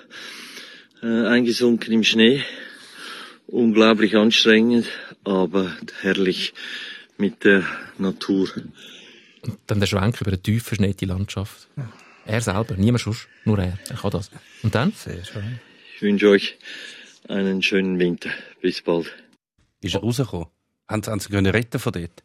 äh, 1.02 1.26
eingesunken 1.26 1.92
im 1.92 2.04
Schnee. 2.04 2.42
Unglaublich 3.46 4.16
anstrengend, 4.16 4.86
aber 5.24 5.76
herrlich 6.00 6.54
mit 7.18 7.44
der 7.44 7.64
Natur. 7.98 8.48
Dann 9.66 9.80
der 9.80 9.86
Schwenk 9.86 10.20
über 10.20 10.28
eine 10.30 10.40
tief 10.42 10.62
verschneite 10.64 11.06
Landschaft. 11.06 11.68
Er 12.24 12.40
selber, 12.40 12.76
niemand 12.76 13.02
sonst, 13.02 13.28
nur 13.44 13.58
er. 13.58 13.78
Er 13.88 13.96
kann 13.96 14.10
das. 14.10 14.30
Und 14.62 14.74
dann? 14.74 14.92
Sehr 14.92 15.24
schön. 15.24 15.58
Ich 15.96 16.02
wünsche 16.02 16.28
euch 16.28 16.56
einen 17.28 17.62
schönen 17.62 17.98
Winter. 17.98 18.30
Bis 18.60 18.80
bald. 18.82 19.12
Ist 19.80 19.94
er 19.94 20.00
rausgekommen? 20.00 20.46
Haben, 20.88 21.02
sie- 21.02 21.10
haben 21.10 21.20
sie 21.20 21.28
können 21.30 21.46
retten 21.46 21.80
von 21.80 21.92
dort? 21.92 22.22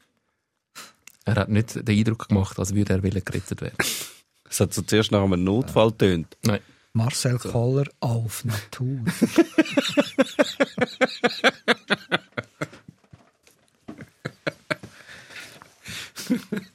Er 1.25 1.35
hat 1.35 1.49
nicht 1.49 1.75
den 1.75 1.97
Eindruck 1.97 2.27
gemacht, 2.29 2.59
als 2.59 2.73
würde 2.75 2.93
er 2.93 2.99
gerettet 3.01 3.61
werden. 3.61 3.75
Es 4.49 4.59
hat 4.59 4.73
so 4.73 4.81
zuerst 4.81 5.11
nach 5.11 5.23
einem 5.23 5.43
Notfall 5.43 5.91
tönt. 5.91 6.37
Nein. 6.43 6.61
Marcel. 6.93 7.37
Koller 7.37 7.85
auf 7.99 8.43
Natur. 8.43 9.01